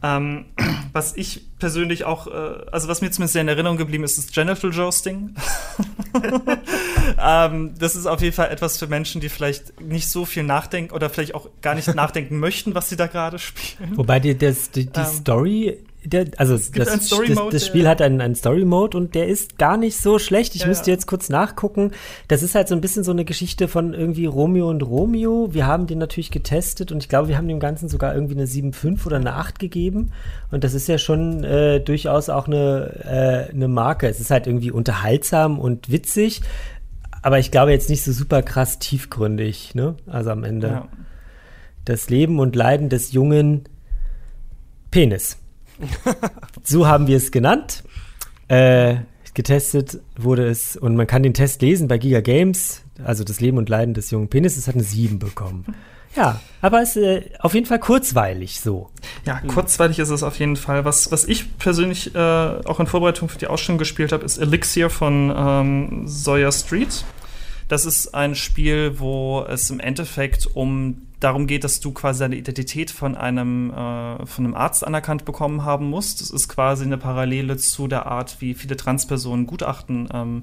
Ähm, 0.03 0.47
was 0.93 1.17
ich 1.17 1.43
persönlich 1.59 2.05
auch, 2.05 2.27
äh, 2.27 2.67
also 2.71 2.89
was 2.89 3.01
mir 3.01 3.11
zumindest 3.11 3.33
sehr 3.33 3.43
in 3.43 3.49
Erinnerung 3.49 3.77
geblieben 3.77 4.05
ist, 4.05 4.19
ist 4.19 4.35
Genital 4.35 4.73
Jousting. 4.73 5.35
ähm, 7.23 7.75
das 7.79 7.97
ist 7.97 8.07
auf 8.07 8.21
jeden 8.21 8.35
Fall 8.35 8.51
etwas 8.51 8.79
für 8.79 8.87
Menschen, 8.87 9.21
die 9.21 9.29
vielleicht 9.29 9.81
nicht 9.81 10.09
so 10.09 10.25
viel 10.25 10.43
nachdenken 10.43 10.95
oder 10.95 11.11
vielleicht 11.11 11.35
auch 11.35 11.49
gar 11.63 11.75
nicht 11.75 11.87
nachdenken 11.95 12.39
möchten, 12.39 12.75
was 12.75 12.89
sie 12.89 12.97
da 12.97 13.07
gerade 13.07 13.39
spielen. 13.39 13.97
Wobei 13.97 14.21
die, 14.21 14.37
das, 14.37 14.71
die, 14.71 14.87
die 14.87 15.01
ähm, 15.01 15.07
Story 15.07 15.79
der, 16.07 16.27
also 16.37 16.55
das, 16.55 16.71
das, 16.71 17.09
das, 17.51 17.67
Spiel 17.67 17.89
hat 17.89 18.01
einen, 18.01 18.21
einen 18.21 18.35
Story-Mode 18.35 18.97
und 18.97 19.15
der 19.15 19.27
ist 19.27 19.59
gar 19.59 19.77
nicht 19.77 19.97
so 19.97 20.19
schlecht. 20.19 20.55
Ich 20.55 20.63
ja, 20.63 20.69
müsste 20.69 20.91
jetzt 20.91 21.07
kurz 21.07 21.29
nachgucken. 21.29 21.93
Das 22.29 22.43
ist 22.43 22.55
halt 22.55 22.69
so 22.69 22.75
ein 22.75 22.81
bisschen 22.81 23.03
so 23.03 23.11
eine 23.11 23.25
Geschichte 23.25 23.67
von 23.67 23.93
irgendwie 23.93 24.27
Romeo 24.27 24.71
und 24.71 24.83
Romeo. 24.83 25.49
Wir 25.53 25.67
haben 25.67 25.87
den 25.87 25.99
natürlich 25.99 26.31
getestet 26.31 26.93
und 26.93 27.03
ich 27.03 27.09
glaube, 27.09 27.29
wir 27.29 27.37
haben 27.37 27.49
dem 27.49 27.61
Ganzen 27.61 27.89
sogar 27.89 28.15
irgendwie 28.15 28.35
eine 28.35 28.47
7,5 28.47 29.07
oder 29.07 29.17
eine 29.17 29.35
8 29.35 29.59
gegeben. 29.59 30.13
Und 30.51 30.63
das 30.63 30.75
ist 30.75 30.87
ja 30.87 30.99
schon 30.99 31.43
äh, 31.43 31.81
durchaus 31.81 32.29
auch 32.29 32.47
eine, 32.47 33.49
äh, 33.51 33.53
eine 33.53 33.69
Marke. 33.69 34.09
Es 34.09 34.21
ist 34.21 34.31
halt 34.31 34.47
irgendwie 34.47 34.71
unterhaltsam 34.71 35.59
und 35.59 35.91
witzig, 35.91 36.43
aber 37.23 37.41
ich 37.41 37.51
glaube 37.51 37.73
jetzt 37.73 37.91
nicht 37.91 38.05
so 38.05 38.13
super 38.13 38.43
krass 38.43 38.79
tiefgründig, 38.79 39.75
ne? 39.75 39.97
Also 40.07 40.31
am 40.31 40.45
Ende. 40.45 40.69
Ja. 40.69 40.89
Das 41.85 42.11
Leben 42.11 42.41
und 42.41 42.57
Leiden 42.57 42.89
des 42.89 43.13
jungen 43.13 43.65
Penis 44.91 45.39
so 46.63 46.87
haben 46.87 47.07
wir 47.07 47.17
es 47.17 47.31
genannt. 47.31 47.85
Äh, 48.49 48.97
getestet 49.35 50.01
wurde 50.17 50.47
es 50.47 50.77
und 50.77 50.97
man 50.97 51.07
kann 51.07 51.23
den 51.23 51.35
Test 51.35 51.61
lesen 51.61 51.89
bei 51.89 51.99
Giga 51.99 52.21
Games, 52.21 52.83
also 53.05 53.23
das 53.23 53.41
Leben 53.41 53.59
und 53.59 53.69
Leiden 53.69 53.93
des 53.93 54.11
jungen 54.11 54.29
Penises 54.29 54.67
hat 54.67 54.75
eine 54.75 54.85
7 54.85 55.19
bekommen. 55.19 55.67
Ja, 56.17 56.41
aber 56.63 56.81
es 56.81 56.97
ist 56.97 57.05
äh, 57.05 57.31
auf 57.41 57.53
jeden 57.53 57.67
Fall 57.67 57.79
kurzweilig 57.79 58.61
so. 58.61 58.89
Ja, 59.27 59.41
kurzweilig 59.47 59.99
ist 59.99 60.09
es 60.09 60.23
auf 60.23 60.39
jeden 60.39 60.57
Fall. 60.57 60.87
Was, 60.87 61.13
was 61.13 61.25
ich 61.25 61.59
persönlich 61.59 62.15
äh, 62.15 62.19
auch 62.19 62.81
in 62.81 62.87
Vorbereitung 62.87 63.29
für 63.29 63.39
die 63.39 63.47
Ausstellung 63.47 63.79
gespielt 63.79 64.13
habe, 64.13 64.25
ist 64.25 64.39
Elixir 64.39 64.89
von 64.89 65.33
ähm, 65.37 66.03
Sawyer 66.07 66.53
Street. 66.53 67.05
Das 67.69 67.85
ist 67.85 68.15
ein 68.15 68.35
Spiel, 68.35 68.99
wo 68.99 69.45
es 69.49 69.71
im 69.71 69.81
Endeffekt 69.81 70.47
um 70.55 71.03
darum 71.21 71.47
geht, 71.47 71.65
dass 71.65 71.81
du 71.81 71.93
quasi 71.93 72.21
deine 72.21 72.37
Identität 72.37 72.91
von 72.91 73.17
einem, 73.17 73.71
äh, 73.71 74.27
von 74.27 74.45
einem 74.45 74.55
Arzt 74.55 74.87
anerkannt 74.87 75.25
bekommen 75.25 75.65
haben 75.65 75.87
musst. 75.89 76.21
Das 76.21 76.31
ist 76.31 76.49
quasi 76.49 76.85
eine 76.85 76.99
Parallele 76.99 77.57
zu 77.57 77.89
der 77.89 78.07
Art, 78.07 78.41
wie 78.41 78.55
viele 78.55 78.77
Transpersonen 78.77 79.47
Gutachten 79.47 80.09
ähm, 80.13 80.43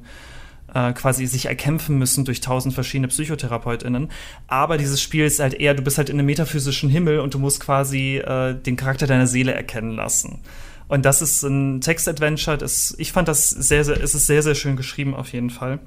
äh, 0.74 0.92
quasi 0.94 1.28
sich 1.28 1.46
erkämpfen 1.46 1.98
müssen 1.98 2.26
durch 2.26 2.42
tausend 2.42 2.74
verschiedene 2.74 3.08
PsychotherapeutInnen. 3.08 4.10
Aber 4.48 4.78
dieses 4.78 5.02
Spiel 5.02 5.26
ist 5.26 5.40
halt 5.40 5.54
eher, 5.54 5.76
du 5.76 5.84
bist 5.84 5.98
halt 5.98 6.10
in 6.10 6.18
einem 6.18 6.26
metaphysischen 6.26 6.90
Himmel 6.90 7.20
und 7.20 7.34
du 7.34 7.40
musst 7.40 7.60
quasi 7.60 8.18
äh, 8.18 8.56
den 8.56 8.76
Charakter 8.76 9.08
deiner 9.08 9.28
Seele 9.28 9.54
erkennen 9.54 9.92
lassen. 9.92 10.40
Und 10.88 11.06
das 11.06 11.22
ist 11.22 11.44
ein 11.44 11.82
Text-Adventure. 11.82 12.58
Ich 12.98 13.12
fand 13.12 13.28
das 13.28 13.50
sehr, 13.50 13.86
sehr, 13.86 14.02
es 14.02 14.16
ist 14.16 14.28
sehr, 14.28 14.44
sehr 14.44 14.56
schön 14.56 14.76
geschrieben 14.76 15.16
auf 15.16 15.32
jeden 15.32 15.50
Fall. 15.50 15.80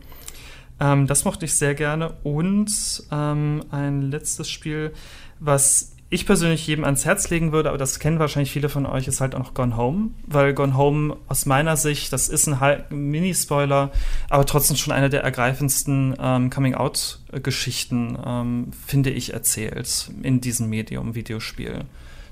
Ähm, 0.81 1.07
das 1.07 1.25
mochte 1.25 1.45
ich 1.45 1.55
sehr 1.55 1.75
gerne. 1.75 2.15
Und 2.23 2.71
ähm, 3.11 3.65
ein 3.71 4.03
letztes 4.03 4.51
Spiel, 4.51 4.93
was 5.39 5.97
ich 6.09 6.25
persönlich 6.25 6.67
jedem 6.67 6.85
ans 6.85 7.05
Herz 7.05 7.31
legen 7.31 7.51
würde, 7.51 7.71
aber 7.71 7.79
das 7.79 7.99
kennen 7.99 8.21
wahrscheinlich 8.21 8.53
viele 8.53 8.69
von 8.69 8.87
euch, 8.87 9.09
ist 9.09 9.21
halt 9.21 9.35
auch 9.35 9.41
noch 9.41 9.55
Gone 9.55 9.77
Home. 9.77 10.11
Weil 10.27 10.55
Gone 10.55 10.77
Home 10.77 11.17
aus 11.27 11.47
meiner 11.47 11.77
Sicht, 11.77 12.13
das 12.13 12.29
ist 12.29 12.47
ein 12.47 12.85
Mini-Spoiler, 12.91 13.91
aber 14.31 14.47
trotzdem 14.47 14.77
schon 14.77 14.93
eine 14.93 15.11
der 15.11 15.25
ergreifendsten 15.25 16.15
ähm, 16.21 16.51
Coming-out-Geschichten, 16.51 18.19
ähm, 18.25 18.71
finde 18.87 19.11
ich, 19.11 19.33
erzählt 19.33 20.11
in 20.23 20.41
diesem 20.41 20.71
Medium, 20.71 21.17
Videospiel. 21.17 21.85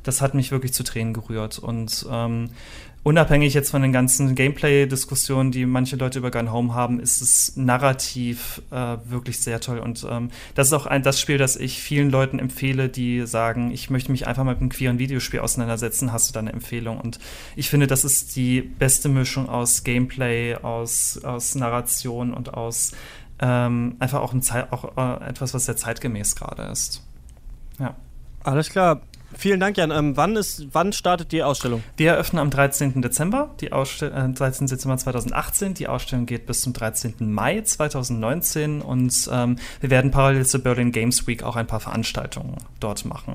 Das 0.05 0.21
hat 0.21 0.35
mich 0.35 0.53
wirklich 0.53 0.73
zu 0.73 0.85
Tränen 0.85 1.13
gerührt. 1.13 1.59
Und 1.59 2.07
ähm, 2.09 2.51
unabhängig 3.05 3.55
jetzt 3.55 3.71
von 3.71 3.83
den 3.83 3.93
ganzen 3.93 4.35
Gameplay-Diskussionen, 4.35 5.53
die 5.53 5.67
manche 5.67 5.95
Leute 5.97 6.19
über 6.19 6.31
Gun 6.31 6.51
Home 6.51 6.75
haben, 6.75 6.99
ist 6.99 7.21
es 7.21 7.55
narrativ 7.55 8.63
äh, 8.71 8.97
wirklich 9.05 9.41
sehr 9.41 9.61
toll. 9.61 9.79
Und 9.79 10.05
ähm, 10.11 10.31
das 10.55 10.69
ist 10.69 10.73
auch 10.73 10.87
ein, 10.87 11.03
das 11.03 11.21
Spiel, 11.21 11.39
das 11.39 11.55
ich 11.55 11.81
vielen 11.81 12.11
Leuten 12.11 12.39
empfehle, 12.39 12.89
die 12.89 13.27
sagen, 13.27 13.71
ich 13.71 13.91
möchte 13.91 14.11
mich 14.11 14.27
einfach 14.27 14.43
mal 14.43 14.53
mit 14.53 14.63
einem 14.63 14.71
queeren 14.71 14.99
Videospiel 14.99 15.41
auseinandersetzen. 15.41 16.13
Hast 16.13 16.31
du 16.31 16.33
da 16.33 16.41
eine 16.41 16.53
Empfehlung? 16.53 16.99
Und 16.99 17.21
ich 17.55 17.69
finde, 17.69 17.87
das 17.87 18.05
ist 18.05 18.35
die 18.37 18.63
beste 18.63 19.09
Mischung 19.09 19.49
aus 19.49 19.85
Gameplay, 19.85 20.57
aus, 20.57 21.23
aus 21.23 21.55
Narration 21.55 22.33
und 22.33 22.55
aus 22.55 22.93
ähm, 23.39 23.97
einfach 23.99 24.21
auch, 24.21 24.33
ein 24.33 24.43
auch 24.71 24.97
äh, 24.97 25.29
etwas, 25.29 25.53
was 25.53 25.67
sehr 25.67 25.77
zeitgemäß 25.77 26.37
gerade 26.37 26.63
ist. 26.65 27.03
Ja. 27.79 27.95
Alles 28.43 28.71
klar. 28.71 29.01
Vielen 29.37 29.61
Dank, 29.61 29.77
Jan. 29.77 29.91
Ähm, 29.91 30.17
wann, 30.17 30.37
ist, 30.37 30.69
wann 30.73 30.93
startet 30.93 31.33
die 31.33 31.43
Ausstellung? 31.43 31.83
Die 31.99 32.07
eröffnen 32.07 32.41
am 32.41 32.51
13. 32.51 33.03
Dezember, 33.03 33.51
die 33.61 33.73
Ausstell 33.73 34.13
äh, 34.13 34.33
13. 34.33 34.67
Dezember 34.67 34.97
2018. 34.97 35.75
Die 35.75 35.89
Ausstellung 35.89 36.27
geht 36.27 36.47
bis 36.47 36.61
zum 36.61 36.73
13. 36.73 37.15
Mai 37.33 37.61
2019 37.61 38.83
und 38.83 39.29
ähm, 39.33 39.57
wir 39.81 39.91
werden 39.91 40.11
parallel 40.11 40.47
zur 40.47 40.63
Berlin 40.63 40.93
Games 40.93 41.27
Week 41.27 41.43
auch 41.43 41.57
ein 41.57 41.67
paar 41.67 41.81
Veranstaltungen 41.81 42.57
dort 42.81 43.05
machen. 43.05 43.35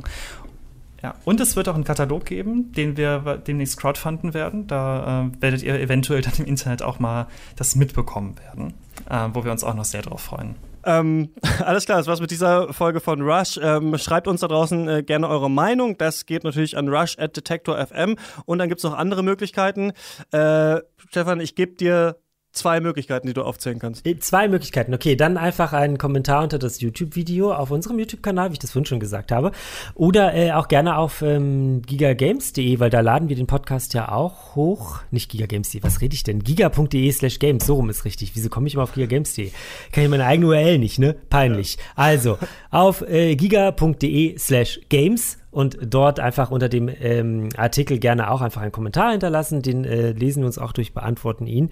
Ja, 1.01 1.15
und 1.23 1.39
es 1.39 1.55
wird 1.55 1.69
auch 1.69 1.75
einen 1.75 1.85
Katalog 1.85 2.25
geben, 2.25 2.73
den 2.73 2.97
wir 2.97 3.41
demnächst 3.47 3.77
crowdfunden 3.77 4.33
werden. 4.33 4.67
Da 4.67 5.21
äh, 5.21 5.41
werdet 5.41 5.63
ihr 5.63 5.79
eventuell 5.79 6.21
dann 6.21 6.33
im 6.39 6.45
Internet 6.45 6.81
auch 6.81 6.99
mal 6.99 7.27
das 7.55 7.75
mitbekommen 7.75 8.35
werden, 8.37 8.73
äh, 9.09 9.29
wo 9.33 9.43
wir 9.45 9.51
uns 9.51 9.63
auch 9.63 9.75
noch 9.75 9.85
sehr 9.85 10.01
drauf 10.01 10.21
freuen. 10.21 10.55
Ähm, 10.89 11.29
alles 11.63 11.85
klar, 11.85 11.99
das 11.99 12.07
war's 12.07 12.19
mit 12.19 12.31
dieser 12.31 12.73
Folge 12.73 12.99
von 12.99 13.21
Rush. 13.21 13.59
Ähm, 13.61 13.97
schreibt 13.97 14.27
uns 14.27 14.41
da 14.41 14.47
draußen 14.47 14.89
äh, 14.89 15.03
gerne 15.03 15.29
eure 15.29 15.49
Meinung. 15.49 15.97
Das 15.97 16.25
geht 16.25 16.43
natürlich 16.43 16.77
an 16.77 16.89
rush 16.89 17.17
at 17.19 17.37
detector 17.37 17.77
FM. 17.85 18.15
Und 18.45 18.57
dann 18.57 18.69
gibt's 18.69 18.83
noch 18.83 18.97
andere 18.97 19.23
Möglichkeiten. 19.23 19.91
Äh, 20.31 20.81
Stefan, 21.09 21.39
ich 21.41 21.53
gebe 21.53 21.75
dir 21.75 22.17
zwei 22.51 22.79
Möglichkeiten, 22.79 23.27
die 23.27 23.33
du 23.33 23.43
aufzählen 23.43 23.79
kannst. 23.79 24.05
Äh, 24.05 24.19
zwei 24.19 24.47
Möglichkeiten. 24.47 24.93
Okay, 24.93 25.15
dann 25.15 25.37
einfach 25.37 25.73
einen 25.73 25.97
Kommentar 25.97 26.43
unter 26.43 26.59
das 26.59 26.81
YouTube-Video 26.81 27.53
auf 27.53 27.71
unserem 27.71 27.99
YouTube-Kanal, 27.99 28.49
wie 28.49 28.53
ich 28.53 28.59
das 28.59 28.71
vorhin 28.71 28.85
schon 28.85 28.99
gesagt 28.99 29.31
habe. 29.31 29.51
Oder 29.95 30.33
äh, 30.33 30.51
auch 30.51 30.67
gerne 30.67 30.97
auf 30.97 31.21
ähm, 31.21 31.81
gigagames.de, 31.83 32.79
weil 32.79 32.89
da 32.89 33.01
laden 33.01 33.29
wir 33.29 33.35
den 33.35 33.47
Podcast 33.47 33.93
ja 33.93 34.11
auch 34.11 34.55
hoch. 34.55 34.99
Nicht 35.11 35.31
gigagames.de, 35.31 35.83
was 35.83 36.01
rede 36.01 36.15
ich 36.15 36.23
denn? 36.23 36.43
giga.de 36.43 37.11
slash 37.11 37.39
games, 37.39 37.65
so 37.65 37.75
rum 37.75 37.89
ist 37.89 38.05
richtig. 38.05 38.35
Wieso 38.35 38.49
komme 38.49 38.67
ich 38.67 38.73
immer 38.73 38.83
auf 38.83 38.93
gigagames.de? 38.93 39.51
Kann 39.91 40.03
ich 40.03 40.09
meine 40.09 40.25
eigene 40.25 40.47
URL 40.47 40.77
nicht, 40.77 40.99
ne? 40.99 41.15
Peinlich. 41.29 41.75
Ja. 41.75 41.81
Also, 41.95 42.37
auf 42.71 43.01
äh, 43.01 43.35
giga.de 43.35 44.37
slash 44.37 44.79
games 44.89 45.38
und 45.51 45.77
dort 45.81 46.19
einfach 46.19 46.51
unter 46.51 46.69
dem 46.69 46.89
ähm, 46.89 47.49
Artikel 47.57 47.97
gerne 47.97 48.29
auch 48.29 48.41
einfach 48.41 48.61
einen 48.61 48.71
Kommentar 48.71 49.11
hinterlassen. 49.11 49.61
Den 49.61 49.83
äh, 49.83 50.11
lesen 50.11 50.43
wir 50.43 50.47
uns 50.47 50.59
auch 50.59 50.73
durch, 50.73 50.93
beantworten 50.93 51.47
ihn. 51.47 51.69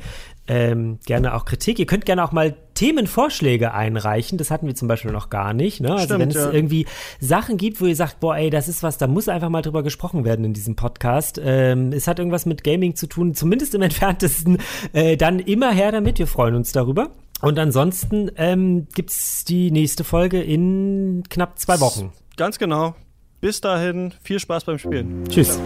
Ähm, 0.48 0.99
gerne 1.06 1.36
auch 1.36 1.45
Kritik. 1.45 1.78
Ihr 1.78 1.86
könnt 1.86 2.06
gerne 2.06 2.24
auch 2.24 2.32
mal 2.32 2.56
Themenvorschläge 2.74 3.74
einreichen. 3.74 4.38
Das 4.38 4.49
hatten 4.49 4.66
wir 4.66 4.76
zum 4.76 4.88
Beispiel 4.88 5.12
noch 5.12 5.30
gar 5.30 5.54
nicht. 5.54 5.82
Ne? 5.82 5.91
Also 5.91 6.06
Stimmt, 6.06 6.20
wenn 6.22 6.30
es 6.30 6.36
ja. 6.36 6.52
irgendwie 6.52 6.86
Sachen 7.20 7.58
gibt, 7.58 7.80
wo 7.80 7.86
ihr 7.86 7.95
sagt, 7.95 8.20
boah, 8.20 8.36
ey, 8.38 8.49
das 8.49 8.68
ist 8.68 8.82
was, 8.82 8.98
da 8.98 9.08
muss 9.08 9.30
einfach 9.30 9.49
mal 9.49 9.62
drüber 9.62 9.84
gesprochen 9.84 10.26
werden 10.26 10.45
in 10.45 10.54
diesem 10.54 10.76
Podcast. 10.76 11.40
Ähm, 11.44 11.91
es 11.91 12.08
hat 12.08 12.20
irgendwas 12.20 12.45
mit 12.45 12.64
Gaming 12.64 12.95
zu 12.95 13.08
tun, 13.08 13.36
zumindest 13.36 13.76
im 13.76 13.82
entferntesten. 13.84 14.58
Äh, 14.94 15.18
dann 15.18 15.40
immer 15.40 15.72
her 15.72 15.91
damit. 15.91 16.18
Wir 16.18 16.28
freuen 16.28 16.56
uns 16.56 16.72
darüber. 16.72 17.12
Und 17.41 17.60
ansonsten 17.60 18.32
ähm, 18.36 18.88
gibt 18.95 19.12
es 19.12 19.45
die 19.45 19.70
nächste 19.70 20.04
Folge 20.04 20.41
in 20.41 21.24
knapp 21.30 21.60
zwei 21.60 21.80
Wochen. 21.80 22.12
Ganz 22.36 22.58
genau. 22.58 22.95
Bis 23.39 23.61
dahin, 23.61 24.14
viel 24.22 24.39
Spaß 24.39 24.65
beim 24.65 24.80
Spielen. 24.80 25.26
Tschüss. 25.30 25.59